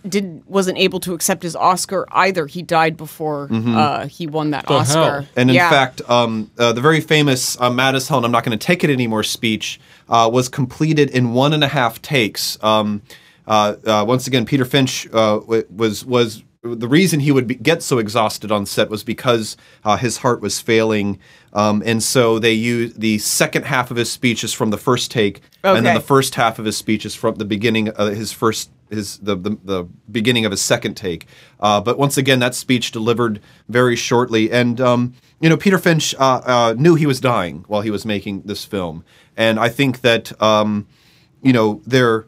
didn't 0.06 0.48
wasn't 0.48 0.78
able 0.78 1.00
to 1.00 1.14
accept 1.14 1.42
his 1.42 1.56
Oscar 1.56 2.06
either. 2.12 2.46
He 2.46 2.62
died 2.62 2.96
before 2.96 3.48
uh, 3.50 4.06
he 4.06 4.28
won 4.28 4.50
that 4.52 4.66
The 4.68 4.74
Oscar. 4.74 5.00
hell? 5.22 5.26
And 5.34 5.50
in 5.50 5.56
Yeah. 5.56 5.68
fact, 5.68 6.00
um, 6.08 6.48
uh, 6.58 6.72
the 6.74 6.80
very 6.82 7.00
famous 7.00 7.60
uh, 7.60 7.70
Mattis 7.70 8.08
Helen, 8.08 8.24
I'm 8.24 8.30
not 8.30 8.44
going 8.44 8.56
to 8.56 8.64
take 8.64 8.84
it 8.84 8.90
anymore 8.90 9.24
speech, 9.24 9.80
uh, 10.08 10.28
was 10.32 10.48
completed 10.48 11.10
in 11.10 11.32
one 11.32 11.52
and 11.52 11.64
a 11.64 11.68
half 11.68 12.00
takes. 12.02 12.62
Um, 12.62 13.02
uh, 13.46 13.76
uh, 13.86 14.04
once 14.06 14.26
again, 14.26 14.44
Peter 14.44 14.64
Finch 14.64 15.08
uh, 15.12 15.40
was 15.70 16.04
was 16.04 16.42
the 16.74 16.88
reason 16.88 17.20
he 17.20 17.32
would 17.32 17.46
be, 17.46 17.54
get 17.54 17.82
so 17.82 17.98
exhausted 17.98 18.50
on 18.50 18.66
set 18.66 18.90
was 18.90 19.04
because 19.04 19.56
uh, 19.84 19.96
his 19.96 20.18
heart 20.18 20.40
was 20.40 20.60
failing, 20.60 21.18
um, 21.52 21.82
and 21.86 22.02
so 22.02 22.38
they 22.38 22.52
use 22.52 22.94
the 22.94 23.18
second 23.18 23.64
half 23.64 23.90
of 23.90 23.96
his 23.96 24.10
speech 24.10 24.42
is 24.42 24.52
from 24.52 24.70
the 24.70 24.78
first 24.78 25.10
take, 25.10 25.40
and 25.62 25.86
then 25.86 25.94
the 25.94 26.00
first 26.00 26.34
half 26.34 26.58
of 26.58 26.64
his 26.64 26.76
speech 26.76 27.06
is 27.06 27.14
from 27.14 27.36
the 27.36 27.44
beginning, 27.44 27.90
uh, 27.96 28.06
his 28.06 28.32
first 28.32 28.70
his 28.90 29.18
the, 29.18 29.36
the 29.36 29.58
the 29.64 29.84
beginning 30.10 30.44
of 30.44 30.50
his 30.50 30.60
second 30.60 30.94
take. 30.94 31.26
Uh, 31.60 31.80
but 31.80 31.98
once 31.98 32.16
again, 32.16 32.40
that 32.40 32.54
speech 32.54 32.90
delivered 32.90 33.40
very 33.68 33.96
shortly, 33.96 34.50
and 34.50 34.80
um, 34.80 35.14
you 35.40 35.48
know 35.48 35.56
Peter 35.56 35.78
Finch 35.78 36.14
uh, 36.14 36.40
uh, 36.44 36.74
knew 36.76 36.94
he 36.94 37.06
was 37.06 37.20
dying 37.20 37.64
while 37.68 37.82
he 37.82 37.90
was 37.90 38.04
making 38.04 38.42
this 38.42 38.64
film, 38.64 39.04
and 39.36 39.58
I 39.58 39.68
think 39.68 40.00
that 40.00 40.40
um, 40.42 40.86
you 41.42 41.52
know 41.52 41.82
there 41.86 42.26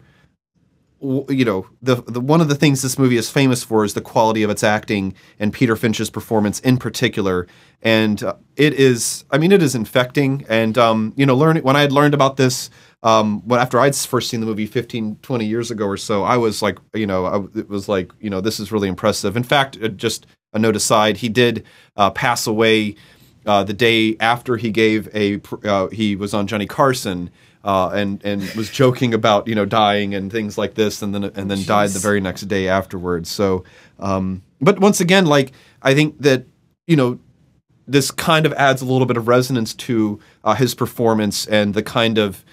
you 1.01 1.45
know 1.45 1.67
the, 1.81 1.97
the 1.97 2.21
one 2.21 2.41
of 2.41 2.49
the 2.49 2.57
things 2.57 2.83
this 2.83 2.99
movie 2.99 3.17
is 3.17 3.31
famous 3.31 3.63
for 3.63 3.85
is 3.85 3.95
the 3.95 4.01
quality 4.01 4.43
of 4.43 4.51
its 4.51 4.65
acting 4.65 5.15
and 5.39 5.53
Peter 5.53 5.77
Finch's 5.77 6.11
performance 6.11 6.59
in 6.61 6.77
particular. 6.77 7.47
And 7.83 8.21
uh, 8.23 8.35
it 8.57 8.75
is 8.75 9.25
I 9.31 9.39
mean 9.39 9.53
it 9.53 9.63
is 9.63 9.75
infecting. 9.75 10.45
And 10.49 10.77
um, 10.77 11.13
you 11.17 11.25
know 11.25 11.37
learning 11.37 11.63
when 11.63 11.77
I 11.77 11.83
had 11.83 11.93
learned 11.93 12.15
about 12.15 12.37
this 12.37 12.69
um, 13.05 13.47
when 13.47 13.61
after 13.61 13.79
I'd 13.79 13.95
first 13.95 14.29
seen 14.29 14.41
the 14.41 14.47
movie 14.47 14.67
15 14.67 15.19
20 15.23 15.47
years 15.47 15.71
ago 15.71 15.87
or 15.87 15.97
so 15.97 16.25
I 16.25 16.37
was 16.37 16.63
like 16.63 16.79
you 16.95 17.07
know 17.07 17.27
I, 17.27 17.59
it 17.59 17.69
was 17.69 17.89
like 17.89 18.11
you 18.19 18.31
know 18.31 18.41
this 18.41 18.59
is 18.59 18.73
really 18.73 18.89
impressive. 18.89 19.37
In 19.37 19.45
fact 19.45 19.79
uh, 19.81 19.89
just 19.89 20.27
a 20.53 20.59
note 20.59 20.77
aside 20.77 21.19
he 21.19 21.29
did 21.29 21.65
uh, 21.97 22.11
pass 22.11 22.47
away 22.47 22.95
uh, 23.47 23.65
the 23.65 23.73
day 23.73 24.17
after 24.21 24.57
he 24.57 24.71
gave 24.71 25.09
a 25.15 25.41
uh, 25.65 25.89
he 25.89 26.17
was 26.17 26.35
on 26.35 26.47
Johnny 26.47 26.67
Carson 26.67 27.31
uh, 27.65 27.91
and 27.91 28.25
and 28.25 28.43
was 28.55 28.71
joking 28.71 29.15
about 29.15 29.49
you 29.49 29.55
know 29.55 29.65
dying 29.65 30.15
and 30.15 30.31
things 30.31 30.59
like 30.59 30.75
this 30.75 31.03
and 31.03 31.15
then 31.15 31.25
and 31.25 31.51
then 31.51 31.63
died 31.65 31.91
the 31.91 31.99
very 31.99 32.21
next 32.21 32.43
day 32.43 32.69
afterwards. 32.69 33.31
So 33.31 33.65
um, 33.99 34.43
but 34.61 34.81
once 34.81 35.01
again 35.01 35.27
like 35.27 35.53
I 35.83 35.95
think 35.95 36.19
that 36.21 36.47
you 36.87 36.97
know 36.97 37.19
this 37.87 38.11
kind 38.11 38.45
of 38.45 38.53
adds 38.53 38.83
a 38.83 38.85
little 38.85 39.07
bit 39.07 39.17
of 39.17 39.29
resonance 39.29 39.73
to 39.73 40.21
uh, 40.45 40.55
his 40.55 40.75
performance 40.75 41.47
and 41.47 41.73
the 41.73 41.83
kind 41.83 42.19
of 42.19 42.45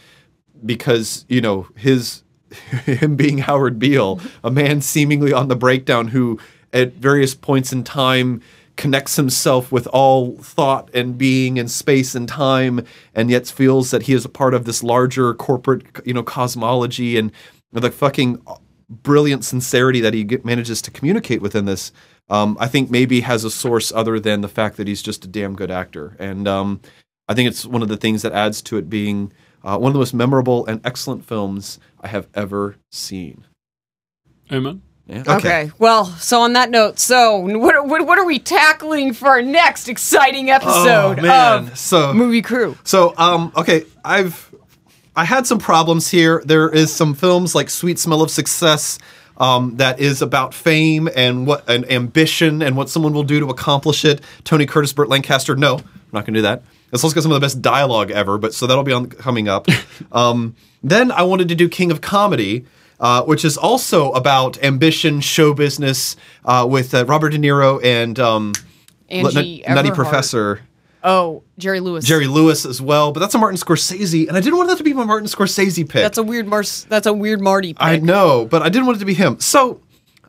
because 0.65 1.26
you 1.27 1.41
know 1.41 1.67
his 1.76 2.23
him 2.85 3.15
being 3.15 3.39
Howard 3.39 3.80
Beale, 3.80 4.19
a 4.43 4.51
man 4.51 4.81
seemingly 4.81 5.34
on 5.34 5.49
the 5.49 5.55
breakdown 5.55 6.09
who 6.09 6.39
at 6.76 6.93
various 6.93 7.34
points 7.34 7.73
in 7.73 7.84
time 7.84 8.41
connects 8.76 9.15
himself 9.15 9.72
with 9.72 9.88
all 9.88 10.35
thought 10.38 10.89
and 10.93 11.18
being 11.18 11.57
and 11.57 11.72
space 11.72 12.14
and 12.14 12.27
time 12.27 12.85
and 13.14 13.30
yet 13.30 13.47
feels 13.47 13.89
that 13.91 14.03
he 14.03 14.14
is 14.14 14.26
a 14.26 14.30
part 14.30 14.53
of 14.53 14.65
this 14.65 14.84
larger 14.84 15.34
corporate 15.34 15.84
you 16.06 16.14
know 16.14 16.22
cosmology 16.22 17.18
and 17.18 17.31
the 17.72 17.89
fucking 17.89 18.41
brilliant 18.89 19.43
sincerity 19.43 20.02
that 20.02 20.14
he 20.14 20.26
manages 20.43 20.81
to 20.81 20.91
communicate 20.91 21.41
within 21.41 21.65
this 21.65 21.91
um, 22.30 22.57
i 22.60 22.68
think 22.68 22.91
maybe 22.91 23.22
has 23.22 23.45
a 23.45 23.49
source 23.49 23.93
other 23.93 24.19
than 24.19 24.41
the 24.41 24.49
fact 24.49 24.76
that 24.76 24.88
he's 24.88 25.02
just 25.02 25.23
a 25.23 25.27
damn 25.27 25.56
good 25.56 25.72
actor 25.72 26.18
and 26.19 26.47
um, 26.47 26.81
i 27.30 27.34
think 27.34 27.47
it's 27.47 27.65
one 27.65 27.81
of 27.81 27.88
the 27.88 27.97
things 27.97 28.22
that 28.22 28.34
adds 28.34 28.61
to 28.61 28.77
it 28.77 28.89
being 28.89 29.31
uh, 29.64 29.77
one 29.77 29.89
of 29.89 29.93
the 29.93 29.99
most 29.99 30.14
memorable 30.14 30.65
and 30.65 30.85
excellent 30.85 31.23
films 31.26 31.80
i 32.02 32.07
have 32.07 32.27
ever 32.35 32.76
seen 32.91 33.45
Amen. 34.52 34.81
Yeah. 35.07 35.23
Okay. 35.27 35.72
Well, 35.80 36.06
so 36.06 36.41
on 36.41 36.53
that 36.53 36.69
note, 36.69 36.99
so 36.99 37.38
what, 37.38 37.88
what, 37.88 38.06
what 38.06 38.18
are 38.18 38.26
we 38.26 38.40
tackling 38.40 39.14
for 39.14 39.27
our 39.27 39.41
next 39.41 39.88
exciting 39.88 40.49
episode 40.49 41.19
Oh, 41.19 41.22
man. 41.22 41.68
of 41.69 41.77
So- 41.77 42.14
Movie 42.14 42.41
Crew? 42.41 42.77
So, 42.84 43.14
um, 43.18 43.52
okay, 43.56 43.86
I've 44.03 44.52
I 45.15 45.23
had 45.23 45.48
some 45.48 45.60
problems 45.60 46.10
here. 46.10 46.41
There 46.45 46.69
is 46.69 46.94
some 46.94 47.14
films 47.14 47.56
like 47.56 47.69
Sweet 47.69 47.98
Smell 47.99 48.22
of 48.22 48.30
Success 48.30 48.98
um, 49.38 49.77
that 49.77 49.99
is 49.99 50.22
about 50.22 50.53
fame 50.53 51.07
and 51.15 51.48
what 51.48 51.69
and 51.69 51.90
ambition 51.91 52.61
and 52.61 52.76
what 52.76 52.90
someone 52.90 53.14
will 53.14 53.23
do 53.23 53.40
to 53.40 53.49
accomplish 53.49 54.03
it. 54.06 54.19
Tony 54.44 54.65
Curtis, 54.65 54.91
Burt 54.91 55.07
Lancaster. 55.07 55.56
No, 55.56 55.76
I'm 55.77 55.84
not 56.11 56.26
going 56.26 56.34
to 56.34 56.40
do 56.40 56.41
that. 56.41 56.64
It's 56.91 57.03
also 57.03 57.14
got 57.15 57.23
some 57.23 57.32
of 57.32 57.36
the 57.36 57.45
best 57.45 57.61
dialogue 57.61 58.11
ever, 58.11 58.38
but 58.38 58.53
so 58.53 58.68
that'll 58.68 58.84
be 58.84 58.91
on 58.94 59.07
coming 59.07 59.48
up. 59.48 59.68
um, 60.11 60.56
then 60.84 61.11
I 61.11 61.23
wanted 61.23 61.48
to 61.49 61.56
do 61.56 61.69
King 61.69 61.91
of 61.91 62.02
Comedy. 62.02 62.65
Uh, 62.99 63.23
which 63.23 63.43
is 63.43 63.57
also 63.57 64.11
about 64.13 64.61
ambition, 64.63 65.19
show 65.19 65.53
business, 65.53 66.15
uh, 66.45 66.65
with 66.69 66.93
uh, 66.93 67.05
Robert 67.05 67.31
De 67.31 67.38
Niro 67.38 67.84
and 67.84 68.17
um, 68.19 68.53
Angie 69.09 69.63
Nut- 69.67 69.76
Nutty 69.76 69.91
Professor. 69.91 70.61
Oh, 71.03 71.43
Jerry 71.59 71.81
Lewis. 71.81 72.03
Jerry 72.03 72.26
Lewis 72.26 72.65
as 72.65 72.81
well, 72.81 73.11
but 73.11 73.19
that's 73.19 73.35
a 73.35 73.38
Martin 73.38 73.59
Scorsese, 73.59 74.27
and 74.27 74.35
I 74.35 74.39
didn't 74.39 74.57
want 74.57 74.69
that 74.69 74.77
to 74.77 74.84
be 74.84 74.93
my 74.93 75.03
Martin 75.03 75.27
Scorsese 75.27 75.88
pick. 75.88 76.01
That's 76.01 76.17
a 76.17 76.23
weird 76.23 76.47
Mars. 76.47 76.85
That's 76.89 77.05
a 77.05 77.13
weird 77.13 77.41
Marty. 77.41 77.73
Pick. 77.73 77.84
I 77.84 77.97
know, 77.97 78.45
but 78.45 78.63
I 78.63 78.69
didn't 78.69 78.88
want 78.88 78.95
it 78.97 78.99
to 79.01 79.05
be 79.05 79.13
him. 79.13 79.39
So 79.39 79.81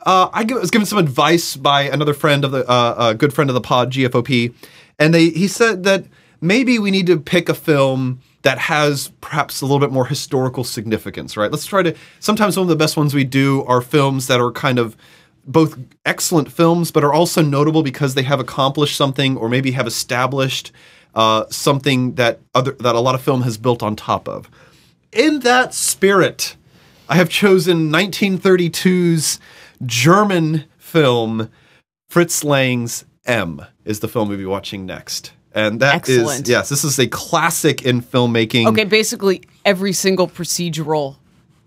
uh, 0.05 0.28
I 0.32 0.44
was 0.44 0.70
given 0.70 0.84
some 0.86 0.98
advice 0.98 1.56
by 1.56 1.82
another 1.82 2.12
friend 2.12 2.44
of 2.44 2.51
the, 2.51 2.68
uh, 2.68 3.10
a 3.10 3.14
good 3.14 3.32
friend 3.32 3.48
of 3.48 3.55
the 3.55 3.60
pod, 3.62 3.90
GFOP, 3.90 4.52
and 4.98 5.14
they 5.14 5.30
he 5.30 5.48
said 5.48 5.84
that 5.84 6.05
maybe 6.43 6.78
we 6.78 6.90
need 6.90 7.06
to 7.06 7.18
pick 7.18 7.48
a 7.48 7.55
film 7.55 8.20
that 8.47 8.59
has 8.59 9.09
perhaps 9.20 9.60
a 9.60 9.64
little 9.64 9.81
bit 9.81 9.90
more 9.90 10.06
historical 10.06 10.62
significance, 10.62 11.36
right? 11.36 11.51
Let's 11.51 11.66
try 11.66 11.82
to. 11.82 11.97
Sometimes 12.20 12.56
one 12.56 12.62
of 12.62 12.68
the 12.68 12.77
best 12.77 12.97
ones 12.97 13.12
we 13.12 13.24
do 13.24 13.64
are 13.64 13.81
films 13.81 14.28
that 14.28 14.40
are 14.40 14.52
kind 14.52 14.78
of 14.78 14.97
both 15.44 15.77
excellent 16.05 16.52
films, 16.52 16.93
but 16.93 17.02
are 17.02 17.12
also 17.12 17.43
notable 17.43 17.82
because 17.82 18.14
they 18.14 18.23
have 18.23 18.39
accomplished 18.39 18.97
something 18.97 19.36
or 19.36 19.48
maybe 19.48 19.73
have 19.73 19.89
established 19.89 20.70
uh, 21.16 21.47
something 21.51 22.14
that 22.14 22.39
other 22.55 22.70
that 22.78 22.94
a 22.94 23.01
lot 23.01 23.16
of 23.16 23.20
film 23.20 23.43
has 23.43 23.59
built 23.59 23.82
on 23.82 23.97
top 23.97 24.28
of. 24.28 24.48
In 25.10 25.40
that 25.40 25.74
spirit, 25.74 26.55
I 27.09 27.16
have 27.16 27.28
chosen 27.28 27.90
1932's 27.90 29.40
German 29.85 30.66
film 30.78 31.51
Fritz 32.09 32.44
Lang's 32.44 33.05
M 33.24 33.66
is 33.85 33.98
the 33.98 34.09
film 34.09 34.28
we'll 34.28 34.39
be 34.39 34.44
watching 34.44 34.86
next. 34.86 35.32
And 35.57 35.81
that 35.81 36.07
is 36.07 36.19
Excellent. 36.19 36.49
yes, 36.49 36.69
this 36.69 36.85
is 36.85 36.99
a 36.99 37.07
classic 37.09 37.83
in 37.83 38.03
filmmaking. 38.03 38.66
Okay, 38.69 38.85
basically 38.85 39.41
every 39.65 39.95
single 39.95 40.28
procedural. 40.28 41.16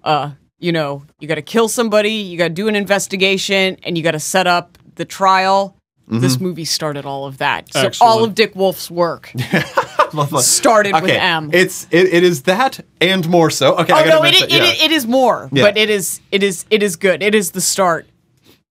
Uh, 0.04 0.32
you 0.60 0.72
know, 0.72 1.04
you 1.20 1.28
got 1.28 1.36
to 1.36 1.42
kill 1.42 1.68
somebody, 1.68 2.12
you 2.12 2.38
got 2.38 2.50
to 2.50 2.54
do 2.54 2.68
an 2.68 2.76
investigation, 2.76 3.78
and 3.84 3.98
you 3.98 4.04
got 4.04 4.12
to 4.12 4.20
set 4.20 4.46
up 4.46 4.78
the 4.96 5.06
trial. 5.06 5.76
This 6.08 6.38
Mhm. 6.38 6.42
movie 6.42 6.66
started 6.66 7.06
all 7.06 7.26
of 7.26 7.38
that. 7.40 7.72
So 7.74 7.82
Excellent. 7.82 8.02
all 8.02 8.24
of 8.24 8.34
Dick 8.36 8.56
Wolf's 8.56 8.90
work 8.92 9.32
started 10.40 10.94
with 11.02 11.12
M. 11.12 11.50
It's 11.54 11.86
it, 11.92 12.08
it 12.14 12.24
is 12.24 12.44
that 12.44 12.80
and 13.02 13.28
more 13.30 13.50
so. 13.52 13.76
Okay, 13.78 13.94
I 13.94 14.02
oh 14.02 14.06
gotta 14.06 14.10
no, 14.10 14.18
it, 14.20 14.22
mention- 14.24 14.50
it, 14.50 14.54
yeah. 14.80 14.86
it 14.86 14.92
is 14.92 15.06
more, 15.08 15.50
Yeah. 15.52 15.64
but 15.66 15.78
it 15.78 15.90
is 15.90 16.20
it 16.32 16.42
is 16.44 16.66
it 16.70 16.82
is 16.84 16.96
good. 16.96 17.22
It 17.22 17.36
is 17.36 17.52
the 17.52 17.62
start. 17.62 18.08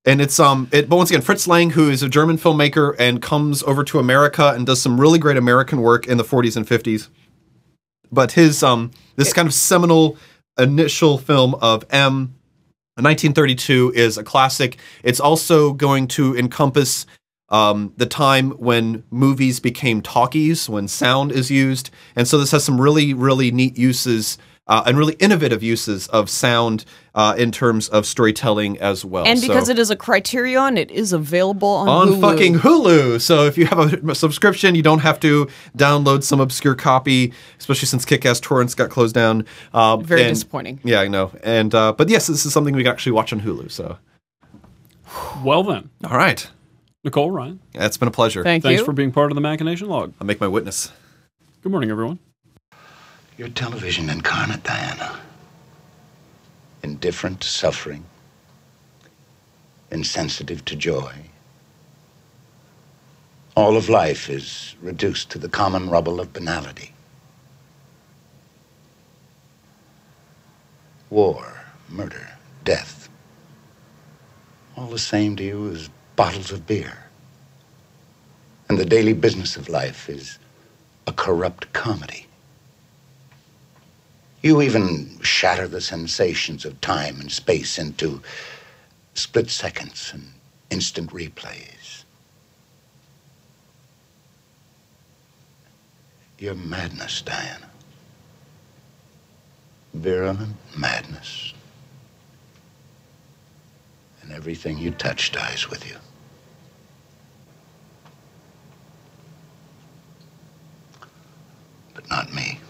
And 0.05 0.21
it's 0.21 0.39
um 0.39 0.69
it, 0.73 0.89
but 0.89 0.97
once 0.97 1.11
again 1.11 1.23
fritz 1.23 1.47
lang 1.47 1.71
who 1.71 1.91
is 1.91 2.03
a 2.03 2.09
german 2.09 2.37
filmmaker 2.37 2.95
and 2.99 3.21
comes 3.23 3.63
over 3.65 3.85
to 3.85 3.99
america 3.99 4.53
and 4.55 4.67
does 4.67 4.81
some 4.81 5.01
really 5.01 5.19
great 5.19 5.37
american 5.37 5.81
work 5.81 6.07
in 6.07 6.19
the 6.19 6.25
40s 6.25 6.57
and 6.57 6.67
50s 6.67 7.09
but 8.11 8.33
his 8.33 8.63
um 8.63 8.91
this 9.17 9.33
kind 9.33 9.47
of 9.47 9.55
seminal 9.55 10.17
initial 10.59 11.19
film 11.19 11.55
of 11.57 11.85
m 11.91 12.35
1932 12.97 13.93
is 13.95 14.19
a 14.19 14.25
classic 14.25 14.79
it's 15.03 15.21
also 15.21 15.73
going 15.73 16.09
to 16.09 16.37
encompass 16.37 17.07
um, 17.51 17.93
the 17.97 18.07
time 18.07 18.51
when 18.53 19.05
movies 19.11 19.61
became 19.61 20.03
talkies, 20.03 20.69
when 20.69 20.87
sound 20.87 21.33
is 21.33 21.51
used. 21.51 21.91
And 22.15 22.29
so 22.29 22.39
this 22.39 22.51
has 22.51 22.65
some 22.65 22.81
really, 22.81 23.15
really 23.15 23.51
neat 23.51 23.79
uses 23.79 24.39
uh, 24.69 24.83
and 24.87 24.99
really 24.99 25.15
innovative 25.15 25.63
uses 25.63 26.07
of 26.09 26.29
sound 26.29 26.85
uh, 27.15 27.35
in 27.39 27.51
terms 27.51 27.89
of 27.89 28.05
storytelling 28.07 28.79
as 28.79 29.05
well. 29.05 29.25
and 29.27 29.41
because 29.41 29.67
So- 29.67 29.73
it 29.73 29.79
is 29.79 29.91
a 29.91 29.97
Criterion, 29.97 30.77
it 30.77 30.91
is 30.91 31.13
available 31.13 31.69
on, 31.69 31.89
on 31.89 32.09
Hulu. 32.09 32.21
fucking 32.21 32.55
Hulu. 32.61 33.21
So 33.21 33.45
if 33.47 33.57
you 33.59 33.67
have 33.67 33.93
a 34.09 34.15
subscription, 34.15 34.75
you 34.75 34.83
don't 34.83 35.01
have 35.01 35.19
to 35.21 35.49
download 35.77 36.23
some 36.23 36.41
obscure 36.41 36.75
copy, 36.75 37.33
especially 37.59 37.87
since 37.87 38.05
Kick-Ass 38.05 38.41
Torrents 38.41 38.75
got 38.75 38.91
closed 38.91 39.15
down. 39.15 39.47
Uh, 39.73 39.97
Very 39.97 40.23
and- 40.23 40.31
disappointing. 40.35 40.81
Yeah, 40.85 41.01
I 41.01 41.09
know. 41.09 41.33
And 41.43 41.75
uh, 41.75 41.93
but 41.93 42.09
yes, 42.09 42.27
this 42.27 42.45
is 42.47 42.53
something 42.53 42.75
we 42.77 42.83
can 42.85 42.93
actually 42.93 43.13
watch 43.13 43.33
on 43.33 43.41
Hulu. 43.41 43.71
So 43.71 43.99
Well 45.43 45.63
then, 45.65 45.91
all 46.05 46.17
right, 46.17 46.47
Nicole 47.05 47.31
Ryan. 47.31 47.61
yeah, 47.75 47.87
it's 47.87 47.97
been 47.97 48.09
a 48.09 48.13
pleasure. 48.13 48.43
Thank 48.45 48.63
Thanks 48.63 48.81
you. 48.81 48.85
for 48.85 48.93
being 48.93 49.13
part 49.13 49.31
of 49.33 49.35
the 49.35 49.41
Machination 49.41 49.89
Log. 49.89 50.13
I'll 50.21 50.27
make 50.27 50.41
my 50.41 50.49
witness. 50.49 50.93
Good 51.63 51.73
morning, 51.73 51.91
everyone. 51.91 52.19
You're 53.39 53.49
television 53.49 54.11
incarnate, 54.11 54.65
Diana. 54.65 55.21
Indifferent 56.83 57.41
to 57.41 57.49
suffering, 57.49 58.05
insensitive 59.93 60.65
to 60.65 60.75
joy. 60.75 61.13
All 63.57 63.77
of 63.77 63.89
life 63.89 64.29
is 64.29 64.75
reduced 64.83 65.31
to 65.31 65.39
the 65.39 65.49
common 65.49 65.89
rubble 65.89 66.19
of 66.19 66.33
banality. 66.33 66.93
War, 71.09 71.61
murder, 71.89 72.27
death. 72.65 73.09
All 74.77 74.89
the 74.89 74.99
same 74.99 75.37
to 75.37 75.45
you 75.45 75.71
as 75.71 75.91
bottles 76.17 76.51
of 76.51 76.67
beer. 76.67 77.05
And 78.69 78.79
the 78.79 78.85
daily 78.85 79.13
business 79.13 79.57
of 79.57 79.69
life 79.69 80.11
is 80.11 80.41
a 81.07 81.13
corrupt 81.13 81.73
comedy. 81.73 82.28
You 84.43 84.63
even 84.63 85.19
shatter 85.21 85.67
the 85.67 85.81
sensations 85.81 86.65
of 86.65 86.81
time 86.81 87.21
and 87.21 87.31
space 87.31 87.79
into 87.79 88.23
split 89.15 89.51
seconds 89.51 90.11
and 90.15 90.33
instant 90.71 91.11
replays. 91.11 92.05
Your 96.39 96.55
madness, 96.55 97.21
Diana. 97.23 97.69
Virulent 99.95 100.55
madness. 100.77 101.53
And 104.23 104.31
everything 104.33 104.79
you 104.79 104.93
touch 104.93 105.33
dies 105.33 105.69
with 105.69 105.89
you. 105.89 105.97
But 111.95 112.09
not 112.09 112.33
me. 112.33 112.61